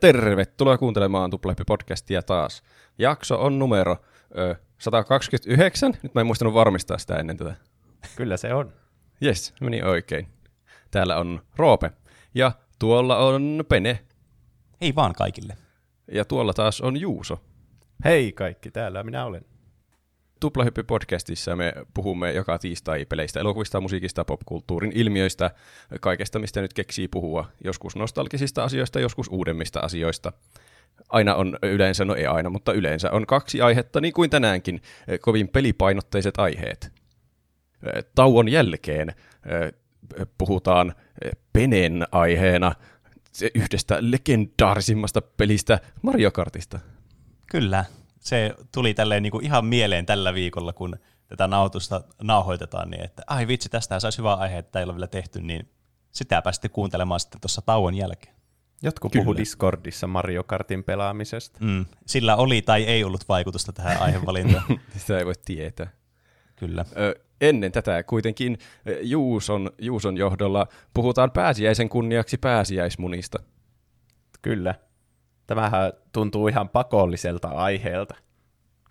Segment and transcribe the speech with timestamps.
[0.00, 2.62] Tervetuloa kuuntelemaan Tuplahyppi-podcastia taas.
[2.98, 3.96] Jakso on numero
[4.38, 5.92] ö, 129.
[6.02, 7.54] Nyt mä en muistanut varmistaa sitä ennen tätä.
[8.16, 8.72] Kyllä se on.
[9.24, 10.28] Yes, meni oikein.
[10.90, 11.90] Täällä on Roope.
[12.34, 14.04] Ja tuolla on Pene.
[14.80, 15.56] Hei vaan kaikille.
[16.12, 17.40] Ja tuolla taas on Juuso.
[18.04, 19.44] Hei kaikki, täällä minä olen.
[20.40, 25.50] Tuplahyppi-podcastissa me puhumme joka tiistai peleistä, elokuvista, musiikista, popkulttuurin ilmiöistä,
[26.00, 27.48] kaikesta mistä nyt keksii puhua.
[27.64, 30.32] Joskus nostalgisista asioista, joskus uudemmista asioista.
[31.08, 34.82] Aina on yleensä, no ei aina, mutta yleensä on kaksi aihetta, niin kuin tänäänkin,
[35.20, 36.92] kovin pelipainotteiset aiheet.
[38.14, 39.14] Tauon jälkeen
[40.38, 40.94] puhutaan
[41.52, 42.72] Penen aiheena
[43.54, 46.80] yhdestä legendaarisimmasta pelistä Mario Kartista.
[47.50, 47.84] Kyllä,
[48.20, 53.22] se tuli tälleen niin kuin ihan mieleen tällä viikolla, kun tätä nauhoitusta nauhoitetaan, niin että
[53.26, 55.70] ai vitsi, tästä saisi hyvä aihe, että ei ole vielä tehty, niin
[56.12, 58.34] sitä pääsitte kuuntelemaan sitten tuossa tauon jälkeen.
[58.82, 61.58] Jotkut puhuu Discordissa Mario Kartin pelaamisesta.
[61.62, 64.64] Mm, sillä oli tai ei ollut vaikutusta tähän aihevalintaan.
[64.96, 65.90] Sitä ei voi tietää.
[66.56, 66.84] Kyllä.
[66.98, 68.58] Ö, ennen tätä kuitenkin
[69.02, 73.38] Juuson, Juuson johdolla puhutaan pääsiäisen kunniaksi pääsiäismunista.
[74.42, 74.74] Kyllä.
[75.50, 78.14] Tämähän tuntuu ihan pakolliselta aiheelta.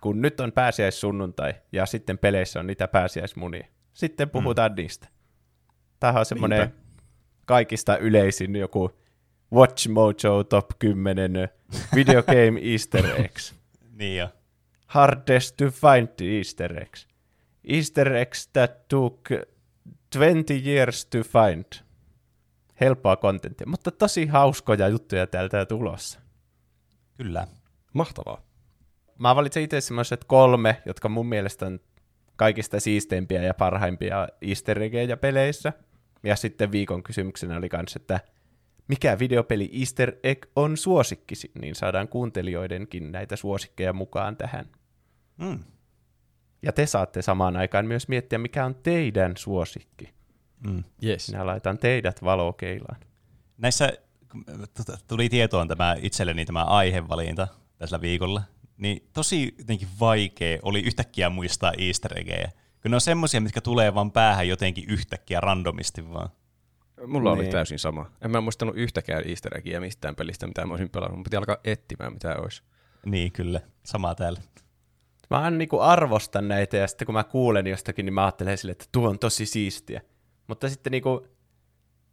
[0.00, 3.66] Kun nyt on pääsiäissunnuntai ja sitten peleissä on niitä pääsiäismunia.
[3.92, 4.76] Sitten puhutaan mm.
[4.76, 5.08] niistä.
[6.00, 6.74] Tämähän on semmoinen
[7.44, 8.90] kaikista yleisin joku
[9.52, 11.48] Watch Mojo Top 10
[11.94, 13.54] Video Game Easter eggs.
[13.92, 14.28] niin jo.
[14.86, 17.08] Hardest to find the Easter eggs.
[17.64, 19.20] Easter eggs that took
[20.12, 21.64] 20 years to find.
[22.80, 26.20] Helppoa kontenttia, mutta tosi hauskoja juttuja täältä tulossa.
[27.20, 27.46] Kyllä.
[27.92, 28.42] Mahtavaa.
[29.18, 31.80] Mä valitsin itse semmoiset kolme, jotka mun mielestä on
[32.36, 35.72] kaikista siisteimpiä ja parhaimpia easter eggejä peleissä.
[36.22, 38.20] Ja sitten viikon kysymyksenä oli kans, että
[38.88, 44.66] mikä videopeli easter egg on suosikkisi, niin saadaan kuuntelijoidenkin näitä suosikkeja mukaan tähän.
[45.36, 45.58] Mm.
[46.62, 50.14] Ja te saatte samaan aikaan myös miettiä, mikä on teidän suosikki.
[50.66, 50.84] Mm.
[51.04, 51.28] Yes.
[51.28, 53.00] Minä laitan teidät valokeilaan.
[53.58, 53.92] Näissä
[55.08, 57.48] tuli tietoon tämä itselleni tämä aihevalinta
[57.78, 58.42] tällä viikolla,
[58.76, 62.50] niin tosi jotenkin vaikea oli yhtäkkiä muistaa easter eggejä.
[62.82, 66.28] Kun ne on semmoisia, mitkä tulee vaan päähän jotenkin yhtäkkiä randomisti vaan.
[67.06, 67.52] Mulla oli Niin.
[67.52, 68.10] täysin sama.
[68.20, 71.16] En mä muistanut yhtäkään easter eggiä mistään pelistä, mitä mä olisin pelannut.
[71.16, 72.62] Mun piti alkaa etsimään, mitä olisi.
[73.06, 73.60] Niin, kyllä.
[73.84, 74.40] Sama täällä.
[75.30, 78.72] Mä aina niin arvostan näitä ja sitten kun mä kuulen jostakin, niin mä ajattelen sille,
[78.72, 80.00] että tuo on tosi siistiä.
[80.46, 81.20] Mutta sitten niin kuin,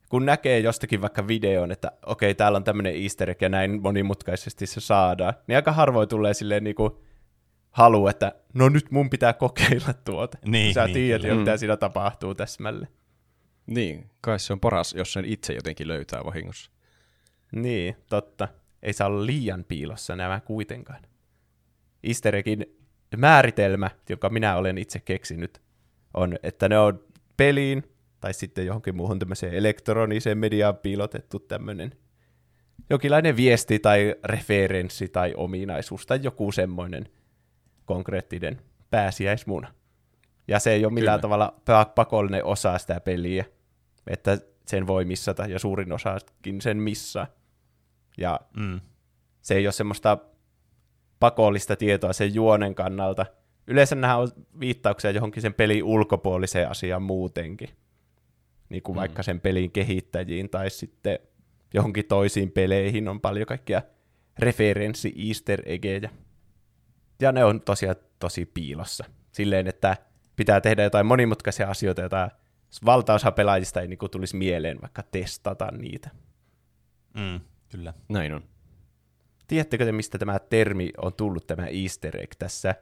[0.10, 4.66] kun näkee jostakin vaikka videon, että okei, täällä on tämmöinen easter egg ja näin monimutkaisesti
[4.66, 6.92] se saadaan, niin aika harvoin tulee silleen niin kuin
[7.72, 10.38] halu, että no nyt mun pitää kokeilla tuota.
[10.46, 12.92] Niin, Sä niin, tiedät jo, mitä siinä tapahtuu täsmälleen.
[13.68, 16.72] Niin, kai se on paras, jos sen itse jotenkin löytää vahingossa.
[17.52, 18.48] Niin, totta.
[18.84, 21.02] Ei saa olla liian piilossa nämä kuitenkaan.
[22.04, 22.66] Easter eggin
[23.18, 25.62] määritelmä, joka minä olen itse keksinyt,
[26.14, 27.04] on, että ne on
[27.38, 27.84] peliin
[28.20, 31.92] tai sitten johonkin muuhun tämmöiseen elektroniseen mediaan piilotettu tämmöinen
[32.90, 37.06] jonkinlainen viesti tai referenssi tai ominaisuus tai joku semmoinen
[37.86, 39.74] konkreettinen pääsiäismuna.
[40.48, 41.22] Ja se ei ole millään Kyllä.
[41.22, 43.46] tavalla pa- pakollinen osa sitä peliä,
[44.08, 47.28] että sen voi missata, ja suurin osakin sen missaa.
[48.18, 48.80] Ja Mm.
[49.42, 50.18] se ei ole semmoista
[51.20, 53.26] pakollista tietoa sen juonen kannalta.
[53.68, 54.28] Yleensä nämä on
[54.60, 57.70] viittauksia johonkin sen pelin ulkopuoliseen asiaan muutenkin.
[58.70, 59.00] Niin kuin Mm.
[59.00, 61.20] vaikka sen pelin kehittäjiin tai sitten
[61.74, 63.82] johonkin toisiin peleihin on paljon kaikkia
[64.40, 66.10] referenssi easter eggejä.
[67.22, 69.06] Ja ne on tosiaan tosi piilossa.
[69.32, 69.98] Silleen, että
[70.36, 72.30] pitää tehdä jotain monimutkaisia asioita, joita
[72.86, 76.10] valtaosa pelaajista ei niin tulisi mieleen vaikka testata niitä.
[77.14, 77.40] Mm.
[77.72, 77.94] Kyllä.
[78.10, 78.44] Näin on.
[79.48, 82.76] Tiedättekö te, mistä tämä termi on tullut, tämä easter egg tässä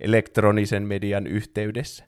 [0.00, 2.04] elektronisen median yhteydessä?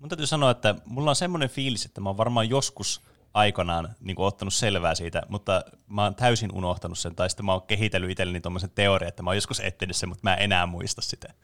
[0.00, 3.02] Mun täytyy sanoa, että mulla on semmoinen fiilis, että mä oon varmaan joskus
[3.34, 7.52] aikanaan niin kuin, ottanut selvää siitä, mutta mä oon täysin unohtanut sen, tai sitten mä
[7.52, 10.66] oon kehitellyt itselleni tuommoisen teorian, että mä oon joskus etsinyt sen, mutta mä en enää
[10.66, 11.34] muista sitä.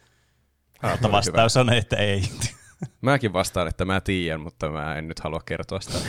[0.82, 1.16] Ah, mutta hyvä.
[1.16, 2.22] vastaus on, että ei.
[3.00, 5.98] Mäkin vastaan, että mä tiedän, mutta mä en nyt halua kertoa sitä.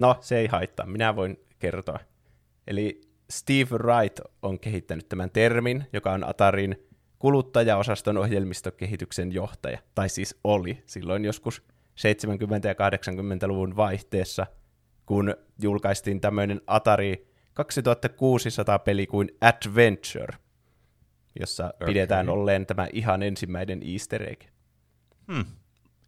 [0.00, 0.86] No, se ei haittaa.
[0.86, 1.98] Minä voin kertoa.
[2.66, 3.00] Eli
[3.30, 6.87] Steve Wright on kehittänyt tämän termin, joka on Atarin
[7.18, 9.78] kuluttajaosaston ohjelmistokehityksen johtaja.
[9.94, 14.46] Tai siis oli silloin joskus 70- ja 80-luvun vaihteessa,
[15.06, 20.38] kun julkaistiin tämmöinen Atari 2600 peli kuin Adventure,
[21.40, 21.86] jossa okay.
[21.86, 24.42] pidetään olleen tämä ihan ensimmäinen easter egg.
[25.32, 25.44] Hmm.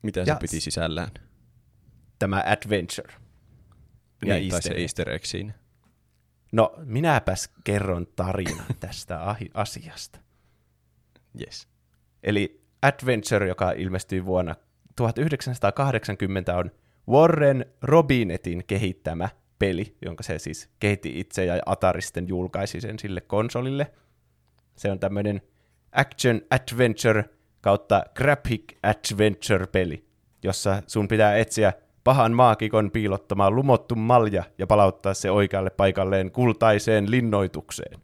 [0.02, 1.10] Mitä se Ja piti sisällään?
[2.18, 3.12] Tämä Adventure.
[4.26, 4.80] Ja niin, tai easter se egg.
[4.80, 5.52] easter egg siinä.
[6.52, 9.20] No, minäpäs kerron tarinan tästä
[9.54, 10.18] asiasta.
[11.40, 11.68] Yes.
[12.22, 14.54] Eli Adventure, joka ilmestyi vuonna
[14.96, 16.70] 1980, on
[17.08, 19.28] Warren Robinetin kehittämä
[19.58, 23.92] peli, jonka se siis kehitti itse ja Atari sitten julkaisi sen sille konsolille.
[24.76, 25.42] Se on tämmöinen
[25.92, 27.24] action adventure
[27.60, 30.04] kautta graphic adventure peli,
[30.42, 31.72] jossa sun pitää etsiä
[32.04, 38.00] pahan maakikon piilottamaan lumottu malja ja palauttaa se oikealle paikalleen kultaiseen linnoitukseen.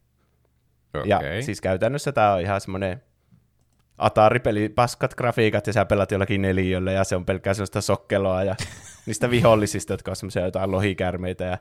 [0.95, 1.09] Okay.
[1.09, 3.03] Ja siis käytännössä tämä on ihan semmoinen
[3.99, 8.57] Atari-peli, paskat grafiikat, ja sä pelat jollakin neliöllä, ja se on pelkkää sellaista sokkeloa, ja
[9.07, 11.59] niistä vihollisista, jotka on semmoisia jotain lohikärmeitä ja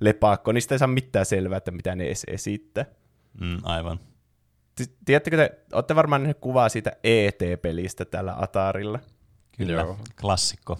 [0.00, 2.84] lepakko, niistä ei saa mitään selvää, että mitä ne edes esittää.
[3.40, 4.00] Mm, aivan.
[4.74, 8.98] Ti- Tiedättekö te, olette varmaan nähneet kuvaa siitä ET-pelistä tällä Atarilla.
[9.56, 9.98] Kyllä, Joo.
[10.20, 10.78] klassikko.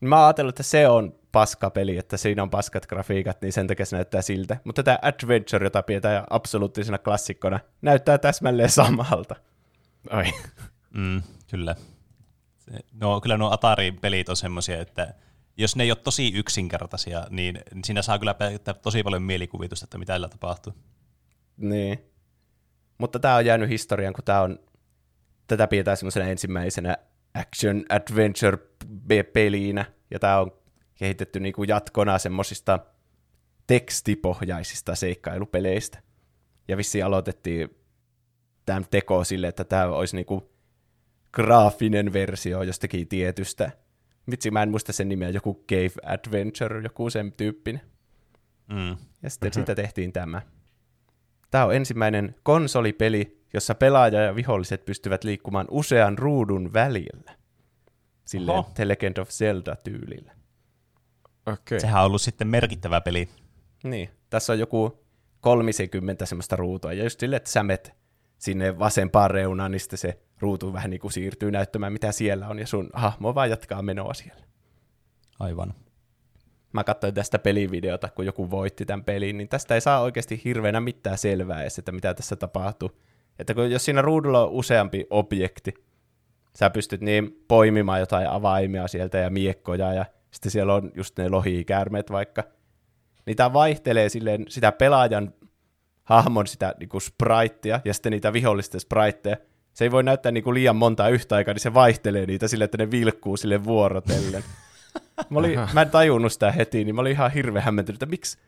[0.00, 3.86] Mä oon ajatellut, että se on paskapeli, että siinä on paskat grafiikat, niin sen takia
[3.86, 4.56] se näyttää siltä.
[4.64, 9.36] Mutta tämä Adventure, jota pidetään absoluuttisena klassikkona, näyttää täsmälleen samalta.
[10.10, 10.32] Ai.
[10.94, 11.76] Mm, kyllä.
[12.58, 15.14] Se, no, kyllä nuo Atari-pelit on semmoisia, että
[15.56, 19.98] jos ne ei ole tosi yksinkertaisia, niin siinä saa kyllä päättää tosi paljon mielikuvitusta, että
[19.98, 20.72] mitä tällä tapahtuu.
[21.56, 22.04] Niin.
[22.98, 24.58] Mutta tämä on jäänyt historiaan, kun tämä on,
[25.46, 26.96] tätä pidetään semmoisena ensimmäisenä
[27.34, 28.58] action adventure
[29.32, 30.52] pelinä, ja tämä on
[30.94, 32.78] kehitetty niinku jatkona semmoisista
[33.66, 36.02] tekstipohjaisista seikkailupeleistä.
[36.68, 37.79] Ja vissiin aloitettiin
[38.66, 40.52] tämän teko sille, että tämä olisi niinku
[41.32, 43.70] graafinen versio jostakin tietystä.
[44.30, 47.80] Vitsi, mä en muista sen nimeä, joku Cave Adventure, joku sen tyyppinen.
[48.68, 48.96] Mm.
[49.22, 50.42] Ja sitten siitä tehtiin tämä.
[51.50, 57.36] Tämä on ensimmäinen konsolipeli, jossa pelaaja ja viholliset pystyvät liikkumaan usean ruudun välillä.
[58.24, 58.70] Silleen Oho.
[58.74, 60.32] The Legend of Zelda-tyylillä.
[61.46, 61.80] Okei.
[61.80, 63.28] Sehän on ollut sitten merkittävä peli.
[63.84, 64.10] Niin.
[64.30, 65.04] Tässä on joku
[65.40, 67.99] 30 semmoista ruutua, ja just silleen, että sä met
[68.40, 72.58] sinne vasempaan reunaan, niin sitten se ruutu vähän niin kuin siirtyy näyttämään, mitä siellä on,
[72.58, 74.44] ja sun hahmo vaan jatkaa menoa siellä.
[75.40, 75.74] Aivan.
[76.72, 80.80] Mä katsoin tästä pelivideota, kun joku voitti tämän pelin, niin tästä ei saa oikeasti hirveänä
[80.80, 83.00] mitään selvää edes, että mitä tässä tapahtuu.
[83.38, 85.74] Että kun jos siinä ruudulla on useampi objekti,
[86.56, 91.28] sä pystyt niin poimimaan jotain avaimia sieltä ja miekkoja, ja sitten siellä on just ne
[91.28, 92.44] lohikäärmeet vaikka.
[93.26, 95.34] Niitä vaihtelee silleen sitä pelaajan
[96.10, 99.36] hahmon sitä niinku spraittia ja sitten niitä vihollisten spraitteja.
[99.72, 102.78] Se ei voi näyttää niinku liian monta yhtä aikaa, niin se vaihtelee niitä sille, että
[102.78, 104.44] ne vilkkuu sille vuorotellen.
[105.30, 108.38] Mä, olin, mä en tajunnut sitä heti, niin mä olin ihan hirveän hämmentynyt, että miksi,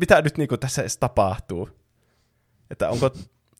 [0.00, 1.68] mitä nyt niinku tässä edes tapahtuu?
[2.70, 3.10] Että onko,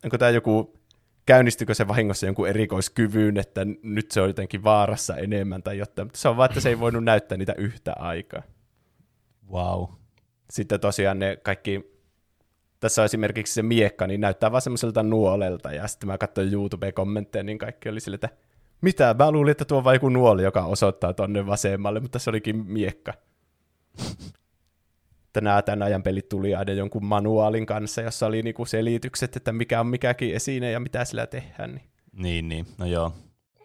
[0.05, 0.79] onko tämä joku,
[1.26, 6.19] käynnistykö se vahingossa jonkun erikoiskyvyn, että nyt se on jotenkin vaarassa enemmän tai jotain, mutta
[6.19, 8.43] se on vaan, että se ei voinut näyttää niitä yhtä aikaa.
[9.52, 9.85] Wow.
[10.50, 11.94] Sitten tosiaan ne kaikki,
[12.85, 17.43] tässä on esimerkiksi se miekka, niin näyttää vaan semmoiselta nuolelta, ja sitten mä katsoin YouTube-kommentteja,
[17.43, 18.29] niin kaikki oli sille, että
[18.81, 22.31] mitä, mä luulin, että tuo on vain joku nuoli, joka osoittaa tonne vasemmalle, mutta se
[22.31, 23.15] olikin miekka.
[25.27, 29.53] Että nämä tämän ajan pelit tuli aina jonkun manuaalin kanssa, jossa oli niinku selitykset, että
[29.53, 31.75] mikä on mikäkin esine ja mitä sillä tehdään.
[31.75, 31.89] Niin.
[32.13, 32.67] Niin, niin.
[32.79, 33.13] No joo.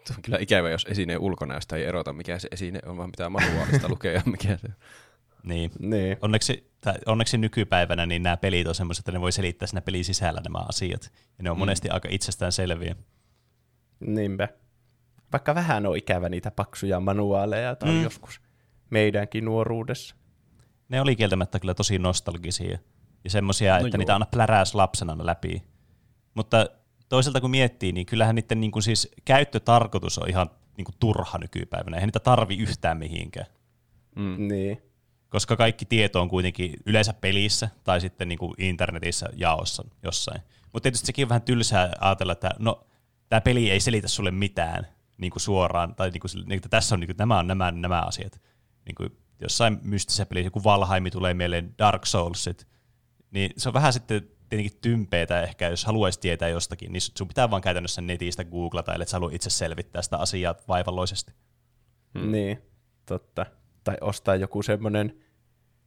[0.04, 3.28] Se on kyllä ikävä, jos esineen ulkonäöstä ei erota, mikä se esine on, vaan pitää
[3.28, 4.74] manuaalista lukea ja mikä se on.
[5.44, 5.70] Niin.
[5.78, 6.16] niin.
[6.22, 10.04] Onneksi, tai onneksi nykypäivänä niin nämä pelit on semmoiset, että ne voi selittää siinä pelin
[10.04, 11.12] sisällä nämä asiat.
[11.38, 12.96] Ja ne on monesti aika itsestään selviä.
[14.00, 14.48] Niinpä.
[15.32, 18.02] Vaikka vähän on ikävä niitä paksuja manuaaleja, tai Mm.
[18.02, 18.40] joskus
[18.90, 20.14] meidänkin nuoruudessa.
[20.88, 22.78] Ne oli kieltämättä kyllä tosi nostalgisia.
[23.24, 23.98] Ja semmoisia, No että joo.
[23.98, 25.62] niitä aina pläräs lapsena läpi.
[26.34, 26.66] Mutta
[27.08, 31.38] toisaalta kun miettii, niin kyllähän niiden niin kuin siis käyttötarkoitus on ihan niin kuin turha
[31.38, 31.96] nykypäivänä.
[31.96, 33.46] Eihän niitä tarvi yhtään mihinkään.
[34.16, 34.48] Mm.
[34.48, 34.82] Niin.
[35.30, 40.42] Koska kaikki tieto on kuitenkin yleensä pelissä tai sitten niin kuin internetissä jaossa jossain.
[40.72, 42.86] Mutta tietysti sekin on vähän tylsää ajatella, että no,
[43.28, 44.86] tämä peli ei selitä sulle mitään
[45.18, 47.70] niin kuin suoraan, tai niin kuin, niin, että tässä on, niin kuin, nämä on nämä,
[47.70, 48.40] nämä asiat.
[48.86, 52.68] Niin kuin jossain mystisessä pelissä, joku Valheimi tulee mieleen, Dark Soulsit,
[53.30, 57.50] niin se on vähän sitten tietenkin tympeetä ehkä, jos haluaisi tietää jostakin, niin sun pitää
[57.50, 61.32] vaan käytännössä netistä googlata, ellei sä itse selvittää sitä asiaa vaivalloisesti.
[62.14, 62.32] Mm.
[62.32, 62.62] Niin,
[63.06, 63.46] totta.
[63.84, 65.16] Tai ostaa joku semmoinen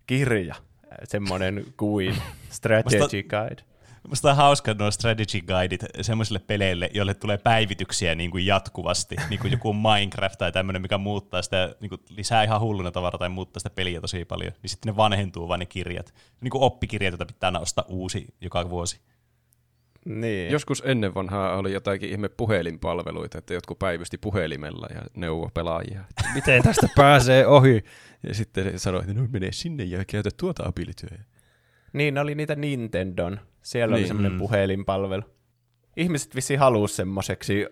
[0.08, 0.56] kirja,
[1.04, 2.16] semmoinen kuin
[2.50, 3.64] strategy guide.
[4.10, 9.40] Musta on hauska nuo strategy guideit semmoisille peleille, joille tulee päivityksiä niin kuin jatkuvasti, niin
[9.40, 13.30] kuin joku Minecraft tai tämmöinen, mikä muuttaa sitä, niin kuin lisää ihan hulluna tavaraa tai
[13.30, 16.14] muuttaa sitä peliä tosi paljon, niin sitten ne vanhentuu vaan ne kirjat.
[16.42, 19.00] Niin kuin oppikirjat, joita pitää aina ostaa uusi joka vuosi.
[20.06, 20.52] Niin.
[20.52, 26.00] Joskus ennen vanhaa oli jotakin ihme puhelinpalveluita, että jotkut päivysti puhelimella ja neuvo pelaajia.
[26.10, 27.84] että Miten tästä pääsee ohi?
[28.28, 31.18] Ja sitten sanoi, että no mene sinne ja käytä tuota abilityä.
[31.94, 33.40] Niin, oli niitä Nintendon.
[33.62, 34.08] Siellä oli Niin.
[34.08, 34.38] semmoinen Mm.
[34.38, 35.24] puhelinpalvelu.
[35.98, 37.68] Ihmiset vissi halusi semmoiseksi,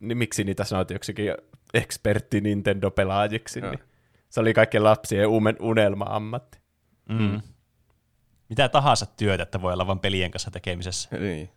[0.00, 1.32] niin miksi niitä sanot joksikin
[1.74, 3.78] ekspertti Nintendo-pelaajiksi, niin
[4.30, 5.28] se oli kaikkien lapsien
[5.60, 6.58] unelma-ammatti.
[7.08, 7.40] Mm.
[8.48, 11.08] Mitä tahansa työtä, että voi olla vain pelien kanssa tekemisessä.
[11.18, 11.50] Niin.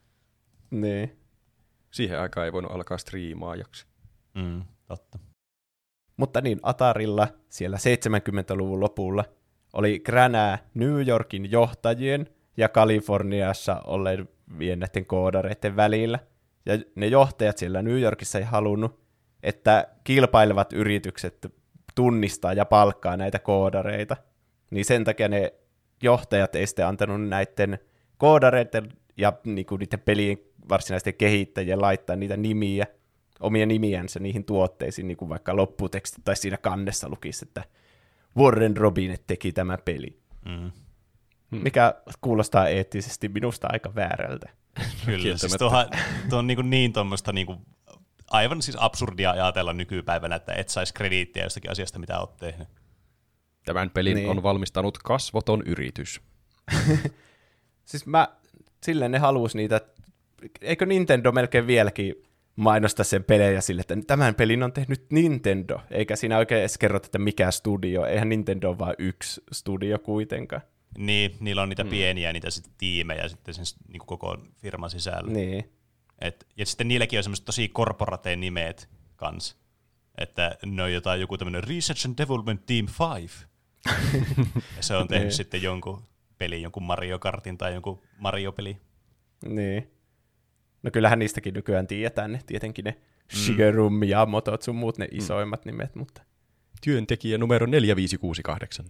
[0.71, 1.17] Niin.
[1.91, 3.85] Siihen aikaan ei voinut alkaa striimaajaksi.
[4.33, 5.19] Mm, totta.
[6.17, 9.25] Mutta niin, Atarilla siellä 70-luvun lopulla
[9.73, 16.19] oli kränää New Yorkin johtajien ja Kaliforniassa olevien näiden koodareiden välillä.
[16.65, 18.99] Ja ne johtajat siellä New Yorkissa ei halunnut,
[19.43, 21.53] että kilpailevat yritykset
[21.95, 24.17] tunnistaa ja palkkaa näitä koodareita.
[24.71, 25.53] Niin sen takia ne
[26.01, 27.79] johtajat ei sitten antanut näiden
[28.17, 30.37] koodareiden ja niinku niiden pelien
[30.69, 32.87] varsinaisten kehittäjien laittaa niitä nimiä,
[33.39, 37.63] omia nimiänsä niihin tuotteisiin, niin kuin vaikka lopputeksti tai siinä kannessa lukisi, että
[38.37, 40.19] Warren Robinet teki tämä peli.
[40.45, 40.71] Mm.
[41.51, 44.49] Mikä kuulostaa eettisesti minusta aika väärältä.
[45.05, 45.87] Kyllä, siis tuohan,
[46.29, 47.59] tuo on niin, niin tuommoista niin kuin,
[48.31, 52.67] aivan siis absurdia ajatella nykypäivänä, että et saisi krediittiä jostakin asiasta, mitä olet tehnyt.
[53.67, 54.29] Tämän pelin Niin.
[54.29, 56.21] on valmistanut kasvoton yritys.
[57.85, 58.27] Siis mä,
[58.83, 59.81] silleen ne halus niitä,
[60.61, 62.15] eikö Nintendo melkein vieläkin
[62.55, 67.05] mainosta sen pelejä sille, että tämän pelin on tehnyt Nintendo, eikä siinä oikein edes kerrota,
[67.05, 70.61] että mikä studio, eihän Nintendo ole vaan yksi studio kuitenkaan.
[70.97, 71.89] Niin, niillä on niitä mm.
[71.89, 75.31] pieniä niitä sit tiimejä sitten sen niin kuin koko firman sisällä.
[75.31, 75.69] Niin,
[76.21, 79.57] Et, ja sitten niilläkin on semmoiset tosi korporateen nimet kans.
[80.17, 82.87] Että ne on jotain joku tämmöinen Research and Development Team
[83.21, 83.45] 5.
[84.77, 85.33] ja se on tehnyt Niin.
[85.35, 86.03] sitten jonkun
[86.37, 88.77] pelin, jonkun Mario Kartin tai jonkun Mario-peli.
[89.45, 89.91] niin.
[90.83, 92.97] No kyllähän niistäkin nykyään tiedetään ne, tietenkin ne
[93.35, 96.21] Shigeru Miyamotot sun muut ne isoimmat nimet, mutta
[96.81, 98.85] Työntekijä numero 4568.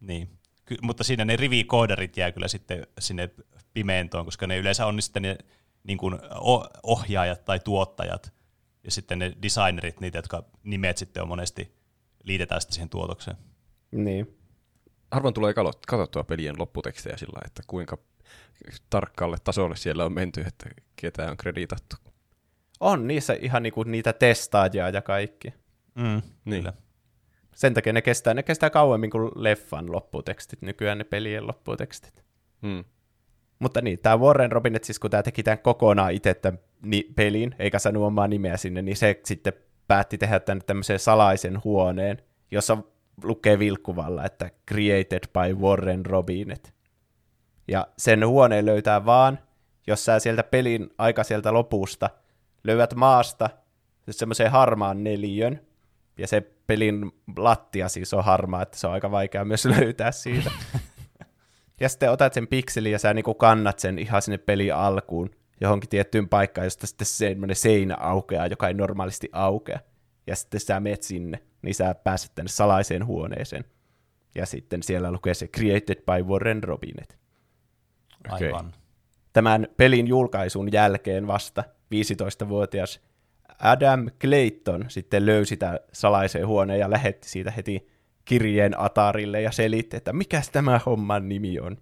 [0.00, 0.28] Niin.
[0.64, 3.30] Ky- mutta siinä ne rivikoodarit jää kyllä sitten sinne
[3.74, 5.38] pimentoon, koska ne yleensä on sitten ne
[5.84, 6.18] niin kuin
[6.82, 8.32] ohjaajat tai tuottajat,
[8.84, 11.74] ja sitten ne designerit, niitä, jotka nimet sitten on monesti,
[12.22, 13.36] liitetään sitten siihen tuotokseen.
[13.94, 14.38] Niin.
[15.10, 17.98] Harvoin tulee kalo- katsottua pelien lopputekstejä sillä, että kuinka
[18.90, 21.96] tarkkaalle tasolle siellä on menty, että ketä on kreditattu.
[22.80, 25.48] On niissä ihan niinku niitä testaajia ja kaikki.
[25.94, 26.62] Mm, Niin.
[26.62, 26.72] kyllä.
[27.54, 32.24] Sen takia ne kestää, ne kestää kauemmin kuin leffan lopputekstit, nykyään ne pelien lopputekstit.
[32.62, 32.84] Hmm.
[33.58, 37.54] Mutta niin, tämä Warren Robinet, siis kun tämä teki tämän kokonaan itse tämän ni- pelin,
[37.58, 39.52] eikä saanut omaa nimeä sinne, niin se sitten
[39.88, 42.78] päätti tehdä tämän tämmöisen salaisen huoneen, jossa
[43.22, 46.74] lukee vilkkuvalla, että created by Warren Robinet.
[47.68, 49.38] Ja sen huoneen löytää vaan,
[49.86, 52.10] jos sä sieltä pelin aika sieltä lopusta
[52.64, 53.50] löydät maasta
[54.10, 55.60] semmoisen harmaan neliön,
[56.18, 60.50] ja se pelin lattia siis on harmaa, että se on aika vaikea myös löytää siitä.
[61.80, 65.30] Ja sitten otat sen pikselin ja sä niinku kannat sen ihan sinne pelin alkuun
[65.60, 69.78] johonkin tiettyyn paikkaan, josta sitten semmoinen seinä aukeaa, joka ei normaalisti aukea.
[70.26, 73.64] Ja sitten sä meet sinne, niin sä pääset tänne salaiseen huoneeseen.
[74.34, 77.18] Ja sitten siellä lukee se Created by Warren Robinet.
[78.32, 78.46] Okei.
[78.46, 78.72] Aivan.
[79.32, 83.00] Tämän pelin julkaisun jälkeen vasta 15-vuotias
[83.58, 87.86] Adam Clayton sitten löysi tämän salaisen huoneen ja lähetti siitä heti
[88.24, 91.76] kirjeen Atarille ja selitti, että mikä tämä homman nimi on.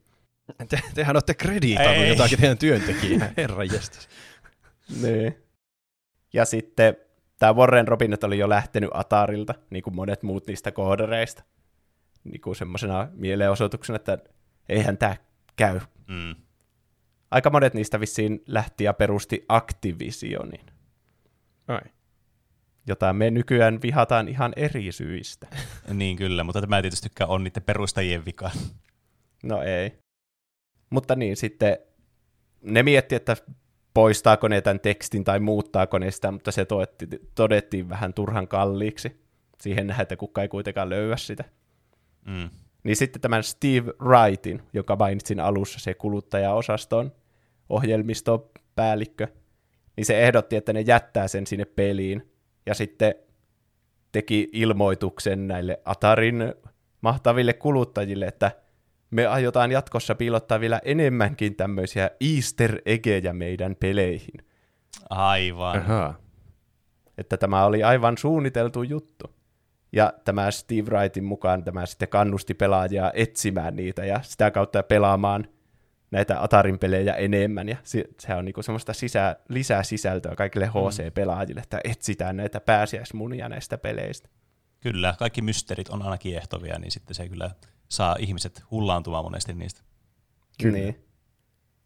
[0.68, 2.08] Te, tehän olette krediitannut Ei.
[2.08, 4.08] jotakin teidän työntekijää, herra jestas.
[5.02, 5.36] Niin.
[6.32, 6.96] Ja sitten
[7.42, 11.44] tämä Warren Robinet oli jo lähtenyt Atarilta, niin kuin monet muut niistä koodareista.
[12.24, 14.18] Niin kuin semmoisena mielenosoituksena, että
[14.68, 15.16] eihän tämä
[15.56, 15.80] käy.
[16.08, 16.34] Mm.
[17.30, 20.66] Aika monet niistä vissiin lähti ja perusti Activisionin,
[21.68, 21.80] Ai.
[22.86, 25.46] jota me nykyään vihataan ihan eri syistä.
[25.94, 28.50] Niin kyllä, mutta tämä tietystikään on niiden perustajien vika.
[29.42, 29.98] No ei.
[30.90, 31.78] Mutta niin, sitten
[32.60, 33.36] ne mietti, että
[33.94, 39.22] poistaako ne tämän tekstin tai muuttaako ne sitä, mutta se todetti, todettiin vähän turhan kalliiksi.
[39.60, 41.44] Siihen nähdään, että kukaan ei kuitenkaan löyä sitä.
[42.26, 42.50] Mm.
[42.84, 47.12] Niin sitten tämän Steve Wrightin, joka mainitsin alussa, se kuluttajaosaston
[47.68, 49.28] ohjelmistopäällikkö,
[49.96, 52.32] niin se ehdotti, että ne jättää sen sinne peliin.
[52.66, 53.14] Ja sitten
[54.12, 56.54] teki ilmoituksen näille Atarin
[57.00, 58.50] mahtaville kuluttajille, että
[59.12, 64.44] me aiotaan jatkossa piilottaa vielä enemmänkin tämmöisiä easter eggejä meidän peleihin.
[65.10, 65.76] Aivan.
[65.76, 66.14] Ahaa.
[67.18, 69.34] Että tämä oli aivan suunniteltu juttu.
[69.92, 75.46] Ja tämä Steve Wrightin mukaan tämä sitten kannusti pelaajia etsimään niitä ja sitä kautta pelaamaan
[76.10, 77.68] näitä Atarin pelejä enemmän.
[77.68, 83.48] Ja se, se on niinku semmoista sisä, lisää sisältöä kaikille HC-pelaajille, että etsitään näitä pääsiäismunia
[83.48, 84.28] näistä peleistä.
[84.82, 87.50] Kyllä, kaikki mysteerit on aina kiehtovia, niin sitten se kyllä
[87.88, 89.80] saa ihmiset hullaantumaan monesti niistä.
[90.62, 90.78] Kyllä.
[90.78, 91.04] Niin.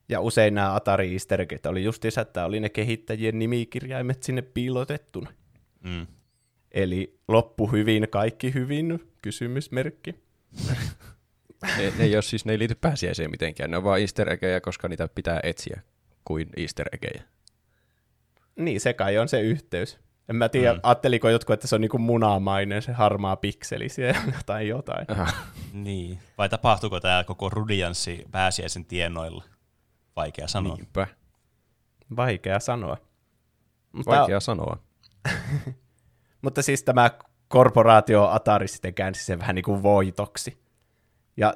[0.08, 5.32] Ja usein nämä Atari easter eggit oli justiinsa, että oli ne kehittäjien nimikirjaimet sinne piilotettuna.
[5.84, 6.06] Mm.
[6.72, 10.14] Eli loppu hyvin, kaikki hyvin, kysymysmerkki.
[11.62, 14.60] Ne, ne, ei ole, siis, ne ei liity pääsiäiseen mitenkään, ne on vaan easter eggejä,
[14.60, 15.80] koska niitä pitää etsiä
[16.24, 17.22] kuin easter eggejä.
[18.56, 19.98] Niin, se kai on se yhteys.
[20.28, 20.80] En mä tiedä, mm.
[20.82, 25.06] ajatteliko jotkut, että se on niinku munamainen, se harmaa pikseli siellä tai jotain.
[25.10, 25.26] Aha.
[25.72, 26.18] Niin.
[26.38, 29.44] Vai tapahtuuko tämä koko rudianssi pääsiäisen tienoilla?
[30.16, 30.76] Vaikea sanoa.
[30.76, 31.06] Niinpä.
[32.16, 32.96] Vaikea sanoa.
[33.92, 34.76] Mutta, Vaikea sanoa.
[36.42, 37.10] mutta siis tämä
[37.48, 40.58] korporaatio Atari sitten käänsi sen vähän niin kuin voitoksi.
[41.36, 41.54] Ja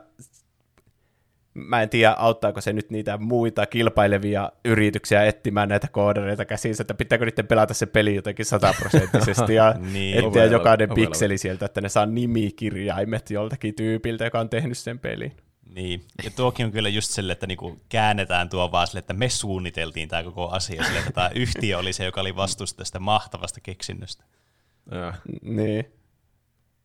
[1.54, 6.95] mä en tiedä, auttaako se nyt niitä muita kilpailevia yrityksiä etsimään näitä koodareita käsinsä, että
[6.95, 10.14] pitääkö niiden pelata se peli jotenkin sataprosenttisesti ja Niin.
[10.19, 11.07] etsiä Ovella- jokainen ovella.
[11.09, 15.37] pikseli sieltä, että ne saa nimikirjaimet joltakin tyypiltä, joka on tehnyt sen pelin.
[15.75, 19.28] Niin, ja tuokin on kyllä just sille, että niinku käännetään tuo vaan sille, että me
[19.28, 23.61] suunniteltiin tämä koko asia sille, että tämä yhtiö oli se, joka oli vastuussa tästä mahtavasta
[23.61, 24.25] keksinnöstä.
[24.90, 25.85] Ja, Niin.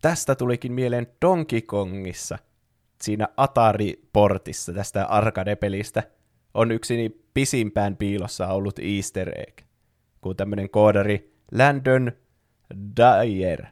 [0.02, 2.38] Tästä tulikin mieleen Donkey Kongissa,
[3.02, 6.04] siinä Atari-portissa tästä arcade-pelistä,
[6.54, 9.62] on yksi niin pisimpään piilossa ollut easter egg,
[10.22, 12.12] kun tämmöinen koodari Landon
[12.98, 13.66] Dyer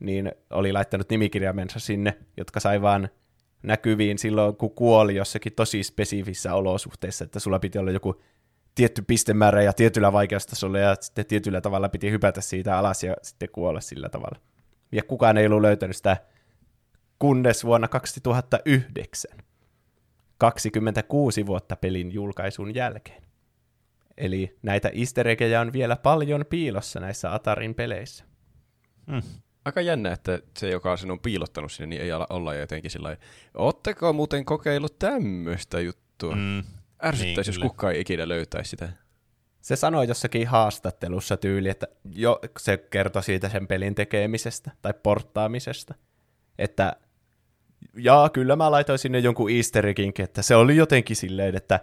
[0.00, 3.08] niin oli laittanut nimikirjaimensa sinne, jotka sai vaan
[3.62, 8.22] näkyviin silloin, kun kuoli jossakin tosi spesifissä olosuhteissa, että sulla piti olla joku
[8.74, 13.48] tietty pistemäärä ja tietyllä vaikeustasolla ja sitten tietyllä tavalla piti hypätä siitä alas ja sitten
[13.52, 14.38] kuolla sillä tavalla.
[14.92, 16.16] Ja kukaan ei ollut löytänyt sitä
[17.20, 19.30] kunnes vuonna 2009,
[20.38, 23.22] 26 vuotta pelin julkaisun jälkeen.
[24.16, 28.24] Eli näitä easter eggejä on vielä paljon piilossa näissä Atarin peleissä.
[29.10, 29.22] Hmm.
[29.64, 33.06] aika jännä, että se, joka sen on piilottanut sinne, niin ei ala olla jotenkin sillä
[33.06, 33.22] lailla,
[33.54, 36.34] Ootteko muuten kokeillut tämmöistä juttua?
[36.34, 36.40] Mm.
[36.40, 36.62] Mm.
[37.04, 37.68] Ärsyttäisi, Niin, jos kyllä.
[37.68, 38.88] kukaan ei ikinä löytäisi sitä.
[39.60, 45.94] Se sanoi jossakin haastattelussa tyyli, että jo, se kertoi siitä sen pelin tekemisestä tai porttaamisesta,
[46.58, 46.96] että
[47.96, 51.80] jaa, kyllä mä laitoin sinne jonkun easter egginkin, että se oli jotenkin silleen, että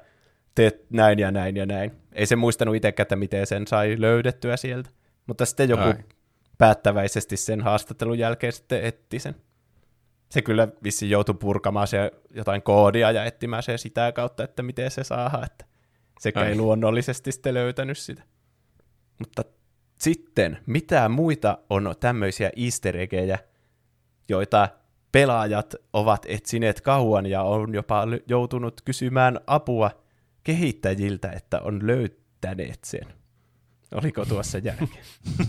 [0.55, 1.91] teet näin ja näin ja näin.
[2.11, 4.89] Ei se muistanut itsekään, että miten sen sai löydettyä sieltä,
[5.27, 5.95] mutta sitten joku Ai.
[6.57, 9.35] päättäväisesti sen haastattelun jälkeen sitten etti sen.
[10.29, 14.91] Se kyllä vissi joutui purkamaan se jotain koodia ja etsimään se sitä kautta, että miten
[14.91, 15.65] se saadaan, että
[16.19, 16.47] sekä Ai.
[16.47, 18.23] ei luonnollisesti sitten löytänyt sitä.
[19.19, 19.43] Mutta
[19.99, 22.95] sitten, mitä muita on tämmöisiä easter
[24.29, 24.69] joita
[25.17, 29.91] pelaajat ovat etsineet kauan ja on jopa joutunut kysymään apua
[30.43, 33.07] kehittäjiltä, että on löytäneet sen.
[33.93, 35.03] Oliko tuossa järkeä?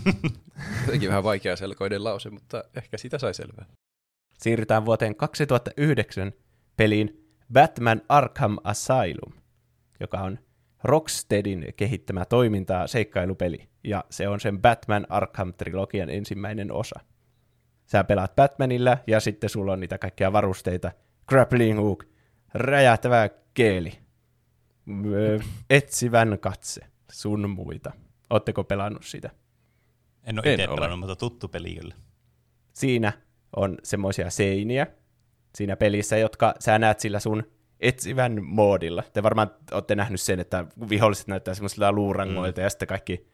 [0.85, 3.65] Jotenkin vähän vaikea selkoinen lause, mutta ehkä sitä sai selvää.
[4.39, 6.31] Siirrytään vuoteen 2009
[6.77, 9.33] peliin Batman Arkham Asylum,
[9.99, 10.39] joka on
[10.83, 16.99] Rocksteadin kehittämä toiminta seikkailupeli, ja se on sen Batman Arkham-trilogian ensimmäinen osa.
[17.91, 20.91] Sä pelaat Batmanilla, ja sitten sulla on niitä kaikkia varusteita,
[21.27, 22.05] grappling hook,
[22.53, 23.93] räjähtävä keeli,
[25.69, 27.91] etsivän katse, sun muita.
[28.29, 29.29] Ootteko pelannut sitä?
[30.23, 30.75] En ole itse ole.
[30.75, 31.95] pelannut, mutta tuttu peli kyllä.
[32.73, 33.13] siinä
[33.55, 34.87] on semmoisia seiniä
[35.55, 37.43] siinä pelissä, jotka sä näet sillä sun
[37.79, 39.03] etsivän moodilla.
[39.13, 42.63] Te varmaan olette nähnyt sen, että viholliset näyttää semmoisilla luurangoilta mm.
[42.63, 43.27] ja sitten kaikki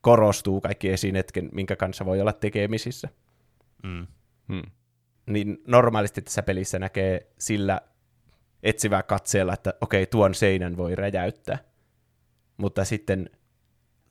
[0.00, 3.08] korostuu, kaikki esineet, minkä kanssa voi olla tekemisissä.
[3.82, 4.06] Mm.
[4.48, 4.62] Hmm.
[5.26, 7.80] Niin normaalisti tässä pelissä näkee sillä
[8.62, 11.58] etsivää katseella, että okei, tuon seinän voi räjäyttää.
[12.56, 13.30] Mutta sitten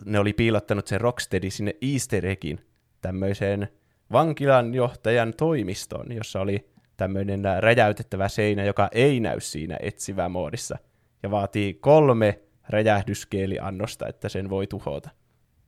[0.05, 2.60] ne oli piilottanut sen Rocksteady sinne easter eggin
[3.01, 3.67] tämmöiseen
[4.12, 10.77] vankilan johtajan toimistoon, jossa oli tämmöinen räjäytettävä seinä, joka ei näy siinä etsivä moodissa,
[11.23, 15.10] ja vaatii kolme räjähdyskeeliannosta, että sen voi tuhota.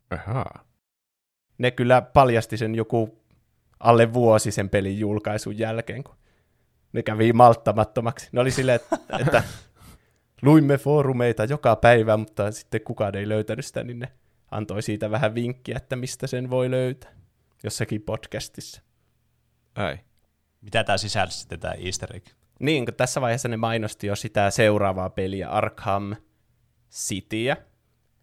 [0.10, 0.66] Ahaa.
[1.58, 3.23] Ne kyllä paljasti sen joku
[3.84, 6.16] alle vuosi sen pelin julkaisun jälkeen, kun
[6.94, 8.30] ne kävi malttamattomaksi.
[8.32, 9.44] Ne oli silleen, että, että
[10.42, 14.12] luimme foorumeita joka päivä, mutta sitten kukaan ei löytänyt sitä, niin ne
[14.52, 17.12] antoi siitä vähän vinkkiä, että mistä sen voi löytää
[17.64, 18.82] jossakin podcastissa.
[19.76, 19.98] Ai.
[20.62, 22.26] Mitä tämä sisälsi sitten tämä easter egg?
[22.60, 26.16] Niin, kun tässä vaiheessa ne mainosti jo sitä seuraavaa peliä, Arkham
[26.92, 27.58] Cityä,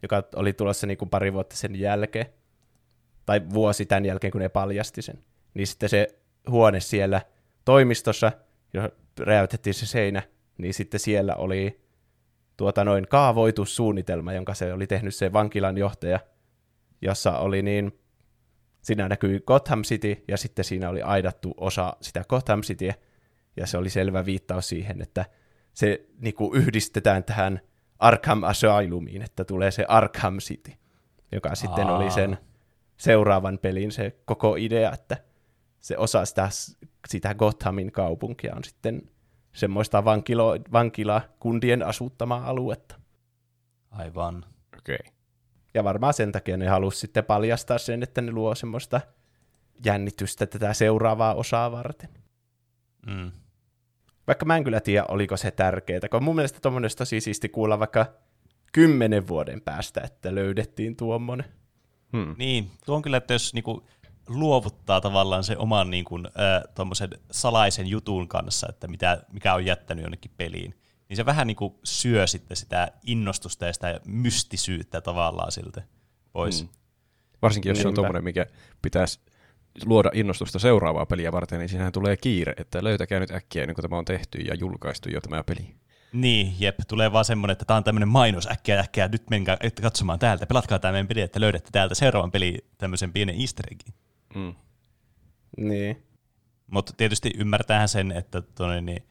[0.01, 2.25] joka oli tulossa niin kuin pari vuotta sen jälkeen,
[3.25, 5.23] tai vuosi tämän jälkeen, kun ne paljasti sen.
[5.53, 6.07] Niin sitten se
[6.49, 7.21] huone siellä
[7.65, 8.31] toimistossa,
[8.73, 10.21] jo räjäytettiin se seinä,
[10.57, 11.81] niin sitten siellä oli
[12.57, 16.19] tuota noin kaavoitussuunnitelma, jonka se oli tehnyt se vankilan johtaja,
[17.01, 17.99] jossa oli niin,
[18.81, 22.93] siinä näkyi Gotham City, ja sitten siinä oli aidattu osa sitä Gotham Cityä,
[23.57, 25.25] ja se oli selvä viittaus siihen, että
[25.73, 27.61] se niinku yhdistetään tähän
[27.99, 30.71] Arkham Asylumiin, että tulee se Arkham City,
[31.31, 31.97] joka sitten Aa.
[31.97, 32.37] oli sen
[32.97, 35.17] seuraavan pelin se koko idea, että
[35.81, 36.49] se osa sitä,
[37.07, 39.01] sitä Gothamin kaupunkia on sitten
[39.53, 42.95] semmoista vankilo, vankilakundien asuttamaa aluetta.
[43.91, 44.45] Aivan.
[44.77, 44.95] Okei.
[44.95, 45.13] Okay.
[45.73, 49.01] Ja varmaan sen takia ne halusi sitten paljastaa sen, että ne luo semmoista
[49.85, 52.09] jännitystä tätä seuraavaa osaa varten.
[53.07, 53.31] Mm.
[54.27, 57.49] Vaikka mä en kyllä tiedä, oliko se tärkeää, kun mun mielestä tuommoinen olisi tosi siisti
[57.49, 58.05] kuulla vaikka
[58.71, 61.45] kymmenen vuoden päästä, että löydettiin tuommoinen.
[62.17, 62.35] Hmm.
[62.37, 63.87] Niin, tuo on kyllä, että jos niinku
[64.27, 70.31] luovuttaa tavallaan se oman niinku, äh, salaisen jutun kanssa, että mitä, mikä on jättänyt jonnekin
[70.37, 70.75] peliin,
[71.09, 75.83] niin se vähän niinku syö sitten sitä innostusta ja sitä mystisyyttä tavallaan siltä
[76.31, 76.61] pois.
[76.61, 76.69] Hmm.
[77.41, 78.45] Varsinkin jos se on tuommoinen, mikä
[78.81, 79.19] pitäisi
[79.85, 83.83] luoda innostusta seuraavaa peliä varten, niin siinähän tulee kiire, että löytäkää nyt äkkiä ennen kuin
[83.83, 85.75] tämä on tehty ja julkaistu jo tämä peli.
[86.13, 90.19] Niin, jep, tulee vaan semmoinen, että tämä on tämmöinen mainos, äkkiä, äkkiä, nyt menkää katsomaan
[90.19, 93.93] täältä, pelatkaa tämä meidän peli, että löydätte täältä seuraavan peli tämmöisen pienen easter eggin.
[94.35, 94.55] Mm.
[95.57, 96.03] Niin.
[96.67, 99.03] Mutta tietysti ymmärtäähän sen, että tonne, niin,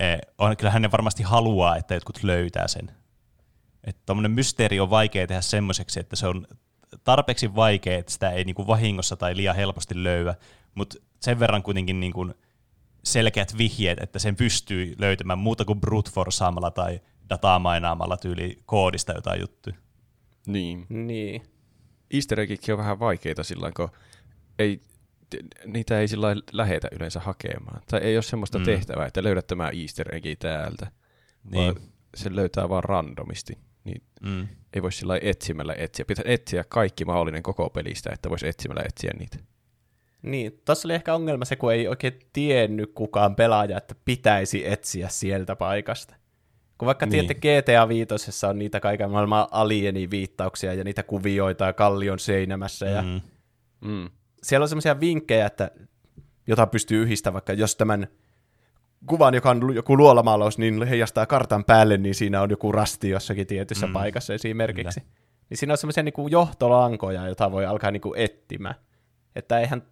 [0.00, 2.90] eh, on, kyllähän ne varmasti haluaa, että jotkut löytää sen.
[3.84, 6.46] Että tuommoinen mysteeri on vaikea tehdä semmoiseksi, että se on
[7.04, 10.34] tarpeeksi vaikea, että sitä ei niinku vahingossa tai liian helposti löyä,
[10.74, 12.30] mutta sen verran kuitenkin niinku
[13.04, 19.12] selkeät vihjeet, että sen pystyy löytämään muuta kuin brute forceaamalla tai dataa mainaamalla tyyli koodista
[19.12, 19.76] jotain juttuja.
[20.46, 20.86] Niin.
[20.88, 21.42] Niin.
[22.10, 22.38] Easter
[22.72, 23.98] on vähän vaikeita sillä lailla, kun
[24.58, 24.80] ei,
[25.66, 27.82] niitä ei sillä lähetä yleensä hakemaan.
[27.90, 28.64] Tai ei ole semmoista Mm.
[28.64, 30.86] tehtävää, että löydät tämä Easter eggi täältä.
[31.50, 31.64] Niin.
[31.74, 31.76] Vaan
[32.16, 33.58] se löytää vaan randomisti.
[33.84, 34.48] Niin Mm.
[34.74, 36.04] ei voi sillä etsimällä etsiä.
[36.04, 39.36] Pitää etsiä kaikki mahdollinen koko pelistä, että voisi etsimällä etsiä niitä.
[40.22, 45.08] Niin, tuossa oli ehkä ongelma se, kun ei oikein tiennyt kukaan pelaaja, että pitäisi etsiä
[45.08, 46.14] sieltä paikasta.
[46.78, 47.26] Kun vaikka Niin.
[47.26, 47.40] niin.
[47.40, 52.86] tiedätte GTA 5 on niitä kaiken maailman alieni-viittauksia ja niitä kuvioita ja kallion seinämässä.
[52.86, 53.20] Ja Mm.
[53.80, 54.10] Mm.
[54.42, 55.70] Siellä on semmoisia vinkkejä, että
[56.46, 58.06] jota pystyy yhdistämään, vaikka jos tämän
[59.06, 63.46] kuvan, joka on joku luolamaalaus, niin heijastaa kartan päälle, niin siinä on joku rasti jossakin
[63.46, 63.90] tietyssä Mm.
[63.90, 63.94] mm.
[63.94, 65.00] paikassa esimerkiksi.
[65.00, 65.12] Kyllä.
[65.50, 68.74] Niin siinä on semmoisia niin johtolankoja, joita voi alkaa niin kuin etsimään.
[69.36, 69.82] Että eihän,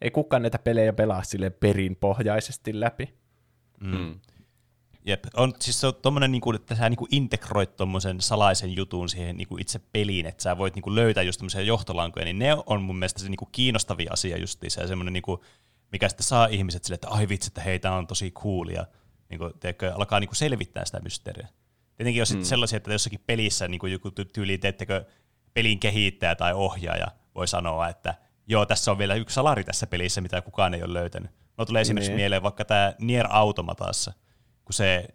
[0.00, 3.14] ei kukaan näitä pelejä pelaa sille perinpohjaisesti läpi.
[3.80, 4.20] Mm.
[5.06, 9.36] Jep, on, siis se on tommonen, niinku, että sä niinku integroit tommosen salaisen jutun siihen
[9.36, 12.96] niinku itse peliin, että sä voit niinku löytää just tämmöisiä johtolankoja, niin ne on mun
[12.96, 15.44] mielestä se niinku kiinnostavia asia justiinsa ja semmoinen, niinku,
[15.92, 18.86] mikä sitten saa ihmiset sille, että ai vitsi, että hei, tää on tosi cool ja
[19.28, 21.48] niinku, teekö, alkaa niinku selvittää sitä mysteeriä.
[21.96, 22.42] Tietenkin jos mm.
[22.42, 25.04] sellaisia, että jossakin pelissä niinku joku ty- tyyli, teettekö
[25.54, 28.14] pelin kehittäjä tai ohjaaja voi sanoa, että
[28.46, 31.30] joo, tässä on vielä yksi salari tässä pelissä, mitä kukaan ei ole löytänyt.
[31.58, 32.16] No tulee esimerkiksi Niin.
[32.16, 34.12] mieleen vaikka tämä Nier Automatassa,
[34.66, 35.08] kun se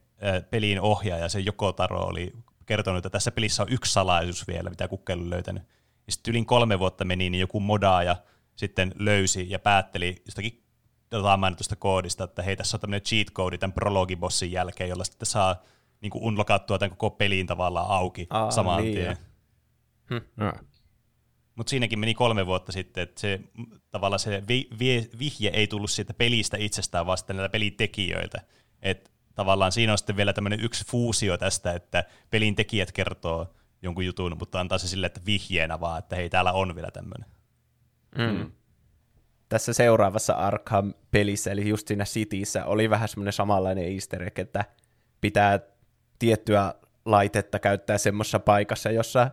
[0.49, 2.33] pelin ohjaaja, se Joko Taro oli
[2.65, 5.63] kertonut, että tässä pelissä on yksi salaisuus vielä, mitä ole löytänyt.
[6.07, 8.15] Ja sitten yli kolme vuotta meni, niin joku modaaja
[8.55, 10.63] sitten löysi ja päätteli jostakin
[11.11, 15.25] jotain mainitusta koodista, että hei, tässä on tämmöinen cheat code tämän prologibossin jälkeen, jolla sitten
[15.25, 15.63] saa
[16.01, 19.17] niin kuin unlockattua tämän koko pelin tavallaan auki Aa, saman niin tien.
[20.09, 20.21] jo.
[20.47, 20.53] Ah.
[21.55, 23.39] Mutta siinäkin meni kolme vuotta sitten, että se,
[23.89, 28.41] tavallaan se vi, vi, vihje ei tullut siitä pelistä itsestään, vaan sitten näiltä pelin tekijöiltä.
[29.35, 34.37] Tavallaan siinä on sitten vielä tämmöinen yksi fuusio tästä, että pelin tekijät kertoo jonkun jutun,
[34.39, 37.29] mutta antaa se sille, että vihjeenä vaan, että hei, täällä on vielä tämmöinen.
[38.17, 38.51] Mm.
[39.49, 44.65] Tässä seuraavassa Arkham-pelissä, eli just siinä Cityssä, oli vähän semmoinen samanlainen easter egg, että
[45.21, 45.59] pitää
[46.19, 46.73] tiettyä
[47.05, 49.31] laitetta käyttää semmoisessa paikassa, jossa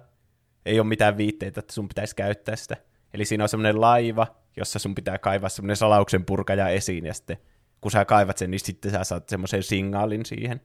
[0.67, 2.77] ei ole mitään viitteitä, että sun pitäisi käyttää sitä.
[3.15, 7.39] Eli siinä on semmoinen laiva, jossa sun pitää kaivaa semmoinen salauksen purkaja esiin, ja sitten
[7.81, 10.61] kun sä kaivat sen, niin sitten sä saat semmoisen signaalin siihen.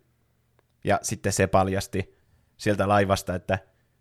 [0.84, 2.18] Ja sitten se paljasti
[2.58, 3.60] sieltä laivasta, että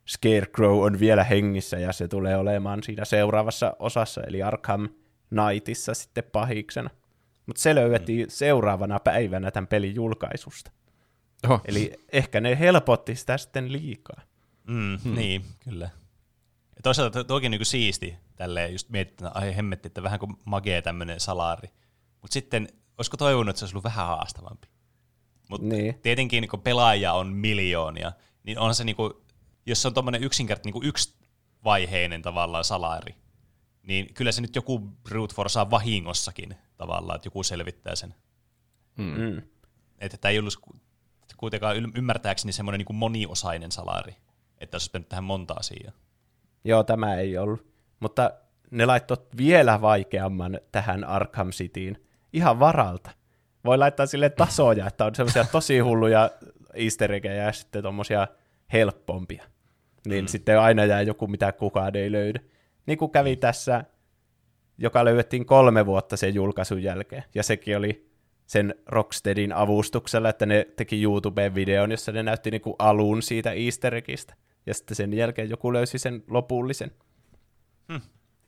[0.09, 4.89] Scarecrow on vielä hengissä, ja se tulee olemaan siinä seuraavassa osassa, eli Arkham
[5.29, 6.91] Knightissa sitten pahiksena.
[7.47, 8.31] Mutta se löydettiin mm.
[8.31, 10.71] seuraavana päivänä tämän pelin julkaisusta.
[11.45, 11.61] Oho.
[11.65, 14.23] Eli ehkä ne helpotti sitä sitten liikaa.
[14.67, 15.15] Mm, hmm.
[15.15, 15.91] Niin, kyllä.
[16.77, 20.83] Ja toisaalta toki niin siisti tälleen just miettiä, että ai hemmetti, että vähän kuin magee
[20.83, 21.69] tämmöinen salari.
[22.23, 24.69] Mutta sitten, olisiko toivonut, että se olisi ollut vähän haastavampi?
[25.51, 25.95] Mutta Niin.
[26.03, 29.13] tietenkin kun pelaaja on miljoonia, niin on se, niin kuin,
[29.67, 31.15] jos se on tuommoinen yksinkertainen niin yksi
[31.65, 33.15] vaiheinen tavallaan salari,
[33.83, 38.15] niin kyllä se nyt joku brute force vahingossakin tavallaan, että joku selvittää sen.
[38.99, 39.05] Mm.
[39.05, 39.43] Mm.
[39.99, 40.77] Että tämä ei ollut ku-
[41.37, 44.17] kuitenkaan ymmärtääkseni semmoinen niin moniosainen salari,
[44.59, 45.93] että olisi pitänyt tähän monta asiaa.
[46.65, 47.67] Joo, tämä ei ollut.
[48.01, 48.31] Mutta
[48.71, 53.11] ne laittoi vielä vaikeamman tähän Arkham Cityin ihan varalta.
[53.65, 56.31] voi laittaa sille tasoja, että on semmoisia tosi hulluja
[56.75, 58.29] easter eggejä ja sitten tommosia
[58.73, 59.45] helpompia.
[60.07, 60.29] Niin mm.
[60.29, 62.41] sitten aina jää joku, mitä kukaan ei löydä.
[62.87, 63.85] Niin kuin kävi tässä,
[64.79, 67.25] joka löydettiin kolme vuotta sen julkaisun jälkeen.
[67.35, 68.13] Ja sekin oli
[68.47, 73.95] sen Rocksteadin avustuksella, että ne teki YouTubeen videon, jossa ne näytti niinku alun siitä easter
[73.95, 74.35] eggistä.
[74.67, 76.91] Ja sitten sen jälkeen joku löysi sen lopullisen.
[77.93, 78.01] Hmm.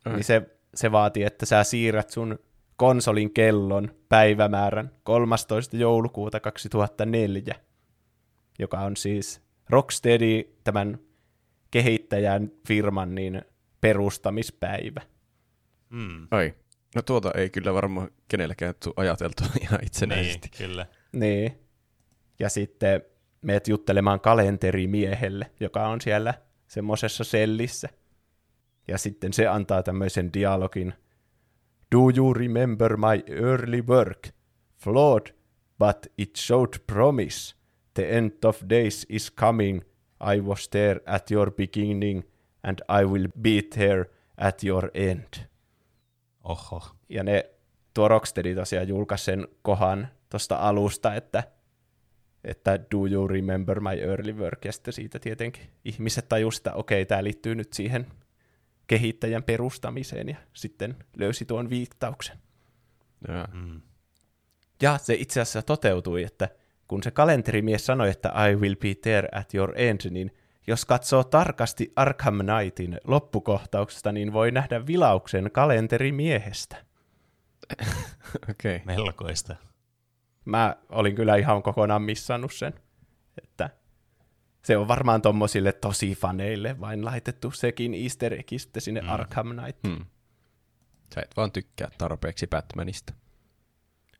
[0.05, 0.41] Niin se,
[0.75, 2.39] se vaatii, että sä siirrät sun
[2.75, 5.77] konsolin kellon päivämäärän 13.
[5.77, 7.55] joulukuuta 2004,
[8.59, 10.99] joka on siis Rocksteady, tämän
[11.71, 13.41] kehittäjän firman niin
[13.81, 15.01] perustamispäivä.
[15.91, 16.27] Hmm.
[16.31, 16.53] Ai,
[16.95, 20.49] no tuota ei kyllä varmaan kenelläkään tule ajateltu ihan itsenäisesti.
[20.51, 20.85] Niin, kyllä.
[21.11, 21.59] Niin.
[22.39, 23.01] Ja sitten
[23.41, 26.33] meet juttelemaan kalenterimiehelle, joka on siellä
[26.67, 27.89] semmoisessa sellissä.
[28.87, 30.93] Ja sitten se antaa tämmöisen dialogin.
[31.95, 34.29] Do you remember my early work?
[34.75, 35.31] Flawed,
[35.79, 37.55] but it showed promise.
[37.93, 39.81] The end of days is coming.
[40.19, 42.23] I was there at your beginning,
[42.63, 44.05] and I will be there
[44.37, 45.47] at your end.
[46.43, 46.81] Oho.
[47.09, 47.45] Ja ne,
[47.93, 51.43] tuo Rocksteady tosiaan julkaisi sen kohan tuosta alusta, että
[52.43, 57.01] että do you remember my early work, ja sitten siitä tietenkin ihmiset tajusivat, että okei,
[57.01, 58.07] okay, tämä liittyy nyt siihen
[58.87, 62.37] kehittäjän perustamiseen, ja sitten löysi tuon viittauksen.
[63.27, 63.81] Ja, mm.
[64.81, 66.49] ja se itse asiassa toteutui, että
[66.87, 70.31] kun se kalenterimies sanoi, että I will be there at your end, niin
[70.67, 76.75] jos katsoo tarkasti Arkham Knightin loppukohtauksesta, niin voi nähdä vilauksen kalenterimiehestä.
[78.49, 78.75] Okei.
[78.75, 78.85] Okay.
[78.95, 79.55] Melkoista
[80.45, 82.73] mä olin kyllä ihan kokonaan missannut sen.
[83.43, 83.69] Että
[84.65, 89.09] se on varmaan tommosille tosi faneille vain laitettu sekin easter egg sitten sinne mm.
[89.09, 89.83] Arkham Knight.
[89.83, 90.05] Mm.
[91.15, 93.13] Sä et vaan tykkää tarpeeksi Batmanista.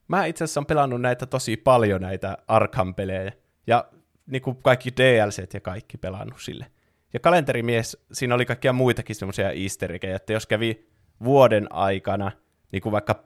[0.08, 3.32] Mä itse asiassa on pelannut näitä tosi paljon, näitä Arkham-pelejä.
[3.68, 3.90] Ja
[4.26, 6.66] niin kuin kaikki DLCt ja kaikki pelannut sille.
[7.14, 10.88] Ja kalenterimies, siinä oli kaikkia muitakin semmoisia easter eggejä, että jos kävi
[11.24, 12.32] vuoden aikana,
[12.72, 13.24] niin kuin vaikka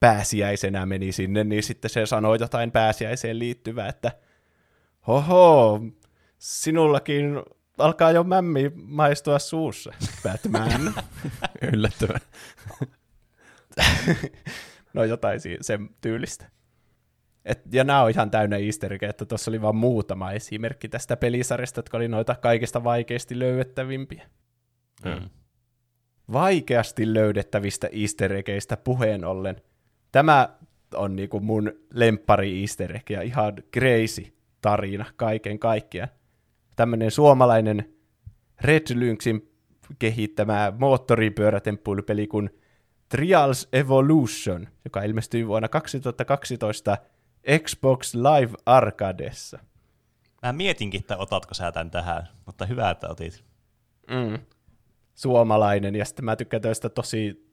[0.00, 4.12] pääsiäisenä meni sinne, niin sitten se sanoi jotain pääsiäiseen liittyvää, että
[5.06, 5.80] hoho,
[6.42, 7.42] sinullakin
[7.78, 10.94] alkaa jo mämmi maistua suussa, Batman.
[11.72, 12.20] Yllättävän.
[14.94, 16.50] no jotain sen tyylistä.
[17.44, 21.78] Et, ja nämä on ihan täynnä easter että tuossa oli vain muutama esimerkki tästä pelisarjasta,
[21.78, 24.26] jotka oli noita kaikista vaikeasti löydettävimpiä.
[25.04, 25.30] Mm.
[26.32, 28.32] Vaikeasti löydettävistä easter
[28.76, 29.56] puheen ollen–
[30.12, 30.48] Tämä
[30.94, 31.72] on niinku mun
[32.80, 36.08] egg ja ihan crazy tarina kaiken kaikkiaan.
[36.76, 37.94] Tämmöinen suomalainen
[38.60, 39.52] Red Lynxin
[39.98, 42.50] kehittämä moottoripyörätemppuilupeli kuin
[43.08, 46.96] Trials Evolution, joka ilmestyi vuonna 2012
[47.64, 49.58] Xbox Live Arcadessa.
[50.42, 53.44] Mä mietinkin, että otatko sä tämän tähän, mutta hyvä, että otit.
[54.10, 54.38] Mm.
[55.14, 57.51] Suomalainen, ja sitten mä tykkään tästä tosi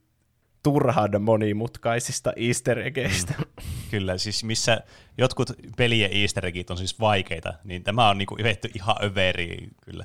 [0.62, 3.34] turhan monimutkaisista easter eggeistä.
[3.38, 3.44] Mm.
[3.90, 4.80] Kyllä, siis missä
[5.18, 10.04] jotkut pelien easter eggit on siis vaikeita, niin tämä on niinku yvetty ihan överi kyllä.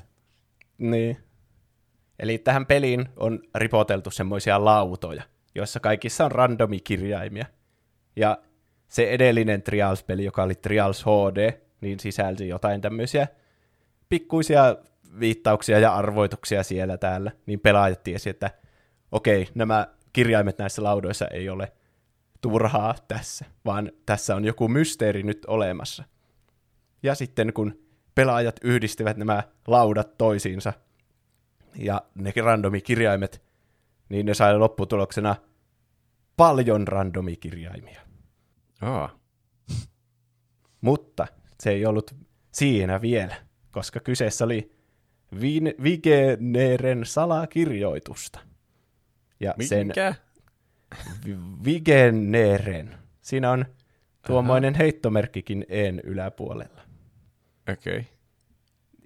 [0.78, 1.16] Niin.
[2.18, 5.22] Eli tähän peliin on ripoteltu semmoisia lautoja,
[5.54, 7.46] joissa kaikissa on randomikirjaimia.
[8.16, 8.38] Ja
[8.88, 13.26] se edellinen Trials-peli, joka oli Trials HD, niin sisälsi jotain tämmöisiä
[14.08, 14.76] pikkuisia
[15.20, 18.50] viittauksia ja arvoituksia siellä täällä, niin pelaajat tiesi, että
[19.12, 19.86] okei, nämä
[20.16, 21.72] kirjaimet näissä laudoissa ei ole
[22.40, 26.04] turhaa tässä, vaan tässä on joku mysteeri nyt olemassa.
[27.02, 27.78] Ja sitten kun
[28.14, 30.72] pelaajat yhdistivät nämä laudat toisiinsa,
[31.74, 33.42] ja ne randomikirjaimet,
[34.08, 35.36] niin ne sai lopputuloksena
[36.36, 38.00] paljon randomikirjaimia.
[38.82, 39.10] Oh.
[40.86, 41.26] Mutta
[41.60, 42.14] se ei ollut
[42.52, 43.36] siinä vielä,
[43.70, 44.72] koska kyseessä oli
[45.82, 48.55] Vigeneren salakirjoitusta.
[49.40, 49.68] Ja Minkä?
[49.68, 49.92] sen
[51.64, 52.94] Vigeneren.
[53.20, 53.64] Siinä on
[54.26, 54.78] tuommoinen Aha.
[54.78, 56.80] heittomerkkikin en yläpuolella.
[57.72, 57.98] Okei.
[57.98, 58.04] Okay.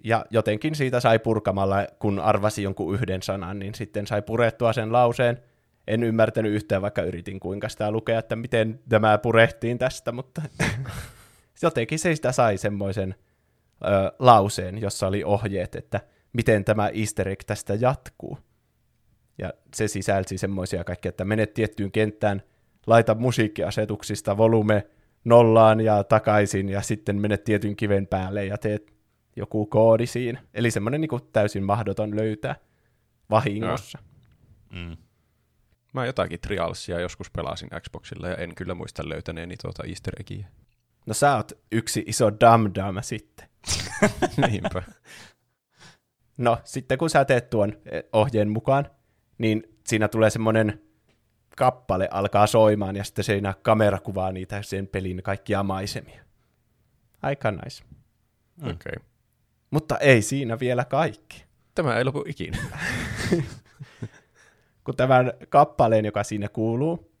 [0.03, 4.91] Ja jotenkin siitä sai purkamalla, kun arvasi jonkun yhden sanan, niin sitten sai purettua sen
[4.91, 5.41] lauseen.
[5.87, 10.41] En ymmärtänyt yhtään, vaikka yritin kuinka sitä lukea, että miten tämä purehtiin tästä, mutta
[11.61, 13.15] jotenkin se sitä sai semmoisen
[13.85, 15.99] ö, lauseen, jossa oli ohjeet, että
[16.33, 18.37] miten tämä easter egg tästä jatkuu.
[19.41, 22.41] Ja se sisälsi semmoisia kaikkia, että menet tiettyyn kenttään,
[22.87, 24.87] laita musiikkiasetuksista volume
[25.23, 28.93] nollaan ja takaisin, ja sitten menet tietyn kiven päälle ja teet
[29.35, 30.41] joku koodi siinä.
[30.53, 32.55] Eli semmoinen niin täysin mahdoton löytää
[33.29, 33.99] vahingossa.
[34.73, 34.97] Mm.
[35.93, 40.47] Mä jotakin Trialsia joskus pelasin Xboxilla ja en kyllä muista löytäneeni tuota easter eggiä.
[41.05, 43.47] No sä oot yksi iso dam sitten.
[44.47, 44.83] Niinpä.
[46.37, 48.89] No, sitten kun sä teet tuon eh, ohjeen mukaan,
[49.37, 50.81] niin siinä tulee semmoinen
[51.57, 56.23] kappale alkaa soimaan ja sitten siinä kamera kuvaa niitä sen pelin kaikkia maisemia.
[57.21, 57.83] Aika nice.
[58.61, 58.73] Okei.
[58.73, 59.05] Okay.
[59.71, 61.45] Mutta ei siinä vielä kaikki.
[61.75, 62.57] Tämä ei lopu ikinä.
[64.83, 67.11] kun tämän kappaleen, joka siinä kuuluu,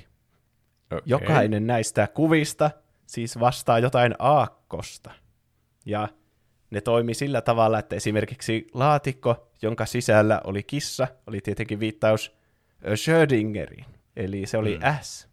[0.85, 1.01] Okay.
[1.05, 2.71] Jokainen näistä kuvista
[3.05, 5.11] siis vastaa jotain aakkosta.
[5.85, 6.07] Ja
[6.71, 12.35] ne toimi sillä tavalla, että esimerkiksi laatikko, jonka sisällä oli kissa, oli tietenkin viittaus
[12.95, 14.83] Schrödingeriin, eli se oli mm.
[15.01, 15.29] S.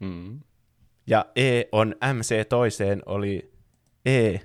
[0.00, 0.40] Mm.
[1.06, 3.52] Ja E on MC toiseen oli
[4.06, 4.38] E,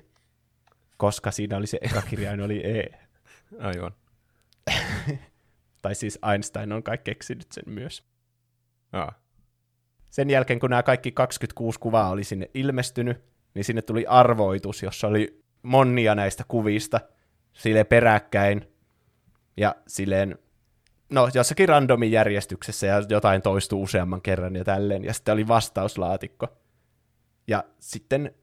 [0.96, 2.98] koska siinä oli se eka kirjain oli E.
[3.58, 3.92] Aivan.
[5.86, 8.02] Tai siis Einstein on kai keksinyt sen myös.
[8.92, 9.16] Ah.
[10.10, 15.06] Sen jälkeen, kun nämä kaikki 26 kuvaa oli sinne ilmestynyt, niin sinne tuli arvoitus, jossa
[15.06, 17.00] oli monia näistä kuvista
[17.52, 18.68] sille peräkkäin
[19.56, 20.38] ja silleen,
[21.10, 26.48] no jossakin randomin järjestyksessä ja jotain toistuu useamman kerran ja tälleen, ja sitten oli vastauslaatikko.
[27.46, 28.34] Ja sitten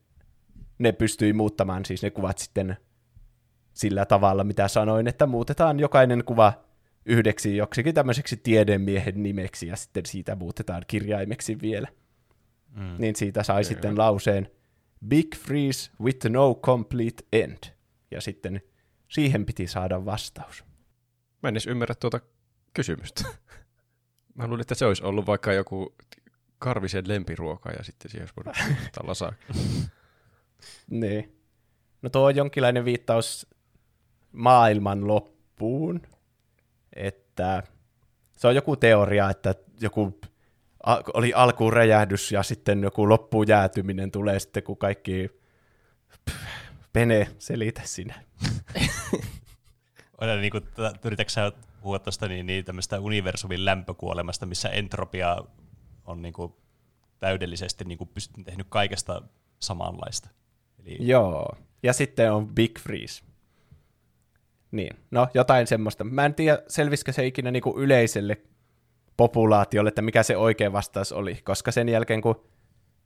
[0.80, 2.78] ne pystyi muuttamaan siis ne kuvat sitten
[3.74, 6.73] sillä tavalla, mitä sanoin, että muutetaan jokainen kuva
[7.06, 11.88] yhdeksi joksikin tämmöiseksi tiedemiehen nimeksi ja sitten siitä muutetaan kirjaimeksi vielä.
[12.76, 12.96] Mm.
[12.98, 13.70] Niin siitä sai Kyllä.
[13.70, 14.50] sitten lauseen
[15.08, 17.58] Big Freeze with no complete end.
[18.12, 18.62] Ja sitten
[19.08, 20.64] siihen piti saada vastaus.
[21.44, 22.20] Mä en edes ymmärrä tuota
[22.74, 23.24] kysymystä.
[24.36, 25.96] Mä luulin, että se olisi ollut vaikka joku
[26.60, 29.34] karvisen lempiruoka ja sitten siihen olisi voinut lasaa.
[31.02, 31.40] niin.
[32.02, 33.48] No tuo on jonkinlainen viittaus
[34.32, 36.02] maailman loppuun,
[36.96, 37.64] että
[38.38, 40.20] se on joku teoria, että joku
[41.14, 45.30] oli alkuun räjähdys ja sitten joku loppuun jäätyminen tulee sitten, kun kaikki
[46.94, 48.24] Pene, selitä sinä.
[50.22, 50.64] Olen niin kuin,
[51.06, 51.52] yritätkö sä
[51.82, 55.38] puhua tuosta niin, niin tämmöistä universumin lämpökuolemasta, missä entropia
[56.06, 56.54] on niin kuin,
[57.20, 58.10] täydellisesti niin kuin,
[58.46, 59.22] tehnyt kaikesta
[59.60, 60.30] samanlaista.
[60.80, 60.98] Eli...
[61.00, 63.24] Joo, ja sitten on Big Freeze.
[64.74, 66.04] Niin, no jotain semmoista.
[66.04, 68.38] Mä en tiedä, selvisikö se ikinä niin kuin yleiselle
[69.18, 72.48] populaatiolle, että mikä se oikea vastaus oli, koska sen jälkeen kun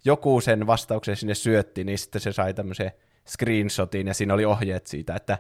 [0.06, 2.92] joku sen vastauksen sinne syötti, niin sitten se sai tämmöisen
[3.28, 5.38] screenshotin ja siinä oli ohjeet siitä, että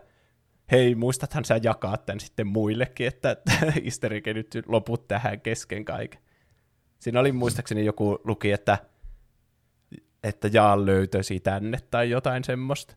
[0.71, 6.21] hei, muistathan sä jakaa tämän sitten muillekin, että, että Isterike nyt loput tähän kesken kaiken.
[6.99, 8.77] Siinä oli muistaakseni joku luki, että,
[10.23, 12.95] että Jaan löytösi tänne tai jotain semmoista.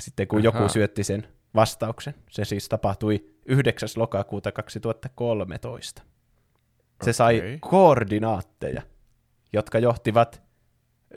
[0.00, 0.44] Sitten kun Aha.
[0.44, 3.88] joku syötti sen vastauksen, se siis tapahtui 9.
[3.96, 6.02] lokakuuta 2013.
[7.02, 7.58] Se sai okay.
[7.60, 8.82] koordinaatteja,
[9.52, 10.42] jotka johtivat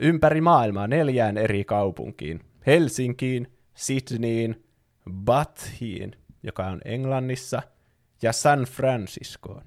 [0.00, 2.40] ympäri maailmaa neljään eri kaupunkiin.
[2.66, 4.64] Helsinkiin, Sydneyin,
[5.10, 7.62] Bathiin, joka on Englannissa,
[8.22, 9.62] ja San Franciscoon.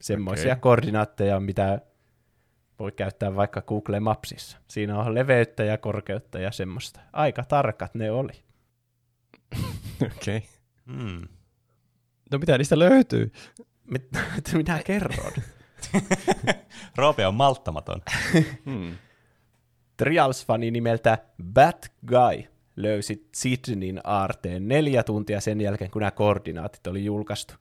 [0.00, 0.60] Semmoisia okay.
[0.60, 1.80] koordinaatteja, mitä
[2.78, 4.58] voi käyttää vaikka Google Mapsissa.
[4.68, 7.00] Siinä on leveyttä ja korkeutta ja semmoista.
[7.12, 8.45] Aika tarkat ne oli.
[10.16, 10.36] Okei.
[10.36, 10.40] Okay.
[10.86, 11.28] Hmm.
[12.30, 13.32] No mitä niistä löytyy?
[13.90, 14.08] Mit,
[14.52, 15.32] minä kerron.
[16.96, 18.02] Roope on malttamaton.
[18.64, 18.96] hmm.
[19.96, 21.18] Trials-fani nimeltä
[21.52, 22.44] Bat Guy
[22.76, 27.54] löysi Sydneyn aarteen neljä tuntia sen jälkeen, kun nämä koordinaatit oli julkaistu.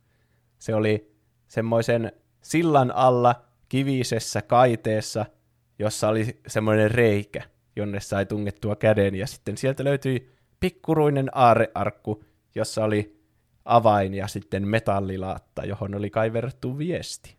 [0.59, 1.15] Se oli
[1.47, 2.11] semmoisen
[2.41, 5.25] sillan alla kivisessä kaiteessa
[5.79, 7.41] jossa oli semmoinen reikä,
[7.75, 12.23] jonne sai tungettua käden, ja sitten sieltä löytyi pikkuruinen aarearkku,
[12.55, 13.19] jossa oli
[13.65, 17.35] avain ja sitten metallilaatta, johon oli kaiverrettu viesti.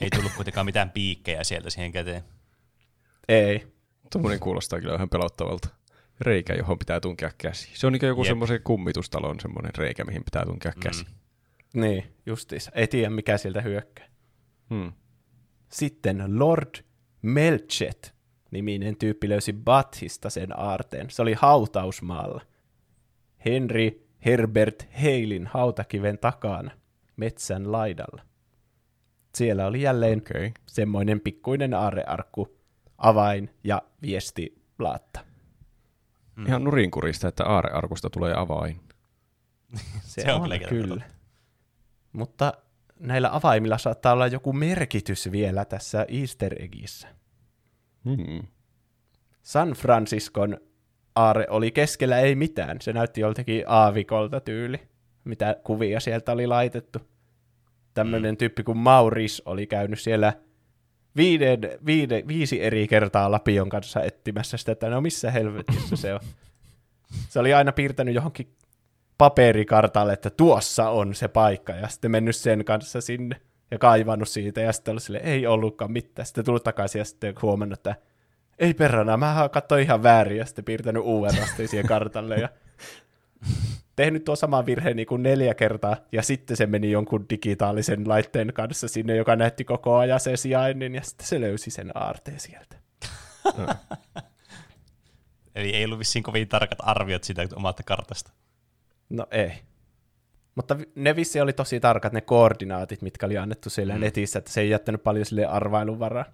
[0.00, 2.22] Ei tullut kuitenkaan mitään piikkejä sieltä siihen käteen.
[3.28, 3.66] Ei.
[4.12, 5.68] Tuommoinen kuulostaa kyllä ihan pelottavalta.
[6.20, 7.70] Reikä, johon pitää tunkea käsi.
[7.74, 8.28] Se on niin joku Jep.
[8.28, 11.06] semmoisen kummitustalon semmoinen reikä, mihin pitää tunkea käsi.
[11.74, 12.70] Niin, justiis.
[12.74, 14.06] Ei tiedä, mikä sieltä hyökkää.
[14.70, 14.92] Hmm.
[15.72, 16.74] Sitten Lord
[17.22, 18.13] Melchet
[18.54, 21.10] niminen tyyppi löysi Bathista sen aarteen.
[21.10, 22.42] Se oli hautausmaalla.
[23.44, 26.70] Henry Herbert Heilin hautakiven takana
[27.16, 28.22] metsän laidalla.
[29.34, 30.18] Siellä oli jälleen.
[30.18, 30.50] Okay.
[30.66, 32.58] semmoinen pikkuinen aarrearkku,
[32.98, 35.20] avain ja viestilaatta.
[36.36, 36.46] Mm.
[36.46, 38.80] Ihan nurinkurista, että aarearkusta tulee avain.
[40.02, 41.04] Se, Se on on, kyllä kyllä.
[42.12, 42.52] Mutta
[43.00, 47.08] näillä avaimilla saattaa olla joku merkitys vielä tässä Easter eggissä.
[48.04, 48.42] Hmm.
[49.42, 50.58] San Franciscon
[51.14, 52.80] aare oli keskellä ei mitään.
[52.80, 54.80] Se näytti joltakin aavikolta tyyli,
[55.24, 56.98] mitä kuvia sieltä oli laitettu.
[57.94, 58.36] Tämmöinen mm.
[58.36, 60.32] tyyppi kuin Maurice oli käynyt siellä
[61.16, 66.20] viiden, viide, viisi eri kertaa Lapion kanssa etsimässä sitä, että no missä helvetissä se on.
[67.28, 68.56] Se oli aina piirtänyt johonkin
[69.18, 73.40] paperikartalle, että tuossa on se paikka, ja sitten mennyt sen kanssa sinne
[73.70, 76.26] ja kaivannut siitä, ja sitten ollut sille, ei ollutkaan mitään.
[76.26, 77.94] Sitten tullut takaisin ja sitten huomannut, että
[78.58, 82.48] ei perhana, mä katsoin ihan väärin, ja sitten piirtänyt uuden rastin siihen kartalle, ja
[83.96, 88.52] tehnyt tuo sama virhe niin kuin neljä kertaa, ja sitten se meni jonkun digitaalisen laitteen
[88.54, 92.76] kanssa sinne, joka näytti koko ajan sen sijainnin, ja sitten se löysi sen aarteen sieltä.
[95.54, 98.32] Eli ei ollut vissiin kovin tarkat arviot siitä omasta kartasta.
[99.10, 99.52] No ei.
[100.54, 103.98] Mutta ne vissi oli tosi tarkat ne koordinaatit, mitkä oli annettu siellä Mm.
[103.98, 104.04] mm.
[104.04, 106.24] netissä, että se ei jättänyt paljon sille arvailun varaa.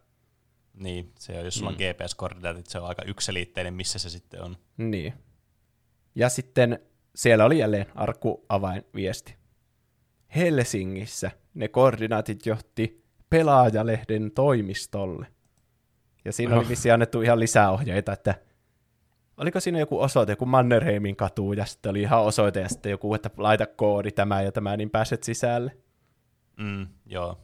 [0.75, 4.57] Niin, se on, jos sulla on GPS-koordinaatit, se on aika yksilitteinen, missä se sitten on.
[4.77, 5.15] Niin.
[6.15, 6.79] Ja sitten
[7.15, 9.35] siellä oli jälleen arkku avainviesti.
[10.37, 15.27] Helsingissä ne koordinaatit johti pelaajalehden toimistolle.
[16.25, 16.69] Ja siinä oli Oh.
[16.69, 18.35] vissi annettu ihan lisäohjeita, että
[19.41, 23.15] oliko siinä joku osoite, joku Mannerheimin katu, ja sitten oli ihan osoite, ja sitten joku,
[23.15, 25.77] että laita koodi tämä ja tämä, niin pääset sisälle.
[26.57, 27.39] Mm, joo.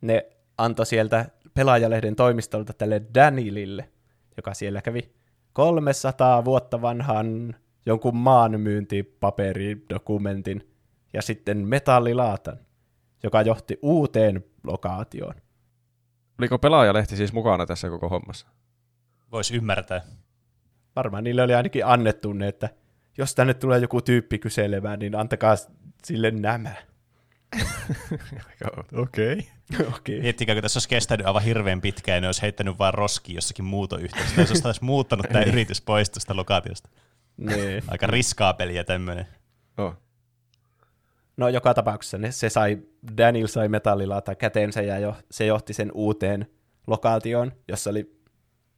[0.00, 0.26] ne
[0.58, 3.90] antoi sieltä pelaajalehden toimistolta tälle Danielille,
[4.36, 5.12] joka siellä kävi
[5.52, 7.56] 300 vuotta vanhan
[7.86, 10.72] jonkun maanmyyntipaperidokumentin
[11.12, 12.58] ja sitten metallilaatan,
[13.22, 15.34] joka johti uuteen lokaatioon.
[16.38, 18.46] Oliko pelaajalehti siis mukana tässä koko hommassa?
[19.32, 20.25] Voisi ymmärtää.
[20.96, 22.68] Varmaan niille oli ainakin annettu ne, että
[23.18, 25.56] jos tänne tulee joku tyyppi kyselemään, niin antakaa
[26.04, 26.74] sille nämä.
[28.94, 29.32] Okei.
[29.32, 29.86] Okay.
[29.96, 30.20] Okei.
[30.20, 33.64] Miettikää, kun tässä olisi kestänyt aivan hirveän pitkään, ja ne olisi heittänyt vaan roski jossakin
[33.64, 34.40] muutoyhteydessä.
[34.40, 36.88] Jos olisi muuttanut tämä yritys pois tästä lokaatiosta.
[37.36, 37.82] Niin.
[37.88, 39.26] Aika riskaa peliä tämmöinen.
[39.78, 39.94] Oh.
[41.36, 42.78] No joka tapauksessa ne, se sai,
[43.16, 46.46] Daniel sai metallilaata käteensä ja jo, se johti sen uuteen
[46.86, 48.20] lokaatioon, jossa oli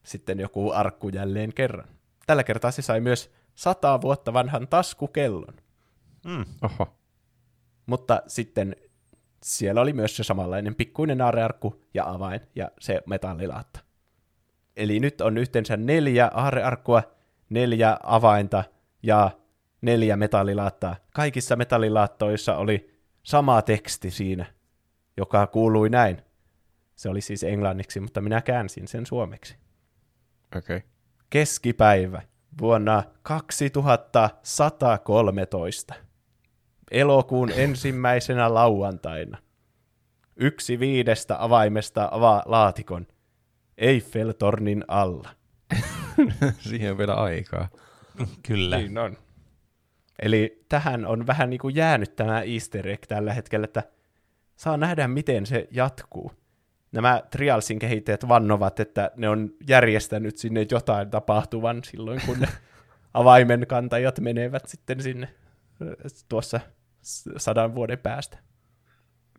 [0.03, 1.89] sitten joku arkku jälleen kerran.
[2.29, 5.55] Tällä kertaa se sai myös sata vuotta vanhan taskukellon,
[6.27, 6.45] Mm.
[6.63, 6.99] Oho.
[7.87, 8.77] mutta sitten
[9.43, 13.81] siellä oli myös se samanlainen pikkuinen aarearkku ja avain ja se metallilaatta.
[14.77, 17.03] Eli nyt on yhteensä neljä aarearkkua,
[17.51, 18.65] neljä avainta
[19.03, 19.31] ja
[19.81, 20.97] neljä metallilaattaa.
[21.15, 24.47] Kaikissa metallilaattoissa oli sama teksti siinä,
[25.17, 26.23] joka kuului näin.
[26.97, 29.57] Se oli siis englanniksi, mutta minä käänsin sen suomeksi.
[30.57, 30.77] Okei.
[30.77, 30.89] Okay.
[31.31, 32.23] Keskipäivä
[32.61, 35.95] vuonna 2113.
[36.91, 39.39] Elokuun ensimmäisenä lauantaina.
[40.37, 43.07] Yksi viidestä avaimesta avaa laatikon
[43.79, 45.29] Eiffeltornin alla.
[46.69, 47.69] Siihen on vielä aikaa.
[48.43, 48.79] Kyllä.
[48.79, 49.17] Niin on.
[50.19, 53.83] Eli tähän on vähän niin kuin jäänyt tämä easter egg tällä hetkellä, että
[54.57, 56.33] saa nähdä, miten se jatkuu.
[56.93, 62.49] Nämä Trialsin kehittäjät vannovat, että ne on järjestänyt sinne jotain tapahtuvan silloin, kun ne
[63.15, 65.35] avaimen kantajat menevät sitten sinne
[65.83, 65.97] ö,
[66.29, 66.61] tuossa
[67.37, 68.39] sadan vuoden päästä.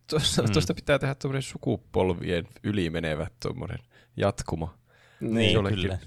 [0.09, 0.51] Tuosta, Mm.
[0.51, 3.79] tuosta pitää tehdä tuommoinen sukupolvien yli menevä tuommoinen
[4.17, 4.77] jatkuma.
[5.19, 5.99] Niin, jollekin kyllä.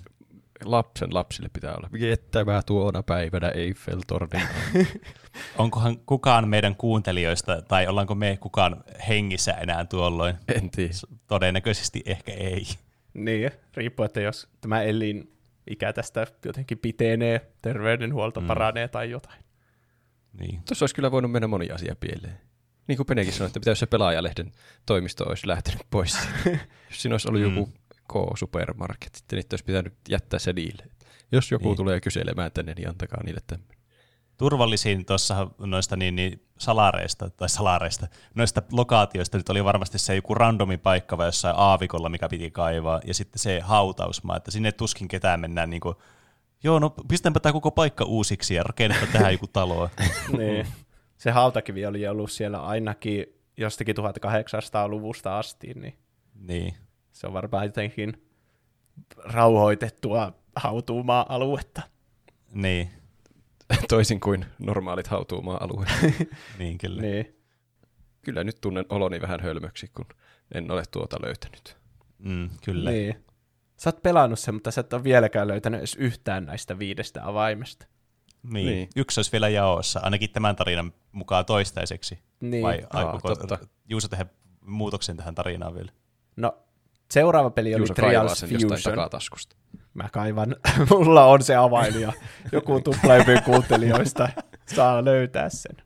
[0.64, 1.88] Lapsen lapsille pitää olla.
[1.92, 4.42] Viettävää tuona päivänä Eiffeltornin.
[5.58, 10.34] Onkohan kukaan meidän kuuntelijoista, tai ollaanko me kukaan hengissä enää tuolloin?
[10.54, 10.94] en tiedä.
[11.26, 12.64] Todennäköisesti ehkä ei.
[13.14, 15.32] Niin, riippuu, että jos tämä elin
[15.70, 18.46] ikä tästä jotenkin pitenee, terveydenhuolto Mm.
[18.46, 19.42] paranee tai jotain.
[20.40, 20.62] Niin.
[20.68, 22.38] Tuossa olisi kyllä voinut mennä moni asia pieleen.
[22.88, 24.52] Niin kuin Penekin sanoi, että pitäisi se pelaajalehden
[24.86, 26.18] toimisto olisi lähtenyt pois.
[26.90, 27.56] Jos siinä olisi ollut Mm.
[27.56, 27.72] joku
[28.09, 29.14] K-supermarket.
[29.14, 30.84] Sitten niitä olisi pitänyt jättää se niille.
[31.32, 31.76] Jos joku Niin.
[31.76, 33.76] tulee kyselemään tänne, niin antakaa niille tämmöinen.
[34.38, 40.34] Turvallisin tuossa noista niin, niin salareista, tai salareista, noista lokaatioista nyt oli varmasti se joku
[40.34, 45.09] randomi paikka vai jossain aavikolla, mikä piti kaivaa, ja sitten se hautausmaa, että sinne tuskin
[45.09, 45.94] ketään mennään niin kuin,
[46.62, 49.90] joo, no pistänpä tämä koko paikka uusiksi ja rakenneta tähän joku talo.
[50.38, 50.66] niin.
[51.16, 53.26] Se hautakivi oli ollut siellä ainakin
[53.57, 55.98] jostakin 1800-luvusta asti, niin
[56.34, 56.74] niin.
[57.12, 58.26] Se on varmaan jotenkin
[59.24, 61.82] rauhoitettua hautuumaa-aluetta.
[62.54, 62.90] Niin,
[63.88, 65.90] Toisin kuin normaalit hautuumaa-alueet.
[66.58, 67.02] niin kyllä.
[67.02, 67.36] Niin.
[68.22, 70.06] Kyllä nyt tunnen oloni vähän hölmöksi, kun
[70.54, 71.76] en ole tuota löytänyt.
[72.18, 72.90] Mm, kyllä.
[72.90, 73.24] Niin.
[73.76, 77.86] Sä oot pelannut sen, mutta sä et ole vieläkään löytänyt edes yhtään näistä viidestä avaimesta.
[78.42, 78.66] Niin.
[78.66, 78.88] Niin.
[78.96, 82.18] Yksi olisi vielä jaossa, ainakin tämän tarinan mukaan toistaiseksi.
[82.40, 82.62] Niin.
[82.62, 83.58] Vai aikooko totta.
[83.88, 84.26] Juuso tehdä
[84.60, 85.92] muutoksen tähän tarinaan vielä?
[86.36, 86.58] No,
[87.12, 88.96] seuraava peli oli Juuso Trials Fusion.
[88.96, 89.56] takataskusta.
[89.94, 90.56] Mä kaivan,
[90.90, 92.12] mulla on se avain ja
[92.52, 94.28] joku tuplaimpi kuuntelijoista
[94.74, 95.76] saa löytää sen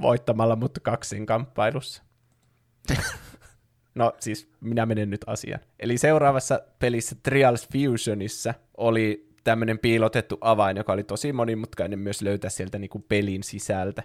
[0.00, 2.02] voittamalla mut kaksin kamppailussa.
[3.94, 5.60] No siis minä menen nyt asiaan.
[5.78, 12.50] Eli seuraavassa pelissä Trials Fusionissa oli tämmöinen piilotettu avain, joka oli tosi monimutkainen myös löytää
[12.50, 14.02] sieltä niinku pelin sisältä.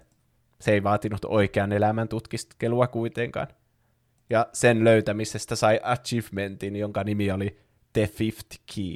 [0.62, 3.48] Se ei vaatinut oikean elämän tutkiskelua kuitenkaan.
[4.30, 7.58] Ja sen löytämisestä sai achievementin, jonka nimi oli
[7.94, 8.96] The Fifth Key.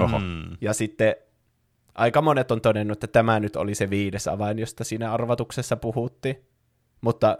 [0.00, 0.18] Oho.
[0.18, 0.56] Mm.
[0.60, 1.14] Ja sitten
[1.94, 6.36] aika monet on todennut, että tämä nyt oli se viides avain, josta siinä arvatuksessa puhuttiin.
[7.00, 7.38] Mutta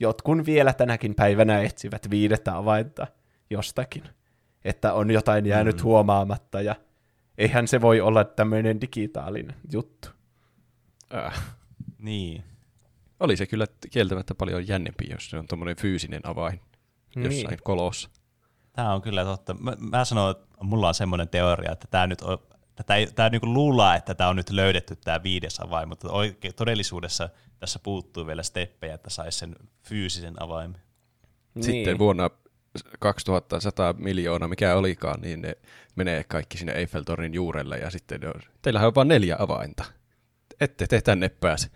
[0.00, 3.06] jotkun vielä tänäkin päivänä etsivät viidettä avainta
[3.50, 4.02] jostakin.
[4.64, 5.82] Että on jotain jäänyt Mm.
[5.82, 6.74] huomaamatta ja
[7.38, 10.08] eihän se voi olla tämmöinen digitaalinen juttu.
[11.14, 11.54] Äh.
[11.98, 12.44] Niin.
[13.24, 16.60] Oli se kyllä kieltämättä paljon jännempi, jos se on tuommoinen fyysinen avain
[17.16, 17.58] jossain Niin.
[17.64, 18.10] kolossa.
[18.72, 19.54] Tämä on kyllä totta.
[19.54, 22.38] Mä, mä sanon, että mulla on semmoinen teoria, että tämä nyt on,
[22.74, 27.28] tätä tämä niinku luulaa, että tämä on nyt löydetty tämä viides avain, mutta oike, todellisuudessa
[27.58, 30.80] tässä puuttuu vielä steppejä, että saisi sen fyysisen avaimen.
[31.60, 32.30] Sitten vuonna
[32.98, 35.56] 2100 miljoonaa, mikä olikaan, niin ne
[35.96, 39.84] menee kaikki sinne Eiffeltornin juurelle ja sitten ne on, teillähän on vain neljä avainta.
[40.60, 41.68] Ette te tänne pääse.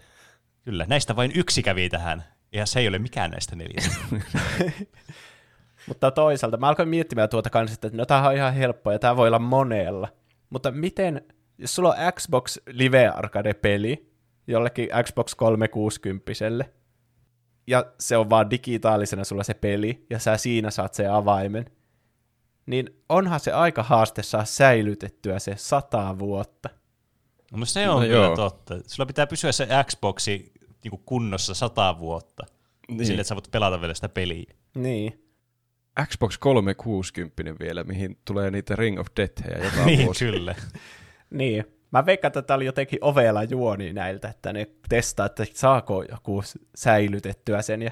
[0.69, 3.97] Kyllä, näistä vain yksi kävi tähän, ja se ei ole mikään näistä neljästä.
[5.89, 9.16] Mutta toisaalta mä alkoin miettimään tuota kanssa, että no tämähän on ihan helppoa ja tämä
[9.16, 10.09] voi olla monella.
[10.51, 11.23] Mutta miten,
[11.59, 14.12] jos sulla on Xbox Live Arcade-peli
[14.47, 16.33] jollekin Xbox 360
[17.66, 21.64] ja se on vaan digitaalisena sulla se peli, ja sä siinä saat se avaimen,
[22.66, 26.69] niin onhan se aika haaste saa säilytettyä se sata vuotta.
[27.53, 28.37] No se on No kyllä joo.
[28.37, 28.75] totta.
[28.87, 32.47] Sulla pitää pysyä se Xboxi niin kunnossa sata vuotta,
[32.89, 33.07] niin.
[33.07, 34.55] sille että sä voit pelata vielä sitä peliä.
[34.74, 35.24] Niin.
[36.07, 40.24] Xbox 360 vielä, mihin tulee niitä Ring of Deathejä joka niin, vuosi.
[40.24, 40.55] kyllä.
[41.31, 41.64] Niin.
[41.91, 46.43] Mä veikkaan, että tämä oli jotenkin ovela juoni näiltä, että ne testaa, että saako joku
[46.74, 47.83] säilytettyä sen.
[47.83, 47.91] Ja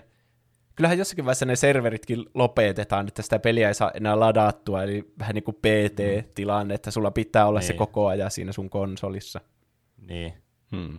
[0.75, 5.35] kyllähän jossakin vaiheessa ne serveritkin lopetetaan, että sitä peliä ei saa enää ladattua, eli vähän
[5.35, 7.79] niin kuin PT-tilanne, että sulla pitää olla se Niin.
[7.79, 9.41] koko ajan siinä sun konsolissa.
[10.09, 10.33] Niin.
[10.77, 10.99] Hmm.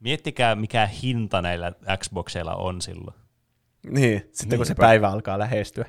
[0.00, 3.16] Miettikää, mikä hinta näillä Xboxeilla on silloin.
[3.90, 5.84] Niin, sitten kun se päivä alkaa lähestyä.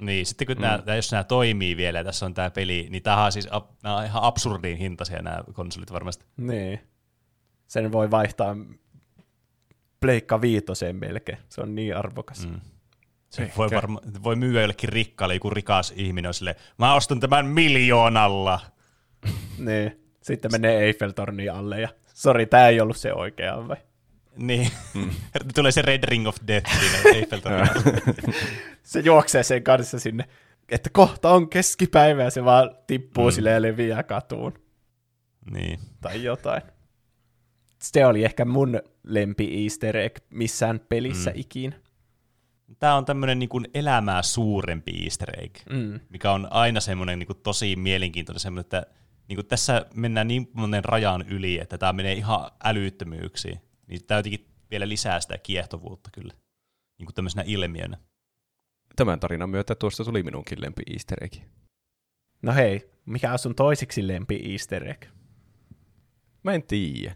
[0.00, 0.62] Niin, sitten kun mm.
[0.62, 3.48] nämä, jos nämä toimii vielä ja tässä on tämä peli, niin tämähän on siis
[3.82, 6.24] nämä on ihan absurdin hintaisia nämä konsolit varmasti.
[6.36, 6.80] Niin.
[7.66, 8.56] Sen voi vaihtaa
[10.00, 11.38] pleikka viitoseen melkein.
[11.48, 12.46] Se on niin arvokas.
[12.46, 12.60] Mm.
[13.30, 17.46] Se voi, varma, voi myyä jollekin rikkaalle, joku rikas ihminen on silleen, mä ostan tämän
[17.46, 18.60] miljoonalla.
[19.58, 20.00] Niin.
[20.22, 23.76] Sitten menee Eiffeltornin alle ja sori, tämä ei ollut se oikea vai?
[24.36, 25.10] Niin, mm.
[25.54, 27.66] tulee se Red Ring of Death siinä Eiffeltornilla.
[28.82, 30.24] se juoksee sen kanssa sinne,
[30.68, 33.32] että kohta on keskipäivä ja se vaan tippuu mm.
[33.32, 34.54] Silleen ja leviää katuun
[35.50, 35.80] niin.
[36.00, 36.62] tai jotain.
[37.78, 41.36] Se oli ehkä mun lempi easter egg missään pelissä mm.
[41.36, 41.40] Mm.
[41.40, 41.76] ikinä.
[42.78, 46.00] Tämä on tämmöinen niin kuin elämää suurempi easter egg, Mm.
[46.08, 48.86] mikä on aina semmoinen niin kuin tosi mielenkiintoinen, semmoinen, että
[49.28, 53.60] niin kuin tässä mennään niin monen rajan yli, että tämä menee ihan älyttömyyksiin.
[53.86, 56.34] Niin tämä jotenkin vielä lisää sitä kiehtovuutta kyllä,
[56.98, 57.98] niin kuin tämmöisenä ilmiönä.
[58.96, 61.34] Tämän tarinan myötä tuosta tuli minunkin lempi easter egg.
[62.42, 65.04] No hei, mikä on sun toisiksi lempi easter egg?
[66.42, 67.14] Mä en tiedä.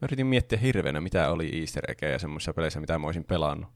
[0.00, 3.70] Mä yritin miettiä hirveänä, mitä oli easter eggejä semmoisissa peleissä, mitä mä olisin pelannut.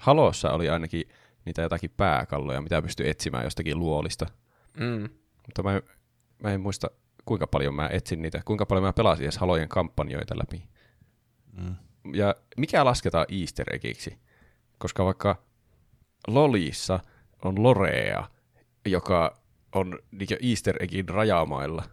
[0.00, 1.04] Halossa oli ainakin
[1.44, 4.26] niitä jotakin pääkalloja, mitä pystyi etsimään jostakin luolista.
[4.76, 5.08] Mm.
[5.46, 5.80] Mutta mä,
[6.42, 6.90] mä en muista,
[7.24, 10.68] kuinka paljon mä etsin niitä, kuinka paljon mä pelasin edes Halojen kampanjoita läpi.
[11.52, 11.76] Mm.
[12.14, 14.18] Ja mikä lasketaan easter eggiksi?
[14.78, 15.42] Koska vaikka
[16.26, 17.00] Lolissa
[17.44, 18.28] on Lorea,
[18.86, 19.40] joka
[19.72, 19.98] on
[20.42, 21.84] Easter Eggin rajamailla.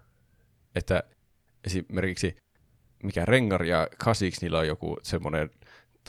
[0.76, 1.04] Että
[1.64, 2.36] esimerkiksi
[3.04, 5.50] mikä Rengar ja Kasix, niillä on joku semmoinen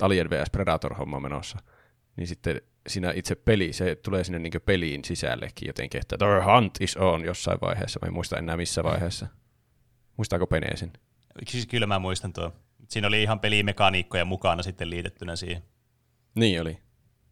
[0.00, 1.58] Alien vs Predator-homma menossa.
[2.16, 6.80] Niin sitten siinä itse peli, se tulee sinne niin peliin sisällekin jotenkin, että the hunt
[6.80, 8.00] is on jossain vaiheessa.
[8.02, 9.26] Mä en muista enää missä vaiheessa.
[10.16, 10.92] Muistaako Pene sen?
[11.48, 12.52] Siis kyllä mä muistan tuo.
[12.88, 15.62] Siinä oli ihan pelimekaniikkoja mukana sitten liitettynä siihen.
[16.34, 16.78] Niin oli.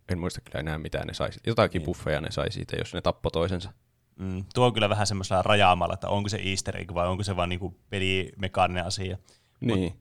[0.09, 1.41] En muista kyllä enää mitään ne saisi.
[1.47, 1.87] Jotakin niin.
[1.87, 3.73] buffeja ne sai siitä, jos ne tappo toisensa.
[4.19, 7.37] Mm, tuo on kyllä vähän semmoisella rajaamalla, että onko se easter egg vai onko se
[7.37, 9.19] vaan niinku pelimekaaninen asia.
[9.61, 9.95] Niin.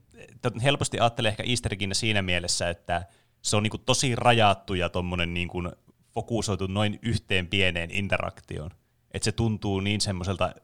[0.44, 3.06] Mut, helposti ajattelee ehkä easter egginä siinä mielessä, että
[3.44, 5.62] se on niinku tosi rajattu ja tommonen niinku
[6.10, 8.70] fokusoitu noin yhteen pieneen interaktioon.
[9.10, 10.54] Että se tuntuu niin semmoiselta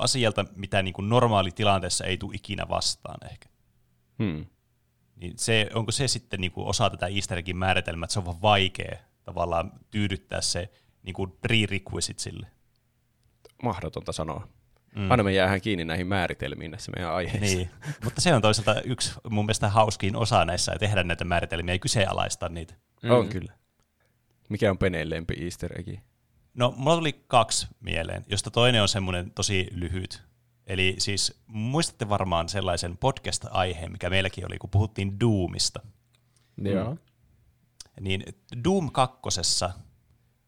[0.00, 3.48] asialta, mitä niinku normaali tilanteessa ei tule ikinä vastaan ehkä.
[4.18, 4.46] Hmm.
[5.16, 8.42] Niin se, onko se sitten niinku osa tätä easter eggin määritelmää, että se on vaan
[8.42, 10.70] vaikea tavallaan tyydyttää se
[11.02, 12.46] niinku prerequisite sille?
[13.62, 14.48] Mahdotonta sanoa.
[14.96, 15.10] Mm.
[15.10, 17.56] Aina me jäähän kiinni näihin määritelmiin näissä meidän aiheissa.
[17.56, 17.70] Niin.
[18.04, 21.78] Mutta se on toisaalta yksi mun mielestä hauskiin osa näissä, ja tehdä näitä määritelmiä ja
[21.78, 22.74] kyseenalaistaa niitä.
[23.02, 23.10] Mm.
[23.10, 23.52] On kyllä.
[24.48, 26.00] Mikä on Peneen lempi easter egg?
[26.54, 30.22] No, mulla tuli kaksi mieleen, josta toinen on semmoinen tosi lyhyt.
[30.66, 35.80] Eli siis muistatte varmaan sellaisen podcast-aiheen, mikä meilläkin oli, kun puhuttiin Doomista.
[36.58, 36.90] Joo.
[36.90, 36.98] Mm.
[38.00, 38.24] Niin
[38.64, 39.70] Doom kakkosessa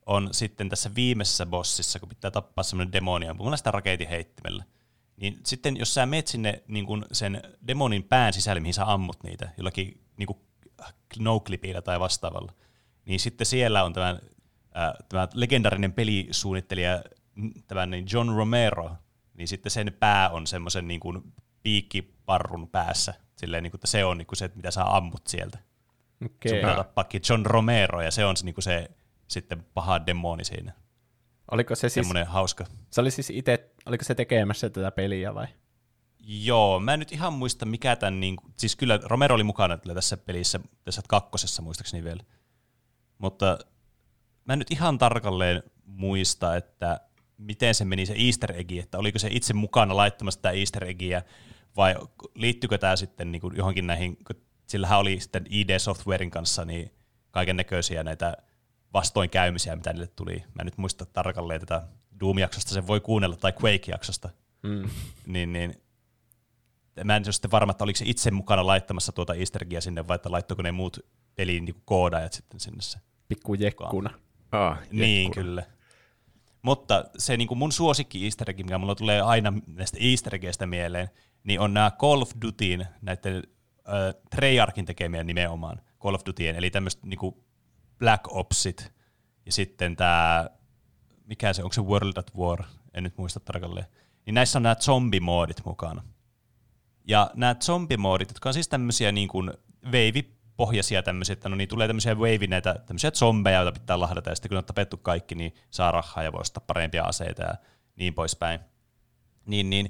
[0.06, 4.64] on sitten tässä viimeisessä bossissa, kun pitää tappaa semmoinen demonia, mulla sitä raketin heittimellä.
[5.16, 9.22] Niin sitten jos sä meet sinne niin kun sen demonin pään sisälle, mihin sä ammut
[9.22, 10.28] niitä, jollakin niin
[11.18, 11.42] no
[11.84, 12.52] tai vastaavalla,
[13.04, 14.08] niin sitten siellä on tämä,
[14.76, 17.02] äh, tämä legendarinen pelisuunnittelija,
[17.66, 18.90] tämä niin John Romero,
[19.34, 21.32] niin sitten sen pää on semmoisen niin kuin
[21.62, 25.58] piikkiparrun päässä, silleen, niin kuin, että se on niin kuin se, mitä sä ammut sieltä.
[26.24, 26.48] Okay.
[26.48, 28.90] Sun pitää tappaakin John Romero, ja se on se, niin kuin se
[29.28, 30.72] sitten paha demoni siinä.
[31.50, 31.92] Oliko se siis...
[31.94, 32.66] Semmoinen hauska.
[32.90, 35.46] Se oli siis itse, oliko se tekemässä tätä peliä vai?
[36.26, 40.16] Joo, mä en nyt ihan muista mikä tämän, niin, siis kyllä Romero oli mukana tässä
[40.16, 42.22] pelissä, tässä kakkosessa muistaakseni vielä.
[43.18, 43.58] Mutta
[44.44, 47.00] mä en nyt ihan tarkalleen muista, että
[47.38, 51.22] miten se meni se easter egg, että oliko se itse mukana laittamassa tätä easter eggiä,
[51.76, 51.94] vai
[52.34, 54.18] liittyykö tämä sitten niin kuin johonkin näihin,
[54.66, 56.94] sillähän oli sitten ID Softwarein kanssa niin
[57.30, 58.36] kaiken näköisiä näitä
[58.94, 60.34] vastoinkäymisiä, mitä niille tuli.
[60.36, 61.82] Mä en nyt muista tarkalleen tätä
[62.20, 64.28] Doom-jaksosta, sen voi kuunnella, tai Quake-jaksosta.
[64.62, 64.88] Mm.
[65.26, 65.74] niin, niin,
[67.04, 70.08] mä en ole sitten varma, että oliko se itse mukana laittamassa tuota easter eggia sinne,
[70.08, 70.98] vai että laittoiko ne muut
[71.34, 72.98] pelin niin koodaajat sitten sinne se.
[73.28, 74.10] Pikku jekkuna.
[74.52, 75.62] Ah, niin, kyllä.
[76.62, 81.10] Mutta se niin kuin mun suosikki easter egg, mikä mulla tulee aina näistä easter mieleen,
[81.44, 83.42] niin on nämä Call of Dutyin, näiden
[83.88, 87.34] äh, Treyarchin tekemiä nimenomaan Call of Dutyin, eli tämmöistä niin
[87.98, 88.92] Black Opsit,
[89.46, 90.50] ja sitten tämä,
[91.24, 92.64] mikä se, onko se World at War,
[92.94, 93.86] en nyt muista tarkalleen,
[94.26, 96.02] niin näissä on nämä zombimoodit mukana.
[97.08, 99.52] Ja nämä zombimoodit, jotka on siis tämmöisiä niin kuin
[99.92, 104.34] veivipohjaisia tämmöisiä, että no niin tulee tämmöisiä wave näitä tämmöisiä zombeja, joita pitää lahdata, ja
[104.34, 107.54] sitten kun on tapettu kaikki, niin saa rahaa ja voi ostaa parempia aseita ja
[107.96, 108.60] niin poispäin.
[109.46, 109.88] Niin, niin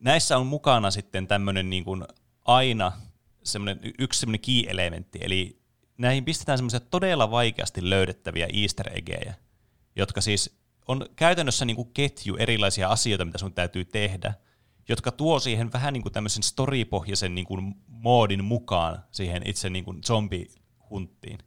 [0.00, 2.04] näissä on mukana sitten tämmöinen niin kuin
[2.44, 2.92] aina
[3.42, 5.61] semmoinen, yksi semmoinen key-elementti, eli
[5.98, 9.34] näihin pistetään semmoisia todella vaikeasti löydettäviä easter eggejä,
[9.96, 14.34] jotka siis on käytännössä niin kuin ketju erilaisia asioita, mitä sun täytyy tehdä,
[14.88, 19.84] jotka tuo siihen vähän niin kuin tämmöisen storypohjaisen niin kuin moodin mukaan siihen itse niin
[19.84, 21.38] kuin zombihunttiin.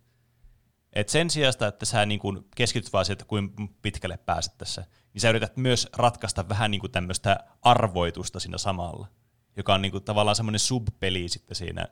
[0.93, 4.85] Et sen sijaan, että sä niin kuin keskityt vaan siihen, että kuinka pitkälle pääset tässä,
[5.13, 9.07] niin sä yrität myös ratkaista vähän niin kuin tämmöistä arvoitusta siinä samalla,
[9.57, 11.85] joka on niin kuin tavallaan semmoinen subpeli sitten siinä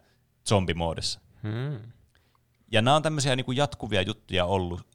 [0.49, 1.19] zombimoodissa.
[1.43, 1.91] Hmm.
[2.73, 4.87] Ja nämä on tämmöisiä niin kuin jatkuvia juttuja ollut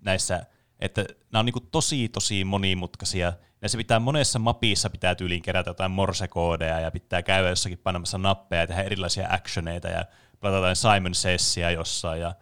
[0.00, 0.46] näissä,
[0.78, 3.32] että nämä on niin kuin tosi tosi monimutkaisia.
[3.66, 8.62] Se pitää monessa mapissa pitää tyyliin kerätä jotain morsekoodeja ja pitää käydä jossakin panemassa nappeja
[8.62, 10.04] ja tehdä erilaisia actioneita ja
[10.40, 12.20] pelata Simon Sessia jossain.
[12.20, 12.34] Ja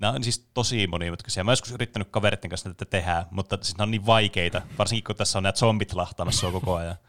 [0.00, 1.44] nämä on siis tosi monimutkaisia.
[1.44, 5.16] Mä joskus yrittänyt kaveritten kanssa tätä tehdä, mutta siis nämä on niin vaikeita, varsinkin kun
[5.16, 6.96] tässä on nämä zombit lahtamassa koko ajan.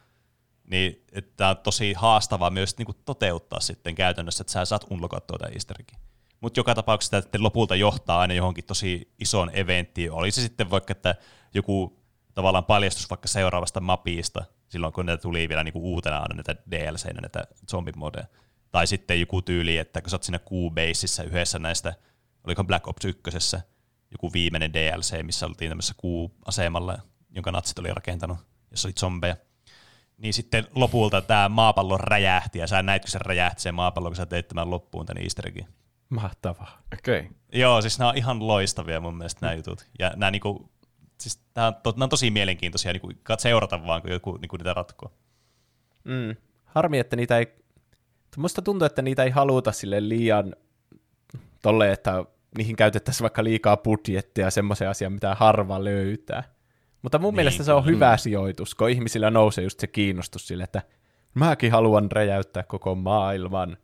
[0.72, 4.86] Niin, että tämä on tosi haastavaa myös niin kuin toteuttaa sitten käytännössä, että sä saat
[4.90, 5.78] unlokattua tätä easter
[6.46, 10.12] mutta joka tapauksessa tämä lopulta johtaa aina johonkin tosi isoon eventtiin.
[10.12, 11.16] Oli se sitten vaikka, että
[11.54, 12.00] joku
[12.34, 17.06] tavallaan paljastus vaikka seuraavasta mapista, silloin kun ne tuli vielä niinku uutena aina näitä DLC,
[17.06, 18.26] näitä zombimodeja.
[18.72, 21.94] Tai sitten joku tyyli, että kun sä oot siinä Q-baseissa yhdessä näistä,
[22.44, 23.58] oliko Black Ops 1,
[24.12, 26.98] joku viimeinen DLC, missä oltiin tämmöisessä Q-asemalla,
[27.30, 28.38] jonka natsit oli rakentanut,
[28.72, 29.36] jossa oli zombeja.
[30.18, 34.16] Niin sitten lopulta tämä maapallo räjähti, ja sä näit, kun se räjähti se maapallo, kun
[34.16, 35.52] sä teit tämän loppuun tämän easter.
[36.10, 36.82] Mahtavaa.
[36.94, 37.20] Okei.
[37.20, 37.32] Okay.
[37.54, 39.86] Joo, siis nämä on ihan loistavia mun mielestä nämä jutut.
[40.00, 40.70] Ja nämä niinku,
[41.20, 44.50] siis nämä on, to, nämä on tosi mielenkiintoisia niin kuin, seurata vaan, kun joku niin
[44.50, 45.12] kuin niitä ratkoo.
[46.04, 46.36] Mm.
[46.66, 47.48] Harmi, että niitä ei...
[48.38, 50.56] Musta tuntuu, että niitä ei haluta sille liian
[51.62, 52.26] tolle, että
[52.58, 56.44] niihin käytettäisiin vaikka liikaa budjettia semmoisen asian, mitä harva löytää.
[57.02, 60.64] Mutta mun niin, mielestä se on hyvä sijoitus, kun ihmisillä nousee just se kiinnostus sille,
[60.64, 60.82] että
[61.34, 63.78] mäkin haluan räjäyttää koko maailman.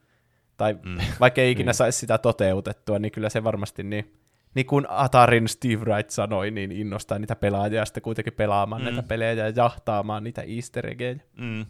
[0.61, 0.97] Tai mm.
[1.19, 1.75] vaikka ei ikinä niin.
[1.75, 4.13] saisi sitä toteutettua, niin kyllä se varmasti niin,
[4.55, 8.85] niin kuin Atarin Steve Wright sanoi, niin innostaa niitä pelaajia sitten kuitenkin pelaamaan mm.
[8.85, 11.19] näitä pelejä ja jahtaamaan niitä easter eggejä.
[11.37, 11.65] Mm.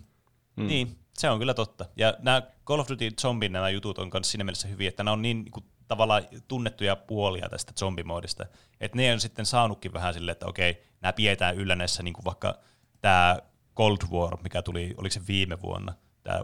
[0.55, 0.67] Mm.
[0.67, 1.85] Niin, se on kyllä totta.
[1.95, 5.13] Ja nämä Call of Duty Zombin nämä jutut on myös siinä mielessä hyviä, että nämä
[5.13, 8.45] on niin, niin kuin, tavallaan tunnettuja puolia tästä zombimoodista,
[8.81, 12.25] että ne on sitten saanutkin vähän silleen, että okei, nämä pidetään yllä näissä niin kuin
[12.25, 12.57] vaikka
[13.01, 13.37] tämä
[13.75, 16.41] Cold War, mikä tuli, oliko se viime vuonna, tämä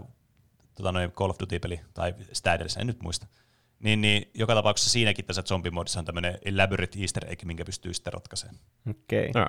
[0.78, 3.28] tota noin Call of Duty-peli, tai sitä edellisen, en nyt muista.
[3.80, 8.14] Niin, niin joka tapauksessa siinäkin tässä zombimoodissa on tämmöinen elaborate easter egg, minkä pystyy sitten
[8.14, 8.60] ratkaisemaan.
[8.90, 9.30] Okei.
[9.30, 9.46] Okay.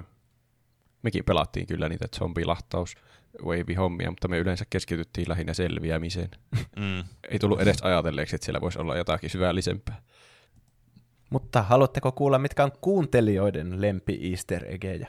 [1.03, 2.95] Mekin pelattiin kyllä niitä zombilahtaus
[3.43, 6.31] wave-hommia, mutta me yleensä keskityttiin lähinnä selviämiseen.
[6.77, 7.05] Mm.
[7.31, 10.03] Ei tullut edes ajatelleeksi, että siellä voisi olla jotakin syvällisempää.
[11.31, 15.09] Mutta haluatteko kuulla, mitkä on kuuntelijoiden lempi easter eggejä?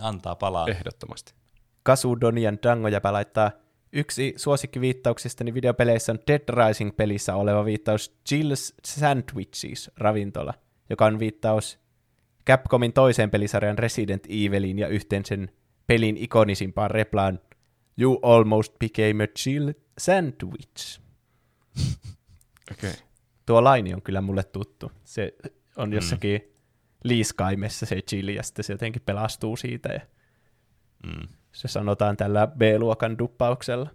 [0.00, 0.68] Antaa palaa.
[0.68, 1.34] Ehdottomasti.
[1.82, 3.50] Kasudonian Dangojäpä laittaa
[3.92, 10.54] yksi suosikkiviittauksistani videopeleissä on Dead Rising-pelissä oleva viittaus Jill's Sandwiches ravintola,
[10.90, 11.78] joka on viittaus
[12.46, 15.50] Capcomin toiseen pelisarjan Resident Eviliin ja yhteen sen
[15.86, 17.40] pelin ikonisimpaan replaan
[18.00, 21.00] You almost became a chill sandwich.
[22.72, 22.92] Okay.
[23.46, 24.92] Tuo laini on kyllä mulle tuttu.
[25.04, 25.34] Se
[25.76, 26.48] on jossakin mm.
[27.04, 29.88] liiskaimessa se chili, ja sitten se jotenkin pelastuu siitä.
[29.88, 30.00] Ja
[31.06, 31.28] mm.
[31.52, 33.90] Se sanotaan tällä B-luokan duppauksella.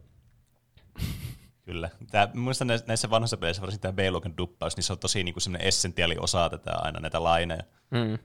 [1.65, 1.89] Kyllä.
[2.11, 5.41] Tämä, muistan näissä vanhoissa peleissä varsinkin tämä B-luokan duppaus, niin se on tosi niin kuin
[5.41, 7.63] semmoinen essentiaali osa tätä aina näitä laineja.
[7.91, 8.17] Mm.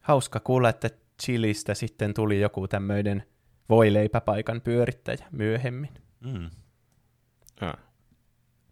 [0.00, 0.90] Hauska kuulla, että
[1.22, 3.22] Chilistä sitten tuli joku tämmöinen
[3.68, 5.90] voileipäpaikan pyörittäjä myöhemmin.
[6.20, 6.50] Mm.
[7.60, 7.74] Ah.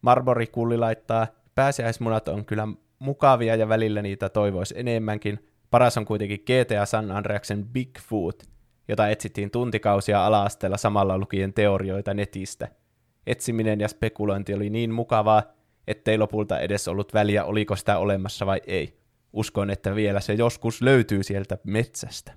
[0.03, 5.49] Marmori Kulli laittaa, pääsiäismunat on kyllä mukavia ja välillä niitä toivoisi enemmänkin.
[5.71, 8.43] Paras on kuitenkin GTA San Andreasen Bigfoot,
[8.89, 12.69] jota etsittiin tuntikausia ala-asteella samalla lukien teorioita netistä.
[13.27, 15.43] Etsiminen ja spekulointi oli niin mukavaa,
[15.87, 18.99] ettei lopulta edes ollut väliä, oliko sitä olemassa vai ei.
[19.33, 22.33] Uskon, että vielä se joskus löytyy sieltä metsästä.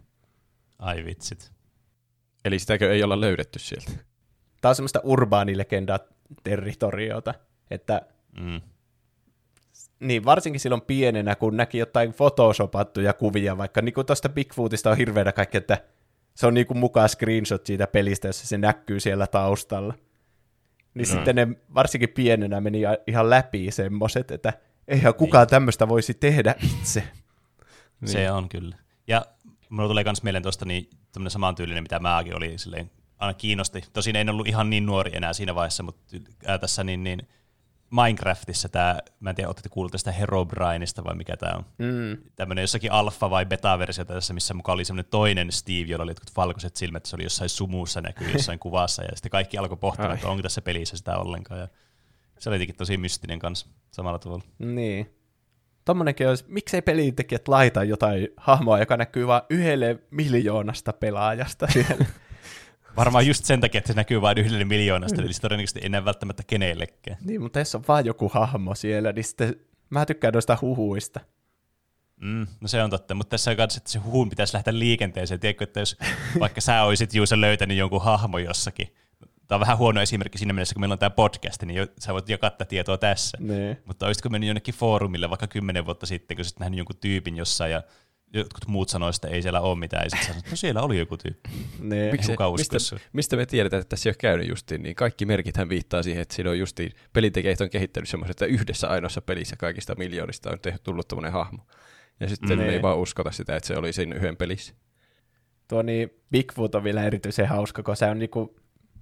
[0.80, 1.52] Ai vitsit.
[2.46, 3.92] Eli sitäkö ei olla löydetty sieltä?
[4.62, 6.00] Tämä on semmoista urbaanilegendaa
[6.44, 7.34] territoriota,
[7.72, 8.02] että
[8.40, 8.62] mm.
[10.00, 14.98] niin varsinkin silloin pienenä, kun näki jotain photoshopattuja kuvia, vaikka niin kuin tuosta Bigfootista on
[14.98, 15.78] hirveänä kaikki, että
[16.36, 19.94] se on niin kuin mukaan screenshot siitä pelistä, jossa se näkyy siellä taustalla.
[20.94, 21.16] Niin no.
[21.16, 24.54] sitten ne varsinkin pienenä meni ihan läpi semmoset, että
[24.88, 25.50] eihän kukaan niin.
[25.50, 27.04] tämmöistä voisi tehdä itse.
[28.02, 28.10] niin.
[28.10, 28.76] Se on kyllä.
[29.08, 29.26] Ja
[29.70, 33.84] mulla tulee myös mieleen tuosta niin tämmöinen samantyylinen, mitä mäkin oli silleen, aina kiinnosti.
[33.94, 37.28] Tosin en ollut ihan niin nuori enää siinä vaiheessa, mutta ää, tässä niin, niin
[37.92, 41.66] Minecraftissa tämä, mä en tiedä, olette kuulleet tästä Herobrineista vai mikä tämä on.
[41.78, 42.18] Mm.
[42.36, 46.36] Tämmöinen jossakin alfa- vai beta-versio tässä, missä mukaan oli semmoinen toinen Steve, jolla oli jotkut
[46.38, 50.28] valkoiset silmät, se oli jossain sumussa näkyy jossain kuvassa, ja sitten kaikki alkoi pohtimaan, että
[50.28, 51.60] onko tässä pelissä sitä ollenkaan.
[51.60, 51.68] Ja
[52.40, 54.44] se oli jotenkin tosi mystinen kanssa samalla tavalla.
[54.60, 55.16] Niin.
[55.86, 62.06] Tommonenkin olisi, miksei pelintekijät laita jotain hahmoa, joka näkyy vain yhdelle miljoonasta pelaajasta siellä.
[62.98, 66.06] Varmaan just sen takia, että se näkyy vain yhdelle miljoonasta, eli se todennäköisesti ei näe
[66.06, 67.18] välttämättä kenellekään.
[67.22, 69.56] Niin, mutta jos on vain joku hahmo siellä, niin sitten
[69.90, 71.20] mä tykkään noista huhuista.
[72.22, 75.40] Mm, no se on totta, mutta tässä on myös, että se huhun pitäisi lähteä liikenteeseen.
[75.40, 75.98] Tiedätkö, että jos
[76.40, 78.94] vaikka sä olisit Juusa löytänyt jonkun hahmo jossakin,
[79.48, 82.14] tämä on vähän huono esimerkki siinä mielessä, kun meillä on tämä podcast, niin jo, sä
[82.14, 83.38] voit jakaa tätä tietoa tässä.
[83.42, 83.82] Nee.
[83.86, 87.72] Mutta olisitko mennyt jonnekin foorumille vaikka kymmenen vuotta sitten, kun sä nähnyt jonkun tyypin jossain
[87.72, 87.84] ja
[88.34, 91.18] jotkut muut sanoisivat, että ei siellä ole mitään, ja sitten sanoit, no siellä oli joku
[91.18, 91.50] tyyppi.
[91.80, 92.12] Nee.
[92.12, 92.78] Miksi, mistä,
[93.14, 96.36] mistä, me tiedetään, että tässä ei ole käynyt justiin, niin kaikki merkithän viittaa siihen, että
[96.36, 100.80] siinä on justiin, pelintekijät on kehittänyt semmoisen, että yhdessä ainoassa pelissä kaikista miljoonista on tehty,
[100.84, 101.66] tullut tämmöinen hahmo.
[102.20, 102.66] Ja sitten mm.
[102.66, 104.74] me ei vaan uskota sitä, että se oli siinä yhden pelissä.
[105.68, 108.56] Tuo niin Bigfoot on vielä erityisen hauska, kun se on niinku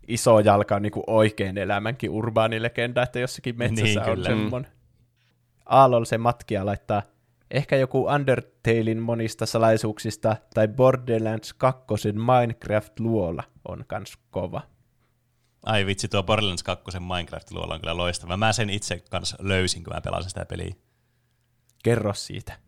[0.07, 4.71] iso jalka on niinku oikein elämänkin urbaanilegenda, että jossakin metsässä niin, on semmoinen.
[5.65, 7.01] Aalol se matkia laittaa
[7.51, 14.61] ehkä joku Undertalein monista salaisuuksista tai Borderlands 2 Minecraft-luola on kans kova.
[15.65, 18.37] Ai vitsi, tuo Borderlands 2 Minecraft-luola on kyllä loistava.
[18.37, 20.75] Mä sen itse kanssa löysin, kun mä pelasin sitä peliä.
[21.83, 22.59] Kerro siitä.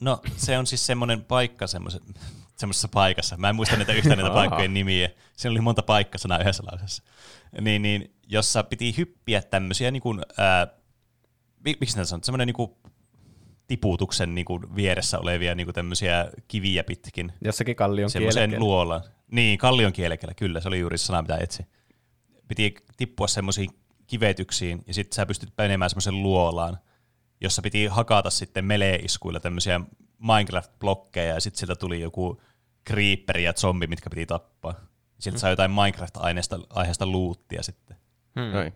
[0.00, 3.36] No, se on siis semmoinen paikka semmoisessa paikassa.
[3.36, 5.10] Mä en muista näitä yhtään näitä paikkojen nimiä.
[5.36, 7.02] Siinä oli monta paikkasanaa yhdessä lausessa.
[7.60, 10.66] Niin, niin, jossa piti hyppiä tämmöisiä, niin kuin, ää,
[11.64, 12.78] miksi näitä on, semmoinen niin
[13.70, 17.32] tiputuksen niin kuin vieressä olevia niin kuin tämmöisiä kiviä pitkin.
[17.44, 18.64] Jossakin kallion Semmoisen kielekkeellä.
[18.64, 19.02] luolan.
[19.30, 21.62] Niin, kallion kielekellä, kyllä, se oli juuri se sana, mitä etsi.
[22.48, 23.70] Piti tippua semmoisiin
[24.06, 26.78] kivetyksiin, ja sitten sä pystyt menemään semmoisen luolaan,
[27.40, 29.80] jossa piti hakata sitten melee-iskuilla tämmöisiä
[30.18, 32.40] Minecraft-blokkeja, ja sitten sieltä tuli joku
[32.88, 34.74] creeperi ja zombi, mitkä piti tappaa.
[35.18, 37.96] Sieltä sai jotain Minecraft-aiheesta aiheesta luuttia sitten.
[38.40, 38.52] Hmm.
[38.52, 38.72] Noin.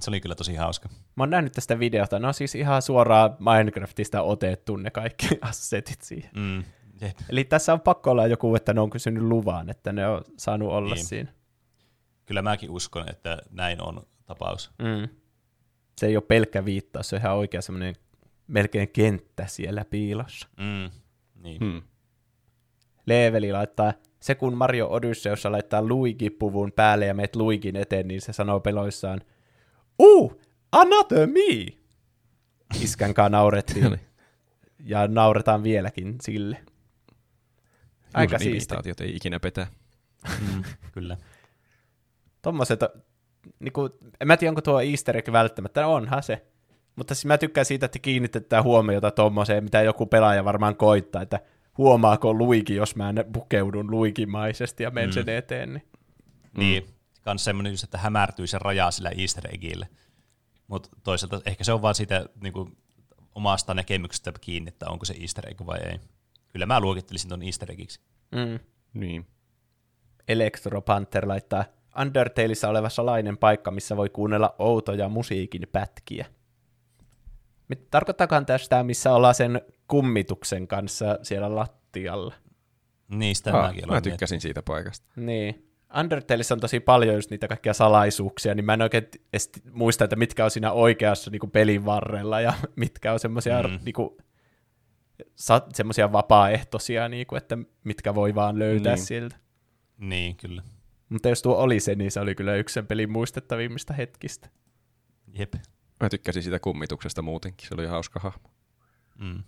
[0.00, 0.88] Se oli kyllä tosi hauska.
[1.16, 2.18] Mä oon nähnyt tästä videota.
[2.18, 6.30] No siis ihan suoraan Minecraftista otettu ne kaikki assetit siihen.
[6.36, 6.64] Mm.
[7.00, 7.16] Jep.
[7.28, 10.68] Eli tässä on pakko olla joku, että ne on kysynyt luvan, että ne on saanut
[10.72, 11.06] olla Niin.
[11.06, 11.32] siinä.
[12.26, 14.70] Kyllä mäkin uskon, että näin on tapaus.
[14.78, 15.08] Mm.
[15.98, 17.94] Se ei ole pelkkä viittaus, se on ihan oikea semmoinen
[18.46, 20.48] melkein kenttä siellä piilossa.
[20.56, 20.90] Mm.
[21.42, 21.60] Niin.
[21.60, 21.82] Hmm.
[23.06, 28.32] Leeveli laittaa, se kun Mario Odysseussa laittaa Luigi-puvun päälle ja meet Luigin eteen, niin se
[28.32, 29.20] sanoo peloissaan,
[29.98, 30.40] Uh!
[32.82, 34.00] Iskän kanssa naurettiin.
[34.84, 36.64] Ja nauretaan vieläkin sille.
[38.14, 38.74] Aika siisti.
[39.00, 39.66] ei ikinä petä.
[40.40, 40.62] Mm.
[40.92, 41.16] Kyllä.
[42.42, 42.80] Tommoset,
[43.60, 43.90] niinku,
[44.20, 46.46] en mä tiedä, onko tuo easter egg välttämättä, onhan se.
[46.96, 51.40] Mutta siis mä tykkään siitä, että kiinnitetään huomiota tommoseen, mitä joku pelaaja varmaan koittaa, että
[51.78, 55.12] huomaako Luigi, jos mä pukeudun Luigimaisesti ja menen Mm.
[55.12, 55.72] sen eteen.
[55.72, 55.82] Niin.
[56.56, 56.93] Niin,
[57.24, 59.88] kans semmoinen just, että hämärtyy se raja sillä easter eggille.
[60.66, 62.76] Mutta toisaalta ehkä se on vaan siitä niin kuin,
[63.34, 66.00] omasta näkemyksestä kiinni, että onko se easter egg vai ei.
[66.48, 68.00] Kyllä mä luokittelisin ton easter eggiksi.
[68.32, 68.58] Mm.
[68.94, 69.26] Niin.
[70.28, 71.64] Electro Panther laittaa
[72.00, 76.26] Undertaleissa oleva salainen paikka, missä voi kuunnella outoja musiikin pätkiä.
[77.68, 82.34] Mit- Tarkoittakaan tästä, missä ollaan sen kummituksen kanssa siellä lattialla.
[83.08, 85.06] Niistä Ah, mäkin mä tykkäsin siitä paikasta.
[85.16, 85.73] Niin.
[86.00, 90.16] Undertaleissa on tosi paljon just niitä kaikkia salaisuuksia, niin mä en oikein edes muista, että
[90.16, 93.78] mitkä on siinä oikeassa niin pelin varrella ja mitkä on semmoisia Mm.
[93.84, 93.94] niin
[95.34, 99.04] sa- semmoisia vapaaehtoisia, niin kuin, että mitkä voi vaan löytää niin.
[99.06, 99.36] sieltä.
[99.98, 100.62] Niin, kyllä.
[101.08, 104.48] Mutta jos tuo oli se, niin se oli kyllä yksi sen pelin muistettavimmista hetkistä.
[105.38, 105.54] Jep.
[106.00, 108.50] Mä tykkäsin sitä kummituksesta muutenkin, se oli hauska hahmo.
[109.18, 109.42] Mm.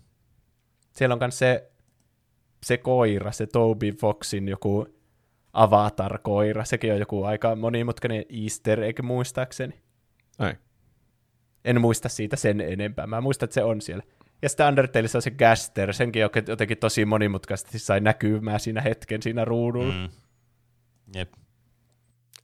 [0.92, 1.70] Siellä on myös se,
[2.62, 4.95] se koira, se Toby Foxin joku
[5.56, 6.64] avatar-koira.
[6.64, 9.80] Sekin on joku aika monimutkainen easter egg muistaakseni.
[10.38, 10.54] Ai.
[11.64, 13.06] En muista siitä sen enempää.
[13.06, 14.04] Mä muistan, että se on siellä.
[14.42, 19.44] Ja sitten Undertaleissa on se Gaster, senkin jotenkin tosi monimutkaisesti sai näkymään siinä hetken siinä
[19.44, 19.92] ruudulla.
[19.92, 19.98] Mm.
[20.00, 20.08] Mm.
[21.14, 21.32] Jep.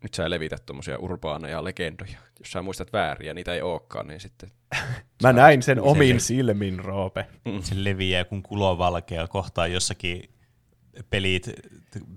[0.02, 2.18] Nyt sä levität tuommoisia urbaaneja legendoja.
[2.38, 4.50] Jos sä muistat väärin ja niitä ei olekaan, niin sitten...
[5.22, 7.26] Mä näin sen se- omin silmin, Roope.
[7.60, 10.30] Se leviää kun kulovalkea kohtaa jossakin
[11.10, 11.50] pelit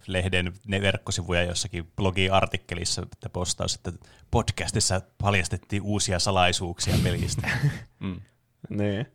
[0.07, 3.91] lehden ne verkkosivuja jossakin blogiartikkelissa, että postaus, että
[4.31, 7.49] podcastissa paljastettiin uusia salaisuuksia pelistä.
[7.99, 8.21] Mm.
[8.69, 9.05] Niin.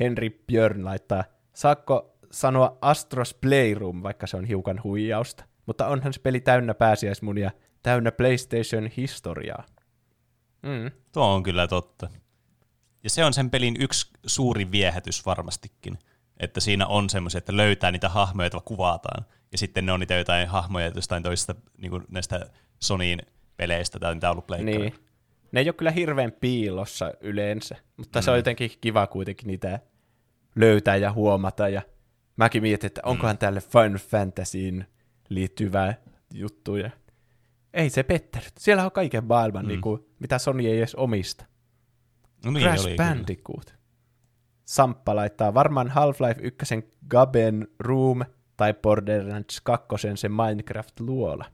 [0.00, 6.20] Henri Björn laittaa, saakko sanoa Astros Playroom, vaikka se on hiukan huijausta, mutta onhan se
[6.20, 7.50] peli täynnä pääsiäismunia,
[7.82, 9.64] täynnä PlayStation historiaa.
[10.62, 10.90] Mm.
[11.12, 12.10] Tuo on kyllä totta.
[13.04, 15.98] Ja se on sen pelin yksi suuri viehätys varmastikin,
[16.40, 20.14] että siinä on semmoisia, että löytää niitä hahmoja, joita kuvataan, ja sitten ne on niitä
[20.14, 22.50] jotain hahmoja jostain toisesta niin kuin näistä
[22.82, 23.22] Sonyin
[23.56, 24.64] peleistä tai mitä on ollut.
[24.64, 24.94] Niin.
[25.52, 28.22] Ne ei ole kyllä hirveän piilossa yleensä, mutta mm.
[28.22, 29.80] se on jotenkin kiva kuitenkin niitä
[30.56, 31.68] löytää ja huomata.
[31.68, 31.82] Ja
[32.36, 33.38] mäkin mietin, että onkohan mm.
[33.38, 34.86] tälle Final Fantasyin
[35.28, 35.94] liittyvää
[36.34, 36.90] juttuja.
[37.74, 38.52] Ei se pettänyt.
[38.58, 39.68] Siellä on kaiken maailman, mm.
[39.68, 41.44] niin kuin, mitä Sony ei edes omista.
[42.44, 42.96] No niin, Crash.
[42.96, 43.75] Bandicoot.
[44.66, 46.74] Samppa laittaa varmaan Half-Life 1
[47.08, 48.20] Gaben Room
[48.56, 51.44] tai Borderlands 2 se Minecraft-luola.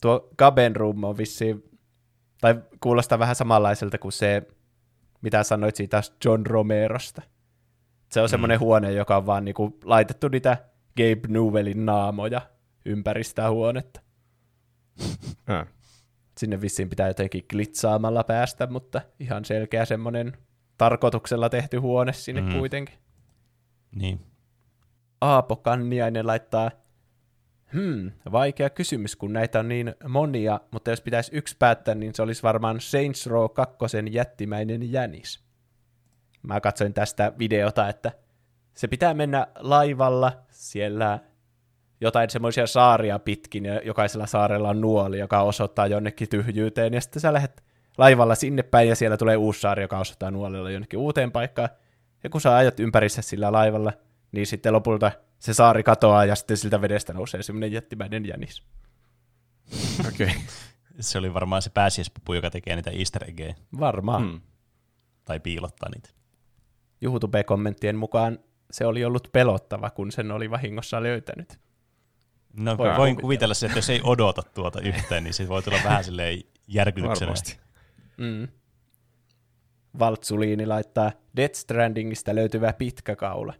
[0.00, 1.62] Tuo Gaben Room on vissiin,
[2.40, 4.42] tai kuulostaa vähän samanlaiselta kuin se,
[5.22, 7.22] mitä sanoit siitä John Romerosta.
[8.10, 8.30] Se on mm.
[8.30, 10.56] semmoinen huone, joka on vaan niinku laitettu niitä
[10.96, 12.40] Gabe Newellin naamoja
[12.84, 14.00] ympäri sitä huonetta.
[15.46, 15.66] Ah.
[16.38, 20.32] Sinne vissiin pitää jotenkin glitsaamalla päästä, mutta ihan selkeä semmoinen
[20.78, 22.58] tarkoituksella tehty huone sinne mm.
[22.58, 22.98] kuitenkin.
[23.94, 24.20] Niin.
[25.20, 26.70] Aapo Kanniainen laittaa,
[27.72, 32.22] hmm, vaikea kysymys, kun näitä on niin monia, mutta jos pitäisi yksi päättää, niin se
[32.22, 33.76] olisi varmaan Saints Row 2
[34.10, 35.44] jättimäinen jänis.
[36.42, 38.12] Mä katsoin tästä videota, että
[38.74, 41.18] se pitää mennä laivalla siellä
[42.00, 47.20] jotain semmoisia saaria pitkin, ja jokaisella saarella on nuoli, joka osoittaa jonnekin tyhjyyteen, ja sitten
[47.20, 47.67] sä lähdet
[47.98, 51.68] laivalla sinne päin, ja siellä tulee uusi saari, joka osoittaa nuolella jonnekin uuteen paikkaan,
[52.24, 53.92] ja kun sä ajat ympärissä sillä laivalla,
[54.32, 58.62] niin sitten lopulta se saari katoaa, ja sitten siltä vedestä nousee semmoinen jättimäinen jänis.
[60.08, 60.26] Okei.
[60.26, 60.40] Okay.
[61.00, 64.22] Se oli varmaan se pääsiäispupu, joka tekee niitä easter eggejä Varmaan.
[64.22, 64.32] Hmm.
[64.32, 64.40] Mm.
[65.24, 66.10] tai piilottaa niitä.
[67.02, 68.38] YouTube-kommenttien mukaan
[68.70, 71.60] se oli ollut pelottava, kun sen oli vahingossa löytänyt.
[72.52, 73.20] No Voi voin kuvitella.
[73.20, 77.28] kuvitella se, että jos ei odota tuota yhteen, niin se voi tulla vähän silleen järkytyksenä.
[77.28, 77.58] Varmasti.
[78.18, 78.48] Mm.
[79.98, 83.54] Valtsuliini laittaa Death Strandingista löytyvä pitkä kaula.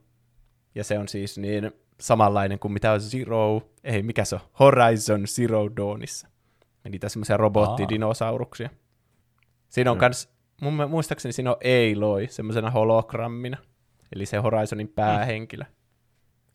[0.74, 5.26] Ja se on siis niin samanlainen kuin mitä on Zero, ei mikä se on, Horizon
[5.26, 6.28] Zero Dawnissa.
[6.84, 8.70] Ja niitä semmoisia robottidinosauruksia.
[9.68, 10.00] Siinä on Joo.
[10.00, 10.28] kans,
[10.60, 13.56] mun mu- muistaakseni siinä on Aloy semmoisena hologrammina,
[14.12, 15.64] eli se Horizonin päähenkilö.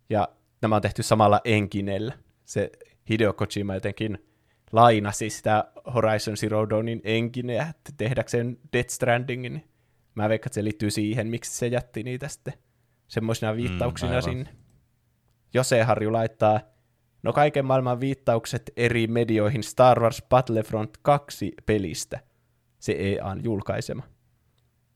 [0.09, 0.29] Ja
[0.61, 2.13] nämä on tehty samalla enkinellä.
[2.45, 2.71] Se
[3.09, 4.25] Hideo Kojima jotenkin
[4.73, 9.53] lainasi sitä Horizon Zero Dawnin enkineä että tehdäkseen Death Strandingin.
[9.53, 9.69] niin
[10.15, 12.53] Mä veikkaan, että se liittyy siihen, miksi se jätti niitä sitten
[13.07, 14.23] semmoisina viittauksina aivan.
[14.23, 14.49] sinne.
[15.53, 16.59] Jose Harju laittaa,
[17.23, 22.19] no kaiken maailman viittaukset eri medioihin Star Wars Battlefront 2 pelistä,
[22.79, 24.03] se EAN julkaisema.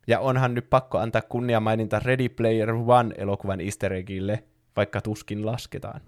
[0.07, 4.43] Ja onhan nyt pakko antaa kunniamaininta Ready Player One elokuvan easter eggille,
[4.75, 6.01] vaikka tuskin lasketaan.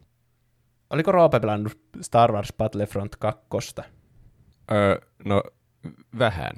[0.89, 3.41] Oliko Roope pelannut Star Wars Battlefront 2?
[4.71, 5.43] Öö, no,
[6.19, 6.53] vähän.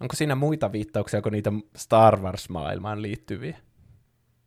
[0.00, 3.58] Onko siinä muita viittauksia kuin niitä Star Wars-maailmaan liittyviä?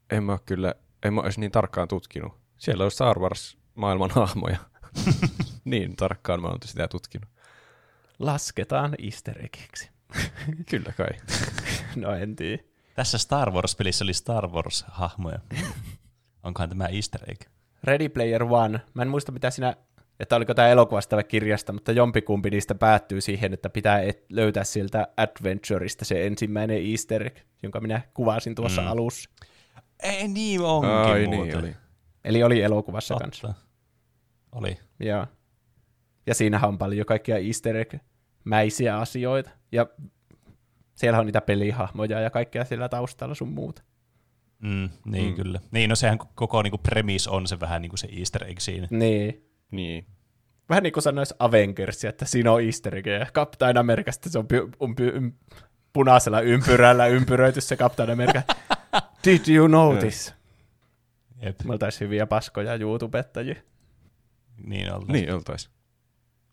[0.09, 2.34] En mä kyllä, en mä edes niin tarkkaan tutkinut.
[2.57, 4.57] Siellä on Star Wars-maailman hahmoja.
[5.65, 7.30] niin tarkkaan mä oon sitä tutkinut.
[8.19, 9.89] Lasketaan easter eggiksi.
[10.71, 11.09] Kyllä kai.
[11.95, 12.63] no en tiedä.
[12.95, 15.39] Tässä Star Wars-pelissä oli Star Wars-hahmoja.
[16.43, 17.57] Onkohan tämä easter egg?
[17.84, 18.82] Ready Player One.
[18.93, 19.73] Mä en muista mitä siinä,
[20.19, 24.63] että oliko tämä elokuvasta vai kirjasta, mutta jompikumpi niistä päättyy siihen, että pitää et- löytää
[24.63, 28.88] sieltä Adventureista se ensimmäinen easter egg, jonka minä kuvasin tuossa Mm.
[28.88, 29.30] alussa.
[30.03, 31.47] Ei niin onkin Ai muuten.
[31.53, 31.75] niin oli.
[32.25, 33.47] Eli oli elokuvassa kanssa.
[33.47, 33.61] Totta.
[34.51, 34.78] Oli.
[34.99, 35.25] Joo.
[36.28, 39.49] Ja siinähän on paljon kaikkia easter egg-mäisiä asioita.
[39.71, 39.88] Ja
[40.95, 43.82] siellä on niitä pelihahmoja ja kaikkea siellä taustalla sun muuta.
[44.62, 45.36] Mm, niin Mm.
[45.36, 45.60] kyllä.
[45.72, 48.88] Niin, no sehän koko niinku premise on se vähän niinku se easter egg siinä.
[48.91, 49.45] Niin.
[49.72, 50.05] Niin.
[50.70, 53.28] Vähän niin kuin sanoisi Avengers, että siinä on easter eggejä.
[53.34, 55.55] Captain Amerikasta se on py- um, py- ym-
[55.93, 58.41] punaisella ympyrällä ympyröity se Captain America.
[59.26, 60.34] Did you notice?
[61.41, 63.55] Jep, Me oltais hyviä paskoja YouTubettajia.
[64.64, 65.12] niin ollaan.
[65.12, 65.70] Niin oltais.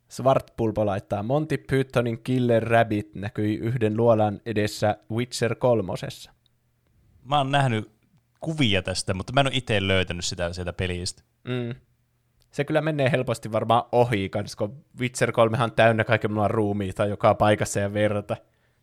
[0.09, 6.32] Svartpulpo laittaa Monty Pythonin Killer Rabbit näkyi yhden luolan edessä Witcher kolmosessa.
[7.24, 7.90] Mä oon nähnyt
[8.45, 11.22] kuvia tästä, mutta mä en ole itse löytänyt sitä sieltä pelistä.
[11.45, 11.74] Mm.
[12.51, 17.34] Se kyllä menee helposti varmaan ohi, kun Witcher 3 on täynnä kaiken maailman ruumiita joka
[17.34, 18.36] paikassa ja verta.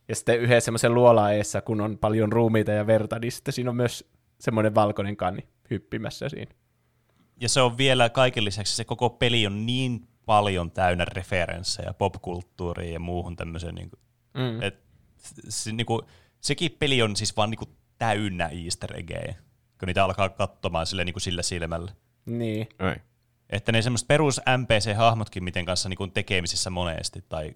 [0.08, 3.70] Ja sitten yhden semmoisen luola eessä, kun on paljon ruumiita ja verta, niin sitten siinä
[3.70, 6.52] on myös semmoinen valkoinen kanni hyppimässä siinä.
[7.42, 12.94] Ja se on vielä kaiken lisäksi, se koko peli on niin paljon täynnä referenssejä popkulttuuriin
[12.94, 13.76] ja muuhun tämmöiseen.
[13.76, 14.00] Niin kuin,
[14.34, 14.62] Mm.
[14.62, 14.80] et,
[15.50, 16.02] se, niin kuin,
[16.42, 19.36] sekin peli on siis vaan niin kuin, täynnä easter eggejä,
[19.82, 21.92] kun niitä alkaa katsomaan sille, niin kuin sillä silmällä.
[22.26, 22.70] Niin.
[22.80, 22.96] Ai.
[23.50, 27.56] Että ne semmoiset perus NPC-hahmotkin, miten kanssa niin kuin tekemisissä monesti, tai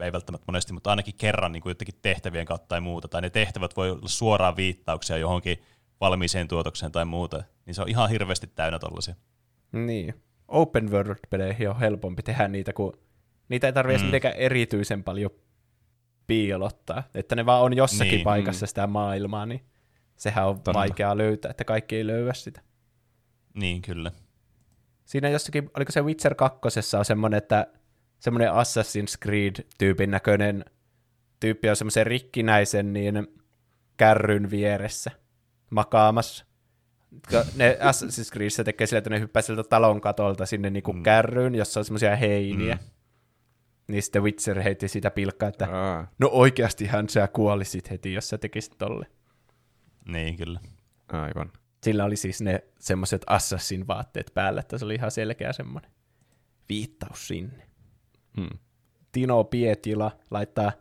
[0.00, 3.30] ei välttämättä monesti, mutta ainakin kerran niin kuin jotenkin tehtävien kautta tai muuta, tai ne
[3.30, 5.62] tehtävät voi olla suoraan viittauksia johonkin
[6.00, 9.14] valmiiseen tuotokseen tai muuta, niin se on ihan hirveästi täynnä tollasia.
[9.72, 10.14] Niin.
[10.48, 12.98] Open World-peleihin on helpompi tehdä niitä, kun
[13.48, 14.02] niitä ei tarvitse mm.
[14.02, 14.06] Mm.
[14.06, 15.30] mitenkään erityisen paljon
[16.26, 17.02] piilottaa.
[17.14, 18.16] Että ne vaan on jossakin niin.
[18.16, 18.24] Niin.
[18.24, 19.60] paikassa sitä maailmaa, niin
[20.22, 20.74] sehän on Totta.
[20.74, 22.60] vaikeaa löytää, että kaikki ei löyä sitä.
[23.54, 24.12] Niin, kyllä.
[25.04, 26.58] Siinä jossakin, oliko se Witcher 2
[26.98, 27.66] on semmoinen, että
[28.18, 30.64] semmoinen Assassin's Creed-tyypin näköinen
[31.40, 33.26] tyyppi on semmoisen rikkinäisen niin
[33.96, 35.10] kärryn vieressä
[35.70, 36.44] makaamassa.
[37.30, 41.02] Ka- Ne Assassin's Creedissä tekee sillä, että ne hyppää sieltä talon katolta sinne niinku Mm.
[41.02, 42.74] kärryyn, jossa on semmoisia heiniä.
[42.74, 42.80] Mm.
[43.88, 48.38] Niin sitten Witcher heitti siitä pilkkaa, että Aa, no oikeastihan sä kuolisit heti, jos sä
[48.38, 49.06] tekisit tolle.
[50.08, 50.60] Niin, kyllä.
[51.08, 51.52] aivan.
[51.82, 55.90] Sillä oli siis ne semmoiset Assassin vaatteet päällä, että se oli ihan selkeä semmoinen
[56.68, 57.66] viittaus sinne.
[58.36, 58.58] Hmm.
[59.12, 60.72] Tino Pietila laittaa,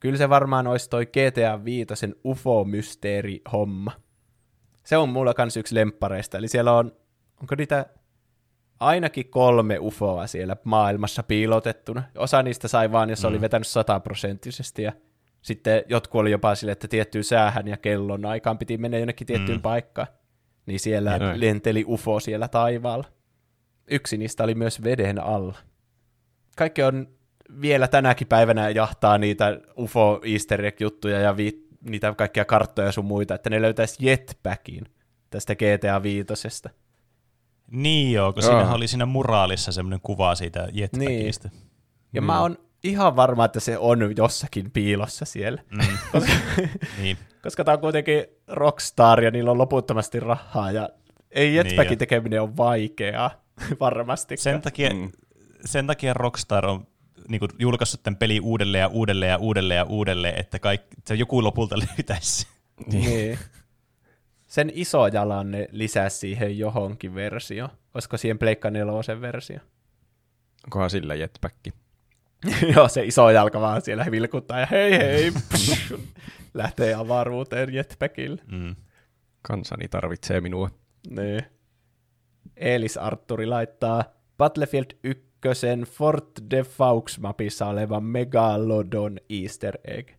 [0.00, 1.94] kyllä se varmaan olisi toi GTA 5
[2.24, 3.92] UFO-mysteeri-homma.
[4.84, 6.92] Se on mulla kans yksi lemppareista, eli siellä on,
[7.40, 7.86] onko niitä
[8.80, 12.02] ainakin kolme UFOa siellä maailmassa piilotettuna.
[12.18, 13.28] Osa niistä sai vaan, jos mm.
[13.28, 14.92] oli vetänyt sataprosenttisesti, ja
[15.42, 19.58] sitten jotkut oli jopa sille, että tiettyyn säähän ja kellon aikaan piti mennä jonnekin tiettyyn
[19.58, 19.62] mm.
[19.62, 20.08] Paikkaan.
[20.66, 21.22] Niin siellä Jep.
[21.36, 23.04] lenteli UFO siellä taivaalla.
[23.90, 25.58] Yksi niistä oli myös veden alla.
[26.56, 27.08] Kaikki on
[27.60, 33.04] vielä tänäkin päivänä jahtaa niitä UFO easter egg-juttuja ja vi- niitä kaikkia karttoja ja sun
[33.04, 34.84] muita, että ne löytäisi jetpackin
[35.30, 36.24] tästä GTA 5.
[37.70, 38.52] Niin joo, kun Joo.
[38.60, 41.48] siinä oli siinä muraalissa semmoinen kuva siitä jetpackista.
[42.12, 42.26] Ja Mm.
[42.26, 45.62] mä oon ihan varma, että se on jossakin piilossa siellä.
[45.70, 45.78] Mm.
[46.12, 46.32] Koska,
[47.00, 47.16] niin.
[47.42, 50.88] koska tämä on kuitenkin Rockstar ja niillä on loputtomasti rahaa ja
[51.30, 51.98] ei jetpackin Niin.
[51.98, 53.30] tekeminen ole vaikeaa
[53.80, 54.36] varmasti.
[54.36, 55.12] Sen takia, Mm.
[55.64, 56.86] sen takia Rockstar on
[57.28, 61.14] niin kuin, julkaissut tämän peli uudelleen ja uudelleen ja uudelleen ja uudelleen, että kaikki, se
[61.14, 62.46] joku lopulta löytäisi.
[62.86, 63.38] Niin.
[64.46, 67.68] Sen iso jalan ne lisäsi siihen johonkin versio.
[67.94, 69.58] Olisiko siihen Pleikka 4 versio?
[70.64, 71.72] Onkohan sillä jetpacki?
[72.74, 75.94] Joo, se iso jalka vaan siellä vilkuttaa ja hei hei, psh,
[76.54, 78.42] lähtee avaruuteen jetpackille.
[78.52, 78.76] Mm.
[79.42, 80.70] Kansani tarvitsee minua.
[81.10, 81.42] Niin.
[82.56, 84.04] Eelis Arturi laittaa
[84.38, 85.30] Battlefield 1
[85.86, 90.10] Fort de Faux mapissa oleva Megalodon easter egg.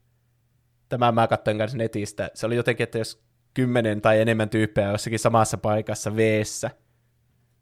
[0.89, 2.31] Tämä mä katsoin kanssa netistä.
[2.33, 6.71] Se oli jotenkin, että jos kymmenen tai enemmän tyyppejä jossakin samassa paikassa veessä,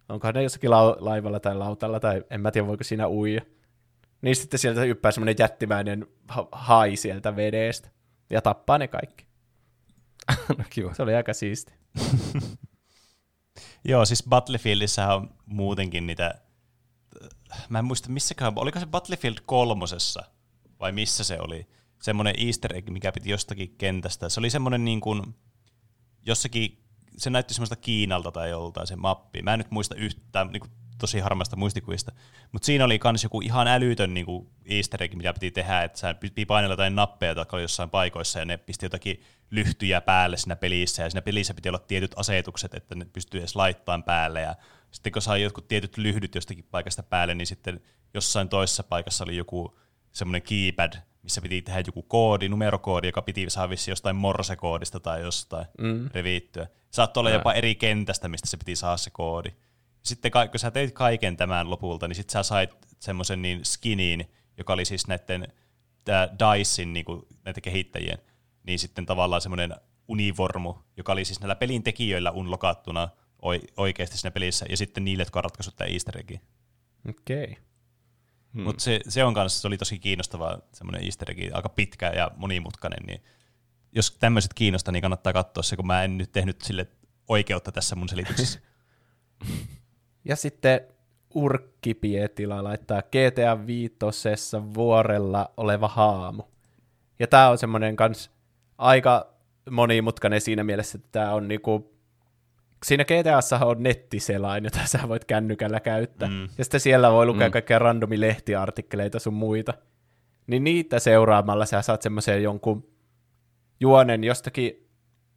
[0.10, 3.41] onkohan ne jossakin lau- laivalla tai lautalla, tai en mä tiedä voiko siinä uija.
[4.22, 7.89] Niin sitten sieltä yppää semmoinen jättimäinen ha- hai sieltä vedestä
[8.30, 9.26] ja tappaa ne kaikki.
[10.57, 10.93] no kiva.
[10.93, 11.74] Se oli aika siisti.
[13.86, 16.41] Joo, siis Battlefieldissä on muutenkin niitä,
[17.70, 20.24] mä en muista missäkään, oliko se Battlefield kolmosessa
[20.80, 21.67] vai missä se oli,
[22.01, 24.30] semmoinen easter egg, mikä piti jostakin kentästä.
[24.30, 25.36] Se oli semmoinen niin kuin,
[26.26, 26.84] jossakin,
[27.17, 29.41] se näytti semmoista Kiinalta tai joltain se mappi.
[29.41, 32.11] Mä en nyt muista yhtään niin kuin, tosi harmasta muistikuvista,
[32.51, 35.99] mutta siinä oli myös joku ihan älytön niin kuin easter egg, mitä piti tehdä, että
[35.99, 40.37] sä piti painella jotain nappeja, jotka oli jossain paikoissa, ja ne pisti jotakin lyhtyjä päälle
[40.37, 44.41] siinä pelissä, ja siinä pelissä piti olla tietyt asetukset, että ne pystyy edes laittamaan päälle,
[44.41, 44.55] ja
[44.91, 47.81] sitten kun sai jotkut tietyt lyhdyt jostakin paikasta päälle, niin sitten
[48.13, 49.79] jossain toisessa paikassa oli joku
[50.11, 50.93] semmoinen keypad,
[51.23, 56.09] missä piti tehdä joku koodi, numerokoodi, joka piti saada jostain morsekoodista tai jostain Mm.
[56.13, 56.67] reviittyä.
[56.91, 59.49] Saattoi olla jopa eri kentästä, mistä se piti saada se koodi.
[60.01, 62.69] Sitten kun sä teit kaiken tämän lopulta, niin sitten sä sait
[62.99, 65.47] semmoisen niin skiniin, joka oli siis näiden
[66.05, 67.05] tää DICEin niin
[67.45, 68.17] näiden kehittäjien,
[68.63, 69.75] niin sitten tavallaan semmoinen
[70.07, 73.09] univormu, joka oli siis näillä pelin tekijöillä unlokattuna
[73.41, 76.41] oi- oikeasti siinä pelissä, ja sitten niille, jotka on ratkaissut tämä easter eggin.
[77.09, 77.43] Okei.
[77.43, 77.55] Okay.
[78.53, 78.63] Hmm.
[78.63, 82.31] Mutta se, se on kanssa, se oli tosi kiinnostava semmoinen easter egg, aika pitkä ja
[82.35, 83.23] monimutkainen, niin
[83.91, 86.87] jos tämmöiset kiinnostaa, niin kannattaa katsoa se, kun mä en nyt tehnyt sille
[87.27, 88.59] oikeutta tässä mun selityksessä.
[90.26, 90.82] Ja sitten
[91.36, 93.95] Urkki Pietila laittaa GTA 5
[94.74, 96.43] vuorella oleva haamu.
[97.20, 98.32] Ja tämä on semmoinen kans
[98.78, 99.34] aika
[99.70, 101.93] monimutkainen siinä mielessä, että tämä on niinku,
[102.86, 106.30] siinä GTAssa on nettiselain, jota sä voit kännykällä käyttää.
[106.30, 106.49] Mm.
[106.57, 107.51] Ja sitten siellä voi lukea Mm.
[107.51, 109.74] kaikkea randomi lehtiartikkeleita sun muita.
[110.47, 112.89] Niin niitä seuraamalla sä saat semmoisen jonkun
[113.80, 114.88] juonen jostakin,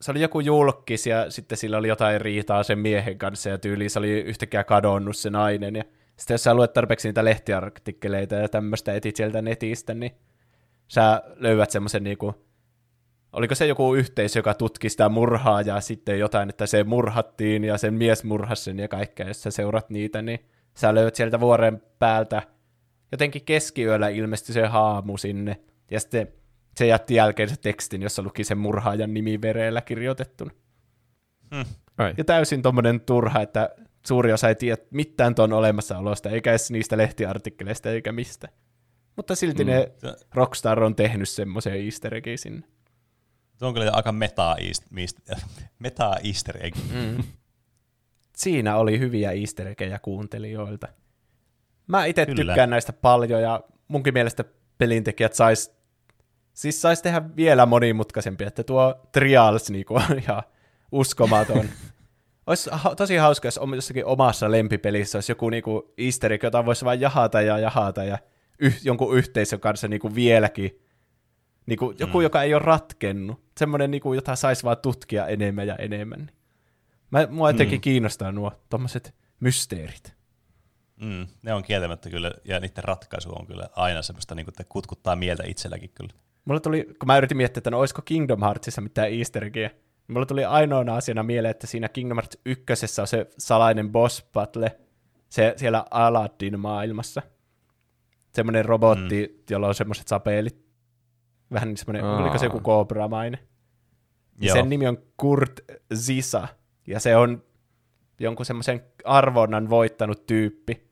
[0.03, 3.89] se oli joku julkis ja sitten sillä oli jotain riitaa sen miehen kanssa ja tyyli
[3.89, 5.77] se oli yhtäkkiä kadonnut se nainen.
[5.77, 5.85] Ja
[6.17, 10.13] sitten jos sä luet tarpeeksi niitä lehtiartikkeleita ja tämmöistä etit sieltä netistä, niin
[10.89, 12.35] sä löydät semmoisen niinku,
[13.33, 17.79] oliko se joku yhteisö, joka tutki sitä murhaa ja sitten jotain, että se murhattiin ja
[17.79, 20.39] sen mies murhasi sen ja kaikkea, jos sä seurat niitä, niin
[20.75, 22.43] sä löydät sieltä vuoren päältä
[23.13, 26.33] jotenkin keskiyöllä ilmestyi se haamu sinne ja sitten
[26.77, 30.51] se jätti jälkeen se tekstin, jossa luki sen murhaajan nimi vereellä kirjoitettuna.
[31.99, 32.15] Ai.
[32.19, 33.71] Ja täysin tommonen turha, että
[34.07, 38.49] suuri osa ei tiedä mitään tuon olemassaolosta, eikä edes niistä lehtiartikkeleista eikä mistä.
[39.17, 39.71] Mutta silti mm.
[39.71, 39.93] ne
[40.35, 42.67] Rockstar on tehnyt semmoisen easter eggin sinne.
[43.57, 44.57] Se on kyllä aika meta,
[45.79, 46.77] meta easter egg.
[46.77, 47.23] Mm.
[48.37, 50.89] Siinä oli hyviä easter eggejä kuuntelijoilta.
[51.87, 54.45] Mä itse tykkään näistä paljon ja munkin mielestä
[54.79, 55.77] pelintekijät sais,
[56.55, 60.43] siis sais tehdä vielä monimutkaisempia, että tuo Trials niinku on ihan
[60.93, 61.69] uskomaton.
[62.47, 66.67] Olisi ha- tosi hauska, jos om- jossakin omassa lempipelissä olisi joku niinku easter egg, jota
[66.67, 68.19] voisi vain jahata ja jahata ja
[68.59, 70.79] yh- jonkun yhteisön kanssa niinku vieläkin.
[71.67, 72.23] Niinku, joku, Mm.
[72.23, 73.41] joka ei ole ratkennut.
[73.59, 76.31] Semmoinen, niinku, jota saisi vaan tutkia enemmän ja enemmän.
[77.11, 77.83] Mä, mua jotenkin Mm.
[77.83, 80.15] kiinnostaa nuo tommoset mysteerit.
[80.97, 84.65] Mm, ne on kieltämättä kyllä, ja niiden ratkaisu on kyllä aina semmoista, niin kuin, että
[84.69, 86.13] kutkuttaa mieltä itselläkin kyllä.
[86.45, 90.15] Mulla tuli, kun mä yritin miettiä, että no olisiko Kingdom Heartsissa mitään easter eggia, niin
[90.15, 92.65] mulla tuli ainoana asiana mieleen, että siinä Kingdom Hearts 1
[93.01, 94.79] on se salainen boss battle,
[95.29, 97.23] se siellä Aladdin maailmassa.
[98.33, 99.43] Semmoinen robotti, mm.
[99.51, 100.67] jolla on semmoiset sapelit.
[101.53, 102.23] Vähän niin semmoinen, Aa.
[102.23, 103.39] oliko se joku Cobra-mainen?
[104.41, 105.61] Ja sen nimi on Kurt
[105.95, 106.49] Zisa,
[106.87, 107.43] ja se on
[108.21, 110.91] jonkun semmoisen arvonnan voittanut tyyppi,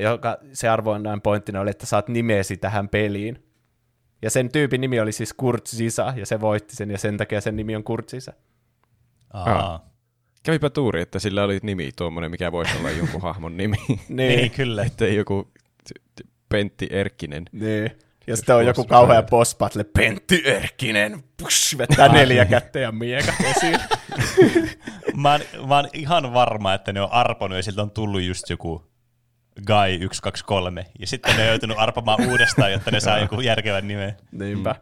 [0.00, 3.43] joka se arvonnan pointtina oli, että saat nimesi tähän peliin.
[4.24, 7.40] Ja sen tyypin nimi oli siis Kurt Zisa, ja se voitti sen, ja sen takia
[7.40, 8.32] sen nimi on Kurt Zisa.
[9.32, 9.90] Aa.
[10.42, 13.76] Kävipä tuuri, että sillä oli nimi tuommoinen, mikä voisi olla jonkun hahmon nimi.
[14.08, 14.84] Niin, kyllä.
[14.84, 15.52] Että joku
[16.48, 17.44] Pentti Erkkinen.
[17.52, 17.90] Niin.
[18.26, 23.34] Ja sitten on joku kauhea boss battle, Pentti Erkkinen, push, vetää neljä kättä ja miekat
[23.40, 23.78] esiin.
[25.22, 28.50] mä, oon, mä oon ihan varma, että ne on arponut ja siltä on tullut just
[28.50, 28.93] joku
[29.62, 34.16] Guy 123, ja sitten ne on joutunut arpamaan uudestaan, jotta ne saa joku järkevän nimen.
[34.32, 34.74] Niinpä.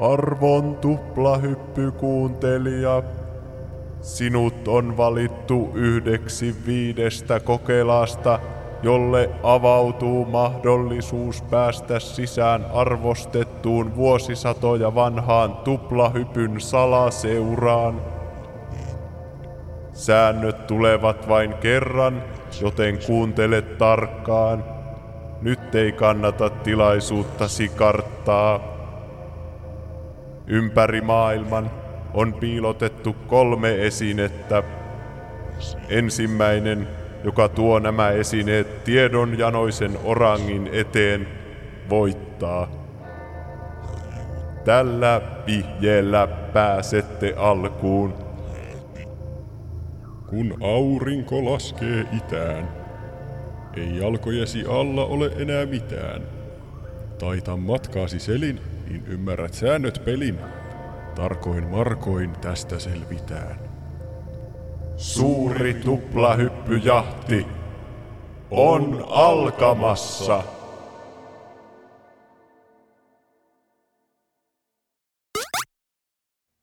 [0.00, 3.02] Arvon tuplahyppykuuntelija,
[4.00, 8.38] sinut on valittu yhdeksi viidestä kokelasta,
[8.82, 18.11] jolle avautuu mahdollisuus päästä sisään arvostettuun vuosisatoja vanhaan tuplahypyn salaseuraan.
[19.92, 22.22] Säännöt tulevat vain kerran,
[22.60, 24.64] joten kuuntele tarkkaan.
[25.42, 28.60] Nyt ei kannata tilaisuuttasi karttaa.
[30.46, 31.70] Ympäri maailman
[32.14, 34.62] on piilotettu kolme esinettä.
[35.88, 36.88] Ensimmäinen,
[37.24, 41.28] joka tuo nämä esineet tiedonjanoisen orangin eteen,
[41.90, 42.68] voittaa.
[44.64, 48.31] Tällä vihjeellä pääsette alkuun.
[50.32, 52.68] Kun aurinko laskee itään,
[53.76, 56.22] ei jalkojesi alla ole enää mitään.
[57.18, 60.38] Taita matkaasi selin, niin ymmärrät säännöt pelin.
[61.14, 63.58] Tarkoin markoin tästä selvitään.
[64.96, 67.46] Suuri tuplahyppyjahti
[68.50, 70.42] on alkamassa.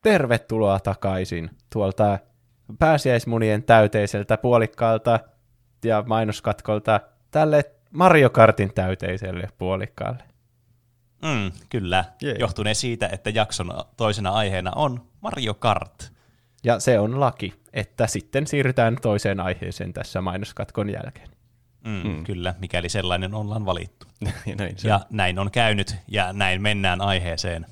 [0.04, 2.20] Tervetuloa takaisin tuolta
[2.80, 5.20] pääsiäismunien täyteiseltä puolikkaalta
[5.84, 7.00] ja mainoskatkolta
[7.32, 7.64] tälle
[7.94, 10.24] Mario Kartin täyteiselle puolikkaalle.
[11.26, 12.36] Mm, kyllä, Jee.
[12.40, 16.12] johtuneen siitä, että jakson toisena aiheena on Mario Kart.
[16.64, 21.30] Ja se on laki, että sitten siirrytään toiseen aiheeseen tässä mainoskatkon jälkeen.
[21.86, 22.24] Mm, mm.
[22.24, 24.08] Kyllä, mikäli sellainen ollaan valittu.
[24.46, 27.66] Ja näin se Ja näin on käynyt, ja näin mennään aiheeseen.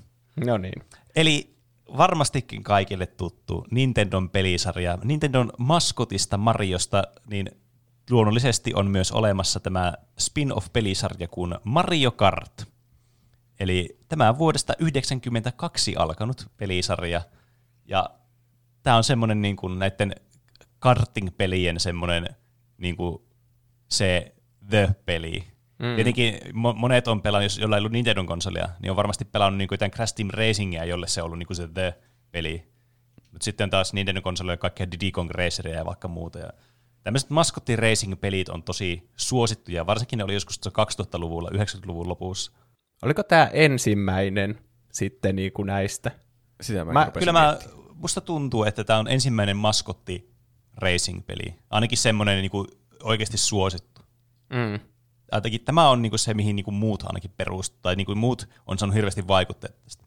[0.45, 0.83] No niin.
[1.15, 1.56] Eli
[1.97, 4.97] varmastikin kaikille tuttu Nintendon pelisarja.
[5.03, 7.51] Nintendon maskotista Mariosta, niin
[8.09, 12.65] luonnollisesti on myös olemassa tämä spin-off-pelisarja kuin Mario Kart.
[13.59, 17.21] Eli tämä vuodesta 1992 alkanut pelisarja,
[17.85, 18.09] ja
[18.83, 20.15] tämä on semmoinen niin kuin näiden
[20.79, 22.29] karting-pelien semmoinen
[22.77, 23.21] niin kuin
[23.87, 24.35] se
[24.69, 25.47] the-peli.
[25.79, 25.95] Mm.
[25.95, 29.57] Tietenkin mo- monet on pelannut, jos jolla ei ollut Nintendon konsolia, niin on varmasti pelannut
[29.57, 32.63] niin kuin jotain Crash Team Racingia, jolle se on ollut niin kuin se the-peli.
[33.31, 36.39] Mutta sitten taas Nintendo konsolia kaikkea Diddy Kong Raceria ja vaikka muuta.
[36.39, 36.49] Ja
[37.03, 42.51] tämmöiset maskotti racing-pelit on tosi suosittuja, varsinkin ne oli joskus 2000-luvulla, 90-luvun lopussa.
[43.01, 44.59] Oliko tämä ensimmäinen
[44.91, 46.11] sitten niin kuin näistä?
[46.61, 47.57] Sitä mä, Mä- mä Kyllä mä,
[47.93, 50.31] musta tuntuu, että tämä on ensimmäinen maskotti
[50.77, 51.55] racing-peli.
[51.69, 52.67] Ainakin semmoinen niin kuin
[53.03, 54.01] oikeasti suosittu.
[54.49, 54.79] Mm.
[55.31, 58.17] Ainakin tämä on niin kuin se, mihin niin kuin muut ainakin perustuu, tai niin kuin
[58.17, 60.03] muut on saanut hirveästi vaikutteita tästä.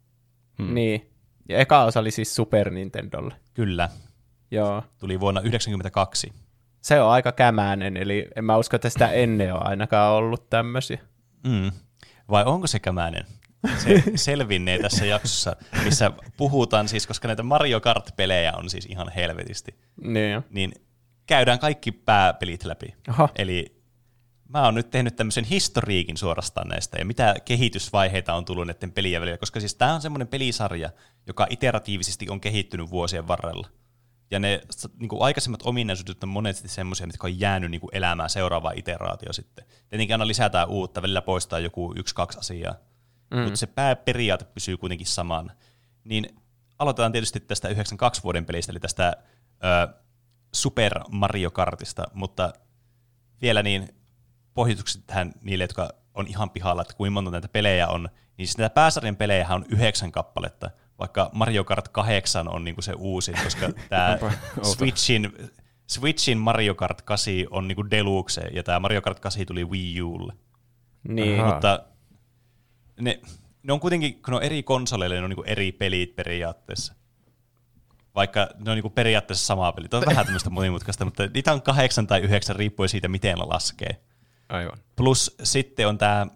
[0.59, 0.75] Hmm.
[0.75, 1.11] Niin.
[1.49, 3.35] Ja eka osa oli siis Super Nintendolle.
[3.55, 3.89] Kyllä,
[4.51, 4.83] Joo.
[4.99, 6.33] tuli vuonna 1992.
[6.81, 10.99] Se on aika kämäinen, eli en mä usko, että sitä ennen on ainakaan ollut tämmöisiä.
[11.47, 11.71] Mm.
[12.31, 13.25] Vai onko se kämäinen?
[13.79, 19.75] Se selvinnee tässä jaksossa, missä puhutaan siis, koska näitä Mario Kart-pelejä on siis ihan helvetisti,
[20.03, 20.43] Niin.
[20.51, 20.73] niin
[21.27, 22.95] käydään kaikki pääpelit läpi.
[23.09, 23.29] Aha.
[23.39, 23.80] Eli
[24.53, 29.21] mä oon nyt tehnyt tämmöisen historiikin suorastaan näistä, ja mitä kehitysvaiheita on tullut näiden pelien
[29.21, 30.91] välillä, koska siis tämä on semmoinen pelisarja,
[31.27, 33.69] joka iteratiivisesti on kehittynyt vuosien varrella.
[34.31, 34.61] Ja ne
[34.99, 39.33] niin kuin aikaisemmat ominaisuudet on monesti semmoisia, mitkä on jäänyt niin kuin elämään seuraavaan iteraatio
[39.33, 39.65] sitten.
[39.89, 42.75] Tietenkin aina lisätään uutta, välillä poistaa joku yksi, kaksi asiaa,
[43.31, 43.39] mm.
[43.39, 45.53] mutta se pääperiaate pysyy kuitenkin saman.
[46.05, 46.37] Niin
[46.79, 49.17] aloitetaan tietysti tästä 92 vuoden pelistä, eli tästä
[49.65, 49.95] ö,
[50.55, 52.53] Super Mario Kartista, mutta
[53.43, 54.00] vielä niin
[54.61, 58.59] pohjutukset tähän niille, jotka on ihan pihalla, että kuinka monta näitä pelejä on, niin siis
[58.59, 63.71] näitä pääsarjan pelejä on yhdeksän kappaletta, vaikka Mario Kart 8 on niinku se uusi, koska
[63.89, 64.19] tämä
[64.77, 65.33] Switchin,
[65.87, 70.33] Switchin Mario Kart 8 on niinku deluxe, ja tämä Mario Kart 8 tuli Wii Ulle.
[71.09, 71.41] Niin.
[71.41, 71.53] Aha.
[71.53, 71.85] Mutta
[73.01, 73.21] ne,
[73.63, 76.95] ne on kuitenkin, kun ne on eri konsoleille, ne on niinku eri pelit periaatteessa.
[78.15, 79.89] Vaikka ne on niinku periaatteessa sama peli.
[79.89, 83.45] Tämä on vähän tämmöistä monimutkaista, mutta niitä on kahdeksan tai yhdeksän riippuen siitä, miten ne
[83.45, 84.10] laskee.
[84.51, 84.79] Aivan.
[84.97, 86.27] Plus sitten on tämä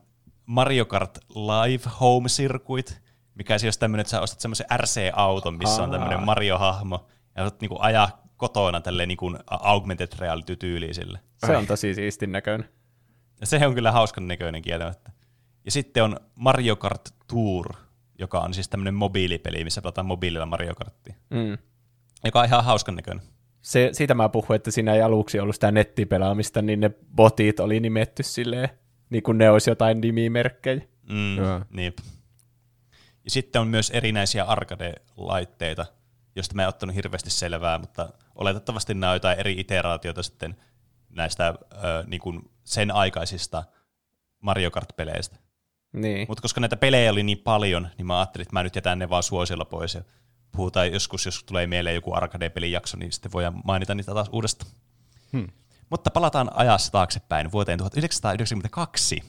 [0.46, 3.02] Mario Kart Live Home Circuit,
[3.34, 7.76] mikä siis tämmöinen, että sä ostat semmoisen RC-auton, missä on tämmöinen Mario-hahmo, ja voit niinku
[7.80, 11.20] ajaa kotona tälleen niinku augmented reality-tyyliin sille.
[11.46, 12.68] Se on tosi siistin näköinen.
[13.40, 15.10] Ja se on kyllä hauskan näköinen kieltämättä.
[15.64, 17.74] Ja sitten on Mario Kart Tour,
[18.18, 21.58] joka on siis tämmöinen mobiilipeli, missä pelataan mobiililla Mario Karttia, Mm.
[22.24, 23.24] joka on ihan hauskan näköinen.
[23.64, 27.80] Se, siitä mä puhuin, että siinä ei aluksi ollut sitä nettipelaamista, niin ne botit oli
[27.80, 28.68] nimetty silleen,
[29.10, 30.82] niin kuin ne olisi jotain nimimerkkejä.
[31.08, 31.60] Mm, Joo.
[31.70, 31.98] niip.
[33.24, 35.86] Ja sitten on myös erinäisiä arcade-laitteita,
[36.36, 40.56] joista mä en ottanut hirveästi selvää, mutta oletettavasti nämä on jotain eri iteraatioita sitten
[41.08, 43.64] näistä ö, niin kuin sen aikaisista
[44.40, 45.36] Mario Kart-peleistä.
[45.92, 46.26] Niin.
[46.28, 49.10] Mutta koska näitä pelejä oli niin paljon, niin mä ajattelin, että mä nyt jätän ne
[49.10, 50.02] vaan suosiolla pois ja
[50.56, 54.70] puhutaan joskus, jos tulee mieleen joku arcade-pelin jakso, niin sitten voidaan mainita niitä taas uudestaan.
[55.32, 55.48] Hmm.
[55.90, 59.22] Mutta palataan ajassa taaksepäin vuoteen 1992,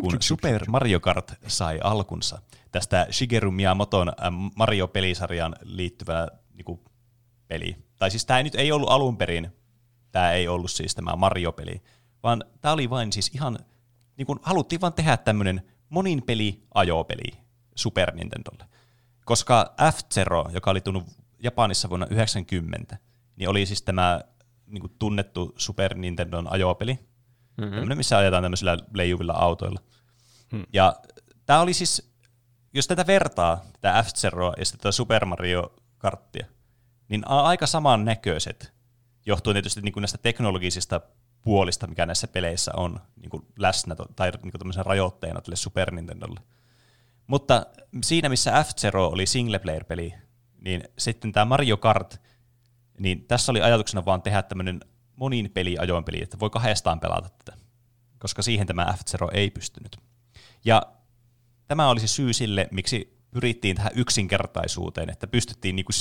[0.00, 2.42] kun Super Mario Kart sai alkunsa
[2.72, 4.12] tästä Shigeru Miyamoton
[4.54, 6.80] Mario-pelisarjaan liittyvä niin
[7.48, 7.76] peli.
[7.96, 9.52] Tai siis tämä nyt ei ollut alun perin,
[10.12, 11.82] tämä ei ollut siis tämä Mario-peli,
[12.22, 13.58] vaan tämä oli vain siis ihan,
[14.16, 17.38] niin kuin haluttiin vaan tehdä tämmöinen monin peli ajopeli
[17.74, 18.64] Super Nintendolle.
[19.28, 21.04] Koska F-Zero, joka oli tullut
[21.42, 22.96] Japanissa vuonna 90,
[23.36, 24.20] niin oli siis tämä
[24.66, 26.92] niin kuin tunnettu Super Nintendon ajopeli.
[26.92, 27.70] Mm-hmm.
[27.70, 29.80] Tämmöinen, missä ajetaan tämmöisillä leijuvilla autoilla.
[30.52, 30.66] Hmm.
[30.72, 30.96] Ja
[31.46, 32.12] tämä oli siis,
[32.74, 36.46] jos tätä vertaa, tätä F-Zeroa ja sitten tätä Super Mario Karttia,
[37.08, 38.72] niin aika saman näköiset,
[39.26, 41.00] johtuen tietysti niin kuin näistä teknologisista
[41.42, 46.40] puolista, mikä näissä peleissä on niin kuin läsnä tai niin kuin rajoitteena tälle Super Nintendolle.
[47.28, 47.66] Mutta
[48.02, 50.14] siinä, missä F-Zero oli single player peli,
[50.60, 52.20] niin sitten tämä Mario Kart,
[52.98, 54.80] niin tässä oli ajatuksena vaan tehdä tämmöinen
[55.16, 57.58] monin peli ajoinpeli, että voi kahdestaan pelata tätä,
[58.18, 59.96] koska siihen tämä F-Zero ei pystynyt.
[60.64, 60.82] Ja
[61.66, 65.92] tämä oli se syy sille, miksi pyrittiin tähän yksinkertaisuuteen, että pystyttiin niinku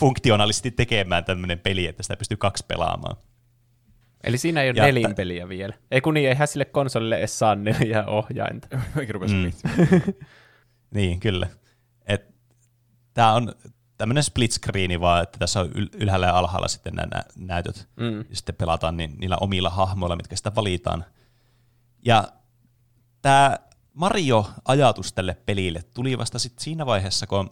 [0.00, 3.16] funktionaalisesti tekemään tämmöinen peli, että sitä pystyy kaksi pelaamaan.
[4.24, 5.74] Eli siinä ei ole Ja nelinpeliä vielä.
[5.90, 8.68] Ei kun niin, eihän sille konsolille edes saa neljä ohjainta.
[8.94, 10.12] Mäkin rupesin Mm.
[10.90, 11.48] Niin, kyllä.
[13.14, 13.54] Tämä on
[13.96, 17.88] tämmöinen split screeni vaan, että tässä on yl- ylhäällä ja alhaalla sitten nämä nä- näytöt.
[17.96, 18.18] Mm.
[18.18, 21.04] Ja sitten pelataan niin, niillä omilla hahmoilla, mitkä sitä valitaan.
[22.04, 22.28] Ja
[23.22, 23.58] tämä
[23.94, 27.50] Mario-ajatus tälle pelille tuli vasta sit siinä vaiheessa, kun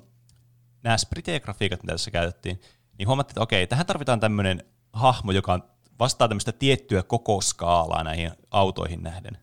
[0.82, 2.60] nämä sprite-grafiikat, mitä tässä käytettiin,
[2.98, 5.60] niin huomattiin, että okei, tähän tarvitaan tämmöinen hahmo, joka
[5.98, 9.38] vastaa tämmöistä tiettyä koko skaalaa näihin autoihin nähden.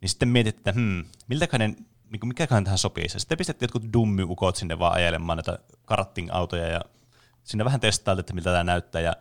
[0.00, 1.76] Niin sitten mietittiin, että hmm, miltäköinen,
[2.10, 3.04] niin kuin mikäköhän tähän sopii.
[3.14, 6.80] Ja sitten pistettiin jotkut dummiukot sinne vaan ajelemaan näitä karting-autoja ja
[7.44, 9.16] sinne vähän testailtiin, että miltä tämä näyttää ja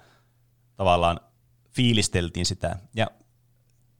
[0.76, 1.20] tavallaan
[1.72, 2.76] fiilisteltiin sitä.
[2.96, 3.08] Ja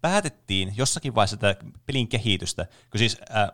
[0.02, 3.52] päätettiin jossakin vaiheessa tätä pelin kehitystä, kun siis äh,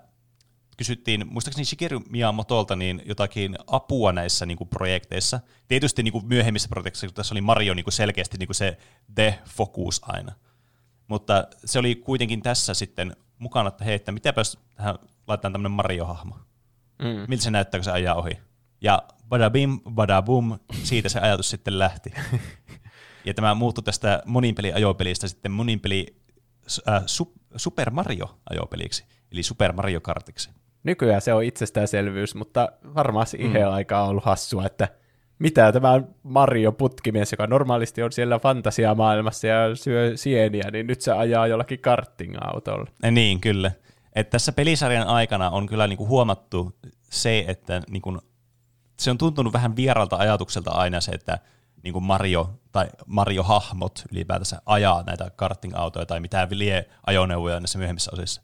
[0.77, 5.39] kysyttiin, muistaakseni Shigeru Miyamotolta niin jotakin apua näissä niin kuin, projekteissa.
[5.67, 8.77] Tietysti niin kuin, myöhemmissä projekteissa, kun tässä oli Mario niin kuin, selkeästi niin kuin, se
[9.15, 10.31] the focus aina.
[11.07, 14.95] Mutta se oli kuitenkin tässä sitten mukana, että hei, että mitäpä jos tähän
[15.31, 16.35] laitetaan tämmöinen Mario-hahmo.
[17.01, 17.25] Mm.
[17.27, 18.37] Miltä se näyttää, kun se ajaa ohi?
[18.81, 22.13] Ja badabim, badabum, siitä se ajatus sitten lähti.
[23.25, 26.05] ja tämä muuttui tästä moninpeli ajopelistä sitten moninpeli
[26.89, 30.49] äh, su, Super Mario ajopeliksi, eli Super Mario Kartiksi.
[30.83, 33.73] Nykyään se on itsestäänselvyys, mutta varmaan siihen mm.
[33.73, 34.87] aikaan on ollut hassua, että
[35.39, 41.11] mitä tämä Mario putkimies, joka normaalisti on siellä fantasiamaailmassa ja syö sieniä, niin nyt se
[41.11, 42.91] ajaa jollakin karting-autolla.
[43.03, 43.71] Ja niin, kyllä.
[44.13, 48.17] Et tässä pelisarjan aikana on kyllä niinku huomattu se, että niinku,
[48.99, 51.39] se on tuntunut vähän vieralta ajatukselta aina se, että
[51.83, 58.41] niinku Mario tai Mario-hahmot ylipäätänsä ajaa näitä karting-autoja tai mitään lie ajoneuvoja näissä myöhemmissä osissa.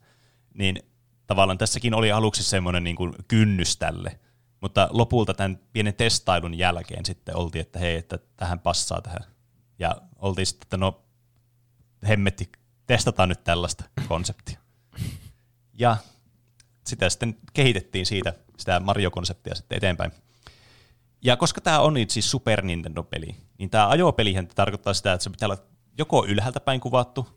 [0.54, 0.82] Niin
[1.26, 4.20] tavallaan tässäkin oli aluksi semmoinen niinku kynnys tälle,
[4.60, 9.24] mutta lopulta tämän pienen testailun jälkeen sitten oltiin, että hei, että tähän passaa tähän.
[9.78, 11.04] Ja oltiin sitten, että no
[12.08, 12.52] hemmetti,
[12.86, 14.67] testataan nyt tällaista konseptia.
[15.78, 15.96] Ja
[16.86, 20.12] sitä sitten kehitettiin siitä, sitä Mario-konseptia sitten eteenpäin.
[21.22, 25.30] Ja koska tämä on nyt siis Super Nintendo-peli, niin tämä ajopelihän tarkoittaa sitä, että se
[25.30, 25.62] pitää olla
[25.98, 27.28] joko ylhäältä päin kuvattu,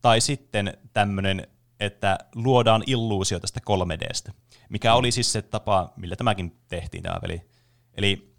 [0.00, 1.46] tai sitten tämmöinen,
[1.80, 4.32] että luodaan illuusio tästä 3Dstä,
[4.68, 7.42] mikä oli siis se tapa, millä tämäkin tehtiin tämä peli.
[7.94, 8.36] Eli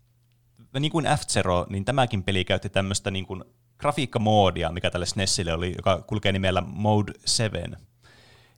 [0.80, 3.44] niin kuin F-Zero, niin tämäkin peli käytti tämmöistä niin kuin
[3.78, 7.78] grafiikkamoodia, mikä tälle SNESille oli, joka kulkee nimellä Mode 7.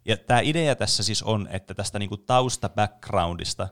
[0.06, 3.68] Ja tämä idea tässä siis on, että tästä niinku tausta-backgroundista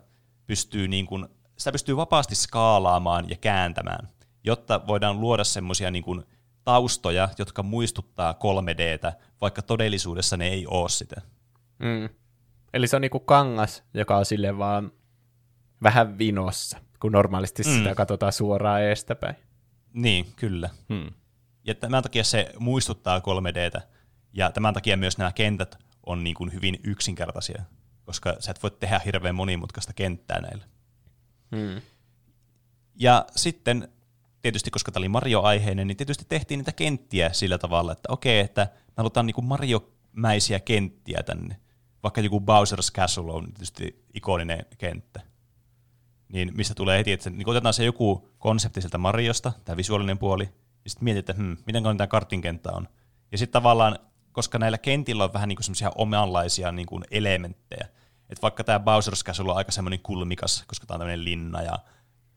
[0.46, 1.26] pystyy, niinku,
[1.58, 4.08] sitä pystyy vapaasti skaalaamaan ja kääntämään,
[4.44, 6.24] jotta voidaan luoda semmoisia niinku
[6.64, 11.22] taustoja, jotka muistuttaa 3Dtä, vaikka todellisuudessa ne ei ole sitä.
[11.80, 12.10] Mm.
[12.74, 14.92] Eli se on niinku kangas, joka on sille vaan
[15.84, 17.70] vähän vinossa, kun normaalisti mm.
[17.70, 19.36] sitä katsotaan suoraan eestäpäin.
[19.94, 20.70] Niin, kyllä.
[20.90, 21.12] Hmm.
[21.64, 23.82] Ja tämän takia se muistuttaa 3Dtä,
[24.34, 27.64] ja tämän takia myös nämä kentät on niin kuin hyvin yksinkertaisia,
[28.06, 30.66] koska sä et voi tehdä hirveän monimutkaista kenttää näillä.
[31.52, 31.82] Mm.
[32.96, 33.88] Ja sitten
[34.42, 38.68] tietysti koska tämä oli Mario-aiheinen, niin tietysti tehtiin niitä kenttiä sillä tavalla, että okei, että
[38.88, 41.60] me halutaan niin Mario-mäisiä kenttiä tänne.
[42.04, 45.22] Vaikka joku Bowser's Castle on tietysti ikoninen kenttä.
[46.30, 50.44] Niin mistä tulee heti, että niin otetaan se joku konsepti sieltä Mariosta, tämä visuaalinen puoli,
[50.84, 52.88] ja sitten mietitään, että hmm, miten tämä kartin kenttä on.
[53.32, 54.00] Ja sitten tavallaan,
[54.34, 57.88] koska näillä kentillä on vähän niin semmoisia omanlaisia niin kuin elementtejä,
[58.30, 61.80] että vaikka tämä Bowser's Castle on aika semmoinen kulmikas, koska tämä on tämmöinen linna ja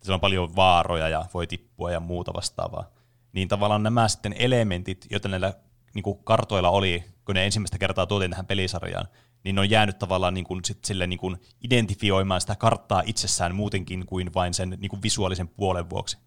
[0.03, 2.91] siellä on paljon vaaroja ja voi tippua ja muuta vastaavaa,
[3.33, 5.55] niin tavallaan nämä sitten elementit, joita näillä
[5.95, 9.07] niin kuin kartoilla oli, kun ne ensimmäistä kertaa tuotiin tähän pelisarjaan,
[9.45, 13.55] niin ne on jäänyt tavallaan niin kuin, sit sille niin kuin identifioimaan sitä karttaa itsessään
[13.55, 16.19] muutenkin kuin vain sen niin kuin visuaalisen puolen vuoksi.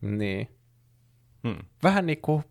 [0.00, 0.48] Niin.
[1.48, 1.58] Hmm.
[1.82, 2.44] Vähän niin kuin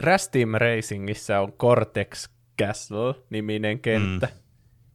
[0.00, 2.28] Crash Team Racingissä on Cortex
[2.62, 4.38] Castle-niminen kenttä, hmm.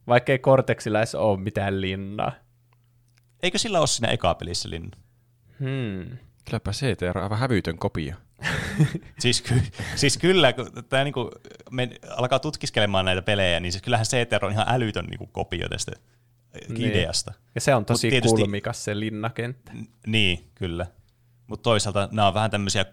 [0.06, 2.32] vaikka ei Cortexilla edes ole mitään linnaa.
[3.42, 4.96] Eikö sillä ole siinä eka pelissä linna?
[5.60, 6.18] Hmm.
[6.44, 8.14] Kylläpä CTR on aivan hävytön kopio.
[9.18, 9.62] siis, ky-
[9.94, 11.30] siis kyllä, kun tämä niinku,
[11.70, 15.92] me alkaa tutkiskelemaan näitä pelejä, niin siis kyllähän CTR on ihan älytön niinku kopio tästä
[16.68, 16.90] niin.
[16.90, 17.32] ideasta.
[17.54, 19.72] Ja se on tosi tietysti, kulmikas se linnakenttä.
[19.72, 20.86] N- niin, kyllä.
[21.46, 22.84] Mutta toisaalta nämä on vähän tämmöisiä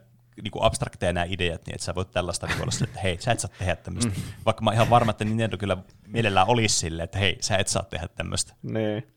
[0.44, 3.40] niinku abstrakteja nämä ideat, niin että sä voit tällaista niin olla että hei, sä et
[3.40, 4.12] saa tehdä tämmöistä.
[4.12, 4.22] Mm.
[4.46, 5.78] Vaikka mä ihan varma, että Nintendo kyllä
[6.08, 8.56] mielellään olisi silleen, että hei, sä et saa tehdä tämmöistä.
[8.62, 9.08] Niin.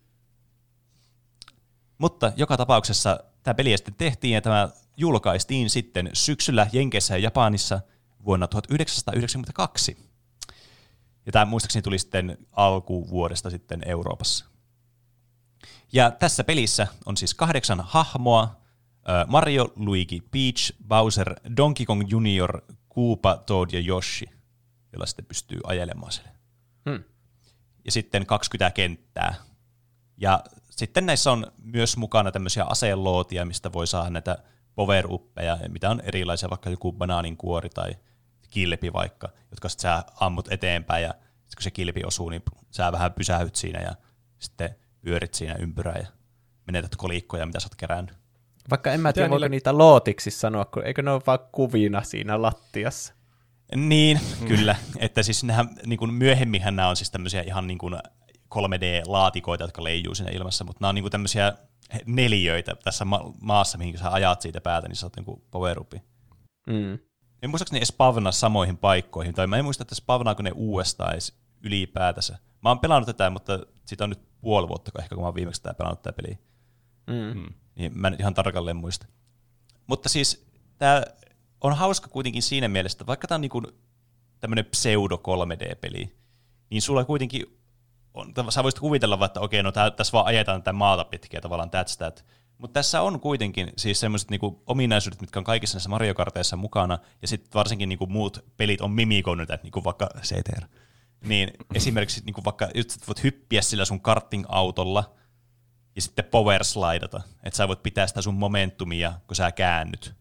[1.99, 7.81] Mutta joka tapauksessa tämä peli sitten tehtiin ja tämä julkaistiin sitten syksyllä Jenkeissä ja Japanissa
[8.25, 9.97] vuonna 1992.
[11.27, 14.45] Ja tämä muistaakseni tuli sitten alkuvuodesta sitten Euroopassa.
[15.93, 18.61] Ja tässä pelissä on siis kahdeksan hahmoa,
[19.27, 24.27] Mario, Luigi, Peach, Bowser, Donkey Kong Junior, Koopa, Toad ja Yoshi,
[24.93, 26.29] jolla sitten pystyy ajelemaan sille.
[26.91, 27.05] Hmm.
[27.85, 29.35] Ja sitten 20 kenttää.
[30.17, 34.39] Ja sitten näissä on myös mukana tämmöisiä aselootia, mistä voi saada näitä
[34.75, 35.07] power
[35.69, 37.97] mitä on erilaisia, vaikka joku banaaninkuori tai
[38.51, 42.93] kilpi vaikka, jotka sitten sä ammut eteenpäin ja sitten kun se kilpi osuu, niin sä
[42.93, 43.95] vähän pysähyt siinä ja
[44.39, 46.07] sitten pyörit siinä ympyrää ja
[46.67, 48.24] menetät kolikkoja, mitä sä oot kerännyt.
[48.71, 52.43] Vaikka en mä tiedä, voiko niitä lootiksi sanoa, kun eikö ne ole vaan kuvina siinä
[52.43, 53.15] lattiassa?
[53.77, 54.49] Niin, mm.
[54.49, 54.77] kyllä.
[54.99, 57.95] Että siis nehän, niin kuin myöhemminhän nämä on siis tämmöisiä ihan niin kuin
[58.55, 61.53] 3D-laatikoita, jotka leijuu siinä ilmassa, mutta nämä on niin kuin tämmöisiä
[62.07, 66.03] neliöitä tässä ma- maassa, mihin sä ajat siitä päätä, niin sä oot niin power upi.
[66.67, 66.99] Mm.
[67.43, 71.39] En muistaakseni ne spavnaa samoihin paikkoihin, tai mä en muista, että spavnaako ne uudestaan edes
[71.63, 72.39] ylipäätänsä.
[72.63, 75.63] Mä oon pelannut tätä, mutta siitä on nyt puoli vuotta, ehkä kun mä oon viimeksi
[75.63, 76.39] tätä pelannut tätä peliä.
[77.07, 77.41] Mm.
[77.41, 77.55] Mm.
[77.75, 79.07] Niin mä en ihan tarkalleen muista.
[79.87, 80.47] Mutta siis
[80.79, 81.03] tämä
[81.61, 83.63] on hauska kuitenkin siinä mielessä, että vaikka tämä on niinku
[84.41, 86.17] tämmöinen pseudo 3D-peli,
[86.71, 87.47] niin sulla kuitenkin
[88.15, 91.71] on, sä voisit kuvitella, että okei, no tää, tässä vaan ajetaan tätä maata pitkiä tavallaan
[91.71, 92.25] that's that.
[92.59, 96.99] Mutta tässä on kuitenkin siis semmoiset niinku ominaisuudet, mitkä on kaikissa näissä Mario Karteissa mukana,
[97.23, 100.67] ja sitten varsinkin niinku muut pelit on mimikoinut, niinku vaikka CTR.
[101.25, 105.15] Niin esimerkiksi niinku vaikka just voit hyppiä sillä sun karting-autolla,
[105.97, 110.15] ja sitten power slidata, että sä voit pitää sitä sun momentumia, kun sä käännyt.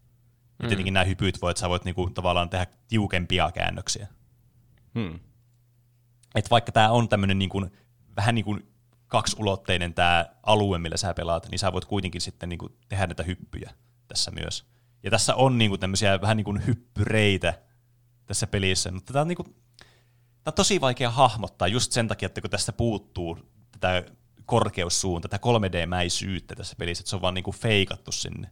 [0.58, 0.68] Ja mm.
[0.68, 4.08] tietenkin nämä hypyt voit, sä voit niinku tavallaan tehdä tiukempia käännöksiä.
[4.94, 5.20] Hmm.
[6.34, 7.66] Et vaikka tämä on tämmöinen niinku
[8.16, 8.74] vähän niin kuin
[9.06, 13.22] kaksulotteinen tämä alue, millä sä pelaat, niin sä voit kuitenkin sitten niin kuin tehdä näitä
[13.22, 13.70] hyppyjä
[14.08, 14.66] tässä myös.
[15.02, 17.54] Ja tässä on niin kuin tämmöisiä vähän niin kuin hyppyreitä
[18.26, 22.26] tässä pelissä, mutta tämä on, niin kuin, tämä on tosi vaikea hahmottaa just sen takia,
[22.26, 23.38] että kun tästä puuttuu
[23.72, 24.04] tätä
[24.46, 28.50] korkeussuunta, tätä 3D-mäisyyttä tässä pelissä, että se on vaan niin kuin feikattu sinne.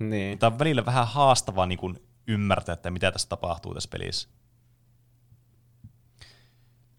[0.00, 0.38] Niin.
[0.38, 4.28] Tämä on välillä vähän haastavaa niin kuin ymmärtää, että mitä tässä tapahtuu tässä pelissä.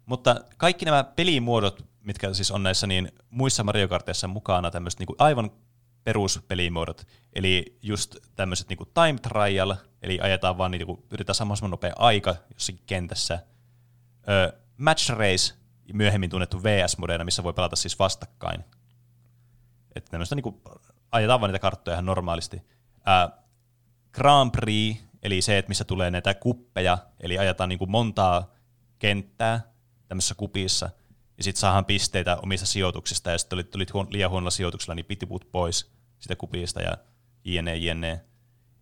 [0.05, 5.15] Mutta kaikki nämä pelimuodot, mitkä siis on näissä niin muissa Mario Karteissa mukana, tämmöiset niin
[5.17, 5.51] aivan
[6.03, 11.93] peruspelimuodot, eli just tämmöiset niin time trial, eli ajetaan vaan niin kuin, yritetään mahdollisimman nopea
[11.95, 13.39] aika jossakin kentässä,
[14.29, 15.53] Ö, match race,
[15.93, 18.63] myöhemmin tunnettu VS-modeena, missä voi pelata siis vastakkain.
[19.95, 20.61] Että tämmöistä niin
[21.11, 22.61] ajetaan vaan niitä karttoja ihan normaalisti.
[22.97, 23.41] Ö,
[24.11, 28.51] Grand Prix, eli se, että missä tulee näitä kuppeja, eli ajetaan kuin montaa
[28.99, 29.61] kenttää,
[30.07, 30.89] tämmöisessä kupissa,
[31.37, 35.05] ja sitten saadaan pisteitä omista sijoituksista, ja sitten tulit, tulit huon, liian huonolla sijoituksella, niin
[35.05, 36.97] piti pois sitä kupista, ja
[37.43, 38.21] jne, jne.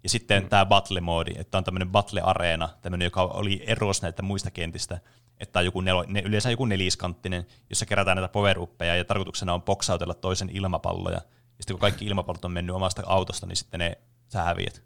[0.03, 0.49] Ja sitten mm.
[0.49, 4.99] tämä battle-moodi, että on tämmöinen battle-areena, tämmöinen, joka oli eros näitä muista kentistä,
[5.39, 8.57] että on joku nelo, ne, yleensä joku neliskanttinen, jossa kerätään näitä power
[8.97, 11.17] ja tarkoituksena on boksautella toisen ilmapalloja.
[11.17, 13.97] Ja sitten kun kaikki ilmapallot on mennyt omasta autosta, niin sitten ne
[14.27, 14.83] sä häviät.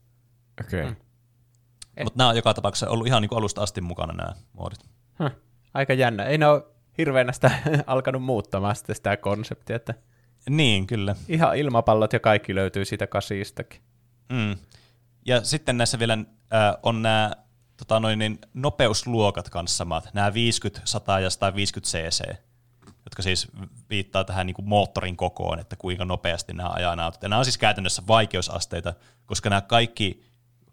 [0.61, 0.81] Okei.
[0.81, 0.91] Okay.
[0.91, 2.03] Mm.
[2.03, 4.79] Mutta nämä on joka tapauksessa ollut ihan niin kuin alusta asti mukana nämä moodit.
[5.19, 5.31] Huh
[5.77, 6.23] aika jännä.
[6.23, 6.63] Ei ne ole
[6.97, 7.51] hirveänä sitä
[7.87, 9.93] alkanut muuttamaan sitä, sitä konseptia, että
[10.49, 11.15] niin, kyllä.
[11.27, 13.81] Ihan ilmapallot ja kaikki löytyy siitä kasistakin.
[14.29, 14.55] Mm.
[15.27, 17.31] Ja sitten näissä vielä äh, on nämä
[17.77, 22.35] tota noin, niin, nopeusluokat kanssa samat, nämä 50, 100 ja 150 cc,
[23.05, 23.47] jotka siis
[23.89, 27.23] viittaa tähän niin kuin moottorin kokoon, että kuinka nopeasti nämä ajaa nämä autot.
[27.23, 28.93] Ja nämä on siis käytännössä vaikeusasteita,
[29.25, 30.23] koska nämä kaikki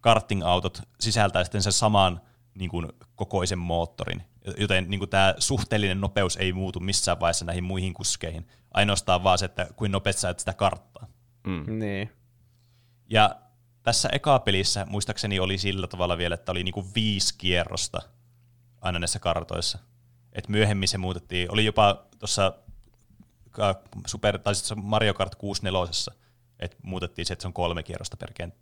[0.01, 2.21] karting-autot sisältää sitten sen saman
[2.55, 4.23] niin kuin, kokoisen moottorin,
[4.59, 8.47] joten niin kuin, tämä suhteellinen nopeus ei muutu missään vaiheessa näihin muihin kuskeihin.
[8.75, 11.07] Ainoastaan vaan se, että kuin nopeasti sä sitä karttaa.
[11.47, 11.79] Mm.
[11.79, 12.11] Niin.
[13.11, 13.37] Ja
[13.85, 18.03] tässä eka pelissä muistaakseni oli sillä tavalla vielä, että oli niinku viisi kierrosta
[18.81, 19.79] aina näissä kartoissa.
[20.33, 21.53] Et myöhemmin se muutettiin.
[21.53, 22.53] Oli jopa tuossa
[24.07, 26.15] Super, tai Mario Kart 64,
[26.59, 28.61] että muutettiin se, että se on kolme kierrosta per kenttä.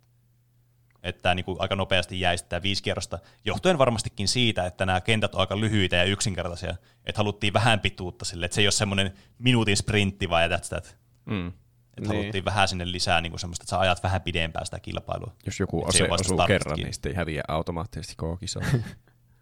[1.03, 5.41] Että niinku aika nopeasti jäi tämä viisi kierrosta, johtuen varmastikin siitä, että nämä kentät on
[5.41, 6.75] aika lyhyitä ja yksinkertaisia,
[7.05, 10.97] että haluttiin vähän pituutta sille, että se ei ole semmoinen minuutin sprintti vai that's that.
[11.25, 11.51] Mm.
[11.97, 12.17] Että Niin.
[12.19, 15.33] haluttiin vähän sinne lisää niin semmoista, että sä ajat vähän pidempään sitä kilpailua.
[15.45, 18.59] Jos joku Et ase osuu kerran, niin sitten ei häviä automaattisesti koko kisa.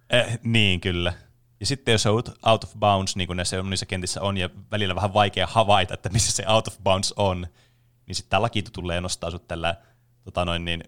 [0.09, 1.13] Eh, niin, kyllä.
[1.59, 4.95] Ja sitten jos olet out of bounds, niin kuin näissä monissa kentissä on, ja välillä
[4.95, 7.47] vähän vaikea havaita, että missä se out of bounds on,
[8.07, 9.75] niin sitten tämä laki tulee ja nostaa sut tällä
[10.23, 10.83] tota noin, niin,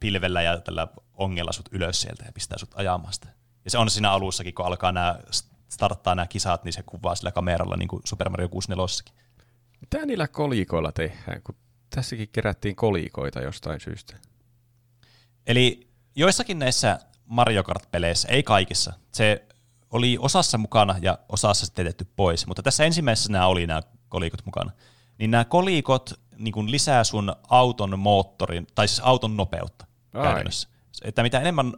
[0.00, 3.28] pilvellä ja tällä ongella sut ylös sieltä ja pistää sut ajamaan sitä.
[3.64, 5.18] Ja se on siinä alussakin, kun alkaa nämä
[5.68, 9.12] starttaa nämä kisat, niin se kuvaa sillä kameralla niin kuin Super Mario 64.
[9.82, 11.54] Mitä niillä kolikoilla tehdään, kun
[11.90, 14.16] tässäkin kerättiin kolikoita jostain syystä?
[15.46, 19.46] Eli joissakin näissä Mario Kart-peleissä, ei kaikissa, se
[19.90, 24.44] oli osassa mukana ja osassa sitten jätetty pois, mutta tässä ensimmäisessä nämä oli nämä kolikot
[24.44, 24.70] mukana.
[25.18, 30.22] Niin nämä kolikot niin kuin lisää sun auton moottorin, tai siis auton nopeutta Ai.
[30.22, 30.68] käytännössä.
[31.04, 31.72] Että mitä enemmän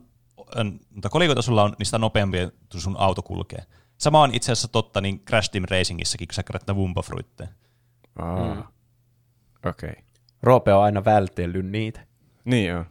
[0.91, 2.39] mutta kolikoita sulla on, niin sitä nopeampi
[2.77, 3.65] sun auto kulkee.
[3.99, 6.63] Sama on itse asiassa totta niin Crash Team Racingissakin, kun sä kerät.
[8.19, 8.55] Aa.
[8.55, 8.63] Mm.
[9.69, 9.91] Okei.
[9.91, 10.03] Okay.
[10.43, 12.07] Roope on aina vältellyt niitä.
[12.45, 12.87] Niin on.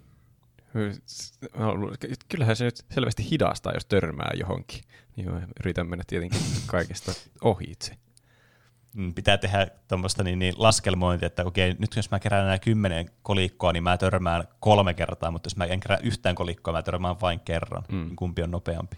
[1.93, 4.81] Että Kyllähän se nyt selvästi hidastaa, jos törmää johonkin.
[5.15, 7.97] Niin mä yritän mennä tietenkin kaikesta ohitse.
[8.95, 13.09] Mm, pitää tehdä tuommoista niin, niin laskelmointia, että okei, nyt jos mä kerään nämä kymmenen
[13.21, 17.21] kolikkoa, niin mä törmään kolme kertaa, mutta jos mä en kerää yhtään kolikkoa, mä törmään
[17.21, 17.83] vain kerran.
[17.91, 18.15] Mm.
[18.15, 18.97] Kumpi on nopeampi?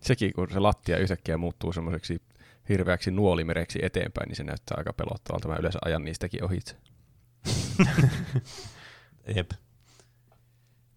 [0.00, 2.22] Sekin, kun se lattia yhtäkkiä muuttuu semmoiseksi
[2.68, 5.48] hirveäksi nuolimereksi eteenpäin, niin se näyttää aika pelottavalta.
[5.48, 6.76] Mä yleensä ajan niistäkin ohitse.
[9.36, 9.50] Jep.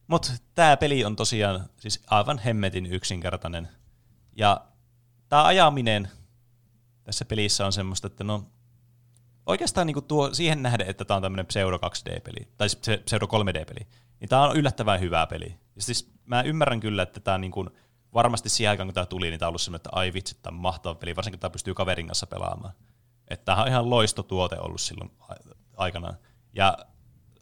[0.07, 3.67] Mutta tämä peli on tosiaan siis aivan hemmetin yksinkertainen.
[4.35, 4.65] Ja
[5.29, 6.09] tämä ajaminen
[7.03, 8.51] tässä pelissä on semmoista, että no
[9.45, 13.87] oikeastaan niinku tuo siihen nähden, että tämä on tämmöinen pseudo 2D-peli, tai pse- pseudo 3D-peli,
[14.19, 15.55] niin tämä on yllättävän hyvä peli.
[15.75, 17.69] Ja siis mä ymmärrän kyllä, että tämä niinku,
[18.13, 20.55] varmasti siihen aikaan, kun tämä tuli, niin tämä on ollut semmoinen, että ai vitsi, tämä
[20.55, 22.73] on mahtava peli, varsinkin kun tämä pystyy kaverin kanssa pelaamaan.
[23.27, 25.11] Että tämä on ihan loistotuote ollut silloin
[25.77, 26.17] aikanaan.
[26.53, 26.77] Ja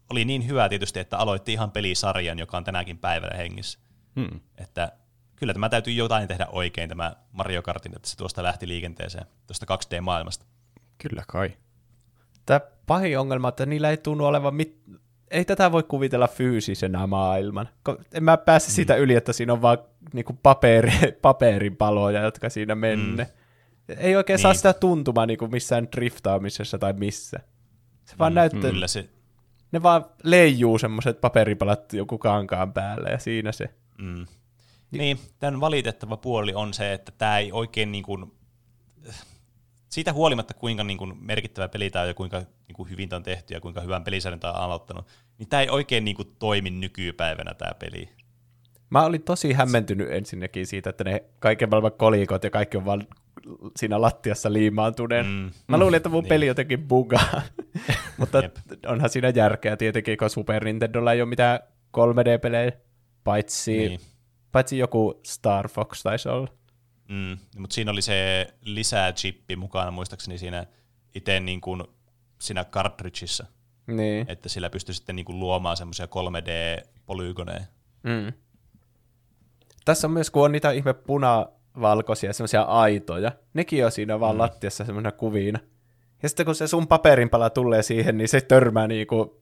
[0.10, 3.80] oli niin hyvä tietysti, että aloitti ihan pelisarjan, joka on tänäkin päivänä hengissä.
[4.16, 4.40] Hmm.
[4.58, 4.92] Että
[5.36, 9.66] kyllä tämä täytyy jotain tehdä oikein, tämä Mario Kartin, että se tuosta lähti liikenteeseen, tuosta
[9.76, 10.46] 2D-maailmasta.
[10.98, 11.58] Kyllä kai.
[12.46, 14.84] Tämä pahin ongelma, että niillä ei tunnu olevan mit...
[15.32, 17.70] Ei tätä voi kuvitella fyysisenä maailman.
[18.14, 19.78] En mä pääse siitä yli, että siinä on vaan
[20.14, 20.92] niinku paperi,
[21.22, 23.24] paperipaloja, jotka siinä menne.
[23.24, 23.96] Mm.
[23.98, 24.42] Ei oikein niin.
[24.42, 24.58] saa Niin.
[24.58, 27.40] sitä tuntumaa niinku missään driftaamisessa tai missä.
[28.06, 28.36] Se vaan mm.
[28.36, 29.10] näyttää, Kyllä se,
[29.72, 33.70] ne vaan leijuu semmoiset paperipalat joku kankaan päällä ja siinä se.
[33.98, 34.26] mm.
[34.92, 38.32] Niin, tämän valitettava puoli on se, että tämä ei oikein niin kuin,
[39.90, 43.18] siitä huolimatta kuinka niin kuin merkittävä peli tämä on ja kuinka niin kuin hyvin tämä
[43.18, 45.08] on tehty ja kuinka hyvän pelisarjan tämä on aloittanut,
[45.38, 48.10] niin tämä ei oikein niin kuin toimi nykypäivänä tämä peli.
[48.90, 53.08] Mä olin tosi hämmentynyt ensinnäkin siitä, että ne kaiken maailman kolikot ja kaikki on vaan
[53.78, 55.26] siinä lattiassa liimaantuneen.
[55.26, 55.52] Mm.
[55.68, 56.30] Mä luulin, että mun Niin.
[56.30, 57.42] peli jotenkin bugaa.
[58.18, 58.56] Mutta Jep.
[58.88, 61.60] onhan siinä järkeä tietenkin, kun Super Nintendolla ei ole mitään
[61.98, 62.72] 3D-pelejä,
[63.24, 63.78] paitsi.
[63.78, 64.00] Niin.
[64.52, 66.48] paitsi joku Star Fox taisi olla.
[67.10, 70.66] Mm, mutta siinä oli se lisää chippi mukana muistaakseni siinä
[71.16, 71.84] itse niin kuin
[72.42, 73.46] siinä cartridgeissa,
[73.88, 74.26] Niin.
[74.30, 77.64] että sillä pystyi sitten niin kuin luomaan semmoisia 3D-polygoneja.
[78.04, 78.34] Mm.
[79.86, 84.40] Tässä on myös, kun on niitä ihme punavalkoisia semmoisia aitoja, nekin on siinä vaan mm.
[84.40, 85.60] lattiassa semmoisena kuvina.
[86.24, 89.42] Ja sitten kun se sun paperinpala tulee siihen, niin se törmää niinku,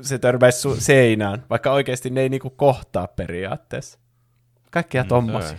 [0.00, 3.98] se törmäisi su- seinään, vaikka oikeasti ne ei niinku kohtaa periaatteessa.
[4.70, 5.50] Kaikkia mm, tommosia.
[5.50, 5.56] Ai.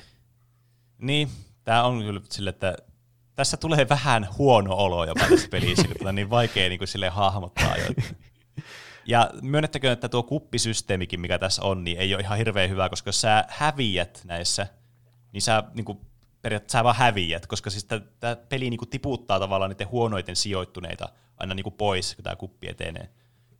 [0.99, 1.29] Niin,
[1.63, 2.75] tämä on kyllä sille, että
[3.35, 7.11] tässä tulee vähän huono olo jopa tässä pelissä, kun on niin vaikea niin kuin silleen
[7.11, 8.17] hahmottaa ajoittain.
[9.05, 13.07] Ja myönnettäkö, että tuo kuppisysteemikin, mikä tässä on, niin ei ole ihan hirveän hyvä, koska
[13.07, 14.67] jos sä häviät näissä,
[15.31, 15.97] niin sä niin kuin,
[16.41, 17.85] periaatteessa sä vaan häviät, koska siis
[18.19, 22.35] tämä peli niin kuin, tiputtaa tavallaan niiden huonoiten sijoittuneita aina niin kuin, pois, kun tämä
[22.35, 23.09] kuppi etenee.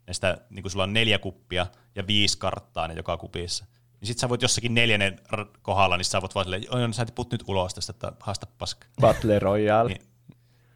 [0.07, 3.65] ja sitä, niin kuin sulla on neljä kuppia ja viisi karttaa ne joka kupissa,
[4.01, 5.19] niin sit sä voit jossakin neljännen
[5.61, 8.88] kohdalla, niin sä voit vaan silleen, "Oi, sä tiput nyt ulos tästä, että haasta paska.
[9.01, 9.89] Battle Royale.
[9.89, 10.01] Niin,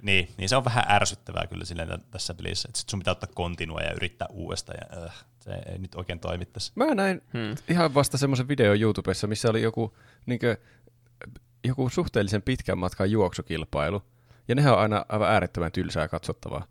[0.01, 3.11] niin, niin, se on vähän ärsyttävää kyllä silleen tä- tässä pelissä, että sit sun pitää
[3.11, 6.73] ottaa kontinua ja yrittää uudestaan, ja äh, se ei nyt oikein toimi tässä.
[6.75, 7.55] Mä näin hmm.
[7.69, 10.57] ihan vasta semmoisen videon YouTubessa, missä oli joku, niinkö,
[11.63, 14.03] joku suhteellisen pitkän matkan juoksukilpailu.
[14.47, 16.67] Ja nehän on aina aivan äärettömän tylsää katsottavaa.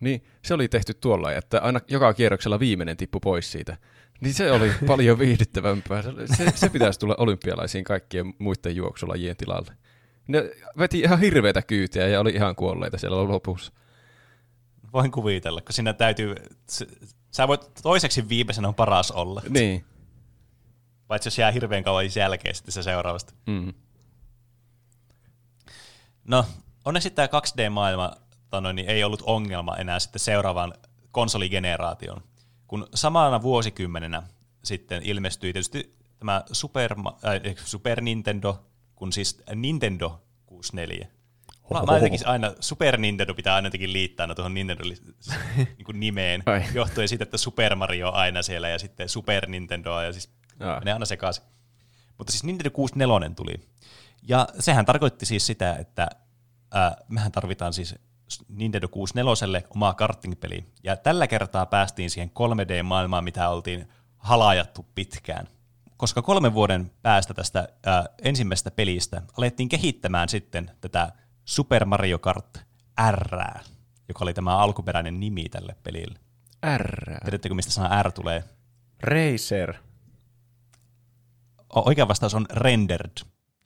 [0.00, 3.76] Niin se oli tehty tuolla, että aina joka kierroksella viimeinen tippu pois siitä.
[4.22, 6.02] Niin se oli paljon viihdyttävämpää.
[6.02, 6.12] Se,
[6.54, 9.72] se, pitäisi tulla olympialaisiin kaikkien muiden juoksulajien tilalle.
[10.28, 13.72] Ne veti ihan hirveitä kyytiä ja oli ihan kuolleita siellä lopussa.
[14.92, 16.34] Voin kuvitella, kun siinä täytyy,
[17.30, 19.84] sä voit toiseksi viimeisenä on paras olla, Niin.
[21.06, 23.34] paitsi jos jää hirveän kauan jälkeen sitten se seuraavasta.
[23.46, 23.72] Mm.
[26.24, 26.44] No,
[26.84, 28.12] onneksi tämä 2D-maailma
[28.50, 30.74] tano, niin ei ollut ongelma enää sitten seuraavan
[31.10, 32.22] konsoligeneraation.
[32.72, 34.22] Kun samana vuosikymmenenä
[34.64, 41.08] sitten ilmestyi tietysti tämä Super, äh, Super Nintendo, kun siis Nintendo 64.
[41.72, 44.84] Mä, mä jotenkin aina, Super Nintendo pitää aina jotenkin liittää aina tuohon Nintendo
[45.56, 46.64] niin kuin nimeen, Ai.
[46.74, 50.30] johtuen siitä, että Super Mario on aina siellä ja sitten Super Nintendoa ja siis
[50.78, 51.44] menee aina sekaisin.
[52.18, 53.54] Mutta siis Nintendo 64 tuli.
[54.22, 56.08] Ja sehän tarkoitti siis sitä, että
[56.70, 57.94] ää, mehän tarvitaan siis
[58.48, 60.64] Nintendo 64 omaa karting-peli.
[60.82, 65.48] Ja tällä kertaa päästiin siihen 3D-maailmaan, mitä oltiin halajattu pitkään.
[65.96, 71.12] Koska kolmen vuoden päästä tästä ää, ensimmäisestä pelistä alettiin kehittämään sitten tätä
[71.44, 72.58] Super Mario Kart
[73.10, 73.38] R,
[74.08, 76.18] joka oli tämä alkuperäinen nimi tälle pelille.
[76.78, 77.18] R.
[77.24, 78.44] Tiedättekö, mistä sana R tulee?
[79.00, 79.74] Racer.
[81.76, 83.12] O- Oikea vastaus on rendered,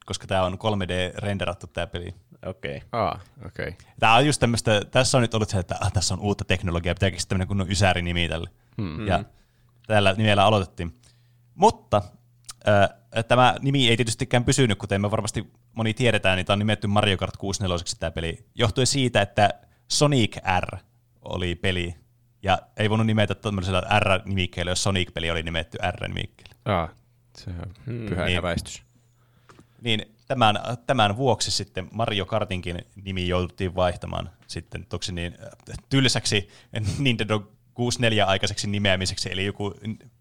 [0.06, 2.14] koska tämä on 3D-renderattu tämä peli.
[2.46, 2.76] Okei.
[2.76, 2.88] Okay.
[2.92, 3.68] Ah, okei.
[3.68, 3.86] Okay.
[3.98, 6.94] Tämä on just tämmöistä, tässä on nyt ollut se, että ah, tässä on uutta teknologiaa,
[6.94, 8.50] pitää keksiä tämmöinen kunnon ysäri-nimi tälle.
[8.82, 9.06] Hmm.
[9.06, 9.24] Ja
[9.86, 11.00] tällä nimellä aloitettiin.
[11.54, 12.02] Mutta
[12.68, 16.86] äh, tämä nimi ei tietystikään pysynyt, kuten me varmasti moni tiedetään, niin tämä on nimetty
[16.86, 19.50] Mario Kart 64 tämä peli, johtuen siitä, että
[19.88, 20.76] Sonic R
[21.22, 21.94] oli peli,
[22.42, 26.54] ja ei voinut nimetä tämmöisellä R-nimikkeellä, jos Sonic-peli oli nimetty R-nimikkeellä.
[26.64, 26.90] Ah,
[27.38, 28.26] se on pyhä Niin.
[28.26, 28.42] niin.
[28.42, 28.85] väistys.
[29.86, 30.56] Niin tämän,
[30.86, 35.36] tämän vuoksi sitten Mario Kartinkin nimi jouduttiin vaihtamaan sitten toksi niin
[35.70, 36.48] äh, tylsäksi
[36.98, 39.74] Nintendo 64-aikaiseksi nimeämiseksi, eli joku,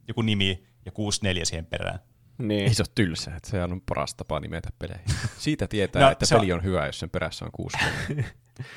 [0.08, 2.00] joku nimi ja 64 siihen perään.
[2.38, 2.64] Niin.
[2.68, 5.00] Ei se ole tylsää, että se on paras tapa nimetä pelejä.
[5.38, 7.78] Siitä tietää, No, että se on- peli on hyvä, jos sen perässä on kuusi.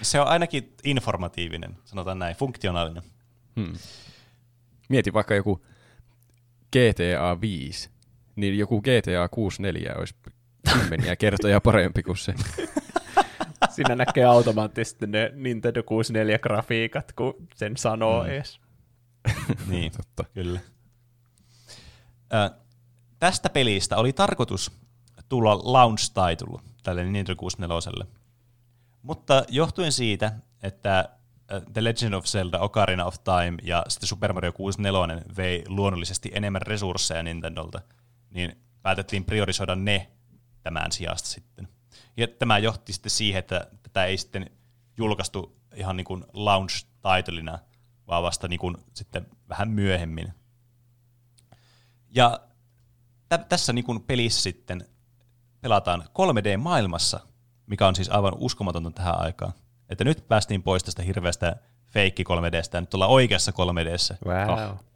[0.03, 3.03] Se on ainakin informatiivinen, sanotaan näin, funktionaalinen.
[3.57, 3.73] Hmm.
[4.89, 5.67] Mieti vaikka joku
[6.73, 7.91] GTA 5,
[8.37, 10.15] niin joku GTA 64 olisi
[10.73, 12.35] kymmeniä kertoja parempi kuin se.
[13.71, 18.31] Siinä näkee automaattisesti ne Nintendo 64-grafiikat, kun sen sanoo mm.
[18.31, 18.61] ees.
[19.71, 20.25] Niin, Totta.
[20.35, 20.61] kyllä.
[22.33, 22.51] Ö,
[23.19, 24.73] tästä pelistä oli tarkoitus
[25.29, 28.07] tulla launch title tälle Nintendo 64.
[29.03, 30.33] Mutta johtuen siitä,
[30.63, 31.09] että
[31.73, 36.63] The Legend of Zelda Ocarina of Time ja sitten Super Mario 64 vei luonnollisesti enemmän
[36.63, 37.81] resursseja Nintendolta,
[38.31, 40.11] niin päätettiin priorisoida ne
[40.75, 41.69] tämän sijasta sitten.
[42.17, 44.51] Ja tämä johti sitten siihen, että tätä ei sitten
[44.97, 47.59] julkaistu ihan niin kuin launch titleina,
[48.07, 50.33] vaan vasta niin kuin sitten vähän myöhemmin.
[52.11, 52.41] Ja
[53.29, 54.89] tä- tässä niin kuin pelissä sitten
[55.61, 57.21] pelataan 3D-maailmassa,
[57.67, 59.53] mikä on siis aivan uskomatonta tähän aikaan.
[59.89, 64.17] Että nyt päästiin pois tästä hirveästä feikki 3Dstä ja nyt ollaan oikeassa 3Dssä.
[64.27, 64.71] Wow.
[64.71, 64.88] Oh.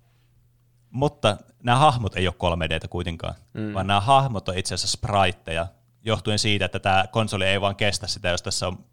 [0.93, 3.75] Mutta nämä hahmot ei ole 3Dtä kuitenkaan, mm.
[3.75, 5.67] vaan nämä hahmot on itse asiassa spriteja,
[6.05, 8.85] johtuen siitä, että tämä konsoli ei vaan kestä sitä, jos tässä on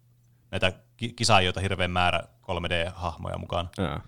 [0.50, 3.70] näitä ki- kisaajoita hirveän määrä 3D-hahmoja mukaan.
[3.78, 4.00] Jaa.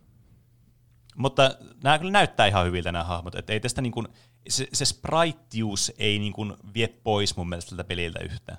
[1.16, 1.50] Mutta
[1.84, 4.08] nämä kyllä näyttää ihan hyviltä nämä hahmot, että ei tästä niin kuin,
[4.48, 8.58] se, se spriteus ei niin kuin vie pois mun mielestä tältä peliltä yhtään.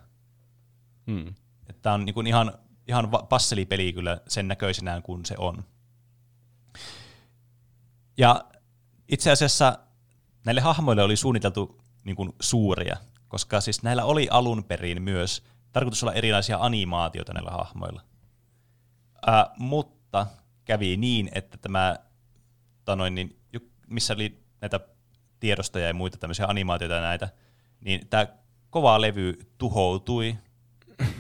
[1.12, 1.34] Hmm.
[1.82, 2.54] Tämä on niin kuin ihan,
[2.88, 5.64] ihan passelipeli kyllä sen näköisenään kuin se on.
[8.18, 8.46] Ja
[9.08, 9.80] itse asiassa
[10.46, 12.98] näille hahmoille oli suunniteltu niin kuin suuria,
[13.28, 18.02] koska siis näillä oli alun perin myös tarkoitus olla erilaisia animaatioita näillä hahmoilla.
[19.28, 20.28] Ää, mutta
[20.66, 21.96] kävi niin, että tämä,
[22.86, 24.80] tanoin, niin, ju- missä oli näitä
[25.40, 27.30] tiedostoja ja muita tämmöisiä animaatioita ja näitä,
[27.80, 28.28] niin tämä
[28.70, 30.38] kova levy tuhoutui,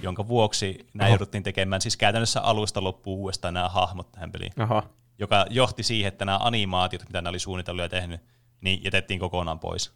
[0.01, 4.83] jonka vuoksi nämä jouduttiin tekemään siis käytännössä alusta loppuun uudestaan nämä hahmot tähän peliin, Aha.
[5.19, 8.21] Joka johti siihen, että nämä animaatiot, mitä ne oli suunnitellut ja tehnyt,
[8.61, 9.93] niin jätettiin kokonaan pois.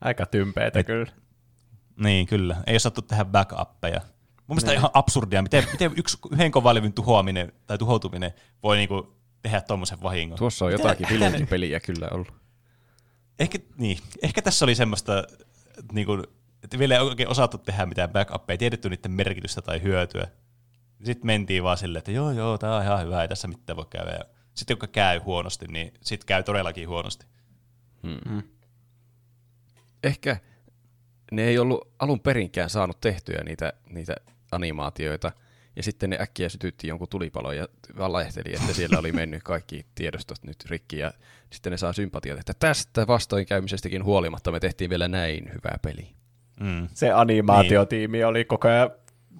[0.00, 1.12] Aika tympeetä kyllä.
[1.96, 2.56] Niin, kyllä.
[2.66, 4.00] Ei osattu tehdä backuppeja.
[4.00, 4.78] Mun mielestä Niin.
[4.78, 8.32] ihan absurdia, miten, miten yksi, yhden kovan levyn tuhoaminen tai tuhoutuminen
[8.62, 10.38] voi niinku tehdä tuommoisen vahingon.
[10.38, 12.32] Tuossa on jotakin mitä ne- viluntipeliä kyllä ollut.
[13.38, 15.24] Ehkä, niin, ehkä tässä oli semmoista,
[15.92, 16.24] niin kuin,
[16.64, 20.26] että vielä ei oikein osattu tehdä mitään backupia, ei tiedetty niiden merkitystä tai hyötyä.
[21.04, 23.86] Sitten mentiin vaan silleen, että joo, joo, tämä on ihan hyvä, ei tässä mitään voi
[23.90, 24.10] käydä.
[24.10, 27.26] Ja sitten joka käy huonosti, niin sitten käy todellakin huonosti.
[30.04, 30.36] Ehkä
[31.32, 34.14] ne ei ollut alun perinkään saanut tehtyä niitä, niitä
[34.52, 35.32] animaatioita,
[35.76, 37.68] ja sitten ne äkkiä sytytti jonkun tulipalon ja
[37.98, 41.12] valehteli, että siellä oli mennyt kaikki tiedostot nyt rikki, ja
[41.52, 46.08] sitten ne saa sympatiat, että tästä vastoinkäymisestäkin huolimatta me tehtiin vielä näin hyvää peli.
[46.60, 46.88] Mm.
[46.94, 48.90] Se animaatiotiimi oli koko ajan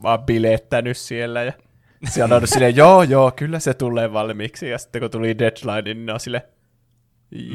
[0.03, 1.53] vaan bilettänyt siellä ja
[2.15, 4.69] sanonut silleen, joo, joo, kyllä se tulee valmiiksi.
[4.69, 6.49] Ja sitten kun tuli deadline, niin ne on sille,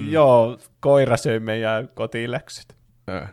[0.09, 2.75] joo, koira söi meidän kotiläksyt.
[3.09, 3.27] Ö.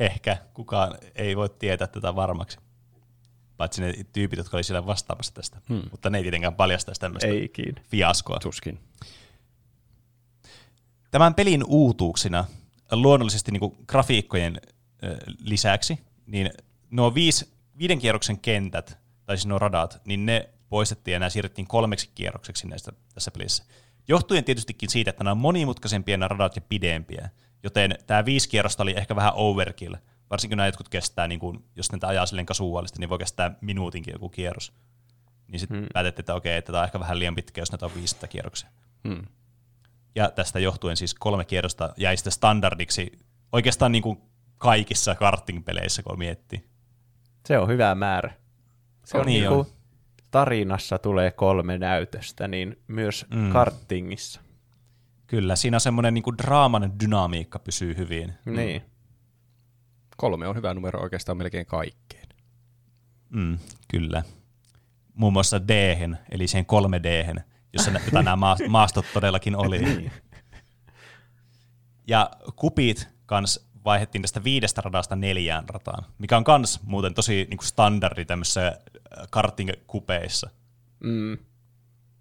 [0.00, 2.58] Ehkä kukaan ei voi tietää tätä varmaksi.
[3.56, 5.60] Paitsi ne tyypit, jotka oli siellä vastaamassa tästä.
[5.68, 5.82] Hmm.
[5.90, 7.74] Mutta ne ei tietenkään paljastaisi tämmöistä Eikin.
[7.90, 8.38] fiaskoa.
[8.38, 8.78] Tuskin.
[11.10, 12.44] Tämän pelin uutuuksina
[12.92, 14.60] luonnollisesti niin grafiikkojen
[15.38, 16.50] lisäksi, niin
[16.94, 21.66] nuo viisi, viiden kierroksen kentät, tai siis nuo radat, niin ne poistettiin ja nämä siirrettiin
[21.66, 23.64] kolmeksi kierrokseksi näistä tässä pelissä.
[24.08, 27.30] Johtuen tietystikin siitä, että nämä on monimutkaisempia nämä radat ja pidempiä,
[27.62, 29.94] joten tämä viisi kierrosta oli ehkä vähän overkill.
[30.30, 34.12] Varsinkin nämä jotkut kestää, niin kuin, jos ne ajaa silleen kasuaalisesti, niin voi kestää minuutinkin
[34.12, 34.72] joku kierros.
[35.48, 35.86] Niin sitten hmm.
[35.92, 38.68] päätettiin, että okei, että tämä on ehkä vähän liian pitkä, jos näitä on viisi kierroksia.
[39.08, 39.26] Hmm.
[40.14, 43.12] Ja tästä johtuen siis kolme kierrosta jäi sitten standardiksi
[43.52, 44.18] oikeastaan niin kuin
[44.58, 46.73] kaikissa karting-peleissä, kun miettii.
[47.46, 48.34] Se on hyvä määrä.
[49.04, 49.66] Se on Niin niin kuin on.
[50.30, 53.38] tarinassa tulee kolme näytöstä, niin myös Mm.
[53.40, 53.52] mm.
[53.52, 54.40] kartingissa.
[55.26, 58.34] Kyllä, siinä semmoinen niin kuin draaman dynamiikka pysyy hyvin.
[58.44, 58.56] Mm.
[58.56, 58.82] Niin.
[60.16, 62.28] Kolme on hyvä numero oikeastaan melkein kaikkeen.
[63.30, 63.58] Mm,
[63.88, 64.22] kyllä.
[65.14, 65.96] Muun muassa d
[66.30, 67.34] eli siihen 3 d
[67.72, 70.10] jossa nä- jota nämä maa- maastot todellakin oli.
[72.06, 77.58] ja kupit kans vaihdettiin tästä viidestä radasta neljään rataan, mikä on kans muuten tosi niin
[77.58, 80.50] kuin standardi tämmöisissä äh, karting-kupeissa.
[81.00, 81.38] Mm.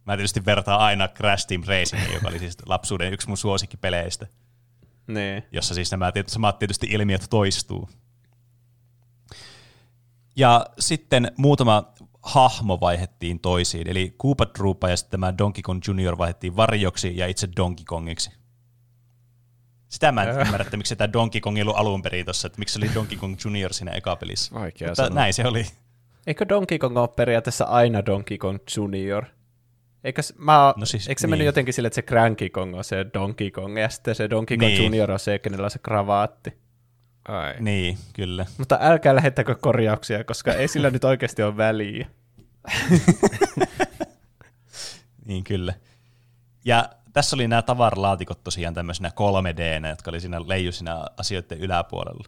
[0.06, 4.28] Mä tietysti vertaan aina Crash Team Racing, joka oli siis lapsuuden yksi mun suosikkipeleistä,
[5.08, 5.44] Niin.
[5.52, 7.90] jossa siis nämä samat tietysti ilmiöt toistuu.
[10.36, 16.18] Ja sitten muutama hahmo vaihettiin toisiin, eli Koopa Troopa ja sitten tämä Donkey Kong Junior
[16.18, 18.32] vaihettiin varjoksi ja itse Donkey Kongiksi.
[19.94, 22.60] Sitä mä en ymmärrä, että miksi tämä Donkey Kong ei ollut alun perin tossa, että
[22.60, 24.56] miksi se oli Donkey Kong Junior siinä ekapelissä.
[24.56, 25.16] Vaikea Mutta sanoa.
[25.16, 25.66] näin se oli.
[26.28, 29.26] Eikö Donkey Kong ole periaatteessa aina Donkey Kong Junior?
[30.04, 31.32] Eikö, mä, No siis, eikö se niin.
[31.32, 34.58] mennyt jotenkin sille, että se Cranky Kong on se Donkey Kong, ja sitten se Donkey
[34.58, 34.84] Kong Niin.
[34.84, 36.54] Junior on se, kenellä on se kravaatti.
[37.28, 37.54] Ai.
[37.60, 38.46] Niin, kyllä.
[38.58, 42.08] Mutta älkää lähettäkö korjauksia, koska ei sillä nyt oikeasti ole väliä.
[45.26, 45.74] Niin kyllä.
[46.66, 51.58] Ja tässä oli nämä tavaralaatikot tosiaan tämmöisenä 3 d jotka oli siinä leiju siinä asioiden
[51.58, 52.28] yläpuolella.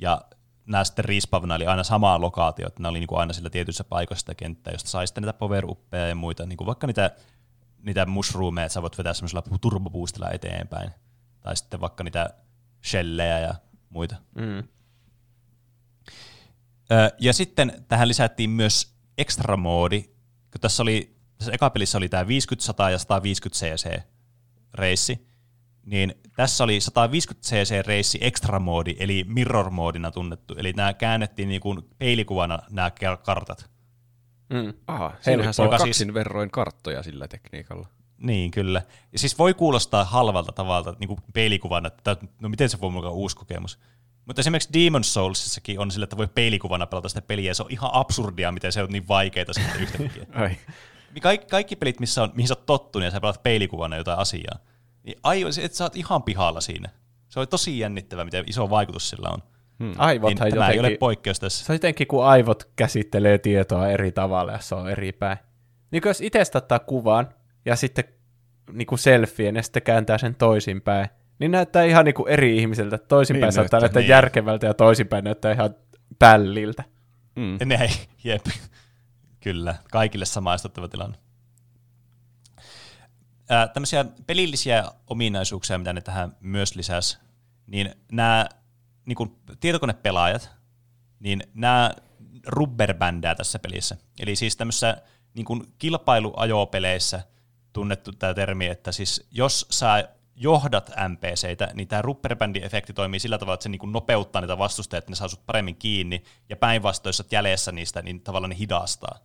[0.00, 0.20] Ja
[0.66, 4.72] nämä sitten respawnaili aina samaa lokaatiota, ne oli niinku aina sillä tietyissä paikoissa sitä kenttää,
[4.72, 5.64] josta sai sitten niitä power
[6.08, 7.10] ja muita, niinku vaikka niitä,
[7.82, 10.90] niitä mushroomeja, että sä voit vetää semmoisella turboboostilla eteenpäin,
[11.40, 12.30] tai sitten vaikka niitä
[12.84, 13.54] shellejä ja
[13.90, 14.16] muita.
[14.34, 14.68] Mm.
[17.18, 22.66] Ja sitten tähän lisättiin myös extra moodi, kun tässä oli, tässä ekapelissä oli tämä 50,
[22.66, 24.17] 100 ja 150 cc
[24.74, 25.28] reissi,
[25.84, 31.48] niin tässä oli 150 cc reissi extra moodi, eli mirror moodina tunnettu, eli nämä käännettiin
[31.48, 32.90] niin kuin peilikuvana nämä
[33.22, 33.70] kartat.
[34.50, 34.74] Mm.
[34.86, 37.88] Aha, siinähän saa kaksin siis- verroin karttoja sillä tekniikalla.
[38.18, 38.82] Niin, kyllä.
[39.12, 43.10] Ja siis voi kuulostaa halvalta tavalta niin kuin peilikuvana, että no miten se voi olla
[43.10, 43.78] uusi kokemus.
[44.24, 47.70] Mutta esimerkiksi Demon Soulsissakin on sillä, että voi peilikuvana pelata sitä peliä, ja se on
[47.70, 50.26] ihan absurdia, miten se on niin vaikeaa sitten yhtäkkiä.
[50.42, 50.56] Ai.
[51.22, 54.58] Kaikki, kaikki pelit, missä on, mihin sä oot tottunut ja sä pelaat peilikuvana jotain asiaa,
[55.02, 56.88] niin aivan, että sä oot ihan pihalla siinä.
[57.28, 59.42] Se on tosi jännittävää, miten iso vaikutus sillä on.
[59.78, 59.86] Hmm.
[59.86, 61.64] Niin, Aivothan tämä ei ole jotenkin, poikkeus tässä.
[61.64, 65.38] se on jotenkin, kun aivot käsittelee tietoa eri tavalla, ja se on eri päin.
[65.90, 67.28] Niin jos itsestä ottaa kuvan,
[67.64, 68.04] ja sitten
[68.72, 71.08] niin kuin selfien, ja sitten kääntää sen toisinpäin,
[71.38, 72.98] niin näyttää ihan niin kuin eri ihmiseltä.
[72.98, 74.10] Toisinpäin Niin niin saattaa näyttää, näyttää niin.
[74.10, 75.74] järkevältä, ja toisinpäin näyttää ihan
[76.18, 76.84] pälliltä.
[77.36, 77.58] Mm.
[77.64, 77.90] Näin,
[78.24, 78.46] jep.
[79.40, 81.18] Kyllä, kaikille samaistuttava tilanne.
[83.48, 87.18] Ää, tämmöisiä pelillisiä ominaisuuksia, mitä ne tähän myös lisäsi,
[87.66, 88.48] niin nämä
[89.06, 90.50] niin kuin tietokonepelaajat,
[91.20, 91.90] niin nämä
[92.46, 93.96] rubberbändää tässä pelissä.
[94.20, 94.96] Eli siis tämmöisissä
[95.34, 97.20] niin kuin kilpailuajopeleissä
[97.72, 103.54] tunnettu tämä termi, että siis jos sä johdat NPCitä, niin tämä rubberbändi-efekti toimii sillä tavalla,
[103.54, 107.08] että se niin kuin nopeuttaa niitä vastustajia, että ne saa sut paremmin kiinni, ja päinvastoin,
[107.08, 109.18] jos jäljessä niistä, niin tavallaan ne hidastaa.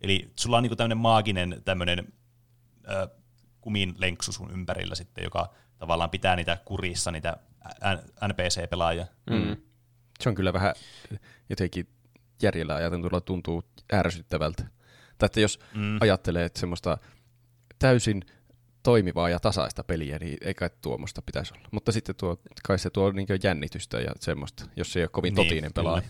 [0.00, 2.12] Eli sulla on niinku tämmöinen maaginen tämmöinen
[2.88, 3.08] ö,
[3.60, 7.36] kumin lenksu sun ympärillä sitten, joka tavallaan pitää niitä kurissa, niitä
[8.28, 9.06] NPC-pelaajia.
[9.30, 9.56] Mm.
[10.20, 10.74] Se on kyllä vähän
[11.50, 11.88] jotenkin
[12.42, 14.62] järjellä ajateltuna tuntuu ärsyttävältä.
[15.18, 15.98] Tai että jos mm.
[16.00, 16.98] ajattelee, että semmoista
[17.78, 18.24] täysin
[18.82, 21.68] toimivaa ja tasaista peliä, niin ei kai tuommoista pitäisi olla.
[21.70, 22.36] Mutta sitten tuo,
[22.66, 26.08] kai se tuo niin jännitystä ja semmoista, jos se ei ole kovin niin, totinen pelaaja.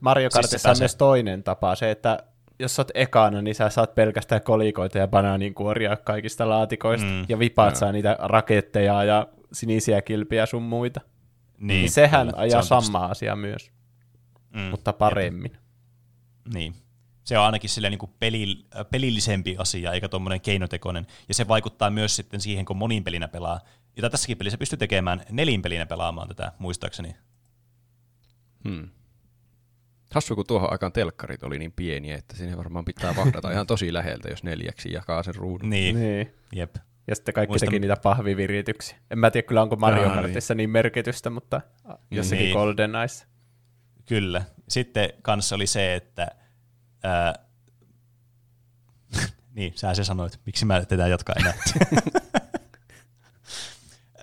[0.00, 2.24] Mario siis Kartissa siis on myös toinen tapa, se, että
[2.58, 7.38] jos sä oot ekana, niin sä saat pelkästään kolikoita ja banaaninkuoria kaikista laatikoista, mm, ja
[7.38, 11.00] vipaat saa niitä raketteja ja sinisiä kilpiä sun muita.
[11.58, 13.70] Niin, niin sehän kyllä, ajaa se samaa asiaa myös,
[14.54, 15.52] mm, mutta paremmin.
[15.52, 15.62] Jep.
[16.54, 16.74] Niin.
[17.24, 21.06] Se on ainakin sille niin kuin peli, pelillisempi asia, eikä tuommoinen keinotekoinen.
[21.28, 23.60] Ja se vaikuttaa myös sitten siihen, kun monin pelinä pelaa.
[23.96, 27.16] Jota tässäkin pelissä pystyy tekemään nelin pelinä pelaamaan tätä, muistaakseni.
[28.68, 28.88] Hmm.
[30.12, 33.92] Hassu, kun tuohon aikaan telkkarit oli niin pieniä, että sinne varmaan pitää vahdata ihan tosi
[33.92, 35.70] läheltä, jos neljäksi jakaa sen ruudun.
[35.70, 36.34] Niin, niin.
[36.52, 36.76] jep.
[37.06, 37.66] Ja sitten kaikki Muistan...
[37.68, 38.96] teki niitä pahvivirityksiä.
[39.10, 40.58] En mä tiedä kyllä, onko Mario Kartissa niin.
[40.58, 41.60] niin merkitystä, mutta
[42.10, 42.52] jossakin niin.
[42.52, 43.26] Golden Eyes.
[44.06, 44.42] Kyllä.
[44.68, 46.28] Sitten kanssa oli se, että
[47.02, 47.34] ää,
[49.56, 50.40] niin, sä se sanoit.
[50.46, 51.54] Miksi mä tätä jatkaa enää?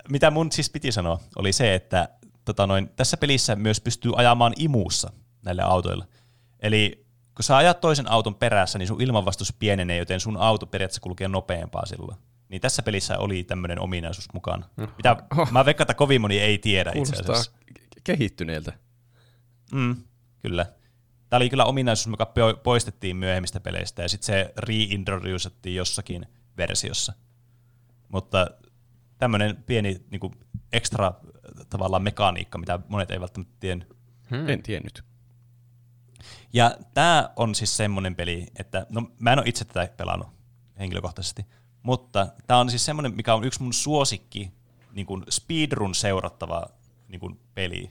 [0.10, 2.10] Mitä mun siis piti sanoa, oli se, että
[2.46, 5.12] tota noin, tässä pelissä myös pystyy ajamaan imuussa
[5.42, 6.06] näille autoille.
[6.60, 7.06] Eli
[7.36, 11.28] kun sä ajat toisen auton perässä, niin sun ilmanvastus pienenee, joten sun auto periaatteessa kulkee
[11.28, 12.18] nopeampaa silloin.
[12.50, 14.70] Niin tässä pelissä oli tämmöinen ominaisuus mukana.
[14.98, 15.52] Mitä oh.
[15.52, 17.52] mä veikkaan, että kovin moni ei tiedä Kuulostaa itse asiassa.
[18.04, 18.74] kehittyneeltä.
[19.72, 19.96] Mm,
[20.40, 20.66] kyllä.
[21.30, 22.34] Tämä oli kyllä ominaisuus, joka
[22.64, 26.26] poistettiin myöhemmistä peleistä, ja sitten se reintroducettiin jossakin
[26.58, 27.14] versiossa.
[28.10, 28.48] Mutta
[29.18, 30.34] tämmöinen pieni niin kuin
[30.74, 31.14] ekstra
[31.70, 33.88] tavallaan mekaniikka, mitä monet ei välttämättä tiennyt.
[34.30, 34.50] Hmm.
[34.50, 35.04] En tiennyt.
[36.54, 40.28] Ja tämä on siis semmoinen peli, että no mä en ole itse tätä pelannut
[40.80, 41.46] henkilökohtaisesti,
[41.84, 44.52] mutta tämä on siis semmoinen, mikä on yksi mun suosikki
[44.92, 46.66] niin kuin speedrun seurattava
[47.08, 47.90] niin kuin peli.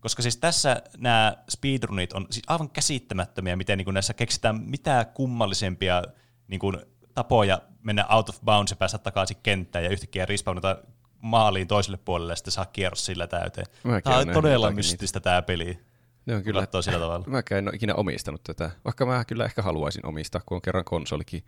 [0.00, 5.04] Koska siis tässä nämä speedrunit on siis aivan käsittämättömiä, miten niin kuin näissä keksitään mitä
[5.04, 6.02] kummallisempia
[6.48, 6.76] niin kuin
[7.14, 10.78] tapoja mennä out of bounds ja päästä takaisin kenttään ja yhtäkkiä respawnata
[11.20, 13.66] maaliin toiselle puolelle ja sitten saa kierros sillä täyteen.
[13.84, 15.78] Mäkin tämä on todella mystistä tämä peli.
[16.26, 17.26] Ne on kyllä, sillä tavalla.
[17.26, 20.84] Mä en ole ikinä omistanut tätä, vaikka mä kyllä ehkä haluaisin omistaa, kun on kerran
[20.84, 21.44] konsolikin.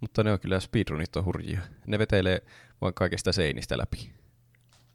[0.00, 1.60] Mutta ne on kyllä speedrunit on hurjia.
[1.86, 2.42] Ne vetelee
[2.80, 4.12] vain kaikista seinistä läpi.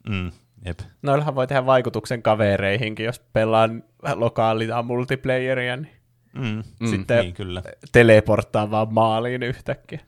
[0.08, 0.32] Mm,
[0.64, 0.78] jep.
[1.02, 3.84] Noillahan voi tehdä vaikutuksen kavereihinkin, jos pelaan
[4.14, 5.96] lokaalia multiplayeria, niin
[6.32, 7.62] mm, mm, sitten niin, kyllä.
[7.92, 10.00] teleporttaa vaan maaliin yhtäkkiä.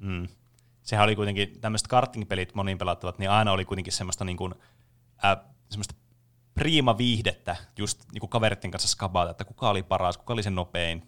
[0.00, 0.28] Mm.
[0.82, 4.54] Sehän oli kuitenkin, tämmöiset karting-pelit moniin pelattavat, niin aina oli kuitenkin semmoista, niin kuin,
[5.24, 5.36] äh,
[5.70, 5.94] semmoista
[6.56, 10.50] priima viihdettä just niin kuin kaveritten kanssa skabata, että kuka oli paras, kuka oli se
[10.50, 11.06] nopein.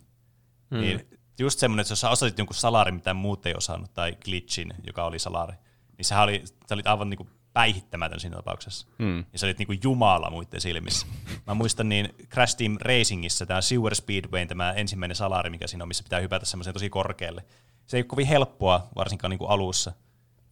[0.71, 0.81] Mm.
[0.81, 4.75] Niin just semmoinen, että jos sä osasit jonkun salarin, mitä muut ei osannut, tai glitchin,
[4.87, 5.55] joka oli salari,
[5.97, 8.87] niin sehän oli, sä olit aivan niin kuin päihittämätön siinä tapauksessa.
[8.99, 9.25] Mm.
[9.33, 11.07] Ja sä olit niin kuin jumala muiden silmissä.
[11.47, 15.89] Mä muistan niin Crash Team Racingissä tämä Sewer Speedway, tämä ensimmäinen salari, mikä siinä on,
[15.89, 17.45] missä pitää hypätä semmoiseen tosi korkealle.
[17.87, 19.93] Se ei ole kovin helppoa, varsinkaan niin kuin alussa.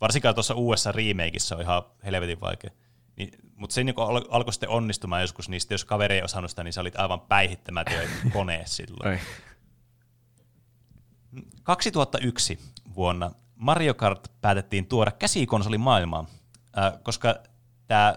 [0.00, 2.70] Varsinkaan tuossa uudessa remakeissa on ihan helvetin vaikea.
[3.16, 6.50] Niin, mutta se niin al- alkoi sitten onnistumaan joskus, niin sitten jos kaveri ei osannut
[6.50, 9.12] sitä, niin sä olit aivan päihittämätön kone silloin.
[9.12, 9.20] Ei.
[11.62, 12.58] 2001
[12.94, 16.26] vuonna Mario Kart päätettiin tuoda käsikonsoli maailmaan,
[16.78, 17.34] äh, koska
[17.86, 18.14] tämä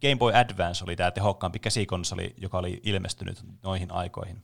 [0.00, 4.42] Game Boy Advance oli tämä tehokkaampi käsikonsoli, joka oli ilmestynyt noihin aikoihin.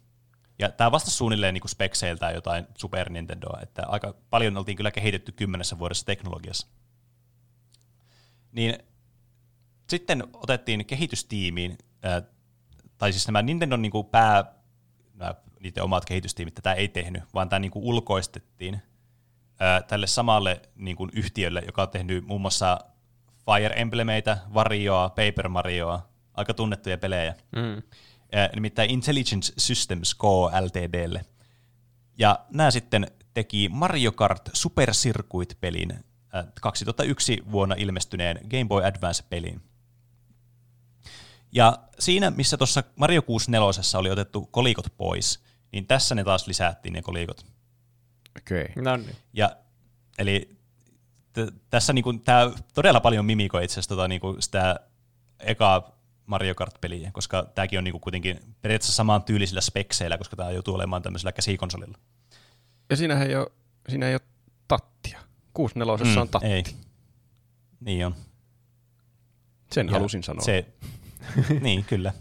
[0.58, 5.32] Ja tämä vastasi suunnilleen niin spekseiltään jotain Super Nintendoa, että aika paljon oltiin kyllä kehitetty
[5.32, 6.66] kymmenessä vuodessa teknologiassa.
[8.52, 8.78] Niin
[9.88, 12.22] sitten otettiin kehitystiimiin, äh,
[12.98, 14.44] tai siis nämä Nintendon niin kuin pää,
[15.14, 20.62] nämä niiden omat kehitystiimit tätä ei tehnyt, vaan tämä niin kuin ulkoistettiin äh, tälle samalle
[20.76, 22.78] niin kuin yhtiölle, joka on tehnyt muun muassa
[23.44, 27.34] Fire Emblemeitä, Varioa, Paper Marioa, aika tunnettuja pelejä.
[27.56, 27.82] Mm.
[28.36, 30.50] Äh, nimittäin Intelligence Systems Co.
[30.60, 31.24] Ltdlle.
[32.18, 36.04] Ja nämä sitten teki Mario Kart Super Circuit-pelin
[36.60, 39.60] 2001 vuonna ilmestyneen Game Boy Advance-pelin.
[41.52, 46.92] Ja siinä, missä tuossa Mario 64 oli otettu kolikot pois, niin tässä ne taas lisättiin
[46.92, 47.46] ne kolikot.
[48.38, 48.62] Okei.
[48.62, 48.82] Okay.
[48.82, 49.16] No niin.
[49.32, 49.56] Ja,
[50.18, 50.58] eli
[51.32, 54.80] t- tässä niinku, tämä todella paljon mimikoi itse asiassa tota, niinku, sitä
[55.40, 60.74] ekaa Mario Kart-peliä, koska tämäkin on niinku kuitenkin periaatteessa samaan tyylisillä spekseillä, koska tämä joutuu
[60.74, 61.98] olemaan tämmöisellä käsikonsolilla.
[62.90, 63.50] Ja siinähän ei ole,
[63.88, 64.20] siinä ei ole
[64.68, 65.20] tattia.
[65.52, 66.46] 64 mm, on tatti.
[66.46, 66.64] Ei.
[67.80, 68.14] Niin on.
[69.72, 70.44] Sen ja halusin sanoa.
[70.44, 70.66] Se,
[71.60, 72.12] niin, kyllä.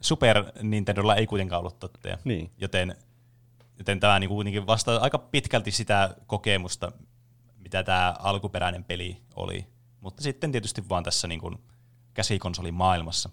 [0.00, 2.18] Super Nintendolla ei kuitenkaan ollut totteja.
[2.24, 2.50] Niin.
[2.58, 2.96] Joten
[3.78, 6.92] Joten tämä niin kuitenkin vastaa aika pitkälti sitä kokemusta,
[7.58, 9.66] mitä tämä alkuperäinen peli oli.
[10.00, 11.58] Mutta sitten tietysti vaan tässä niin kuin
[12.14, 13.30] käsikonsolin maailmassa.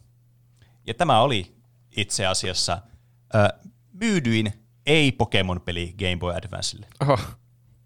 [0.88, 1.56] Ja tämä oli
[1.98, 2.82] itse asiassa
[3.36, 3.60] ö,
[3.94, 4.54] myydyin
[4.86, 6.88] ei-Pokemon-peli Game Boy Advancelle.
[7.02, 7.20] Oho.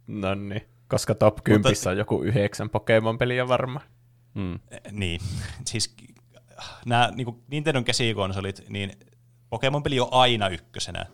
[0.08, 1.90] No niin, koska top 10 Mutta...
[1.90, 3.86] on joku yhdeksän Pokemon-peliä varmaan.
[4.36, 4.60] Hmm.
[4.92, 5.22] Niin,
[5.72, 5.96] siis
[6.86, 9.00] nämä niin Nintendon käsikonsolit, niin
[9.50, 11.06] Pokemon-peli on aina ykkösenä,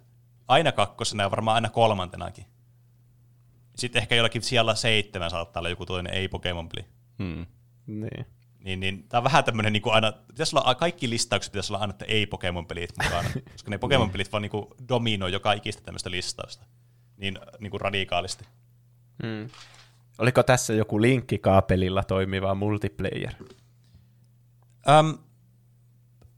[0.48, 2.46] aina kakkosena ja varmaan aina kolmantenakin.
[3.76, 6.86] Sitten ehkä jollakin siellä seitsemän saattaa olla joku toinen ei-Pokemon-peli.
[7.20, 7.46] Hmm.
[7.88, 8.26] Niin.
[8.64, 11.92] Niin, niin tämä on vähän tämmöinen niin aina, pitäisi olla, kaikki listaukset pitäisi olla aina,
[11.92, 16.66] että ei Pokemon-pelit mukana, koska ne Pokemon-pelit vaan niin kuin dominoi joka ikistä tämmöistä listausta
[17.18, 18.46] niin, niin kuin radikaalisti.
[19.24, 19.50] Hmm.
[20.18, 23.34] Oliko tässä joku linkkikaapelilla toimiva multiplayer?
[25.00, 25.18] Um,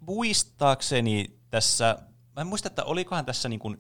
[0.06, 1.98] muistaakseni tässä,
[2.36, 3.78] mä en muista, että olikohan tässä niin kuin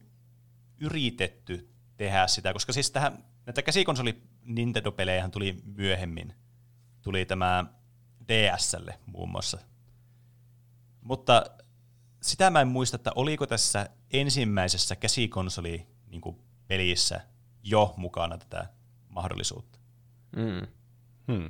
[0.79, 6.33] yritetty tehdä sitä, koska siis tähän, näitä käsikonsoli Nintendo-pelejä tuli myöhemmin.
[7.01, 7.65] Tuli tämä
[8.27, 9.57] DSlle muun muassa.
[11.01, 11.45] Mutta
[12.21, 16.21] sitä mä en muista, että oliko tässä ensimmäisessä käsikonsoli niin
[16.67, 17.21] pelissä
[17.63, 18.69] jo mukana tätä
[19.09, 19.79] mahdollisuutta.
[20.35, 20.67] Mm.
[21.27, 21.49] Hmm.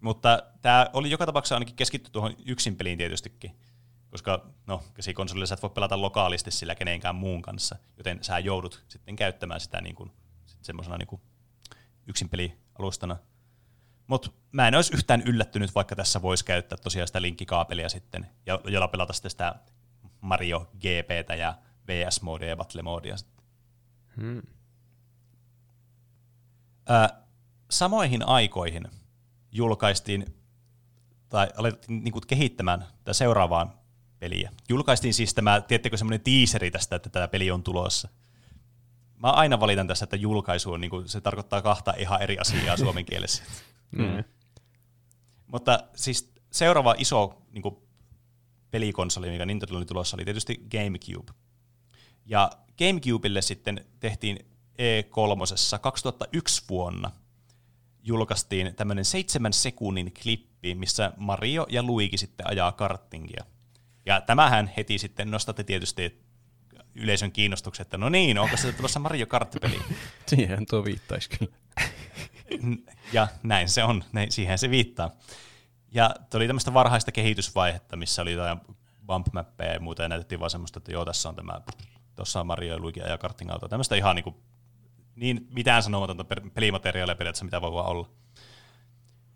[0.00, 3.56] Mutta tämä oli joka tapauksessa ainakin keskitty tuohon yksin peliin tietystikin,
[4.10, 8.84] koska no, käsikonsolilla sä et voi pelata lokaalisti sillä kenenkään muun kanssa, joten sä joudut
[8.88, 10.12] sitten käyttämään sitä niin kuin,
[10.62, 11.20] semmoisena niin
[12.06, 13.16] yksin pelialustana.
[14.06, 18.60] Mutta mä en olisi yhtään yllättynyt, vaikka tässä voisi käyttää tosiaan sitä linkkikaapelia sitten, ja
[18.64, 19.54] jolla pelata sitten sitä
[20.20, 21.54] Mario GPtä ja
[21.88, 23.44] VS-moodia ja Battle-moodia sitten.
[24.16, 24.42] Hmm.
[26.90, 27.08] Ö,
[27.70, 28.84] samoihin aikoihin
[29.52, 30.36] julkaistiin,
[31.28, 33.72] tai alettiin niin kehittämään tätä seuraavaan
[34.26, 34.52] peliä.
[34.68, 38.08] Julkaistiin siis tämä, tiettekö semmoinen tiiseri tästä, että tämä peli on tulossa.
[39.16, 42.76] Mä aina valitan tässä, että julkaisu on, niin kuin, se tarkoittaa kahta ihan eri asiaa
[42.76, 43.42] suomen kielessä.
[43.90, 44.24] Mm.
[45.46, 47.76] Mutta siis seuraava iso niin kuin,
[48.70, 51.32] pelikonsoli, mikä Nintendo oli tulossa, oli tietysti GameCube.
[52.24, 54.38] Ja GameCubelle sitten tehtiin
[54.72, 57.10] E3 2001 vuonna
[58.02, 63.44] julkaistiin tämmöinen seitsemän sekunnin klippi, missä Mario ja Luigi sitten ajaa karttingia.
[64.06, 66.26] Ja tämähän heti sitten nostatte tietysti
[66.94, 69.80] yleisön kiinnostuksen, että no niin, onko se tulossa Mario Kart-peli?
[70.26, 71.56] Siihen tuo viittaisi kyllä.
[73.12, 75.10] ja näin se on, näin, siihen se viittaa.
[75.92, 78.60] Ja tuli tämmöistä varhaista kehitysvaihetta, missä oli jotain
[79.06, 81.60] bump mappeja ja muuta, ja näytettiin vaan semmoista, että joo, tässä on tämä,
[82.14, 83.68] tuossa on Mario ja Luigi ja karting auto.
[83.68, 84.36] Tämmöistä ihan niin, kuin,
[85.16, 86.24] niin mitään sanomatonta
[86.54, 88.10] pelimateriaalia periaatteessa, mitä voi vaan olla.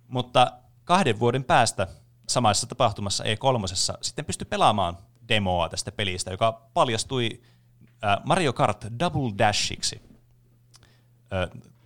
[0.09, 0.53] Mutta
[0.85, 1.87] kahden vuoden päästä
[2.31, 4.99] samassa tapahtumassa E3 sitten pystyi pelaamaan
[5.29, 7.41] demoa tästä pelistä, joka paljastui
[8.25, 10.03] Mario Kart Double Dashiksi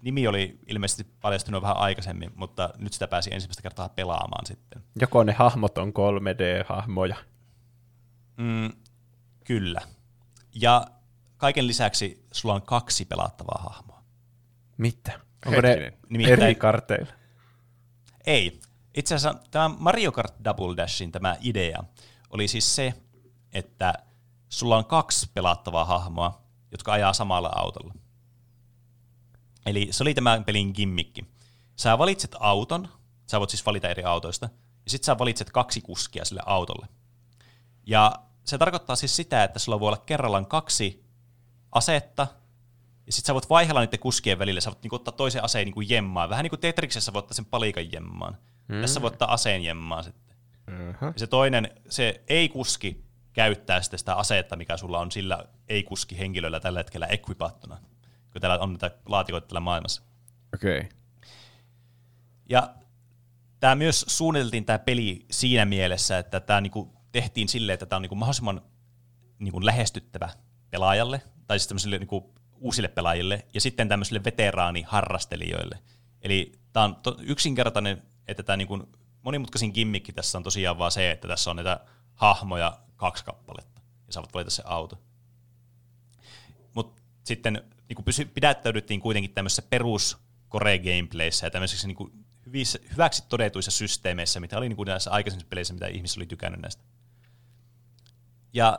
[0.05, 4.83] nimi oli ilmeisesti paljastunut vähän aikaisemmin, mutta nyt sitä pääsi ensimmäistä kertaa pelaamaan sitten.
[5.01, 7.17] Joko ne hahmot on 3D-hahmoja?
[8.37, 8.73] Mm,
[9.45, 9.81] kyllä.
[10.55, 10.87] Ja
[11.37, 14.03] kaiken lisäksi sulla on kaksi pelattavaa hahmoa.
[14.77, 15.21] Mitä?
[15.47, 17.13] Onko ne Nimittäin, eri karteilla?
[18.27, 18.61] Ei.
[18.95, 21.85] Itse asiassa tämä Mario Kart Double Dashin tämä idea
[22.31, 22.95] oli siis se,
[23.53, 23.95] että
[24.49, 26.43] sulla on kaksi pelattavaa hahmoa,
[26.73, 27.95] jotka ajaa samalla autolla.
[29.67, 31.25] Eli se oli tämän pelin gimmikki.
[31.77, 32.89] Sä valitset auton,
[33.31, 34.49] sä voit siis valita eri autoista,
[34.85, 36.89] ja sitten sä valitset kaksi kuskia sille autolle.
[37.87, 38.13] Ja
[38.45, 41.05] se tarkoittaa siis sitä, että sulla voi olla kerrallaan kaksi
[41.73, 42.27] asetta,
[43.07, 45.81] ja sitten sä voit vaihella niiden kuskien välillä, sä voit niinku ottaa toisen aseen niinku
[45.81, 46.31] jemmaan.
[46.31, 48.39] Vähän niin kuin Tetriksessä voit ottaa sen palikan jemmaan.
[48.69, 48.81] Mm.
[48.81, 50.37] Tässä voit ottaa aseen jemmaan sitten.
[50.69, 51.09] Uh-huh.
[51.09, 56.61] Ja se toinen, se ei-kuski käyttää sitten sitä asetta, mikä sulla on sillä ei-kuski henkilöllä
[56.61, 57.79] tällä hetkellä equipattuna
[58.35, 60.03] kun täällä on näitä laatikoita täällä maailmassa.
[60.55, 60.79] Okei.
[60.79, 60.91] Okay.
[62.49, 62.75] Ja
[63.61, 68.03] tämä myös suunniteltiin tämä peli siinä mielessä, että tämä niinku tehtiin silleen, että tämä on
[68.03, 68.63] niinku mahdollisimman
[69.39, 70.29] niinku lähestyttävä
[70.71, 75.79] pelaajalle, tai siis tämmöisille niinku uusille pelaajille, ja sitten tämmöisille veteraaniharrastelijoille.
[76.23, 78.89] Eli tämä on to- yksinkertainen, että tämä niinku
[79.23, 81.81] monimutkaisin gimmikki tässä on tosiaan vaan se, että tässä on näitä
[82.15, 83.81] hahmoja kaksi kappaletta,
[84.15, 84.99] ja voit valita se auto.
[86.75, 90.19] Mutta sitten niin kuin pysy, pidättäydyttiin kuitenkin tämmöisessä perus
[90.51, 95.11] core gameplayssä ja tämmöisissä niin kuin hyvissä, hyväksi todetuissa systeemeissä, mitä oli niin kuin näissä
[95.11, 96.85] aikaisemmissa peleissä, mitä ihmiset oli tykännyt näistä.
[98.53, 98.79] Ja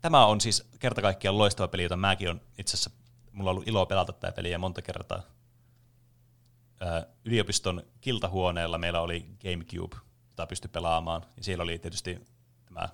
[0.00, 2.90] tämä on siis kerta kaikkiaan loistava peli, jota mäkin on itse asiassa,
[3.32, 5.22] mulla on ollut ilo pelata tätä peliä monta kertaa.
[7.24, 9.96] Yliopiston kiltahuoneella meillä oli Gamecube,
[10.30, 12.20] jota pystyi pelaamaan, ja siellä oli tietysti
[12.64, 12.88] tämä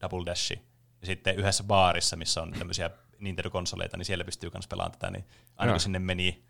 [0.00, 0.52] Double Dash,
[1.00, 5.24] ja sitten yhdessä baarissa, missä on tämmöisiä Nintendo-konsoleita, niin siellä pystyy myös pelaamaan tätä, niin
[5.56, 5.74] aina Joo.
[5.74, 6.44] kun sinne meni,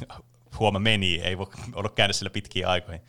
[0.58, 3.02] huoma meni, ei voi ollut käynyt siellä pitkiä aikoihin,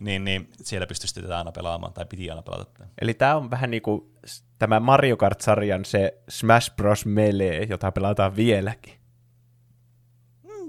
[0.00, 2.88] niin, niin siellä pystyi tätä aina pelaamaan, tai piti aina pelata tätä.
[3.00, 4.14] Eli tämä on vähän niin kuin
[4.58, 7.06] tämä Mario Kart-sarjan se Smash Bros.
[7.06, 8.99] Melee, jota pelataan vieläkin.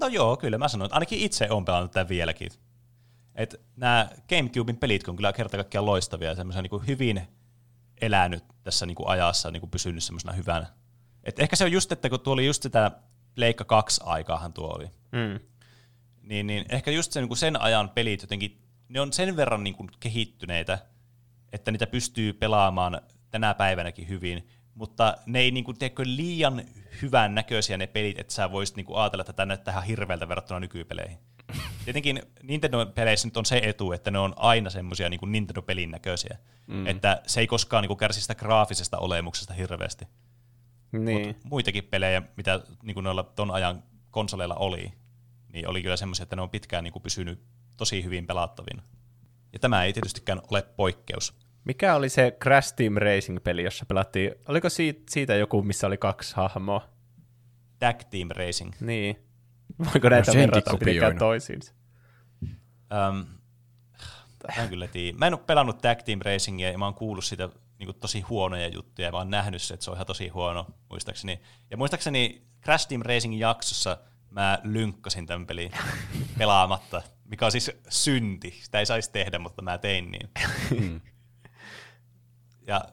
[0.02, 2.50] No joo, kyllä mä sanon, että ainakin itse on pelannut tätä vieläkin.
[3.34, 7.22] Et nämä Gamecubein pelit on kyllä kerta kaikkiaan loistavia ja semmoisia niin hyvin
[8.00, 10.66] elänyt tässä niin kuin ajassa, niin kuin pysynyt semmoisena hyvänä.
[11.24, 12.90] Et ehkä se on just, että kun tuo oli just sitä
[13.34, 15.40] Pleikka 2 aikaahan tuo oli, Mm.
[16.22, 19.64] niin, niin ehkä just sen, niin kuin sen ajan pelit jotenkin, ne on sen verran
[19.64, 20.78] niin kuin kehittyneitä,
[21.52, 23.00] että niitä pystyy pelaamaan
[23.30, 26.62] tänä päivänäkin hyvin, mutta ne ei niin kuin, tiedätkö, liian
[27.02, 30.28] hyvän näköisiä ne pelit, että sä voisit niin kuin ajatella, että tämä näyttää ihan hirveältä
[30.28, 31.18] verrattuna nykypeleihin.
[31.84, 36.38] Tietenkin Nintendo-peleissä nyt on se etu, että ne on aina semmoisia niin kuin Nintendo-pelin näköisiä,
[36.66, 36.86] mm.
[36.86, 40.04] että se ei koskaan niin kuin kärsi sitä graafisesta olemuksesta hirveästi.
[40.92, 41.26] Niin.
[41.26, 44.92] Mut muitakin pelejä, mitä niin kuin noilla ton ajan konsoleilla oli,
[45.52, 47.42] niin oli kyllä semmoisia, että ne on pitkään niin kuin pysynyt
[47.76, 48.82] tosi hyvin pelattavina.
[49.52, 51.34] Ja tämä ei tietystikään ole poikkeus.
[51.64, 56.36] Mikä oli se Crash Team Racing-peli, jossa pelattiin, oliko siitä, siitä joku, missä oli kaksi
[56.36, 56.88] hahmoa?
[57.78, 58.72] Tag Team Racing.
[58.80, 59.16] Niin.
[59.78, 61.72] Voiko näitä senkin verrata mitenkään toisiinsa?
[62.42, 63.26] Um,
[64.56, 65.18] mä en kyllä tiedä.
[65.18, 67.48] Mä en ole pelannut Tag Team Racingia ja mä oon kuullut siitä
[67.78, 70.66] niin tosi huonoja juttuja ja mä oon nähnyt se, että se on ihan tosi huono
[70.90, 71.40] muistaakseni.
[71.70, 73.98] Ja muistaakseni Crash Team Racing jaksossa
[74.30, 75.70] mä lynkkasin tämän pelin
[76.38, 78.58] pelaamatta, mikä on siis synti.
[78.62, 80.30] Sitä ei saisi tehdä, mutta mä tein niin.
[82.66, 82.84] Ja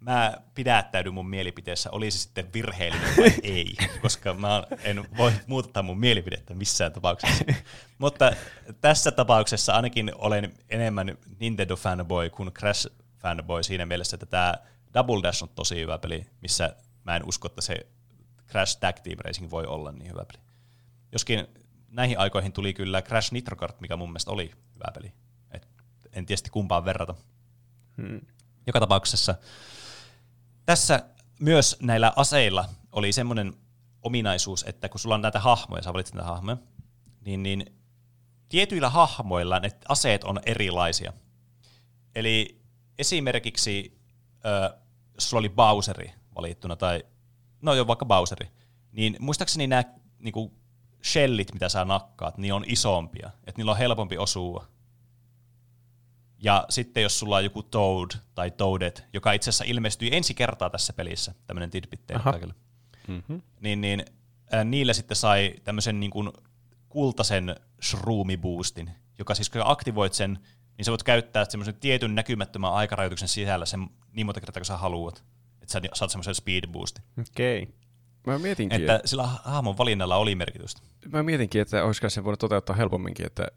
[0.00, 5.82] mä pidättäydyn mun mielipiteessä, oli se sitten virheellinen vai ei, koska mä en voi muuttaa
[5.82, 7.44] mun mielipidettä missään tapauksessa.
[7.98, 8.32] Mutta
[8.80, 14.54] tässä tapauksessa ainakin olen enemmän Nintendo-fanboy kuin Crash-fanboy siinä mielessä, että tämä
[14.94, 17.86] Double Dash on tosi hyvä peli, missä mä en usko, että se
[18.48, 20.44] Crash Tag Team Racing voi olla niin hyvä peli.
[21.12, 21.46] Joskin
[21.88, 25.12] näihin aikoihin tuli kyllä Crash Nitro Kart, mikä mun mielestä oli hyvä peli.
[25.50, 25.68] Et
[26.12, 27.14] en tietysti kumpaan verrata.
[27.96, 28.20] Hmm.
[28.68, 29.34] Joka tapauksessa
[30.66, 31.04] tässä
[31.40, 33.54] myös näillä aseilla oli semmoinen
[34.02, 36.56] ominaisuus, että kun sulla on näitä hahmoja, sä valitset näitä hahmoja,
[37.24, 37.66] niin, niin
[38.48, 41.12] tietyillä hahmoilla ne aseet on erilaisia.
[42.14, 42.60] Eli
[42.98, 43.98] esimerkiksi,
[45.14, 47.04] jos sulla oli Bowseri valittuna, tai
[47.62, 48.50] no joo, vaikka Bowseri,
[48.92, 49.84] niin muistaakseni nämä
[50.18, 50.54] niinku,
[51.04, 54.66] shellit, mitä sä nakkaat, niin on isompia, että niillä on helpompi osua.
[56.38, 60.70] Ja sitten jos sulla on joku Toad tai Toadet, joka itse asiassa ilmestyi ensi kertaa
[60.70, 62.54] tässä pelissä, tämmöinen tidbit teille kaikille,
[63.08, 63.42] Mm-hmm.
[63.60, 64.04] niin, niin
[64.52, 66.30] ää, niillä sitten sai tämmöisen niin kuin
[66.88, 70.38] kultaisen shroom-boostin, joka siis kun aktivoit sen,
[70.76, 74.76] niin sä voit käyttää semmoisen tietyn näkymättömän aikarajoituksen sisällä sen niin monta kertaa, kun sä
[74.76, 75.24] haluat.
[75.62, 77.04] Että sä saat semmoisen speed boostin.
[77.20, 77.62] Okei.
[77.62, 77.74] Okay.
[78.26, 80.80] Mä mietinkin, Että sillä hahmon valinnalla oli merkitystä.
[81.12, 83.48] mä mietinkin, että olisiko se voinut toteuttaa helpomminkin, että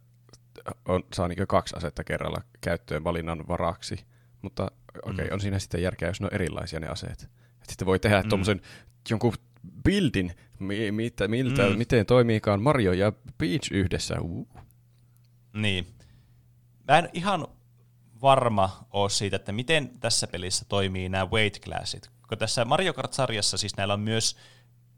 [0.86, 4.06] on, saa niin kaksi asetta kerralla käyttöön valinnan varaksi.
[4.42, 5.34] Mutta okei, okay, Mm.
[5.34, 7.30] on siinä sitten järkeä, jos ne on erilaisia ne aseet.
[7.62, 8.26] Et sitten voi tehdä Mm.
[8.26, 8.30] mm.
[8.30, 8.62] tuommoisen
[9.10, 9.34] jonkun
[9.84, 11.78] buildin, mi, mitä, miltä, mm.
[11.78, 14.16] miten toimiikaan Mario ja Peach yhdessä.
[14.22, 14.48] Uh.
[15.54, 15.88] Niin.
[16.88, 17.48] Mä en ihan
[18.22, 22.10] varma ole siitä, että miten tässä pelissä toimii nämä weight classit.
[22.30, 24.38] Kun tässä Mario Kart-sarjassa siis näillä on myös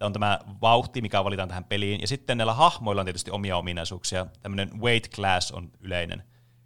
[0.05, 4.25] on tämä vauhti, mikä valitaan tähän peliin, ja sitten näillä hahmoilla on tietysti omia ominaisuuksia.
[4.41, 6.23] Tämmöinen weight class on yleinen,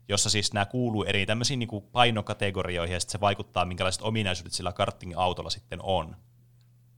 [0.10, 4.54] jossa siis nämä kuuluu eri tämmöisiin niin kuin painokategorioihin, ja sitten se vaikuttaa, minkälaiset ominaisuudet
[4.54, 6.16] sillä karting-autolla sitten on.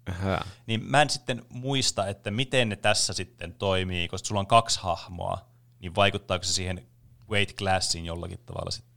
[0.10, 0.40] Häh.
[0.68, 4.80] Niin mä en sitten muista, että miten ne tässä sitten toimii, koska sulla on kaksi
[4.82, 5.46] hahmoa,
[5.80, 6.88] niin vaikuttaako se siihen
[7.30, 8.94] weight classiin jollakin tavalla sitten?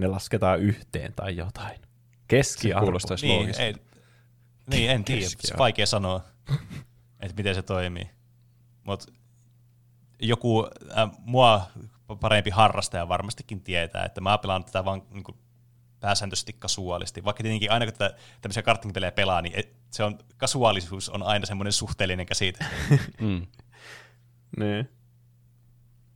[0.00, 1.80] Ne lasketaan yhteen tai jotain.
[1.80, 2.84] Se Keskiarvo.
[2.84, 3.74] kuulostaisi Niin, ei,
[4.70, 5.26] niin, en tiedä.
[5.40, 6.20] Se vaikea sanoa,
[7.20, 8.10] että miten se toimii.
[8.84, 9.12] Mutta
[10.20, 10.66] joku
[10.98, 11.66] äh, mua
[12.20, 15.38] parempi harrastaja varmastikin tietää, että mä pelaan tätä vaan niin kuin,
[16.00, 17.24] pääsääntöisesti kasuaalisti.
[17.24, 21.46] Vaikka tietenkin aina kun tätä, tämmöisiä kartingpelejä pelaa, niin et, se on, kasuaalisuus on aina
[21.46, 22.64] semmoinen suhteellinen käsite.
[23.20, 23.46] Mm.
[24.58, 24.90] Niin.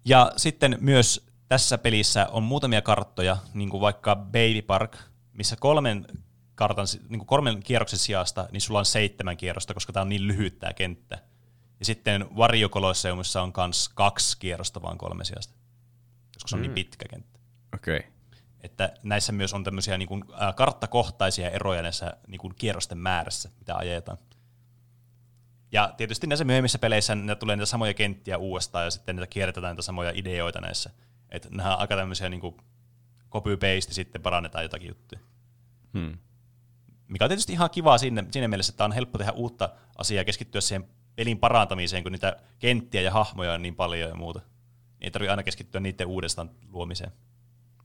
[0.04, 4.96] Ja sitten myös tässä pelissä on muutamia karttoja, niin kuin vaikka Baby Park,
[5.32, 6.06] missä kolmen,
[6.60, 10.26] kartan, niin kuin kolmen kierroksen sijasta, niin sulla on seitsemän kierrosta, koska tämä on niin
[10.26, 11.18] lyhyt tämä kenttä.
[11.78, 15.54] Ja sitten Wario Colosseumissa on myös kaksi kierrosta vaan kolme sijasta,
[16.34, 16.62] koska se on mm.
[16.62, 17.38] niin pitkä kenttä.
[17.74, 17.98] Okei.
[17.98, 18.10] Okay.
[18.60, 23.50] Että näissä myös on tämmöisiä niin kuin, ä, karttakohtaisia eroja näissä niin kuin kierrosten määrässä,
[23.58, 24.18] mitä ajetaan.
[25.72, 29.72] Ja tietysti näissä myöhemmissä peleissä ne tulee niitä samoja kenttiä uudestaan ja sitten niitä kierrätetään
[29.72, 30.90] niitä samoja ideoita näissä.
[31.28, 32.54] Että nämä on aika tämmöisiä niin
[33.30, 35.20] copy-paste sitten parannetaan jotakin juttuja.
[35.92, 36.18] Hmm.
[37.10, 39.68] Mikä on tietysti ihan kivaa siinä, siinä mielessä, että on helppo tehdä uutta
[39.98, 44.14] asiaa ja keskittyä siihen pelin parantamiseen, kun niitä kenttiä ja hahmoja on niin paljon ja
[44.14, 44.38] muuta.
[44.38, 44.48] Niin
[45.00, 47.10] ei tarvitse aina keskittyä niiden uudestaan luomiseen.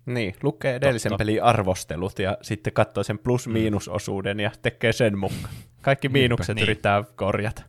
[0.06, 1.22] Niin, lukee edellisen Totta.
[1.22, 5.54] pelin arvostelut ja sitten katsoo sen plus-miinusosuuden ja tekee sen mukaan.
[5.82, 6.64] Kaikki miinukset Niin.
[6.64, 7.64] yrittää korjata.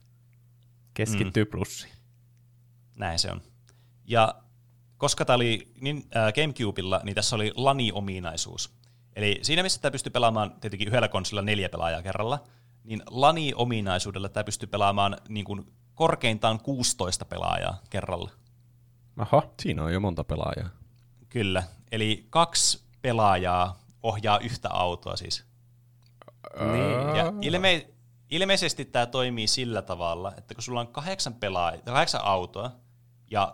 [0.94, 1.92] Keskittyy plussiin.
[2.96, 3.40] Näin se on.
[4.04, 4.34] Ja
[4.96, 8.75] koska tämä oli niin, äh, Gamecubella, niin tässä oli LANI-ominaisuus.
[9.16, 12.44] Eli siinä, missä tämä pystyy pelaamaan tietenkin yhdellä konsolilla neljä pelaajaa kerralla,
[12.84, 18.30] niin LANI-ominaisuudella tämä pystyy pelaamaan niin kuin korkeintaan 16 pelaajaa kerralla.
[19.18, 20.68] Oho, Siinä on jo monta pelaajaa.
[21.28, 21.62] Kyllä.
[21.92, 25.44] Eli kaksi pelaajaa ohjaa yhtä autoa siis.
[26.60, 27.16] niin.
[27.16, 27.90] Ja ilme-
[28.30, 32.70] ilmeisesti tämä toimii sillä tavalla, että kun sulla on kahdeksan, pelaa- kahdeksan autoa
[33.30, 33.52] ja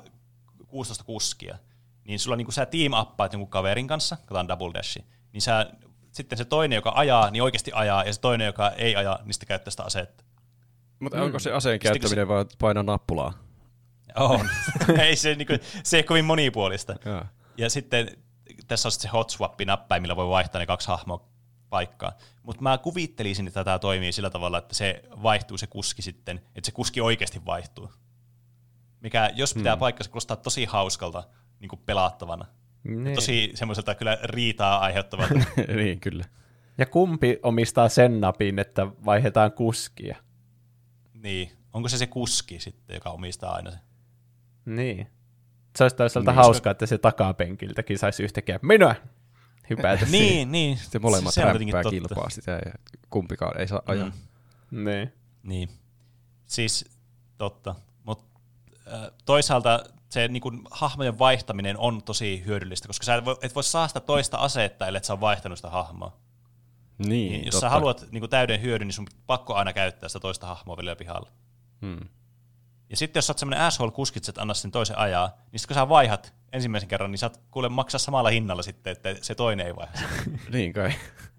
[0.67, 1.59] 16 kuskia,
[2.05, 5.67] niin sulla niin kun sä team appaat jonkun kaverin kanssa, katsotaan double dashi, niin sä,
[6.13, 9.35] sitten se toinen, joka ajaa, niin oikeasti ajaa, ja se toinen, joka ei aja, niin
[9.35, 10.25] sitten käyttää sitä asetta.
[11.01, 13.35] Mutta onko se aseen Sitten kun käyttäminen vaan painaa nappulaa?
[14.17, 14.49] On.
[15.03, 16.95] ei se, niin kuin, se ei kovin monipuolista.
[17.05, 17.25] Joo.
[17.57, 18.17] Ja sitten
[18.69, 21.29] tässä on sitten se hot swap-näppäin, millä voi vaihtaa ne kaksi hahmoa
[21.71, 22.13] paikkaa.
[22.43, 26.67] Mutta mä kuvittelisin, että tämä toimii sillä tavalla, että se vaihtuu se kuski sitten, että
[26.67, 27.93] se kuski oikeasti vaihtuu.
[29.01, 29.81] Mikä, jos pitää hmm.
[29.81, 31.25] paikkansa, kuulostaa tosi hauskalta
[31.61, 32.47] niin kuin pelattavana.
[32.85, 33.15] Niin.
[33.15, 35.35] Tosi semmoiselta kyllä riitaa aiheuttavalta.
[35.77, 36.25] niin, kyllä.
[36.79, 40.17] Ja kumpi omistaa sen napin, että vaihdetaan kuskia?
[41.23, 41.53] niin.
[41.73, 43.79] Onko se se kuski sitten, joka omistaa aina se?
[44.65, 45.07] Niin.
[45.77, 48.95] Se olisi toisaalta Niin, hauskaa, että se takapenkiltäkin saisi yhtäkkiä minä
[49.71, 50.29] hypätä siihen.
[50.29, 50.77] niin, niin.
[50.77, 52.73] Sitten molemmat Se on rämpää kilpaa sitä ja
[53.11, 54.13] kumpikaan ei saa ajaa.
[54.71, 54.85] Mm.
[54.85, 55.13] Niin.
[55.43, 55.69] Niin.
[56.47, 56.91] Siis
[57.39, 57.75] totta.
[58.05, 58.25] Mutta
[58.93, 63.55] äh, toisaalta se niin kun, hahmojen vaihtaminen on tosi hyödyllistä, koska sä et voi, et
[63.55, 66.17] voi saa sitä toista asetta, ellei sä ole vaihtanut sitä hahmoa.
[66.99, 67.61] Niin, Niin, jos totta.
[67.67, 70.97] sä haluat niin kun, täyden hyödyn, niin sun pakko aina käyttää sitä toista hahmoa vielä
[70.97, 71.31] pihalla.
[71.83, 72.09] Hmm.
[72.91, 75.75] Ja sitten jos sä oot semmonen asshole kuskit, että anna sen toisen ajaa, niin sitten
[75.77, 79.67] kun sä vaihat ensimmäisen kerran, niin saat kuule maksaa samalla hinnalla sitten, että se toinen
[79.67, 79.93] ei vaiha.
[80.53, 80.93] Niin kai.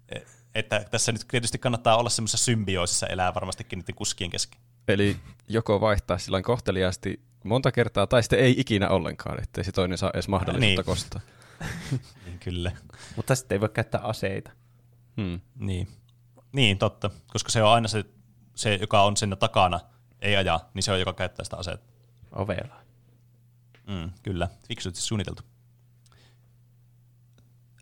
[0.08, 0.20] E-
[0.54, 4.60] että tässä nyt tietysti kannattaa olla semmoisessa symbioosissa elää varmastikin niiden kuskien kesken.
[4.88, 5.16] Eli
[5.48, 10.10] joko vaihtaa sillä kohteliaasti monta kertaa, tai sitten ei ikinä ollenkaan, ettei se toinen saa
[10.14, 10.84] edes mahdollisuutta Niin.
[10.84, 11.20] kostaa.
[12.26, 12.72] Niin kyllä.
[13.16, 14.50] Mutta sitten ei voi käyttää aseita.
[15.16, 15.40] Hmm.
[15.58, 15.88] Niin.
[16.52, 17.10] Niin, totta.
[17.26, 18.04] Koska se on aina se,
[18.54, 19.80] se joka on sen takana,
[20.20, 21.86] ei aja, niin se on, joka käyttää sitä aseetta.
[22.32, 22.74] Ovella.
[23.86, 25.42] Mm, kyllä, fiksusti suunniteltu.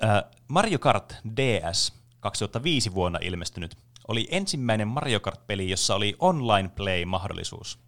[0.05, 3.76] Äh, Mario Kart DS 2005 vuonna ilmestynyt
[4.09, 7.78] oli ensimmäinen Mario Kart-peli, jossa oli online play-mahdollisuus.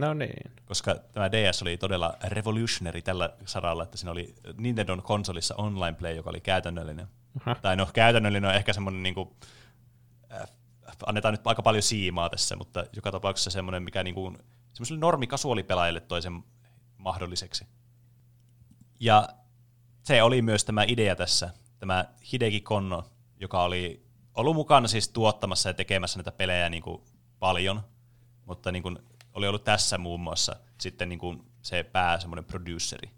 [0.00, 0.52] No niin.
[0.64, 6.14] Koska tämä DS oli todella revolutionary tällä saralla, että siinä oli Nintendon konsolissa online play,
[6.16, 7.06] joka oli käytännöllinen.
[7.40, 7.54] Aha.
[7.62, 9.30] Tai no, käytännöllinen on ehkä semmoinen, niin kuin,
[10.32, 10.48] äh,
[11.06, 14.38] annetaan nyt aika paljon siimaa tässä, mutta joka tapauksessa semmoinen, mikä niin kuin,
[14.72, 16.44] semmoiselle normikasuaalipelaajille toi sen
[16.98, 17.66] mahdolliseksi.
[19.00, 19.28] Ja
[20.02, 23.04] se oli myös tämä idea tässä, tämä Hideki Konno,
[23.40, 27.02] joka oli ollut mukana siis tuottamassa ja tekemässä näitä pelejä niin kuin
[27.38, 27.82] paljon,
[28.44, 28.98] mutta niin kuin
[29.36, 33.10] oli ollut tässä muun muassa sitten niin kuin se pää semmoinen produceri,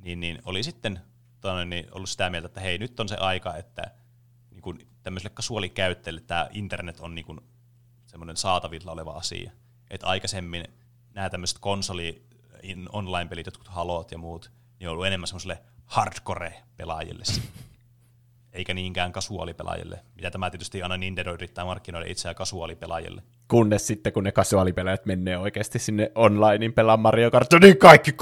[0.00, 1.00] niin, niin oli sitten
[1.40, 3.90] tonne, niin ollut sitä mieltä, että hei, nyt on se aika, että
[4.50, 7.40] niin kuin tämmöiselle kasuaalikäyttäjälle tämä internet on niin kuin
[8.06, 9.50] semmoinen saatavilla oleva asia.
[9.90, 10.64] Että aikaisemmin
[11.14, 12.26] nämä tämmöiset konsoli
[12.62, 17.24] in- online-pelit, jotkut halot ja muut, niin on ollut enemmän semmoiselle hardcore-pelaajille
[18.56, 23.22] eikä niinkään kasuaalipelaajille, mitä tämä tietysti aina Nintendo yrittää markkinoida itseään kasuaalipelaajille.
[23.48, 28.14] Kunnes sitten, kun ne kasuaalipelaajat menee oikeasti sinne onlinein pelaa Mario Kart, niin kaikki,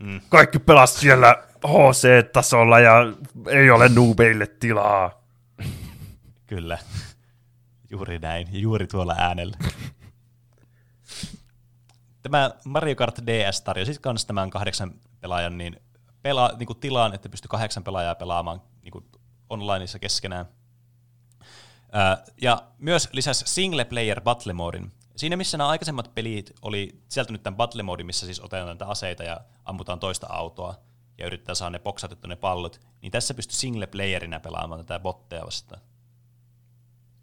[0.00, 0.20] Mm.
[0.28, 2.92] kaikki pelas siellä HC-tasolla ja
[3.48, 5.22] ei ole nuubeille tilaa.
[6.46, 6.78] Kyllä.
[7.90, 9.56] Juuri näin, juuri tuolla äänellä.
[12.22, 15.76] Tämä Mario Kart DS tarjosi myös tämän kahdeksan pelaajan niin
[16.22, 19.04] pela, niin kuin tilaan, että pystyy kahdeksan pelaajaa pelaamaan niin kuin
[19.50, 20.46] onlineissa keskenään.
[22.42, 24.92] Ja myös lisäsi single player battle modin.
[25.16, 29.24] Siinä missä nämä aikaisemmat pelit oli sisältynyt tämän battle modin, missä siis otetaan näitä aseita
[29.24, 30.74] ja ammutaan toista autoa
[31.18, 35.44] ja yritetään saada ne boksatettu ne pallot, niin tässä pystyy single playerinä pelaamaan tätä botteja
[35.44, 35.80] vastaan.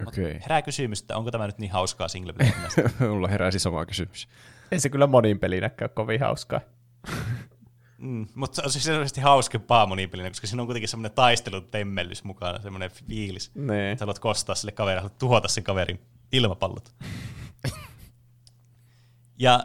[0.08, 0.40] Okei.
[0.42, 2.70] Herää kysymys, että onko tämä nyt niin hauskaa single playerinä?
[3.14, 4.28] Mulla heräsi sama kysymys.
[4.72, 6.62] ei se kyllä monin pelinäkään kovin hauskaa.
[8.02, 12.62] mm, mutta se on siis selvästi hauskempaa monipelinä, koska siinä on kuitenkin semmoinen taistelutemmellys mukana,
[12.62, 13.52] semmoinen fiilis.
[13.56, 13.98] Niin.
[13.98, 16.02] Sä haluat kostaa sille kaverille, haluat tuhota sen kaverin
[16.32, 16.96] ilmapallot.
[19.40, 19.64] ja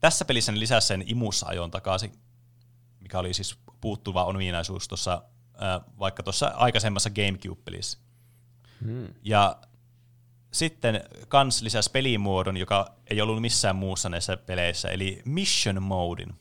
[0.00, 2.12] tässä pelissä ne lisäsi sen imussa ajon takaisin,
[3.00, 5.22] mikä oli siis puuttuva ominaisuus tuossa,
[5.62, 7.98] äh, vaikka tuossa aikaisemmassa GameCube-pelissä.
[8.84, 9.08] Hmm.
[9.22, 9.56] Ja
[10.52, 16.34] sitten kans lisäsi pelimuodon, joka ei ollut missään muussa näissä peleissä, eli Mission Modin.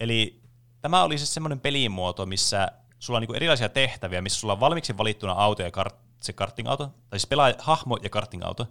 [0.00, 0.42] Eli
[0.80, 2.68] tämä oli siis semmoinen pelimuoto, missä
[2.98, 6.86] sulla on niinku erilaisia tehtäviä, missä sulla on valmiiksi valittuna auto ja kart, se karting-auto,
[6.86, 8.66] tai siis pelaa hahmo ja karting-auto,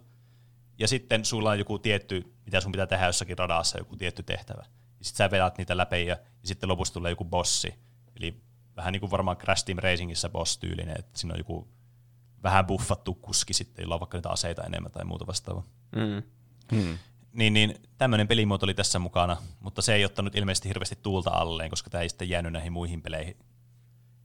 [0.79, 4.63] ja sitten sulla on joku tietty, mitä sun pitää tehdä jossakin radassa, joku tietty tehtävä.
[4.99, 7.73] Ja sitten sä vedät niitä läpi ja, ja sitten lopussa tulee joku bossi.
[8.15, 8.41] Eli
[8.75, 11.67] vähän niin kuin varmaan Crash Team Racingissä boss-tyylinen, että siinä on joku
[12.43, 15.63] vähän buffattu kuski sitten, jolla on vaikka niitä aseita enemmän tai muuta vastaavaa.
[15.95, 16.23] Mm.
[16.71, 16.97] Hmm.
[17.33, 21.69] Niin, niin tämmöinen pelimuoto oli tässä mukana, mutta se ei ottanut ilmeisesti hirveästi tuulta alleen,
[21.69, 23.37] koska tämä ei sitten jäänyt näihin muihin peleihin.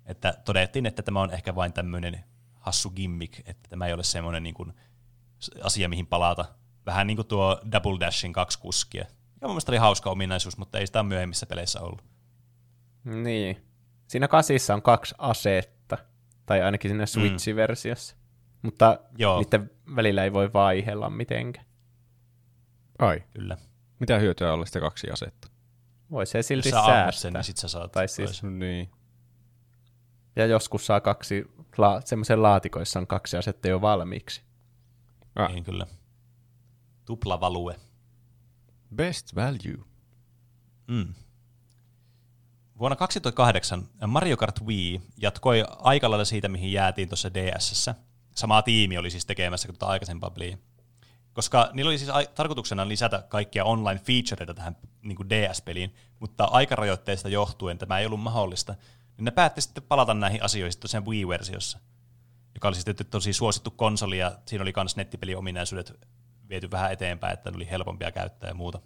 [0.06, 4.42] Että todettiin, että tämä on ehkä vain tämmöinen hassu gimmick, että tämä ei ole semmoinen
[4.42, 4.72] niin kuin
[5.62, 6.44] asia, mihin palata.
[6.86, 9.04] Vähän niin kuin tuo Double Dashin kaksi kuskia.
[9.40, 12.04] Ja mun mielestä oli hauska ominaisuus, mutta ei sitä myöhemmissä peleissä ollut.
[13.04, 13.64] Niin.
[14.06, 15.98] Siinä kasissa on kaksi asetta,
[16.46, 18.16] tai ainakin siinä Switch-versiossa.
[18.62, 19.40] Mutta Joo.
[19.40, 21.67] niiden välillä ei voi vaihella mitenkään.
[22.98, 23.56] Ai, Kyllä.
[24.00, 25.48] mitä hyötyä olla sitä kaksi asetta?
[26.10, 27.12] Voi se silti sä säästää.
[27.12, 28.58] sen, niin sit sä saat Tai siis- toisen.
[28.58, 28.90] Niin.
[30.36, 31.44] Ja joskus saa kaksi,
[31.78, 34.42] la, semmoisen laatikoissa on kaksi asetta jo valmiiksi.
[35.36, 35.52] Ah.
[35.52, 35.86] Niin kyllä.
[37.04, 37.76] Tupla value.
[38.94, 39.84] Best value.
[40.86, 41.14] Mm.
[42.78, 47.94] Vuonna 2008 Mario Kart Wii jatkoi aika lailla siitä, mihin jäätiin tuossa DSssä.
[48.34, 50.58] Sama tiimi oli siis tekemässä kuin tuota aikaisempaa peliä.
[51.38, 57.78] Koska niillä oli siis ai- tarkoituksena lisätä kaikkia online-featureita tähän niin DS-peliin, mutta aikarajoitteista johtuen
[57.78, 58.74] tämä ei ollut mahdollista.
[59.16, 61.78] Niin ne päätti sitten palata näihin asioihin sitten tosiaan Wii-versiossa,
[62.54, 65.92] joka oli siis tietysti tosi suosittu konsoli, ja siinä oli myös nettipeliominaisuudet
[66.48, 68.80] viety vähän eteenpäin, että ne oli helpompia käyttää ja muuta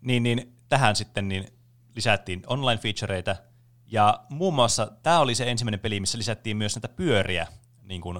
[0.00, 1.46] niin, niin tähän sitten niin
[1.96, 3.36] lisättiin online-featureita,
[3.86, 7.46] ja muun muassa tämä oli se ensimmäinen peli, missä lisättiin myös näitä pyöriä
[7.82, 8.18] niin kuin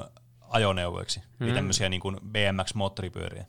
[0.52, 1.46] ajoneuvoiksi, mm.
[1.46, 3.46] eli tämmöisiä niin kuin BMX-moottoripyöriä.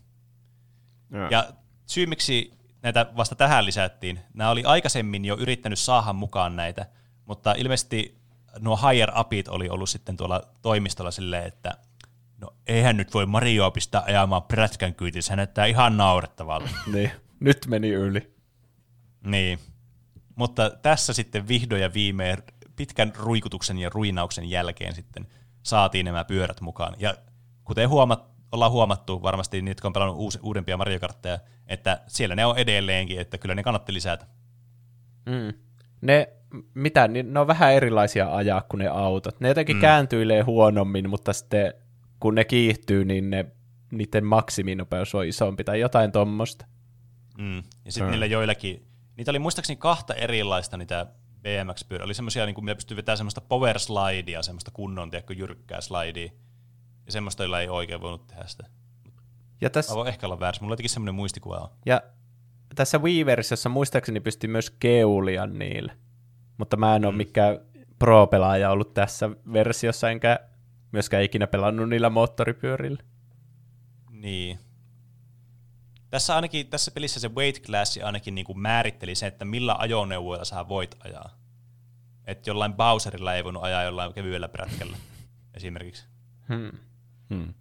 [1.11, 1.27] Ja.
[1.31, 1.47] Ja
[1.85, 2.51] syy, miksi
[2.81, 6.85] näitä vasta tähän lisättiin, nämä oli aikaisemmin jo yrittänyt saada mukaan näitä,
[7.25, 8.17] mutta ilmeisesti
[8.59, 11.77] nuo higher upit oli ollut sitten tuolla toimistolla silleen, että
[12.37, 16.69] no eihän nyt voi Marioa pistää ajamaan prätkän kyytiin, se näyttää ihan naurettavalta.
[16.93, 17.11] Niin.
[17.39, 18.33] Nyt meni yli.
[19.25, 19.59] Niin.
[20.35, 22.37] Mutta tässä sitten vihdoin ja viimein
[22.75, 25.27] pitkän ruikutuksen ja ruinauksen jälkeen sitten
[25.63, 26.95] saatiin nämä pyörät mukaan.
[26.99, 27.15] Ja
[27.63, 32.35] kuten huomat, ollaan huomattu varmasti niitä, jotka on pelannut uusi, uudempia Mario Kartteja, että siellä
[32.35, 34.25] ne on edelleenkin, että kyllä ne kannatti lisätä.
[35.25, 35.53] Mm.
[36.01, 36.29] Ne,
[36.73, 39.39] mitä, niin ne on vähän erilaisia ajaa kuin ne autot.
[39.39, 39.81] Ne jotenkin mm.
[39.81, 41.73] kääntyilee huonommin, mutta sitten
[42.19, 43.45] kun ne kiihtyy, niin ne,
[43.91, 46.65] niiden maksiminopeus on isompi tai jotain tommosta.
[47.37, 47.57] Mm.
[47.57, 48.11] Ja sitten Mm.
[48.11, 48.87] niillä joillakin,
[49.17, 51.05] niitä oli muistaakseni kahta erilaista niitä
[51.43, 52.05] BMX-pyöriä.
[52.05, 56.29] Oli semmoisia, niin millä pystyy vetämään semmoista power slidea, semmoista kunnon, tiedätkö, jyrkkää slidea.
[57.05, 58.63] Ja semmoista, joilla ei oikein voinut tehdä sitä.
[59.61, 61.69] Ja, täs, Mä voin ehkä olla väärässä, mulla jotenkin semmoinen muistikuva on.
[61.85, 62.01] ja
[62.75, 65.93] tässä Wii-versiossa muistaakseni pystyy myös keulia niillä.
[66.57, 67.59] Mutta mä en ole mikään
[67.99, 70.39] pro-pelaaja ollut tässä versiossa, enkä
[70.91, 73.03] myöskään ikinä pelannut niillä moottoripyörillä.
[74.11, 74.59] Niin.
[76.13, 80.45] Tässä ainakin tässä pelissä se weight class ainakin niin kuin määritteli sen, että millä ajoneuvoilla
[80.45, 81.29] sä voit ajaa.
[82.25, 84.97] Että jollain Bowserilla ei voinut ajaa jollain kevyellä prätkällä
[85.57, 86.05] esimerkiksi.
[86.49, 86.71] Hmm.
[87.29, 87.53] Hmm.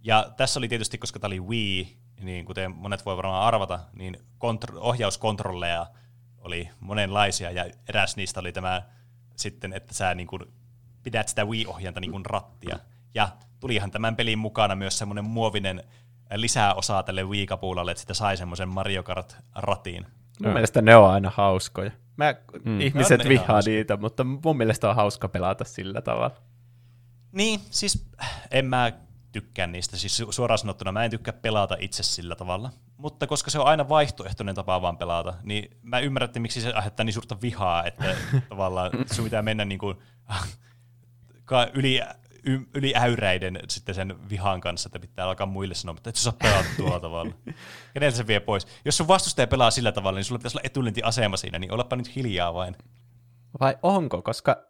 [0.00, 4.16] Ja tässä oli tietysti, koska tämä oli Wii, niin kuten monet voi varmaan arvata, niin
[4.38, 5.86] kontro- ohjauskontrolleja
[6.38, 8.82] oli monenlaisia, ja eräs niistä oli tämä
[9.36, 10.42] sitten, että sä niin kuin
[11.02, 12.78] pidät sitä Wii-ohjainta niin kuin rattia.
[13.14, 13.28] Ja
[13.60, 15.84] tulihan tämän pelin mukana myös semmoinen muovinen
[16.34, 20.06] lisäosa tälle Wii-kapulalle, että sitä sai semmoisen Mario Kart-ratiin.
[20.42, 21.90] Mun mielestä ne on aina hauskoja.
[22.16, 22.34] Mä,
[22.64, 22.80] mm.
[22.80, 23.76] ihmiset ihan vihaa hauskoja.
[23.76, 26.36] niitä, mutta mun mielestä on hauska pelata sillä tavalla.
[27.32, 28.06] Niin, siis
[28.50, 28.92] en mä
[29.32, 29.96] tykkää niistä.
[29.96, 32.70] Siis su- suoraan sanottuna mä en tykkää pelata itse sillä tavalla.
[32.96, 36.72] Mutta koska se on aina vaihtoehtoinen tapa vaan pelata, niin mä ymmärrän, että miksi se
[36.72, 38.16] aiheuttaa niin suurta vihaa, että
[38.48, 39.96] tavallaan sun pitää mennä niin kuin,
[41.74, 42.00] yli,
[42.74, 46.32] yli äyräiden sitten sen vihan kanssa, että pitää alkaa muille sanoa, että et sä saa
[46.32, 47.34] pelata tuolla tavalla.
[47.94, 48.66] Keneltä se vie pois?
[48.84, 52.16] Jos sun vastustaja pelaa sillä tavalla, niin sulla pitäisi olla etulyöntiasema siinä, niin olepa nyt
[52.16, 52.76] hiljaa vain.
[53.60, 54.66] Vai onko, koska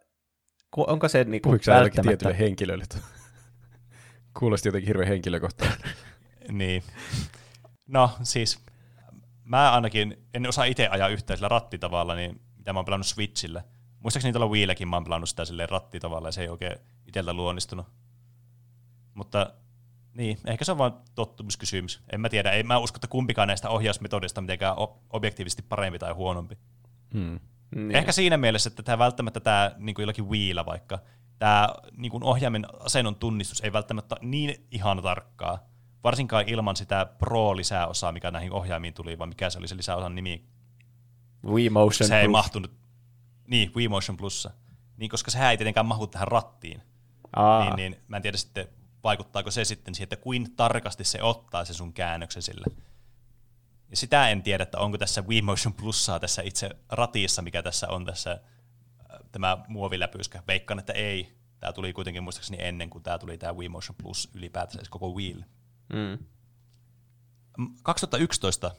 [0.77, 2.01] onko se niinku Puhuiko välttämättä...
[2.09, 2.85] tietylle henkilölle?
[4.39, 5.83] Kuulosti jotenkin hirveän henkilökohtaisesti.
[6.51, 6.83] Niin.
[7.87, 8.59] No siis,
[9.43, 13.63] mä ainakin en osaa itse ajaa yhtään sillä rattitavalla, niin mitä mä oon pelannut Switchillä.
[13.99, 16.77] Muistaakseni tuolla Wiilläkin mä oon pelannut sitä silleen rattitavalla ja se ei oikein
[17.07, 17.87] itseltä luonnistunut.
[19.13, 19.53] Mutta
[20.13, 22.03] niin, ehkä se on vaan tottumuskysymys.
[22.11, 26.13] En mä tiedä, en mä usko, että kumpikaan näistä ohjausmetodista mitenkään ob- objektiivisesti parempi tai
[26.13, 26.57] huonompi.
[27.13, 27.39] Hmm.
[27.75, 27.95] Niin.
[27.95, 30.99] Ehkä siinä mielessä, että tämä välttämättä tämä niin kuin jollakin Wiillä vaikka,
[31.39, 35.59] tämä niin kuin ohjaimen asennon tunnistus ei välttämättä ole niin ihan tarkkaa,
[36.03, 40.45] varsinkaan ilman sitä Pro-lisäosaa, mikä näihin ohjaimiin tuli, vai mikä se oli se lisäosan nimi.
[41.45, 42.31] Wii Motion Se ei Plus.
[42.31, 42.71] mahtunut,
[43.49, 44.51] niin, Wii Motion Plussa.
[44.97, 46.81] Niin, koska sehän ei tietenkään mahdu tähän rattiin.
[47.35, 48.67] Aa, Niin, niin mä en tiedä sitten,
[49.03, 52.75] vaikuttaako se sitten siihen, että kuin tarkasti se ottaa se sun käännöksen sille.
[53.89, 57.87] Ja sitä en tiedä, että onko tässä Wii Motion Plussaa tässä itse ratissa, mikä tässä
[57.89, 58.39] on tässä äh,
[59.31, 60.43] tämä muoviläpyskä.
[60.47, 61.39] Veikkaan, että ei.
[61.59, 65.09] Tämä tuli kuitenkin muistaakseni ennen kuin tämä tuli tämä Wii Motion Plus ylipäätänsä siis koko
[65.09, 65.45] Wii.
[65.93, 66.17] mm.
[67.83, 68.71] 2011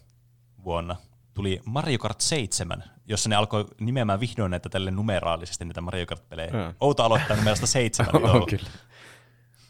[0.65, 0.97] vuonna
[1.41, 6.51] tuli Mario Kart 7, jossa ne alkoi nimeämään vihdoin näitä tälle numeraalisesti näitä Mario Kart-pelejä.
[6.53, 6.75] Joo.
[6.81, 8.15] Outo aloittaa numerosta 7.
[8.25, 8.69] on kyllä.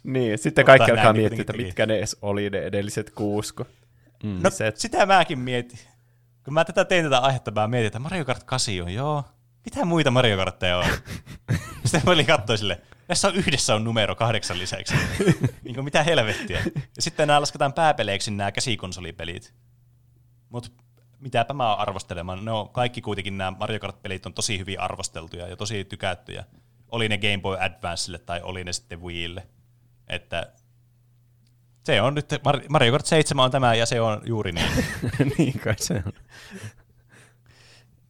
[0.02, 3.54] Niin, sitten Mutta kaikki alkaa miettiä, että mitkä ne edes oli ne edelliset kuusi.
[3.54, 3.66] kun-
[4.22, 5.78] No Se- sitä mäkin mietin.
[6.44, 9.24] Kun mä tätä tein tätä aihetta, mä mietin, että Mario Kart 8 on, joo.
[9.64, 10.84] Mitä muita Mario Kartteja on?
[11.84, 14.94] Sitten mä olin katsoin sille, näissä on yhdessä on numero kahdeksan lisäksi.
[15.64, 16.62] niin kuin mitä helvettiä.
[16.96, 19.54] Ja sitten nämä lasketaan pääpeleiksi nämä käsikonsolipelit.
[20.48, 20.70] Mutta
[21.20, 22.44] mitäpä mä oon arvostelemaan.
[22.44, 26.44] Ne on kaikki kuitenkin nämä Mario Kart-pelit on tosi hyvin arvosteltuja ja tosi tykättyjä.
[26.88, 29.46] Oli ne Game Boy Advancelle tai oli ne sitten Wiille.
[30.08, 30.52] Että
[31.84, 34.70] se on nyt, Mar- Mario Kart 7 on tämä ja se on juuri niin.
[35.38, 36.12] niin kai se on.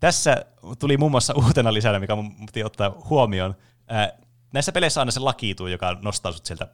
[0.01, 0.45] Tässä
[0.79, 3.57] tuli muun muassa uutena lisänä, mikä mun piti ottaa huomioon.
[4.53, 6.69] Näissä peleissä on aina se lakiituu, joka nostaa sut sieltä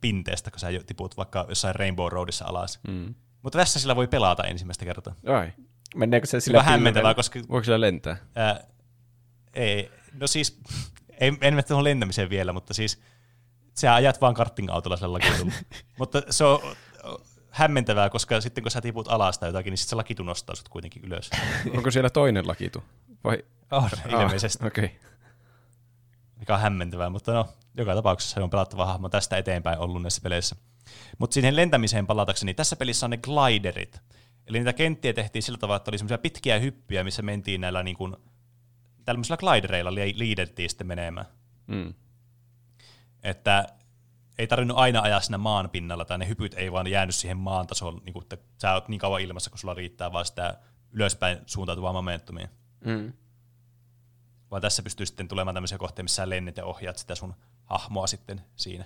[0.00, 2.80] pinteestä, kun sä tiput vaikka jossain Rainbow Roadissa alas.
[2.88, 3.14] Mm.
[3.44, 5.14] Mutta tässä sillä voi pelata ensimmäistä kertaa.
[5.26, 5.52] Ai.
[5.94, 8.16] Meneekö se Sillä hämmentävää, koska Voiko sillä lentää?
[8.34, 8.64] ää,
[9.54, 10.60] ei, no siis,
[11.20, 13.00] ei, en mene tuohon lentämiseen vielä, mutta siis
[13.74, 15.52] sä ajat vaan karting-autolla sillä lakitulla.
[15.98, 16.76] mutta se on
[17.50, 20.68] hämmentävää, koska sitten kun sä tiput alas tai jotakin, niin sitten se lakitu nostaa sut
[20.68, 21.30] kuitenkin ylös.
[21.76, 22.84] Onko siellä toinen lakitu?
[23.24, 23.44] Vai?
[23.70, 24.64] On, ilmeisesti.
[24.64, 24.84] Ah, Okei.
[24.84, 24.98] Okay.
[26.36, 30.20] mikä on hämmentävää, mutta no, joka tapauksessa se on pelattava hahmo tästä eteenpäin ollut näissä
[30.22, 30.56] peleissä.
[31.18, 34.00] Mutta siihen lentämiseen palatakseni, tässä pelissä on ne gliderit.
[34.46, 37.96] Eli niitä kenttiä tehtiin sillä tavalla, että oli semmoisia pitkiä hyppyjä, missä mentiin näillä niin
[37.96, 38.16] kuin,
[39.04, 41.26] tällaisilla glidereilla li- liidettiin sitten menemään.
[41.66, 41.94] Mm.
[43.22, 43.66] Että
[44.38, 47.66] ei tarvinnut aina ajaa siinä maan pinnalla, tai ne hypyt ei vaan jäänyt siihen maan
[47.66, 50.58] tasolle, niin kuin, että sä oot niin kauan ilmassa, kun sulla riittää vaan sitä
[50.90, 52.48] ylöspäin suuntautuvaa momentumia.
[52.84, 53.12] Mm.
[54.50, 57.34] Vaan tässä pystyy sitten tulemaan tämmöisiä kohteita, missä sä lennet ja ohjaat sitä sun
[57.64, 58.84] hahmoa sitten siinä.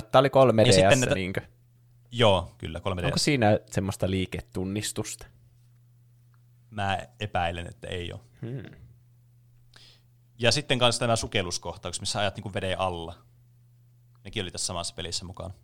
[0.00, 1.40] Tää oli 3 Ja sitten DS, näitä- niinkö?
[2.10, 3.04] Joo, kyllä, 3D.
[3.04, 5.26] Onko siinä semmoista liiketunnistusta?
[6.70, 8.20] Mä epäilen, että ei ole.
[8.42, 8.62] Hmm.
[10.38, 13.14] Ja sitten kanssa tämä sukelluskohtaus, missä ajat niin veden alla.
[14.24, 15.54] Nekin oli tässä samassa pelissä mukaan.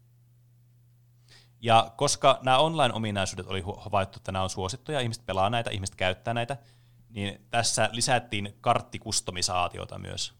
[1.60, 6.34] Ja koska nämä online-ominaisuudet oli havaittu, että nämä on suosittuja, ihmiset pelaa näitä, ihmiset käyttää
[6.34, 6.56] näitä,
[7.08, 10.34] niin tässä lisättiin karttikustomisaatiota myös.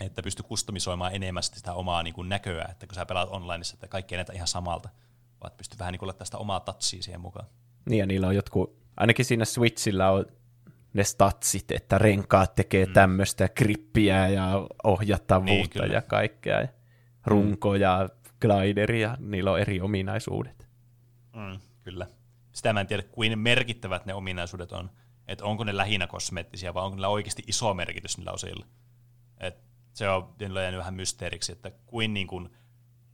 [0.00, 3.88] Että pystyy kustomisoimaan enemmän sitä omaa niin kuin näköä, että kun sä pelaat onlineissa, että
[3.88, 4.88] kaikki ei näytä ihan samalta,
[5.42, 7.46] vaan pystyy vähän niin kuin sitä omaa touchia siihen mukaan.
[7.88, 10.26] Niin, ja niillä on jotkut, ainakin siinä Switchillä on
[10.92, 12.92] ne statsit, että renkaat tekee mm.
[12.92, 16.60] tämmöistä grippiä ja ohjattavuutta Niin, ja kaikkea.
[16.60, 16.68] Ja
[17.26, 18.08] runko ja
[18.40, 20.68] glideri ja niillä on eri ominaisuudet.
[21.36, 22.06] Mm, kyllä.
[22.52, 24.90] Sitä mä en tiedä, kuin merkittävät ne ominaisuudet on.
[25.28, 28.66] Että onko ne lähinnä kosmeettisia vai onko niillä oikeasti iso merkitys niillä osilla.
[29.40, 32.48] Et se on jäänyt vähän mysteeriksi, että kuin, niin kuin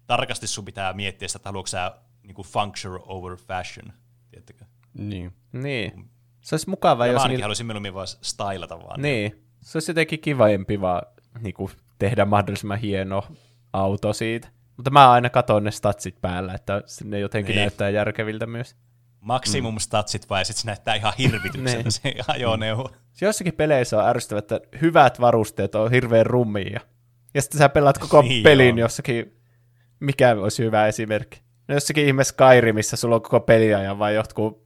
[0.06, 3.92] tarkasti sun pitää miettiä sitä, että haluatko sä niin kuin function over fashion.
[4.30, 4.64] Tiedättekö?
[4.98, 5.32] Niin.
[5.52, 6.10] Niin.
[6.40, 7.42] Se olisi mukava, Ja mä jos niillä...
[7.42, 9.02] haluaisin mieluummin vaan stylata vaan.
[9.02, 9.44] Niin.
[9.60, 11.02] Se olisi jotenkin kivempi vaan
[11.40, 13.24] niin kuin, tehdä mahdollisimman hieno
[13.72, 14.48] auto siitä.
[14.76, 17.60] Mutta mä aina katon ne statsit päällä, että ne jotenkin niin.
[17.60, 18.76] näyttää järkeviltä myös.
[19.24, 21.92] Maksimum statsit vai sitten se näyttää ihan hirvitykseltä Niin.
[21.92, 22.90] se ajoneuvo.
[23.20, 26.80] Jossakin peleissä on ärsyttävää, että hyvät varusteet on hirveän rummia.
[27.34, 28.78] Ja sitten sä pelaat koko Niin pelin on.
[28.78, 29.36] jossakin,
[30.00, 31.42] mikä olisi hyvä esimerkki.
[31.68, 34.64] No jossakin ihme Skyrimissa sulla on koko peliajan vai jotkut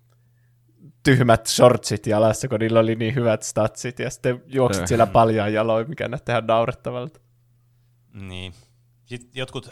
[1.03, 4.87] tyhmät shortsit jalassa, kun niillä oli niin hyvät statsit, ja sitten juoksit Joo.
[4.87, 7.21] siellä paljaan jaloin, mikä näyttää ihan naurettavalta.
[8.15, 8.53] Niin.
[9.09, 9.67] Sitten jotkut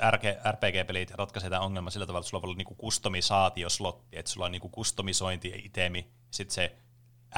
[0.52, 4.52] RPG-pelit ratkaisee tämän ongelman sillä tavalla, että sulla voi olla niinku kustomisaatioslotti, että sulla on
[4.52, 6.76] niinku kustomisointi-itemi, sitten se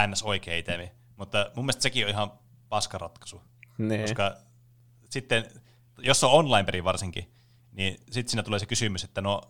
[0.06, 0.22] ns.
[0.22, 0.92] oikea itemi.
[1.16, 2.32] Mutta mun mielestä sekin on ihan
[2.68, 3.42] paskaratkaisu,
[3.78, 4.00] Niin.
[4.00, 4.36] koska
[5.10, 5.44] sitten,
[5.98, 7.32] jos on online-peli varsinkin,
[7.72, 9.42] niin sitten siinä tulee se kysymys, että no,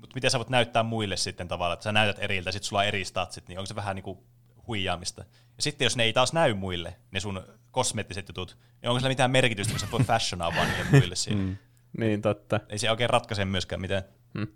[0.00, 2.88] mutta miten sä voit näyttää muille sitten tavallaan, että sä näytät eriltä, sitten sulla on
[2.88, 4.26] eri statsit, niin onko se vähän niinku
[4.66, 5.24] huijaamista.
[5.56, 9.08] Ja sitten jos ne ei taas näy muille, ne sun kosmeettiset jutut, niin onko sillä
[9.08, 11.42] mitään merkitystä, kun sä voi fashionaa vaan niille muille siinä.
[11.42, 11.56] Mm.
[11.98, 12.60] Niin, totta.
[12.68, 14.02] Ei se oikein ratkaise myöskään mitään.
[14.38, 14.46] Hmm.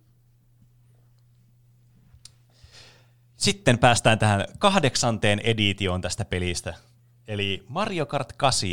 [3.37, 6.75] Sitten päästään tähän kahdeksanteen editioon tästä pelistä.
[7.29, 8.71] Eli Mario Kart 8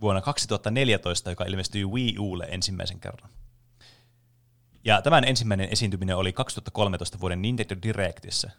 [0.00, 3.30] vuonna 2014, joka ilmestyi Wii Ulle ensimmäisen kerran.
[4.84, 8.50] Ja tämän ensimmäinen esiintyminen oli 2013 vuoden Nintendo Directissä.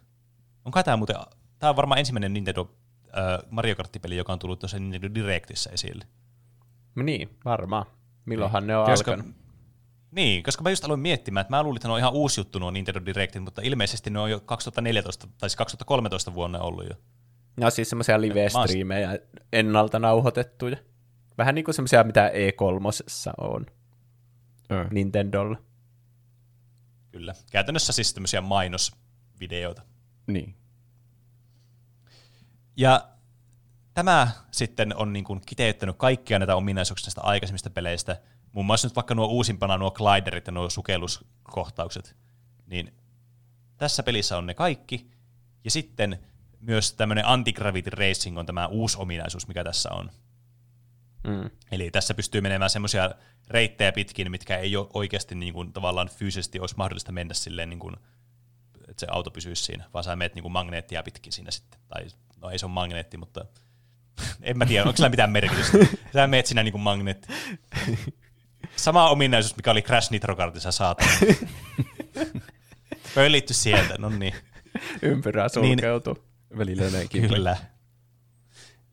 [0.65, 1.15] Onko tämä muuten,
[1.59, 2.71] tämä on varmaan ensimmäinen Nintendo
[3.17, 6.07] äh, Mario Kart-peli, joka on tullut tuossa Nintendo Directissä esille.
[6.95, 7.85] Niin, varmaan.
[8.25, 9.35] Milloinhan ne on Koska, alkanut?
[10.11, 12.59] niin, koska mä just aloin miettimään, että mä luulin, että ne on ihan uusi juttu
[12.59, 16.95] nuo Nintendo Directit, mutta ilmeisesti ne on jo 2014, tai siis 2013 vuonna ollut jo.
[17.57, 19.19] Ne on siis semmoisia live-striimejä
[19.53, 20.77] ennalta nauhoitettuja.
[21.37, 23.65] Vähän niin kuin semmoisia, mitä E3 on
[24.71, 24.85] Ö.
[24.91, 25.57] Nintendolla.
[27.11, 27.33] Kyllä.
[27.51, 29.81] Käytännössä siis tämmöisiä mainosvideoita.
[30.27, 30.55] Niin.
[32.77, 33.07] Ja
[33.93, 38.21] tämä sitten on niin kuin kiteyttänyt kaikkia näitä ominaisuuksia näistä aikaisemmista peleistä.
[38.51, 42.15] Muun muassa nyt vaikka nuo uusimpana nuo gliderit ja nuo sukelluskohtaukset.
[42.65, 42.93] Niin
[43.77, 45.11] tässä pelissä on ne kaikki.
[45.63, 46.19] Ja sitten
[46.59, 50.11] myös tämmöinen anti-gravity racing on tämä uusi ominaisuus, mikä tässä on.
[51.27, 51.49] Mm.
[51.71, 53.11] Eli tässä pystyy menemään semmoisia
[53.47, 57.79] reittejä pitkin, mitkä ei ole oikeasti niin kuin, tavallaan fyysisesti olisi mahdollista mennä silleen, niin
[57.79, 57.95] kuin,
[58.87, 61.79] että se auto pysyisi siinä, vaan sä meet niin kuin magneettia pitkin siinä sitten.
[61.87, 62.05] Tai
[62.43, 63.45] no ei se ole magneetti, mutta
[64.41, 65.77] en mä tiedä, onko sillä mitään merkitystä.
[66.13, 67.27] Sä meet siinä niin kuin magneetti.
[68.75, 71.11] Sama ominaisuus, mikä oli Crash Nitro Kartissa saatana.
[73.15, 74.33] Pöllitty sieltä, no niin.
[75.01, 76.13] Ympyrää sulkeutuu.
[76.13, 76.59] Niin.
[76.59, 77.29] Välillä näinkin.
[77.29, 77.57] Kyllä.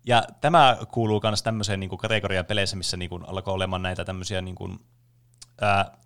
[0.07, 4.05] Ja tämä kuuluu myös tämmöiseen niin kuin kategoriaan peleissä, missä niin kuin alkoi olemaan näitä
[4.05, 4.79] tämmöisiä, niin kuin,
[5.61, 5.99] ää,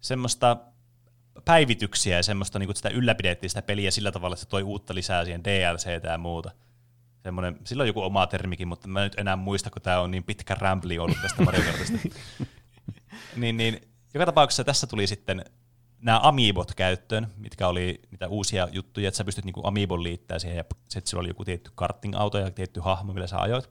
[0.00, 0.56] semmoista
[1.44, 4.62] päivityksiä ja semmoista, niin kuin, että sitä ylläpidettiin sitä peliä sillä tavalla, että se toi
[4.62, 6.50] uutta lisää siihen DLCtä ja muuta.
[7.22, 10.24] Semmoinen, sillä on joku oma termikin, mutta mä nyt enää muista, kun tämä on niin
[10.24, 11.98] pitkä rämpli ollut tästä Mario Kartista.
[13.36, 15.44] niin, niin, joka tapauksessa tässä tuli sitten
[15.98, 20.56] nämä Amiibot käyttöön, mitkä oli niitä uusia juttuja, että sä pystyt niinku Amiibon liittää siihen,
[20.56, 23.70] ja sitten sillä oli joku tietty karting-auto ja tietty hahmo, millä sä ajoit.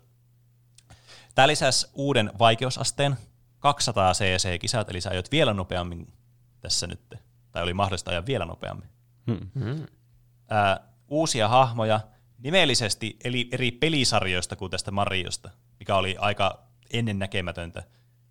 [1.36, 3.18] Tämä lisäsi uuden vaikeusasteen,
[3.60, 6.14] 200 cc-kisat, eli sä ajoit vielä nopeammin
[6.62, 7.27] tässä nyt,
[7.58, 8.90] tai oli mahdollista ajaa vielä nopeammin.
[9.28, 9.86] Mm.
[10.50, 12.00] Ää, uusia hahmoja,
[12.38, 16.64] nimellisesti eli eri pelisarjoista kuin tästä Mariosta, mikä oli aika
[16.94, 17.84] ennennäkemätöntä.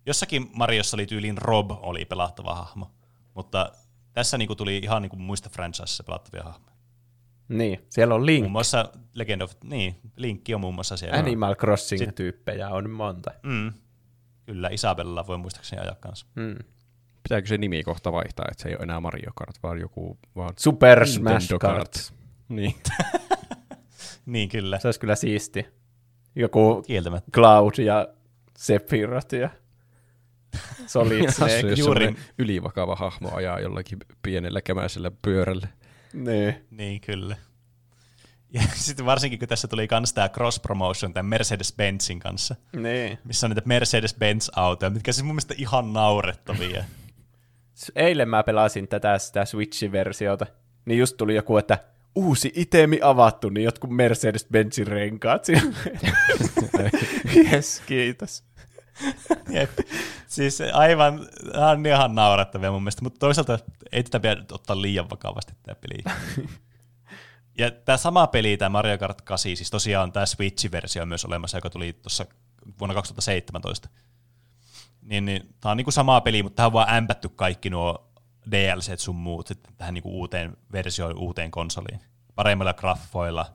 [0.05, 2.91] Jossakin Mariossa oli tyyliin Rob oli pelattava hahmo,
[3.33, 3.71] mutta
[4.13, 6.75] tässä niinku tuli ihan niinku muista franchiseissa pelattavia hahmoja.
[7.49, 8.41] Niin, siellä on Link.
[8.41, 11.17] Muun muassa Legend of, niin, Linkki on muun muassa siellä.
[11.19, 13.31] Animal Crossing-tyyppejä on monta.
[13.43, 13.73] Mm.
[14.45, 16.25] Kyllä, Isabella voi muistaakseni ajaa kanssa.
[16.35, 16.55] Mm.
[17.29, 20.53] Pitääkö se nimi kohta vaihtaa, että se ei ole enää Mario Kart, vaan joku vaan
[20.59, 22.13] Super Nintendo Smash Kart.
[22.49, 22.75] Niin.
[24.25, 25.65] Niin kyllä, Se olisi kyllä siisti.
[26.35, 27.31] Joku kieltämättä.
[27.31, 28.07] Cloud ja
[28.57, 29.49] Sephiroth ja
[30.87, 31.59] Solid Snake.
[31.61, 35.67] juuri- juuri ylivakava hahmo ajaa jollakin pienellä kämäisellä pyörällä.
[36.13, 36.65] Niin.
[36.71, 37.35] Niin, kyllä.
[38.53, 43.17] Ja sitten varsinkin, kun tässä tuli kans tämä cross-promotion tämän Mercedes-Benzin kanssa, Niin.
[43.23, 46.83] missä on niitä Mercedes-Benz-autoja, mitkä siis mun mielestä ihan naurettavia.
[47.95, 50.45] Eilen mä pelasin tätä sitä Switch-versiota,
[50.85, 51.77] niin just tuli joku, että
[52.15, 55.47] uusi itemi avattu, niin jotkut Mercedes-Benzin renkaat.
[57.51, 58.43] Jes, kiitos.
[59.49, 59.71] Jep.
[60.27, 61.27] Siis aivan,
[61.71, 63.59] on ihan naurettavia mun mielestä, mutta toisaalta
[63.91, 66.03] ei tätä pidä ottaa liian vakavasti tämä peli.
[67.59, 71.57] Ja tämä sama peli, tämä Mario Kart 8, siis tosiaan tämä Switch-versio on myös olemassa,
[71.57, 72.25] joka tuli tuossa
[72.79, 73.89] vuonna 2017.
[75.07, 78.11] Niin, niin tämä on niinku sama peli, mutta tähän on vaan ämpätty kaikki nuo
[78.51, 81.99] DLC sun muut sitten tähän niinku uuteen versioon, uuteen konsoliin.
[82.35, 83.45] Paremmilla graffoilla,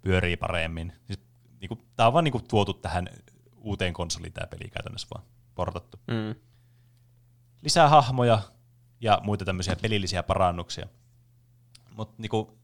[0.00, 0.92] pyörii paremmin.
[1.06, 1.20] Siis,
[1.60, 3.08] niinku, tämä on vaan niinku tuotu tähän
[3.56, 5.24] uuteen konsoliin tämä peli käytännössä vaan
[5.54, 6.00] portattu.
[6.06, 6.34] Mm.
[7.62, 8.38] Lisää hahmoja
[9.00, 10.86] ja muita tämmöisiä pelillisiä parannuksia.
[11.96, 12.58] Mutta niinku,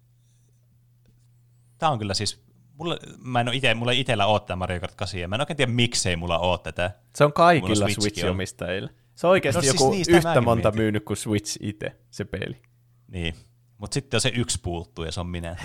[1.78, 2.44] tämä on kyllä siis,
[2.80, 5.34] mulla, mä en ole ite, mulla ei itellä ole tämä Mario Kart 8, ja mä
[5.34, 6.90] en oikein tiedä miksei mulla ole tätä.
[7.16, 7.88] Se on kaikilla.
[7.88, 8.90] Switch-omistajilla.
[9.14, 10.80] Se on oikeasti No siis joku niistä yhtä monta mietin.
[10.80, 12.62] myynyt kuin Switch itse, se peli.
[13.08, 13.34] Niin.
[13.78, 15.56] Mutta sitten on se yksi puuttuu, ja se on minä.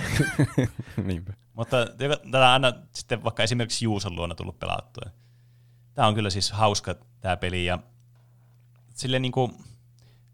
[1.03, 1.33] Niinpä.
[1.53, 1.85] Mutta
[2.31, 5.09] tätä aina sitten vaikka esimerkiksi Juuson luona tullut pelattua.
[5.93, 7.79] Tämä on kyllä siis hauska tämä peli ja
[8.93, 9.47] sille niinku,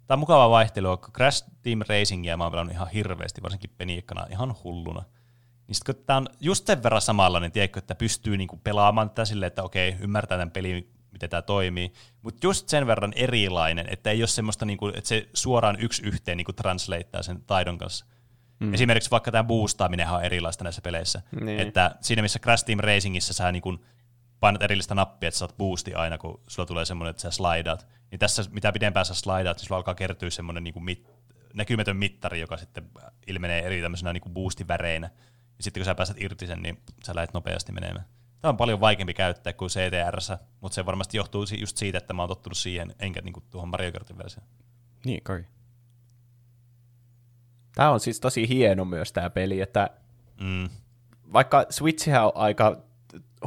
[0.08, 4.28] tämä on mukava vaihtelu, kun Crash Team Racingia mä oon pelannut ihan hirveästi, varsinkin peniikkana,
[4.30, 5.03] ihan hulluna.
[5.72, 9.26] Niin sit kun tämä on just sen verran samanlainen, tiedätkö, että pystyy niinku pelaamaan tätä
[9.26, 14.11] silleen, että okei, ymmärtää tämän pelin, miten tämä toimii, mutta just sen verran erilainen, että
[14.11, 18.06] ei ole semmoista, niinku, että se suoraan yksi yhteen niinku translateaa sen taidon kanssa.
[18.60, 18.73] Mm.
[18.73, 21.22] Esimerkiksi vaikka tämä boostaaminen on erilaista näissä peleissä.
[21.41, 21.60] Niin.
[21.60, 23.80] Että siinä missä Crash Team Racingissä sä niin
[24.39, 27.88] painat erillistä nappia, että saat boosti aina, kun sulla tulee semmoinen, että sä slidaat.
[28.11, 31.07] Niin tässä mitä pidempään sä slidaat, niin sulla alkaa kertyä semmoinen niin mit,
[31.53, 32.89] näkymätön mittari, joka sitten
[33.27, 35.10] ilmenee eri tämmöisenä niin boostiväreinä.
[35.61, 38.05] Ja sitten kun sä pääset irti sen, niin sä lähdet nopeasti menemään.
[38.41, 42.21] Tämä on paljon vaikeampi käyttää kuin CTRssä, mutta se varmasti johtuu just siitä, että mä
[42.21, 44.49] oon tottunut siihen, enkä niinku tuohon Mario Kartin versioon.
[45.05, 45.45] Niin kai.
[47.75, 49.89] Tämä on siis tosi hieno myös tämä peli, että
[50.41, 50.69] Mm.
[51.33, 52.77] vaikka Switchihän on aika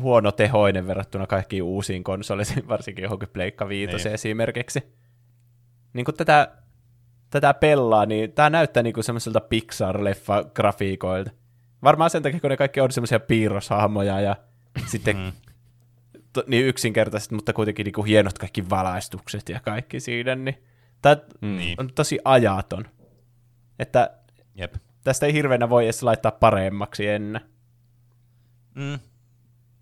[0.00, 4.08] huono tehoinen verrattuna kaikkiin uusiin konsoleihin, varsinkin johonkin Pleikka 5 Niin.
[4.14, 4.94] esimerkiksi.
[5.92, 6.56] Niin kun tätä,
[7.30, 11.30] tätä pelaa, niin tämä näyttää niinku semmoiselta Pixar-leffa-grafiikoilta.
[11.84, 14.36] Varmaan sen takia, kun ne kaikki on semmoisia piirroshahmoja ja
[14.86, 15.32] sitten Mm.
[16.32, 20.62] to, niin yksinkertaiset, mutta kuitenkin niinku hienot kaikki valaistukset ja kaikki siinä, niin
[21.02, 21.80] tämä Niin.
[21.80, 22.84] on tosi ajaton.
[23.78, 24.10] Että
[24.54, 24.74] Jep.
[25.04, 27.40] tästä ei hirveänä voi edes laittaa paremmaksi ennen.
[28.74, 28.98] Mm.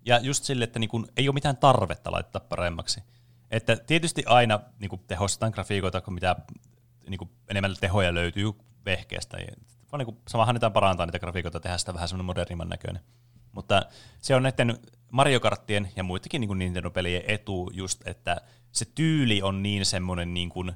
[0.05, 3.03] Ja just sille, että niinku, ei ole mitään tarvetta laittaa paremmaksi.
[3.51, 6.35] Että tietysti aina niinku, tehostetaan grafiikoita, kun mitä
[7.09, 8.51] niinku, enemmän tehoja löytyy
[8.85, 9.37] vehkeestä.
[9.93, 13.03] Ja, vaan niinku, samahan niitä parantaa niitä grafiikoita, tehdä sitä vähän semmoinen modernimman näköinen.
[13.51, 13.81] Mutta
[14.21, 14.77] se on näiden
[15.11, 18.41] Mario Karttien ja muidenkin niin Nintendo-pelien etu just, että
[18.71, 20.71] se tyyli on niin semmoinen, niin kuin,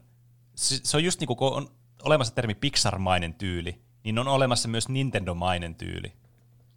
[0.55, 1.69] se, se on just niin kuin, kun on
[2.03, 6.13] olemassa termi Pixar-mainen tyyli, niin on olemassa myös Nintendo-mainen tyyli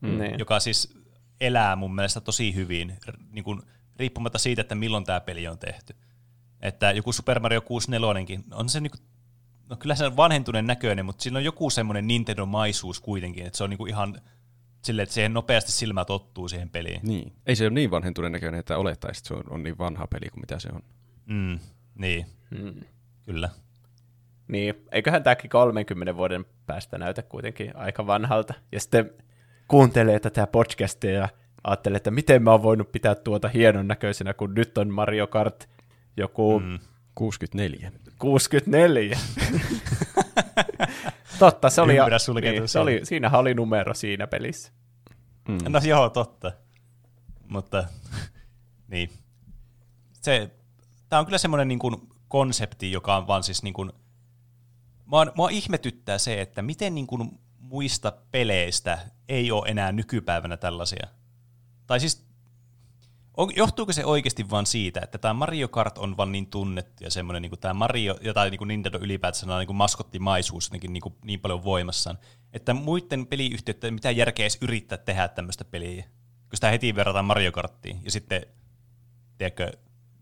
[0.00, 0.18] Mm.
[0.18, 0.38] Niin.
[0.38, 0.94] joka siis
[1.40, 2.96] elää mun mielestä tosi hyvin,
[3.30, 3.62] niin kuin,
[3.96, 5.96] riippumatta siitä, että milloin tämä peli on tehty.
[6.60, 9.00] Että joku Super Mario 64 on se niin kuin,
[9.70, 13.64] no kyllä se on vanhentuneen näköinen, mutta sillä on joku semmoinen Nintendo-maisuus kuitenkin, että se
[13.64, 14.20] on niin kuin ihan
[14.84, 17.00] silleen, että siihen nopeasti silmä tottuu siihen peliin.
[17.02, 17.32] Niin.
[17.46, 20.28] Ei se ole niin vanhentuneen näköinen, että olettaisi, että se on, on niin vanha peli
[20.30, 20.82] kuin mitä se on.
[21.26, 21.58] Mm,
[21.94, 22.74] niin, Mm.
[23.24, 23.48] kyllä.
[24.48, 28.54] Niin, eiköhän tämäkin 30 vuoden päästä näytä kuitenkin aika vanhalta.
[28.72, 29.10] Ja sitten
[29.68, 31.28] kuuntelee tätä podcastia ja
[31.64, 35.68] ajattelee, että miten mä oon voinut pitää tuota hienon näköisenä, kun nyt on Mario Kart
[36.16, 36.60] joku.
[36.60, 36.78] Mm.
[37.14, 37.92] 64.
[38.20, 39.18] 64.
[41.38, 44.72] Totta, se oli, Ympyrä niin, se oli, siinähän oli numero siinä pelissä.
[45.48, 45.58] Mm.
[45.68, 46.52] No joo, totta.
[47.48, 47.84] Mutta
[48.88, 49.10] niin.
[50.12, 50.50] Se,
[51.08, 53.92] tämä on kyllä semmoinen niin kuin konsepti, joka on vaan siis niin kuin,
[55.04, 61.06] mua, mua ihmetyttää se, että miten niin kuin muista peleistä ei ole enää nykypäivänä tällaisia.
[61.86, 62.29] Tai siis,
[63.40, 67.10] on, johtuuko se oikeasti vaan siitä, että tämä Mario Kart on vaan niin tunnettu ja
[67.10, 70.66] semmoinen niin kuin tämä Mario, ja tai niin kuin Nintendo ylipäätään on niin kuin maskottimaisuus
[70.66, 72.18] jotenkin niin, kuin niin paljon voimassaan,
[72.52, 77.24] että muiden peliyhtiöiden ei mitään järkeä edes yrittää tehdä tämmöistä peliä, kun sitä heti verrataan
[77.24, 78.42] Mario Karttiin, ja sitten,
[79.38, 79.72] tiedätkö,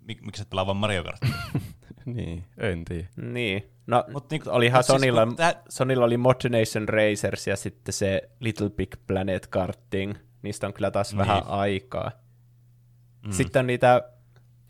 [0.00, 1.34] mik, miksi et pelaa vaan Mario Karttia?
[2.04, 3.08] niin, en tiedä.
[3.16, 3.70] Niin.
[3.86, 7.92] No, Mut niinku- olihan mut siis Sonilla, kun tää- Sonilla oli Motionation Racers ja sitten
[7.92, 10.14] se Little Big Planet Karting.
[10.42, 11.18] Niistä on kyllä taas Niin.
[11.18, 12.10] vähän aikaa.
[13.26, 13.32] Mm.
[13.32, 14.02] Sitten on niitä,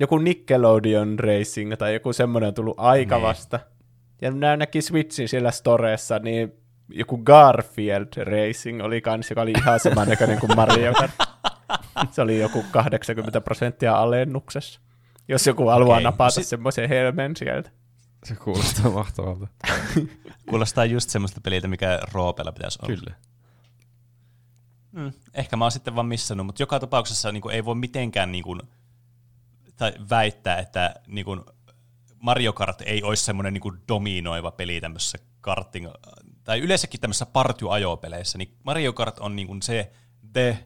[0.01, 3.23] joku Nickelodeon Racing tai joku semmoinen on tullut aika Niin.
[3.27, 3.61] vasta.
[4.23, 6.53] Ja nämä näki Switchin siellä storessa, niin
[6.89, 11.11] joku Garfield Racing oli kans, joka oli ihan samannäköinen kuin Mario Kart.
[12.11, 14.81] Se oli joku 80 prosenttia alennuksessa.
[15.29, 17.71] Jos joku haluaa no napata sit- semmoisen helmen sieltä.
[18.25, 19.47] Se kuulostaa mahtavalta.
[20.51, 22.97] Kuulostaa just semmoista peliltä, mikä Roopella pitäisi olla.
[22.97, 23.17] Kyllä.
[24.93, 28.33] Mm, ehkä mä oon sitten vaan missannut, mutta joka tapauksessa niin kuin, ei voi mitenkään
[28.33, 28.63] niin kuin,
[29.77, 31.41] tai väittää, että niin kuin,
[32.19, 35.89] Mario Kart ei olisi semmoinen niin dominoiva peli tämmöisessä karting,
[36.45, 39.93] tai yleensäkin tämmöisissä partyajopeleissä, niin Mario Kart on niin kuin, se
[40.33, 40.59] the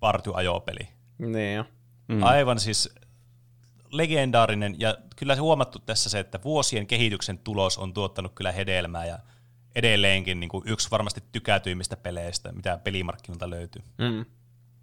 [0.00, 0.88] partyajopeli.
[1.18, 1.64] Niin.
[2.08, 2.22] Mm.
[2.22, 2.94] Aivan siis
[3.90, 9.06] legendaarinen, ja kyllä se huomattu tässä se, että vuosien kehityksen tulos on tuottanut kyllä hedelmää,
[9.06, 9.18] ja
[9.76, 13.82] edelleenkin niin kuin yksi varmasti tykätyimmistä peleistä, mitä pelimarkkinoilta löytyy.
[13.98, 14.24] Mm.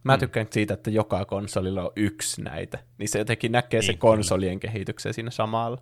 [0.04, 2.80] Mä tykkään siitä, että joka konsolilla on yksi näitä.
[2.98, 5.78] Niin se jotenkin näkee se Niin, konsolien kehityksen siinä samalla.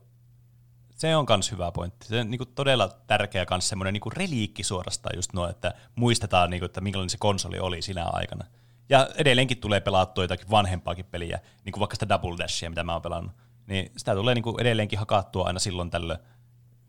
[0.95, 2.07] Se on myös hyvä pointti.
[2.07, 6.49] Se on niin kuin todella tärkeä myös semmoinen niin reliikki suorastaan just nuo, että muistetaan,
[6.49, 8.45] niin kuin, että minkälainen se konsoli oli sinä aikana.
[8.89, 12.93] Ja edelleenkin tulee pelattua jotakin vanhempaakin peliä, niin kuin vaikka sitä Double Dashia, mitä mä
[12.93, 13.31] oon pelannut.
[13.67, 16.19] Niin sitä tulee niin kuin edelleenkin hakattua aina silloin tällöin,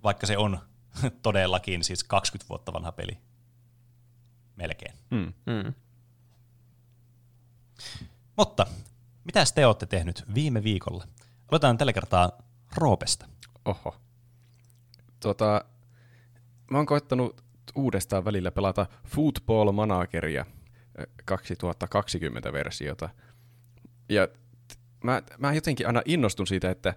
[0.02, 0.59] vaikka se on
[1.23, 3.19] todellakin siis 20 vuotta vanha peli.
[4.57, 4.95] Melkein.
[5.11, 5.33] Mm.
[5.47, 5.75] Mm.
[8.37, 8.67] Mutta,
[9.25, 11.05] mitä te olette tehnyt viime viikolla?
[11.49, 12.33] Aloitetaan tällä kertaa
[12.77, 13.27] Roopesta.
[13.65, 13.97] Oho.
[15.21, 15.65] Tota,
[16.71, 20.47] mä oon koittanut uudestaan välillä pelata Football Manageria
[21.01, 23.09] ö, 2020-versiota.
[24.09, 24.29] Ja
[25.05, 26.95] mä, mä jotenkin aina innostun siitä, että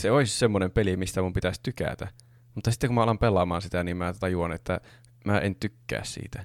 [0.00, 2.08] se olisi semmoinen peli, mistä mun pitäisi tykätä.
[2.60, 4.80] Mutta sitten kun mä alan pelaamaan sitä, niin mä tajuan, että
[5.24, 6.44] mä en tykkää siitä.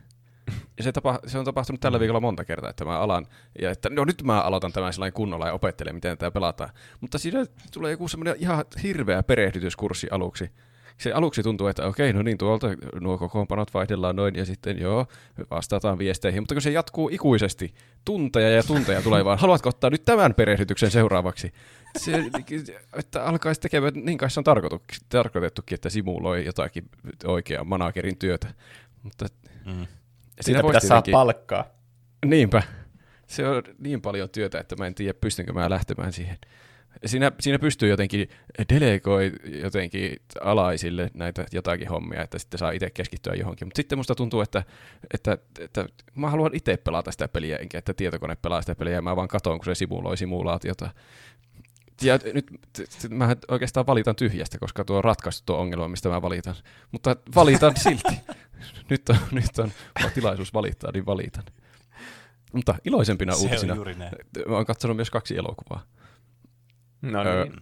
[0.78, 3.28] Ja se, tapa, se on tapahtunut tällä viikolla monta kertaa, että mä alan,
[3.62, 6.70] ja että no nyt mä aloitan tämän sellainen kunnolla ja opettelen, miten tämä pelataan.
[7.02, 10.52] Mutta siinä tulee joku semmoinen ihan hirveä perehdytyskurssi aluksi.
[10.98, 12.68] se aluksi tuntuu, että okei, no niin, tuolta
[13.00, 15.06] nuo kokoonpanot vaihdellaan noin, ja sitten joo,
[15.52, 17.74] vastataan viesteihin, mutta kun se jatkuu ikuisesti,
[18.06, 21.52] tunteja ja tunteja tulee vaan, haluatko ottaa nyt tämän perehdytyksen seuraavaksi?
[21.98, 22.32] Se,
[22.94, 26.90] että alkaisi tekemään, niin kai se on tarkoitettu, tarkoitettukin, että simuloi jotakin
[27.26, 28.54] oikeaa managerin työtä.
[29.04, 29.26] Mutta
[29.66, 29.88] Mm.
[30.42, 31.66] Siitä pitäisi saada palkkaa.
[32.26, 32.64] Niinpä.
[33.28, 36.38] Se on niin paljon työtä, että mä en tiedä, pystynkö mä lähtemään siihen.
[37.06, 38.30] Siinä, siinä pystyy jotenkin
[38.74, 43.68] delegoi jotenkin alaisille näitä jotakin hommia, että sitten saa itse keskittyä johonkin.
[43.68, 44.64] Mutta sitten musta tuntuu, että,
[45.14, 49.02] että, että mä haluan itse pelata sitä peliä, enkä että tietokone pelaa sitä peliä, ja
[49.02, 50.90] mä vaan katon, kun se simuloi simulaatiota.
[52.02, 52.52] Ja nyt
[53.10, 56.56] mä oikeastaan valitan tyhjästä, koska tuo on ratkaistu tuo ongelma, mistä mä valitan.
[56.92, 58.20] Mutta valitan silti.
[58.90, 59.72] nyt on, nyt on
[60.14, 61.44] tilaisuus valittaa, niin valitan.
[62.54, 63.74] Mutta iloisempina Se uutisina.
[63.74, 64.12] on juuri näin.
[64.48, 65.84] Mä oon katsonut myös kaksi elokuvaa.
[67.02, 67.62] No Öö, niin.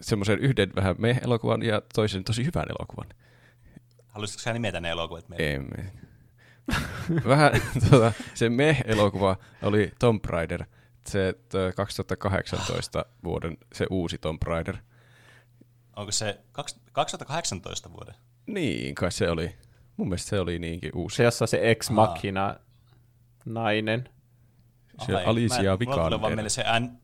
[0.00, 3.06] Semmoisen yhden vähän me-elokuvan ja toisen tosi hyvän elokuvan.
[4.06, 5.54] Haluaisitko sä nimetä ne elokuvat meille?
[5.54, 5.92] Emme.
[7.28, 7.52] vähän
[7.90, 10.64] tuota, se me-elokuva oli Tomb Raider.
[11.06, 14.76] Se tö, 2018 vuoden se uusi Tomb Raider.
[15.96, 18.14] Onko se kaks- 2018 vuoden?
[18.46, 19.54] Niin, kai se oli.
[19.96, 21.16] Mun mielestä se oli niinkin uusi.
[21.16, 22.56] Se, jossa se ex machina
[23.44, 24.08] nainen.
[25.06, 26.28] Se Ai, Alicia mä en- Mulla tulee vaan Vikander.
[26.28, 26.98] mieleen se, An-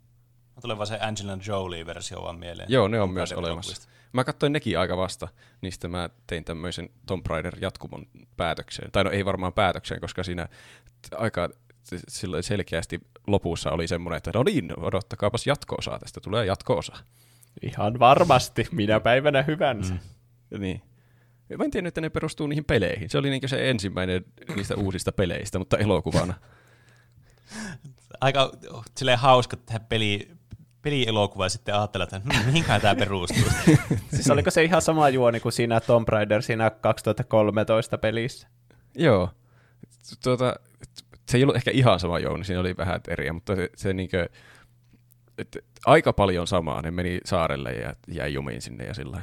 [0.60, 2.70] tulee vaan se Angelina Jolie-versio vaan mieleen.
[2.72, 3.48] Joo, ne on myös olemassa.
[3.70, 3.86] elokuvista.
[4.12, 5.28] Mä katsoin nekin aika vasta,
[5.60, 8.06] niistä mä tein tämmöisen Tomb Raider jatkumon
[8.36, 8.90] päätökseen.
[8.92, 10.48] Tai no ei varmaan päätökseen, koska siinä
[11.16, 11.48] aika
[12.08, 16.96] silloin selkeästi lopussa oli semmoinen, että no niin, odottakaapas jatko-osaa, tästä tulee jatko-osa.
[17.62, 19.94] Ihan varmasti, minä päivänä hyvänsä.
[19.94, 20.60] Mm.
[20.60, 20.82] Niin.
[21.58, 23.10] Mä en tiennyt, että ne perustuu niihin peleihin.
[23.10, 24.24] Se oli niin se ensimmäinen
[24.56, 26.34] niistä uusista peleistä, mutta elokuvana.
[28.20, 30.30] Aika oh, silleen hauska tehdä peli,
[30.82, 33.44] pelielokuva ja sitten ajatella, että hmm, mihinkähän tämä perustuu.
[34.14, 38.48] Siis oliko se ihan sama juoni kuin siinä Tomb Raider siinä 2013 pelissä?
[38.94, 39.30] Joo.
[40.22, 40.56] Tuota,
[41.30, 44.28] se ei ollut ehkä ihan sama Jouni, siinä oli vähän eriä, mutta se, se niinkö,
[45.38, 46.82] et, aika paljon samaa.
[46.82, 49.22] Ne meni saarelle ja jäi jumiin sinne ja sillä.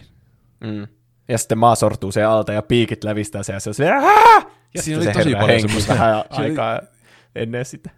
[0.60, 0.88] Mm.
[1.28, 4.48] Ja sitten maa sortuu se alta ja piikit lävistää se ja se on silleen, "Aah!"
[4.74, 6.82] ja Siinä oli se tosi paljon semmoista- vähän aikaa
[7.36, 7.90] ennen sitä.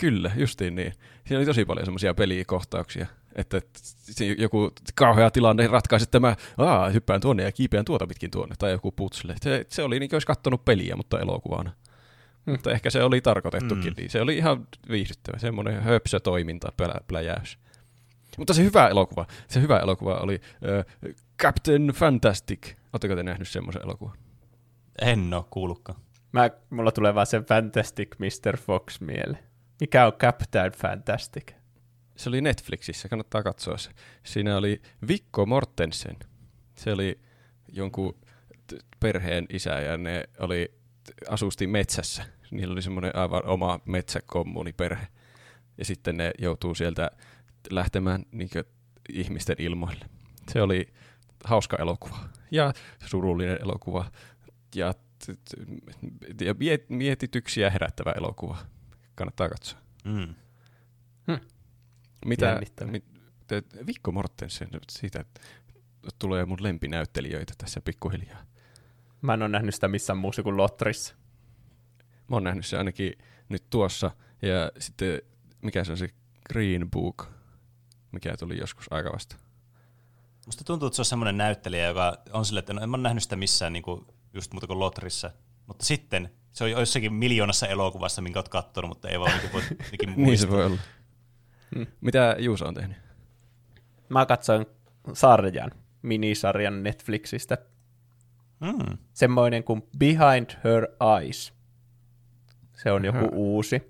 [0.00, 0.92] Kyllä, justiin niin.
[1.26, 6.36] Siinä oli tosi paljon semmoisia pelikohtauksia, että että se joku kauhea tilanne ratkaisi, että mä
[6.58, 9.34] aa, hyppään tuonne ja kiipeän tuota pitkin tuonne, tai joku putsle.
[9.42, 11.72] Se, se oli niin kuin olisi kattonut peliä, mutta elokuvana.
[12.46, 13.94] Mutta ehkä se oli tarkoitettukin, mm.
[13.96, 17.58] niin se oli ihan viihdyttävä, semmoinen höpsö toiminta, plä, pläjäys.
[18.38, 22.74] Mutta se hyvä elokuva, se hyvä elokuva oli äh, Captain Fantastic.
[22.92, 24.16] Oletteko te nähnyt semmoisen elokuvan?
[25.02, 26.00] en ole kuullutkaan.
[26.32, 28.56] Mä, mulla tulee vaan se Fantastic Mr.
[28.56, 29.44] Fox mieleen.
[29.80, 31.52] Mikä on Captain Fantastic?
[32.16, 33.90] Se oli Netflixissä, kannattaa katsoa se.
[34.24, 36.16] Siinä oli Vikko Mortensen.
[36.74, 37.20] Se oli
[37.72, 38.18] jonkun
[39.00, 40.74] perheen isä ja ne oli,
[41.28, 42.24] asusti metsässä.
[42.50, 45.06] Niillä oli semmoinen aivan oma metsäkommuniperhe.
[45.78, 47.10] Ja sitten ne joutuu sieltä
[47.70, 48.50] lähtemään niin
[49.12, 50.04] ihmisten ilmoille.
[50.52, 50.92] Se oli
[51.44, 52.18] hauska elokuva
[52.50, 52.72] ja
[53.06, 54.10] surullinen elokuva
[54.74, 54.94] ja,
[56.40, 58.58] ja miet- mietityksiä herättävä elokuva.
[59.14, 59.78] Kannattaa katsoa.
[60.04, 60.34] Mm.
[62.26, 62.92] Mitä, Jännittävää.
[62.92, 63.04] mit,
[63.86, 65.24] Vikko Mortensen, siitä
[66.18, 68.46] tulee mun lempinäyttelijöitä tässä pikkuhiljaa.
[69.22, 71.14] Mä en ole nähnyt sitä missään muussa kuin Lotterissa.
[72.28, 73.12] Mä oon nähnyt se ainakin
[73.48, 74.10] nyt tuossa,
[74.42, 75.22] ja sitten
[75.62, 76.08] mikä se on se
[76.52, 77.26] Green Book,
[78.12, 79.36] mikä tuli joskus aika vasta.
[80.46, 83.02] Musta tuntuu, että se on semmoinen näyttelijä, joka on silleen, että no, en mä ole
[83.02, 85.30] nähnyt sitä missään niin kuin, just muuta kuin Lotrissa.
[85.66, 89.62] Mutta sitten se on jossakin miljoonassa elokuvassa, minkä oot kattonut, mutta ei vaan niin voi
[89.70, 90.50] jotenkin Niin se muistaa.
[90.50, 90.78] voi olla.
[91.74, 91.86] Hmm.
[92.00, 92.96] Mitä Juuso on tehnyt?
[94.08, 94.66] Mä katsoin
[95.12, 95.70] sarjan,
[96.02, 97.58] minisarjan Netflixistä.
[98.62, 98.98] Mm.
[99.12, 101.52] Semmoinen kuin Behind Her Eyes.
[102.82, 103.28] Se on joku Aha.
[103.32, 103.82] uusi.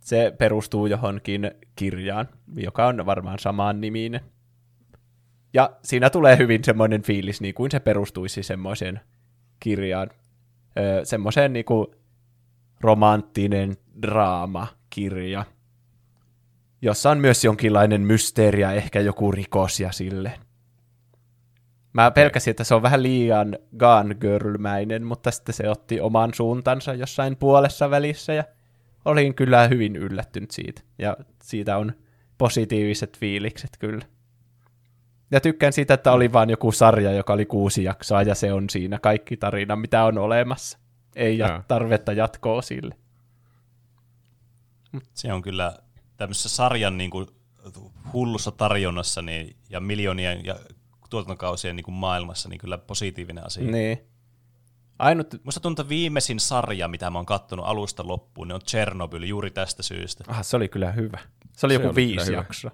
[0.00, 4.20] Se perustuu johonkin kirjaan, joka on varmaan samaan niminen.
[5.54, 9.00] Ja siinä tulee hyvin semmoinen fiilis, niin kuin se perustuisi semmoiseen
[9.60, 10.10] kirjaan.
[10.78, 11.86] Öö, semmoiseen niin kuin
[12.80, 15.44] romanttinen draamakirja,
[16.82, 20.40] jossa on myös jonkinlainen mysteeri ja ehkä joku rikos ja silleen.
[21.92, 26.94] Mä pelkäsin, että se on vähän liian Gone Girl-mäinen, mutta sitten se otti oman suuntansa
[26.94, 28.44] jossain puolessa välissä ja
[29.04, 30.82] olin kyllä hyvin yllättynyt siitä.
[30.98, 31.92] Ja siitä on
[32.38, 34.04] positiiviset fiilikset kyllä.
[35.30, 38.70] Ja tykkään siitä, että oli vain joku sarja, joka oli kuusi jaksoa ja se on
[38.70, 40.78] siinä kaikki tarina, mitä on olemassa.
[41.16, 42.94] Ei ja tarvetta jatkoa sille.
[45.14, 45.78] Se on kyllä
[46.16, 47.26] tämmöisessä sarjan niin kuin,
[48.12, 50.56] hullussa tarjonnassa niin, ja miljoonien ja
[51.12, 53.70] tuotantokausien niin kuin maailmassa niin kyllä positiivinen asia.
[53.70, 53.98] Niin.
[54.98, 59.22] Ainut, Musta tuntuu, että viimeisin sarja, mitä mä oon kattonut alusta loppuun, niin on Chernobyl
[59.22, 60.24] juuri tästä syystä.
[60.28, 61.18] ah, se oli kyllä hyvä.
[61.56, 62.70] Se oli Se joku oli viisi jaksoa.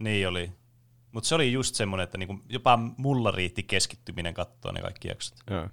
[0.00, 0.52] Niin oli.
[1.12, 5.38] Mutta se oli just semmoinen, että niinku, jopa mulla riitti keskittyminen katsoa ne kaikki jaksot.
[5.50, 5.68] Joo.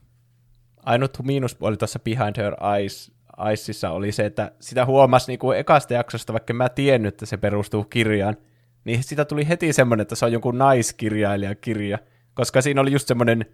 [0.85, 3.11] Ainut miinuspuoli tuossa Behind Her Eyes,
[3.49, 7.83] Eyesissa oli se, että sitä huomasi niinku ekasta jaksosta, vaikka mä tiennyt, että se perustuu
[7.83, 8.38] kirjaan,
[8.88, 11.99] niin sitä tuli heti semmoinen, että se on jonkun naiskirjailijakirja,
[12.33, 13.45] koska siinä oli just semmoinen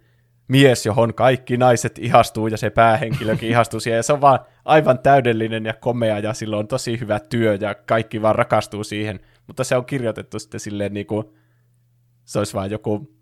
[0.48, 4.98] mies, johon kaikki naiset ihastuu ja se päähenkilökin ihastuu siihen, ja se on vaan aivan
[4.98, 9.64] täydellinen ja komea, ja sillä on tosi hyvä työ, ja kaikki vaan rakastuu siihen, mutta
[9.64, 11.24] se on kirjoitettu sitten silleen niin kuin
[12.24, 13.14] se olisi vaan joku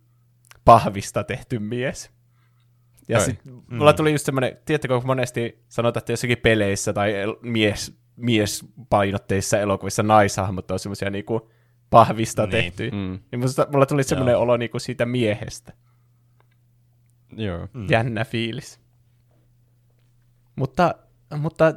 [0.65, 2.10] pahvista tehty mies.
[3.08, 3.24] Ja Ai.
[3.24, 9.60] sitten mulla tuli just semmoinen, tiedättekö, kun monesti sanotaan, että jossakin peleissä tai mies, miespainotteissa
[9.60, 11.50] elokuvissa naishahmot on semmoisia niinku
[11.92, 12.50] pahvista Niin.
[12.50, 12.90] tehty.
[12.90, 13.18] Mm.
[13.32, 15.72] Niin musta, mulla tuli semmoinen olo niinku siitä miehestä.
[17.36, 17.68] Joo.
[17.72, 17.86] Mm.
[17.90, 18.80] Jännä fiilis.
[20.56, 20.94] Mutta,
[21.38, 21.74] mutta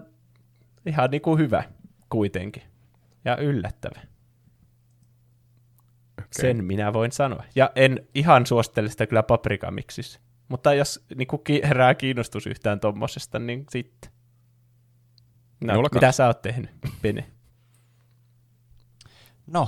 [0.86, 1.64] ihan niinku hyvä
[2.10, 2.64] kuitenkin.
[3.26, 4.00] Ja yllättävä.
[6.20, 6.28] Okay.
[6.32, 7.44] Sen minä voin sanoa.
[7.56, 10.20] Ja en ihan suosittele sitä kyllä paprikamiksi.
[10.48, 14.12] Mutta jos niin ki- herää kiinnostus yhtään tommosesta, niin sitten.
[15.62, 16.72] No, mitä sä oot tehnyt,
[17.02, 17.32] Pene?
[19.48, 19.68] No,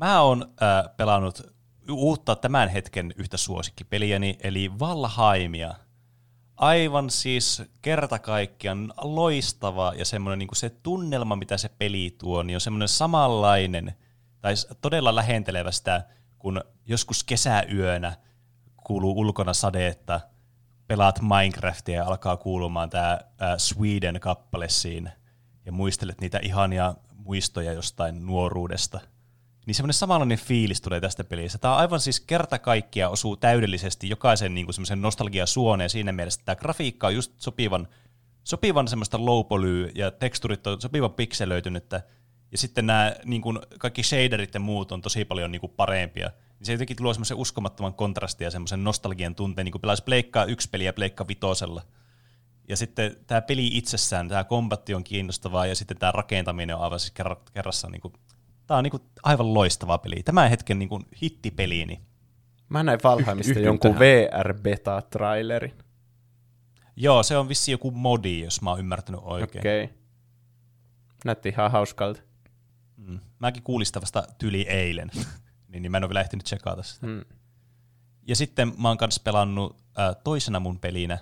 [0.00, 1.42] mä oon äh, pelannut
[1.90, 5.74] uutta tämän hetken yhtä suosikkipeliäni, eli Valheimia.
[6.56, 12.56] Aivan siis kerta kaikkiaan loistava ja semmoinen niin se tunnelma, mitä se peli tuo, niin
[12.56, 13.94] on semmoinen samanlainen,
[14.40, 16.04] tai todella lähentelevä sitä,
[16.38, 18.16] kun joskus kesäyönä
[18.84, 20.20] kuuluu ulkona sadetta,
[20.86, 23.18] pelaat Minecraftia ja alkaa kuulumaan tämä
[23.58, 25.12] Sweden-kappale siinä,
[25.66, 29.00] ja muistelet niitä ihania muistoja jostain nuoruudesta.
[29.70, 31.58] Niin semmoinen samanlainen fiilis tulee tästä pelistä.
[31.58, 36.60] Tämä aivan siis kerta kaikkia osuu täydellisesti jokaisen niin semmoisen nostalgiasuoneen siinä mielessä, että tämä
[36.60, 37.88] grafiikka on just sopivan,
[38.44, 42.02] sopivan semmoista low poly ja teksturit on sopivan pikselöitynyttä.
[42.52, 46.30] Ja sitten nämä niin kuin kaikki shaderit ja muut on tosi paljon niin kuin parempia.
[46.58, 50.44] Niin se jotenkin luo semmoisen uskomattoman kontrastin ja semmoisen nostalgian tunteen, niin kuin pelaisi Pleikkaa
[50.44, 51.82] yksi peliä Pleikka vitosella.
[52.68, 57.00] Ja sitten tämä peli itsessään, tämä kombatti on kiinnostavaa ja sitten tämä rakentaminen on aivan
[57.00, 58.14] siis kerra- kerrassa niin kuin,
[58.70, 60.22] tämä on niin kuin aivan loistava peli.
[60.22, 62.00] Tämän hetken niin kuin hittipeliini.
[62.68, 64.00] Mä näin Valheimista Yhdyn jonkun tähän.
[64.00, 65.72] VR-beta-trailerin.
[66.96, 69.60] Joo, se on vissi joku modi, jos mä oon ymmärtänyt oikein.
[69.60, 69.84] Okei.
[69.84, 69.96] Okay.
[71.24, 72.20] Näytti ihan hauskalta.
[72.96, 73.20] Mm.
[73.38, 75.10] Mäkin kuulin sitä vasta tyli eilen,
[75.68, 77.06] niin, niin mä en ole vielä ehtinyt tsekata sitä.
[77.06, 77.24] Mm.
[78.26, 81.18] Ja sitten mä oon kanssa pelannut äh, toisena mun pelinä,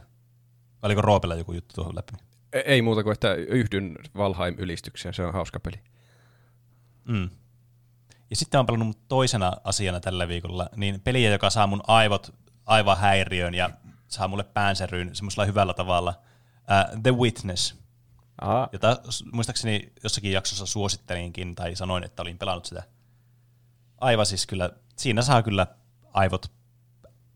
[0.83, 2.13] oliko Roopella joku juttu tuohon läpi?
[2.53, 5.81] E- Ei muuta kuin, että yhdyn Valheim-ylistykseen, se on hauska peli.
[7.09, 7.31] Mm.
[8.31, 12.35] Ja sitten olen pelannut toisena asiana tällä viikolla, niin peliä, joka saa mun aivot
[12.67, 13.71] aivan häiriöön ja
[14.09, 16.15] saa mulle päänsäryyn semmoisella hyvällä tavalla.
[16.59, 17.75] Uh, The Witness,
[18.41, 18.69] Aha.
[18.73, 18.97] jota
[19.33, 22.83] muistaakseni jossakin jaksossa suosittelinkin tai sanoin, että olin pelannut sitä.
[24.01, 25.67] Aivan siis kyllä, siinä saa kyllä
[26.13, 26.53] aivot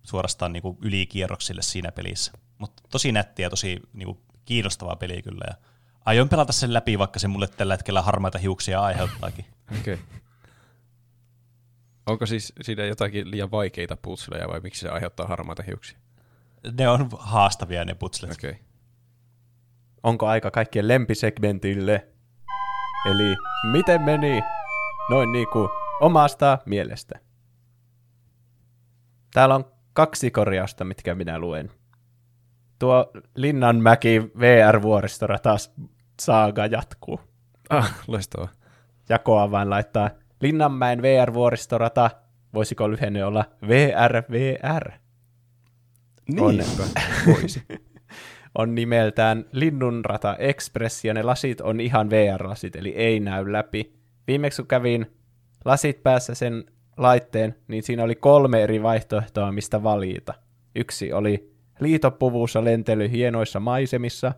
[0.02, 2.33] suorastaan niinku ylikierroksille siinä pelissä.
[2.59, 5.44] Mutta tosi nättiä ja tosi niinku kiinnostava peli kyllä.
[5.49, 5.55] Ja
[6.05, 9.45] aion pelata sen läpi, vaikka se mulle tällä hetkellä harmaita hiuksia aiheuttaakin.
[9.81, 9.95] Okei.
[9.95, 10.07] Okay.
[12.07, 15.99] Onko siis siinä jotakin liian vaikeita putsleja vai miksi se aiheuttaa harmaita hiuksia?
[16.79, 18.33] Ne on haastavia ne putslet.
[18.33, 18.51] Okei.
[18.51, 18.63] Okay.
[20.03, 22.07] Onko aika kaikkien lempisegmentille?
[23.07, 23.37] Eli
[23.73, 24.43] miten meni?
[25.11, 25.69] Noin niinku
[26.01, 27.19] omasta mielestä.
[29.35, 31.71] Täällä on kaksi korjausta, mitkä minä luen.
[32.83, 35.57] Tuo Linnanmäki VR-vuoristorata
[36.23, 37.20] saaga jatkuu.
[37.70, 38.49] Ah, loistavaa.
[39.09, 42.11] Jakoa vain laittaa Linnanmäen VR-vuoristorata.
[42.55, 44.93] Voisiko lyhenne olla VRVR?
[46.41, 46.57] On.
[46.57, 46.83] Niinpä,
[47.27, 47.62] voisi.
[48.59, 53.93] on nimeltään Linnunrata Express, ja ne lasit on ihan VR-lasit, eli ei näy läpi.
[54.27, 55.07] Viimeksi kun kävin
[55.65, 56.65] lasit päässä sen
[56.97, 60.35] laitteen, niin siinä oli kolme eri vaihtoehtoa, mistä valita.
[60.75, 61.52] Yksi oli
[61.83, 64.33] liitopuvussa lentely hienoissa maisemissa,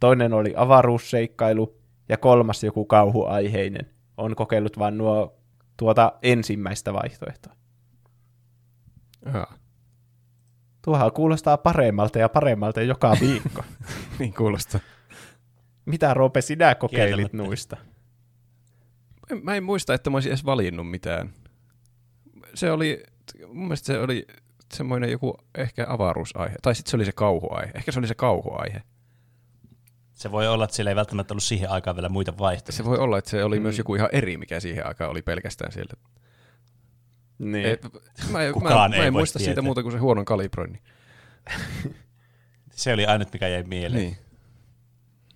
[0.00, 3.86] toinen oli avaruusseikkailu, ja kolmas joku kauhuaiheinen.
[4.16, 5.38] On kokeillut vain nuo
[5.76, 7.52] tuota ensimmäistä vaihtoehtoa.
[9.34, 9.58] Ah,
[10.84, 13.64] Tuohan kuulostaa paremmalta ja paremmalta joka viikko.
[14.18, 14.80] niin kuulostaa.
[15.84, 17.36] Mitä Roope sinä kokeilit Kieltämättä.
[17.36, 17.76] nuista?
[19.42, 21.32] Mä en muista, että mä olisin edes valinnut mitään.
[22.54, 23.02] Se oli,
[23.46, 24.26] mun mielestä se oli
[24.76, 26.54] semmoinen joku ehkä avaruusaihe.
[26.62, 27.72] Tai sitten se oli se kauhuaihe.
[27.74, 28.82] Ehkä se oli se kauhuaihe.
[30.14, 32.76] Se voi olla, että siellä ei välttämättä ollut siihen aikaan vielä muita vaihtoehtoja.
[32.76, 33.62] Se voi olla, että se oli Mm.
[33.62, 35.92] myös joku ihan eri, mikä siihen aikaan oli pelkästään siellä.
[37.38, 37.66] Niin.
[37.66, 37.82] Et,
[38.30, 39.62] mä, mä, Kukaan mä, ei mä en voi muista siitä tietää.
[39.64, 40.82] muuta kuin se huonon kalibroinnin.
[42.72, 44.02] Se oli ainut, mikä jäi mieleen.
[44.02, 44.16] Niin.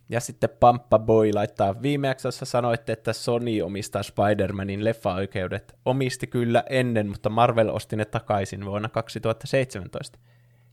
[0.08, 5.76] Ja sitten Pamppa Boy laittaa, viime jaksossa sanoitte, että Sony omistaa Spider-Manin leffa-oikeudet.
[5.84, 10.18] Omisti kyllä ennen, mutta Marvel osti ne takaisin vuonna 2017.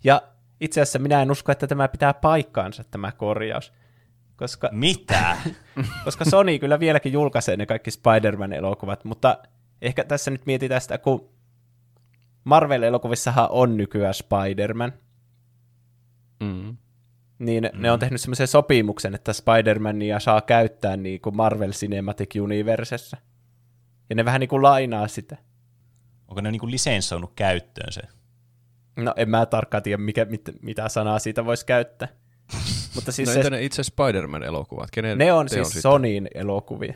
[0.04, 0.22] Ja
[0.62, 3.74] itse asiassa minä en usko, että tämä pitää paikkaansa, tämä korjaus.
[4.36, 5.38] Koska, Mitä?
[6.06, 9.38] koska Sony kyllä vieläkin julkaisee ne kaikki Spider-Man-elokuvat, mutta
[9.82, 11.30] ehkä tässä nyt mietitään sitä, kun
[12.44, 14.94] Marvel-elokuvissahan on nykyään Spider-Man,
[16.44, 16.78] Mm.
[17.46, 17.82] Niin mm.
[17.82, 23.18] ne on tehnyt semmoisen sopimuksen, että Spider-Mania saa käyttää niin kuin Marvel Cinematic Universessa.
[24.10, 25.38] Ja ne vähän niin kuin lainaa sitä.
[26.28, 28.02] Onko ne niinku lisensoinut käyttöön se?
[28.96, 32.08] No en mä tarkkaan tiedä, mikä, mit, mitä sanaa siitä voisi käyttää.
[32.96, 34.92] Mutta siis No se, entä ne itse Spider-Man-elokuvat?
[34.92, 35.82] Kenen ne on siis sitten?
[35.82, 36.94] Sonyin elokuvia.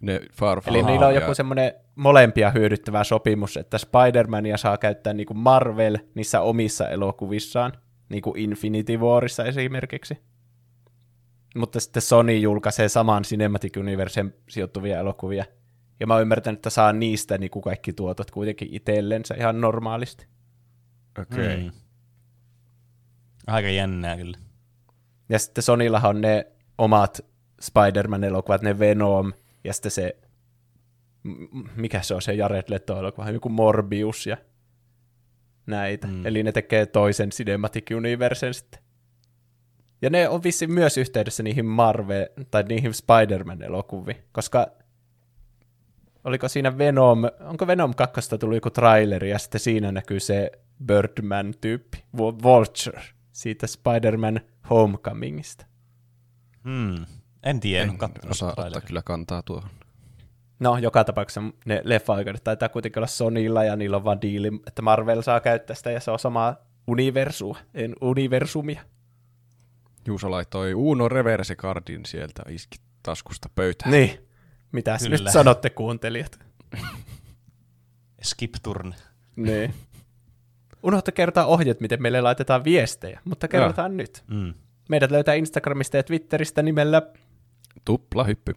[0.00, 4.78] Ne Far Eli Home niillä on ja- joku semmoinen molempia hyödyttävä sopimus, että Spider-Mania saa
[4.78, 7.72] käyttää niin kuin Marvel niissä omissa elokuvissaan,
[8.08, 10.18] niin kuin Infinity Warissa esimerkiksi.
[11.56, 15.44] Mutta sitten Sony julkaisee saman Cinematic Universeen sijoittuvia elokuvia.
[16.00, 20.26] Ja mä oon ymmärtänyt, että saa niistä niin kuin kaikki tuotot kuitenkin itsellensä ihan normaalisti.
[21.20, 21.44] Okei.
[21.44, 21.56] Okay.
[21.56, 21.70] Mm.
[23.46, 24.38] Aika jännää kyllä.
[25.28, 26.46] Ja sitten Sonyllahan on ne
[26.78, 27.20] omat
[27.60, 29.32] Spider-Man-elokuvat, ne Venom,
[29.64, 30.16] ja sitten se,
[31.76, 34.36] mikä se on se Jared Leto-elokuva, joku Morbius ja
[35.66, 36.06] näitä.
[36.06, 36.26] Mm.
[36.26, 38.80] Eli ne tekee toisen Cinematic Universen sitten.
[40.02, 44.66] Ja ne on vissiin myös yhteydessä niihin Marvel, tai niihin Spider-Man-elokuviin, koska
[46.24, 50.50] oliko siinä Venom, onko Venom 2 tullut joku traileri, ja sitten siinä näkyy se
[50.86, 52.04] Birdman-tyyppi,
[52.42, 53.02] Vulture,
[53.32, 55.66] siitä Spider-Man Homecomingista.
[56.64, 57.06] Hmm.
[57.42, 59.70] En tiedä, en, osaa ottaa kyllä kantaa tuohon.
[60.60, 64.82] No, joka tapauksessa ne leffa-oikeudet taitaa kuitenkin olla Sonylla, ja niillä on vaan diili, että
[64.82, 68.82] Marvel saa käyttää sitä, ja se on samaa universua, en universumia.
[70.06, 73.90] Juuso laittoi Uno Reverse Cardin sieltä, iski taskusta pöytään.
[73.92, 74.18] Niin,
[74.72, 76.38] mitä nyt sanotte kuuntelijat?
[78.22, 78.94] Skip turn.
[79.36, 79.74] Niin.
[80.82, 84.24] Unohta kertoa ohjeet, miten meille laitetaan viestejä, mutta kerrotaan nyt.
[84.30, 84.54] Mm.
[84.88, 87.02] Meidät löytää Instagramista ja Twitteristä nimellä,
[87.84, 88.54] Tupla hyppy.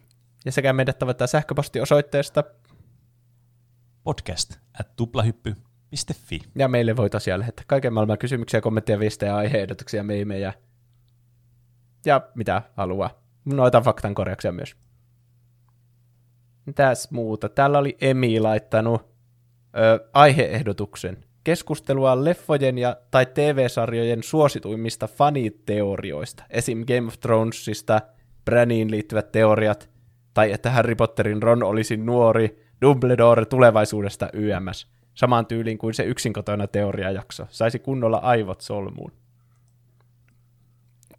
[0.48, 2.44] Ja sekä meidät tavoittaa sähköpostiosoitteesta,
[4.04, 6.40] Podcast at tuplahyppy.fi.
[6.54, 10.52] ja meille voi tosiaan lähettää kaiken maailman kysymyksiä, kommentteja, viestejä, aiheehdotuksia, meimejä,
[12.06, 13.10] ja mitä haluaa.
[13.44, 14.76] Noita faktan korjauksia myös.
[16.66, 17.48] Mitäs muuta?
[17.48, 19.02] Täällä oli Emi laittanut
[19.76, 21.24] ö, aiheehdotuksen.
[21.44, 26.44] Keskustelua leffojen ja, tai TV-sarjojen suosituimmista faniteorioista.
[26.50, 26.84] Esim.
[26.86, 28.00] Game of Thronesista,
[28.44, 29.97] Braniin liittyvät teoriat,
[30.34, 34.88] tai että Harry Potterin Ron olisi nuori, Dumbledore tulevaisuudesta YMS.
[35.14, 37.46] Samaan tyyliin kuin se yksin kotona teoriajakso.
[37.50, 39.12] Saisi kunnolla aivot solmuun.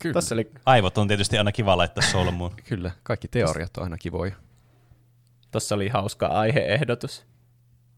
[0.01, 0.13] Kyllä.
[0.13, 2.51] Tässä oli, Aivot on tietysti aina kiva laittaa solmuun.
[2.69, 4.35] Kyllä, kaikki teoriat on aina kivoja.
[5.51, 7.25] tossa oli hauska aiheehdotus.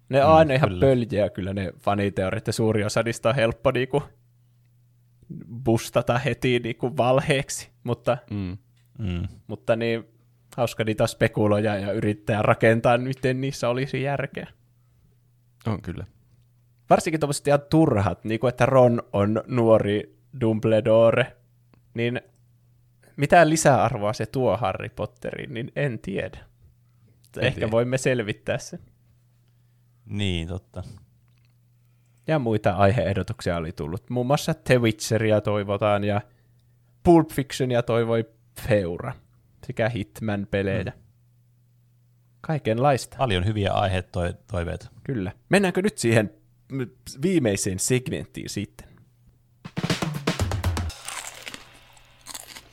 [0.09, 0.85] Ne on aina ihan kyllä.
[0.85, 4.03] pöljiä kyllä ne faniteoriat, ja suuri osa niistä on helppo niinku
[5.63, 8.57] bustata heti niinku valheeksi, mutta, Mm.
[8.99, 9.27] Mm.
[9.47, 10.03] mutta niin
[10.57, 14.47] hauska niitä spekuloja ja yrittää rakentaa, miten niissä olisi järkeä.
[15.67, 16.05] On kyllä.
[16.89, 21.37] Varsinkin tuommoiset ihan turhat, niin kuin että Ron on nuori Dumbledore,
[21.93, 22.21] niin
[23.17, 26.37] mitä lisäarvoa se tuo Harry Potteriin, niin en tiedä.
[27.37, 27.71] En Ehkä tiedä.
[27.71, 28.79] voimme selvittää sen.
[30.05, 30.83] Niin, totta.
[32.27, 34.09] Ja muita aiheehdotuksia oli tullut.
[34.09, 36.21] Muun muassa The Witcheria toivotaan ja
[37.03, 38.25] Pulp Fictionia toivoi
[38.67, 39.13] Feura
[39.65, 40.83] sekä Hitman-pelejä.
[40.83, 41.01] Mm.
[42.41, 44.89] Kaikenlaista, Paljon hyviä aiheet toi, toiveita.
[45.03, 45.31] kyllä.
[45.49, 46.33] Mennäänkö nyt siihen
[47.21, 48.87] viimeiseen segmenttiin sitten?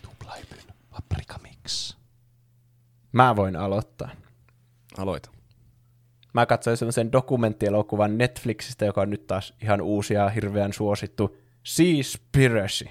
[0.03, 0.59] Tuplahypyn
[0.91, 1.97] Paprika Mix.
[3.13, 4.11] Mä voin aloittaa.
[4.99, 5.31] Aloita.
[6.35, 11.37] Mä katsoin semmoisen dokumenttielokuvan Netflixistä, joka on nyt taas ihan uusi ja hirveän suosittu.
[11.63, 12.89] Seaspiracy.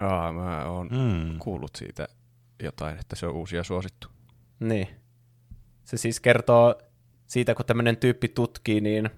[0.00, 1.38] Aa, mä oon Mm.
[1.38, 2.08] kuullut siitä
[2.62, 4.08] jotain, että se on uusi ja suosittu.
[4.60, 4.88] Niin.
[5.84, 6.74] Se siis kertoo
[7.26, 9.10] siitä, kun tämmöinen tyyppi tutkii, niin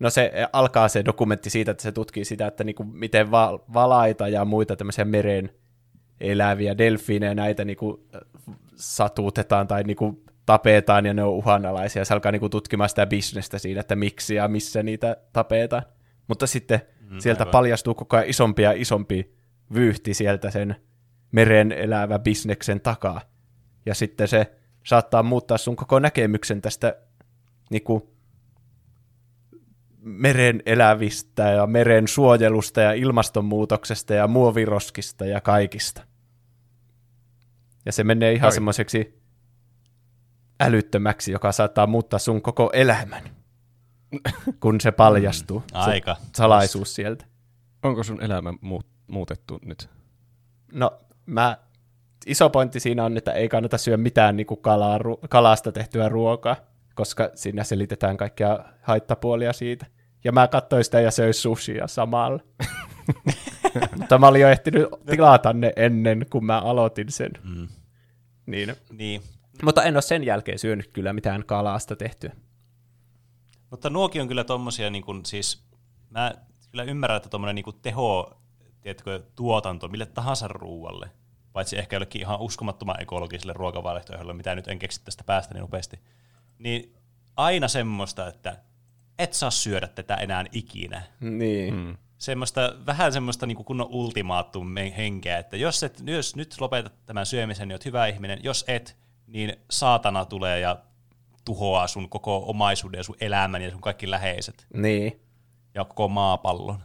[0.00, 4.28] no se alkaa se dokumentti siitä, että se tutkii sitä, että niinku miten val- valaita
[4.28, 5.50] ja muita tämmöisiä meren
[6.20, 8.06] eläviä delfiinejä näitä niinku
[8.74, 12.04] satutetaan tai niinku tapetaan ja ne on uhanalaisia.
[12.04, 15.82] Se alkaa niinku tutkimaan sitä bisnestä siitä, että miksi ja missä niitä tapetaan.
[16.28, 17.52] Mutta sitten mm, sieltä aivan.
[17.52, 19.34] paljastuu koko ajan isompi ja isompi
[19.74, 20.76] vyyhti sieltä sen
[21.32, 23.20] meren elävä bisneksen takaa.
[23.86, 26.96] Ja sitten se saattaa muuttaa sun koko näkemyksen tästä
[27.70, 28.14] niinku,
[30.00, 36.02] meren elävistä ja meren suojelusta ja ilmastonmuutoksesta ja muoviroskista ja kaikista.
[37.86, 38.52] Ja se menee ihan Oi.
[38.52, 39.22] semmoiseksi
[40.60, 43.22] älyttömäksi, joka saattaa muuttaa sun koko elämän,
[44.62, 46.16] kun se paljastuu, se Aika.
[46.36, 47.24] salaisuus sieltä.
[47.82, 49.88] Onko sun elämä muut, muutettu nyt?
[50.72, 51.56] No, mä,
[52.26, 56.08] iso pointti siinä on, että ei kannata syödä mitään niin kuin kalaa, ru- kalasta tehtyä
[56.08, 56.56] ruokaa,
[56.94, 59.86] koska siinä selitetään kaikkia haittapuolia siitä.
[60.24, 62.40] Ja mä katsoin sitä ja söin sushia samalla.
[63.96, 67.30] Mutta mä olin jo ehtinyt tilata ne ennen, kuin mä aloitin sen.
[67.44, 67.68] Mm.
[68.46, 68.76] Niin.
[68.92, 69.22] Niin.
[69.62, 72.32] Mutta en ole sen jälkeen syönyt kyllä mitään kalasta tehtyä.
[73.70, 75.64] Mutta nuokin on kyllä tommosia, niin kuin, siis
[76.10, 76.34] mä
[76.70, 78.36] kyllä ymmärrän, että tommonen niin kuin teho,
[78.84, 81.10] tiedätkö, tuotanto mille tahansa ruualle,
[81.52, 86.00] paitsi ehkä jollekin ihan uskomattoman ekologiselle ruokavaihtoehdolle, mitä nyt en keksi tästä päästä niin nopeasti,
[86.58, 86.94] niin
[87.36, 88.58] aina semmoista, että
[89.18, 91.02] et saa syödä tätä enää ikinä.
[91.20, 91.74] Niin.
[91.74, 91.96] Mm.
[92.18, 97.26] Semmoista, vähän semmoista niin kuin kunnon ultimaattum henkeä, että jos, et, jos nyt lopetat tämän
[97.26, 98.96] syömisen, niin oot hyvä ihminen, jos et,
[99.26, 100.76] niin saatana tulee ja
[101.44, 105.20] tuhoaa sun koko omaisuuden ja sun elämän ja sun kaikki läheiset Niin.
[105.74, 106.78] ja koko maapallon.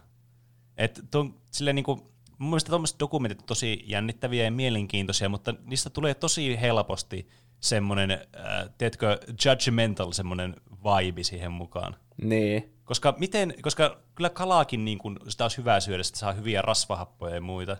[0.78, 5.90] Et ton, silleen niinku, mun mielestä tuommoiset dokumentit on tosi jännittäviä ja mielenkiintoisia, mutta niistä
[5.90, 7.28] tulee tosi helposti
[7.60, 11.96] semmoinen, äh, tiedätkö, judgmental semmoinen vibe siihen mukaan.
[12.22, 12.74] Niin.
[12.86, 17.36] Koska, miten, koska kyllä kalaakin niin kun, sitä olisi hyvä syödä, sitä saa hyviä rasvahappoja
[17.36, 17.78] ja muita.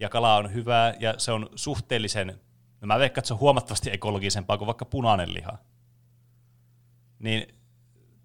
[0.00, 2.40] Ja kala on hyvää ja se on suhteellisen,
[2.80, 5.58] no mä veikkaan, että se on huomattavasti ekologisempaa kuin vaikka punainen liha.
[7.18, 7.54] Niin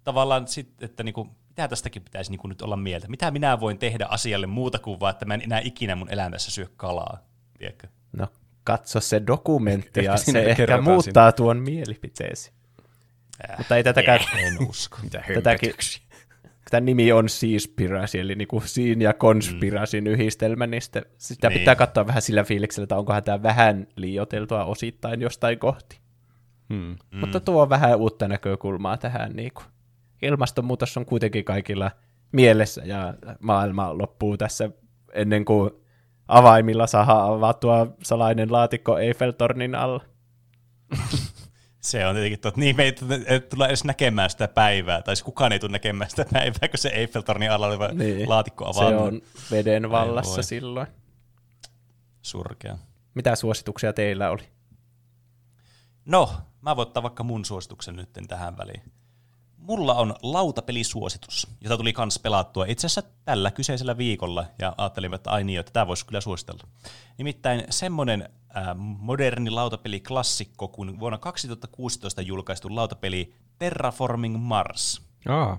[0.04, 3.08] tavallaan sitten, että niinku, mitä tästäkin pitäisi niinku nyt olla mieltä?
[3.08, 6.50] Mitä minä voin tehdä asialle muuta kuin vaan, että mä en enää ikinä mun elämässä
[6.50, 7.18] syö kalaa,
[7.58, 7.86] tiedätkö?
[8.12, 8.28] No,
[8.64, 12.52] katso se dokumentti ja se ehkä muuttaa tuon mielipiteesi.
[13.50, 14.98] Äh, Mutta ei tätäkään, en usko.
[15.02, 15.74] Mitä Tätäkin-
[16.70, 20.10] Tämä nimi on Seaspiracy, eli niinku siin ja konspirasin mm.
[20.10, 21.58] yhdistelmä, niin sitä, sitä Niin.
[21.58, 26.00] pitää katsoa vähän sillä fiiliksellä, että onkohan tämä vähän liioteltua osittain jostain kohti.
[26.68, 26.96] Mm.
[27.20, 29.32] Mutta tuo vähän uutta näkökulmaa tähän.
[29.32, 29.62] Niinku.
[30.22, 31.90] Ilmastonmuutos on kuitenkin kaikilla
[32.32, 34.70] mielessä ja maailma loppuu tässä
[35.12, 35.70] ennen kuin
[36.28, 40.00] avaimilla saadaan avattua salainen laatikko Eiffeltornin alla.
[41.80, 42.60] Se on tietenkin totta.
[42.60, 42.94] Niin, me ei,
[43.26, 46.78] ei tulla edes näkemään sitä päivää, tai siis kukaan ei tule näkemään sitä päivää, kun
[46.78, 48.28] se Eiffeltornin alla oleva niin.
[48.28, 49.00] laatikko Se avaa.
[49.02, 49.20] on
[49.50, 50.86] veden vallassa silloin.
[52.22, 52.78] surkea.
[53.14, 54.42] Mitä suosituksia teillä oli?
[56.04, 58.82] No, mä voin ottaa vaikka mun suosituksen nyt tähän väliin.
[59.62, 65.30] Mulla on lautapelisuositus, jota tuli kans pelattua itse asiassa tällä kyseisellä viikolla, ja ajattelin, että
[65.30, 66.62] ai niin, että tämä voisi kyllä suositella.
[67.18, 75.02] Nimittäin semmonen äh, moderni lautapeliklassikko kuin vuonna 2016 julkaistu lautapeli Terraforming Mars.
[75.28, 75.56] Aa,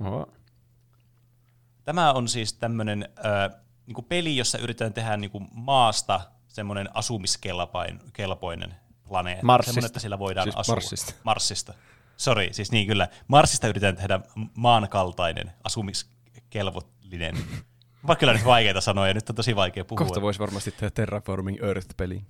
[1.83, 8.75] Tämä on siis tämmöinen äh, niinku peli, jossa yritetään tehdä niinku maasta semmoinen asumiskelpoinen
[9.07, 9.45] planeetta.
[9.45, 9.73] Marsista.
[9.73, 10.75] Semmoinen, että sillä voidaan Siis asua.
[10.75, 11.13] Marsista.
[11.23, 11.73] Marsista.
[12.17, 13.07] Sori, siis niin kyllä.
[13.27, 14.19] Marsista yritetään tehdä
[14.57, 17.35] maan kaltainen, asumiskelvollinen.
[18.07, 20.05] Vaikka kyllä nyt vaikeita sanoja, nyt on tosi vaikea puhua.
[20.05, 22.21] kohta voisi varmasti tehdä Terraforming Earth-peli.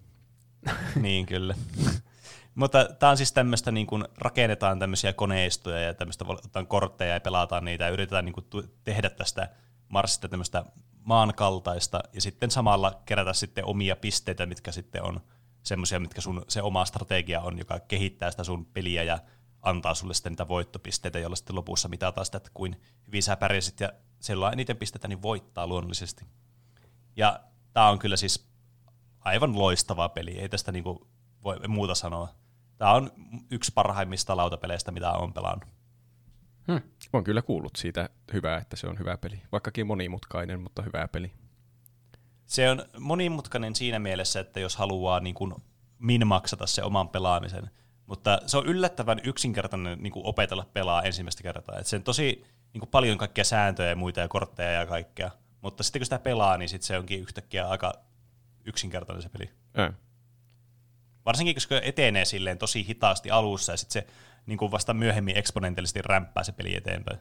[1.01, 1.55] niin kyllä.
[2.55, 7.19] Mutta tämä on siis tämmöistä, niin kun rakennetaan tämmöisiä koneistoja ja tämmöistä, otetaan kortteja ja
[7.19, 9.49] pelataan niitä ja yritetään niin kun tehdä tästä
[9.87, 10.65] Marsista tämmöistä
[11.03, 15.19] maankaltaista ja sitten samalla kerätä sitten omia pisteitä, mitkä sitten on
[15.63, 19.19] semmoisia, mitkä sun se oma strategia on, joka kehittää sitä sun peliä ja
[19.63, 23.79] antaa sulle sitten niitä voittopisteitä, joilla sitten lopussa mitataan sitä, että kuin hyvin sä pärjäsit
[23.79, 26.25] ja sillä on eniten pisteitä, niin voittaa luonnollisesti.
[27.15, 27.39] Ja
[27.73, 28.47] tämä on kyllä siis
[29.19, 31.07] aivan loistava peli, ei tästä niinku
[31.43, 32.29] voi muuta sanoa.
[32.77, 33.11] Tämä on
[33.51, 35.69] yksi parhaimmista lautapeleistä, mitä olen pelannut.
[37.13, 39.41] Olen kyllä kuullut siitä hyvää, että se on hyvä peli.
[39.51, 41.31] Vaikkakin monimutkainen, mutta hyvä peli.
[42.45, 45.53] Se on monimutkainen siinä mielessä, että jos haluaa niin kuin
[45.99, 47.69] min-maksata se oman pelaamisen,
[48.07, 51.79] mutta se on yllättävän yksinkertainen niin kuin opetella pelaa ensimmäistä kertaa.
[51.79, 55.31] Et se on tosi niin kuin paljon kaikkia sääntöjä ja muita ja kortteja ja kaikkea,
[55.61, 57.93] mutta sitten kun sitä pelaa, niin sit se onkin yhtäkkiä aika
[58.65, 59.49] yksinkertainen se peli.
[59.75, 59.93] Ää.
[61.25, 64.07] Varsinkin, koska etenee silleen tosi hitaasti alussa ja sitten se
[64.45, 67.19] niin kuin vasta myöhemmin eksponentiaalisesti rämppää se peli eteenpäin.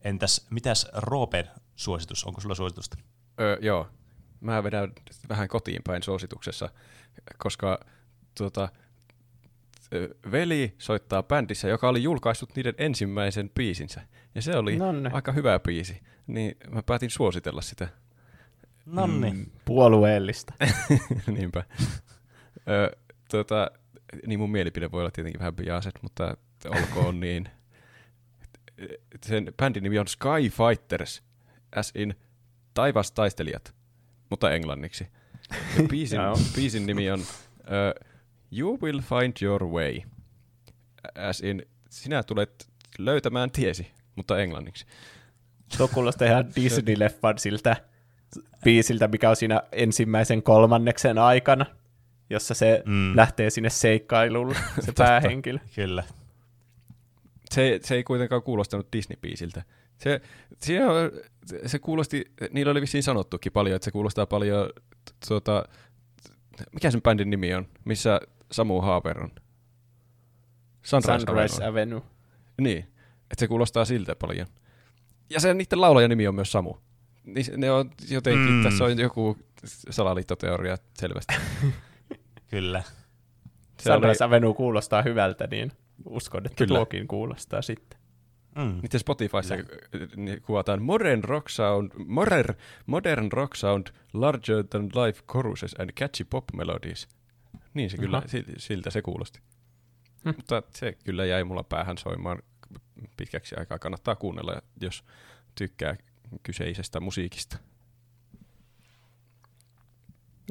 [0.00, 2.24] Entäs, mitäs Roopen suositus?
[2.24, 2.96] Onko sulla suositusta?
[3.40, 3.88] Öö, joo.
[4.40, 4.92] Mä vedän
[5.28, 6.68] vähän kotiin päin suosituksessa,
[7.38, 7.80] koska
[8.38, 8.68] tuota,
[10.32, 14.00] veli soittaa bändissä, joka oli julkaissut niiden ensimmäisen biisinsä.
[14.34, 15.10] Ja se oli Nonne.
[15.12, 16.00] aika hyvä biisi.
[16.26, 17.88] Niin mä päätin suositella sitä.
[18.86, 19.30] Nonni.
[19.30, 20.54] Mm, puolueellista.
[21.36, 21.64] Niinpä.
[22.68, 22.96] Ö,
[23.30, 23.70] tuota,
[24.26, 27.48] niin mun mielipide voi olla tietenkin vähän biaset, mutta olkoon niin.
[29.26, 31.22] sen bändin nimi on Sky Fighters,
[31.76, 32.14] as in
[32.74, 33.74] taivastaistelijat,
[34.30, 35.06] mutta englanniksi.
[35.78, 36.20] Ja biisin,
[36.54, 38.06] biisin nimi on uh,
[38.58, 40.00] You Will Find Your Way,
[41.14, 42.68] as in sinä tulet
[42.98, 43.86] löytämään tiesi,
[44.16, 44.86] mutta englanniksi.
[45.76, 47.76] Tuo kuulostaa ihan Disney-leffan siltä
[48.64, 51.66] biisiltä, mikä on siinä ensimmäisen kolmanneksen aikana,
[52.30, 53.16] jossa se Mm.
[53.16, 55.58] lähtee sinne seikkailulle, se päähenkilö.
[55.74, 56.04] Kyllä.
[57.50, 59.62] Se, se ei kuitenkaan kuulostanut Disney-biisiltä.
[59.98, 60.20] Se,
[60.62, 60.84] siinä
[61.46, 64.70] se- se kuulosti, niillä oli vissiin sanottukin paljon, että se kuulostaa paljon,
[65.28, 65.64] tuota,
[66.72, 68.20] mikä sen bändin nimi on, missä
[68.52, 69.30] Samu Haaper on?
[70.82, 71.68] Sunrise, Sunrise Avenue.
[71.70, 72.02] Avenue.
[72.60, 72.78] Niin,
[73.22, 74.46] että se kuulostaa siltä paljon.
[75.30, 76.74] Ja se niiden laulajan nimi on myös Samu.
[77.24, 78.62] Niin se- ne on jotenkin, Mm.
[78.62, 79.38] tässä on joku
[79.90, 81.34] salaliittoteoria selvästi.
[82.50, 82.82] Kyllä.
[83.80, 85.72] Se oli, Sunrise Avenue kuulostaa hyvältä, niin
[86.04, 86.78] uskon, että Kyllä.
[86.78, 87.98] Tuokin kuulostaa sitten.
[88.56, 88.78] Mm.
[88.82, 89.54] Miten Spotifyssa
[90.16, 92.54] niin kuvataan modern rock sound, modern,
[92.86, 97.08] modern rock sound larger than life choruses and catchy pop melodies.
[97.76, 99.40] Niin se kyllä, sil- siltä se kuulosti.
[100.24, 100.32] Hm.
[100.36, 102.42] Mutta se kyllä jäi mulla päähän soimaan
[103.16, 103.78] pitkäksi aikaa.
[103.78, 105.04] Kannattaa kuunnella, jos
[105.54, 105.96] tykkää
[106.42, 107.58] kyseisestä musiikista.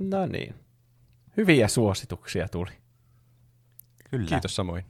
[0.01, 0.55] No niin.
[1.37, 2.71] Hyviä suosituksia tuli.
[4.09, 4.27] Kyllä.
[4.27, 4.85] Kiitos samoin.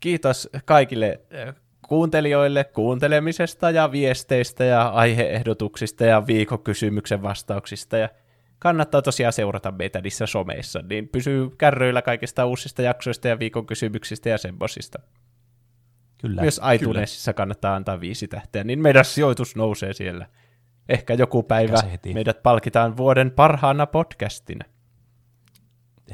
[0.00, 1.54] Kiitos kaikille äh,
[1.88, 7.96] kuuntelijoille kuuntelemisesta ja viesteistä ja aiheehdotuksista ja viikokysymyksen vastauksista.
[7.96, 8.08] Ja
[8.60, 14.28] kannattaa tosiaan seurata meitä niissä someissa, niin pysyy kärryillä kaikista uusista jaksoista ja viikon kysymyksistä
[14.28, 14.98] ja semmosista.
[16.18, 16.40] Kyllä.
[16.40, 20.26] Myös iTunesissa kannattaa antaa viisi tähteä, niin meidän sijoitus nousee siellä.
[20.88, 24.64] Ehkä joku päivä Ehkä meidät palkitaan vuoden parhaana podcastina.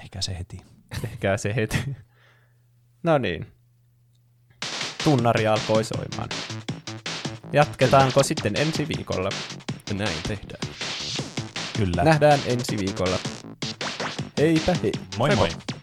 [0.03, 0.61] Ehkä se heti.
[1.05, 1.97] Ehkä se heti.
[3.03, 3.47] No niin.
[5.05, 6.29] Tunnari alkoi soimaan.
[7.53, 9.31] Jatketaanko sitten ensi viikolla?
[9.95, 10.86] Näin tehdään.
[11.77, 12.05] Kyllä.
[12.05, 13.19] Nähdään ensi viikolla.
[14.39, 14.93] Heipä hei.
[15.19, 15.37] Moi moi.
[15.37, 15.76] moi.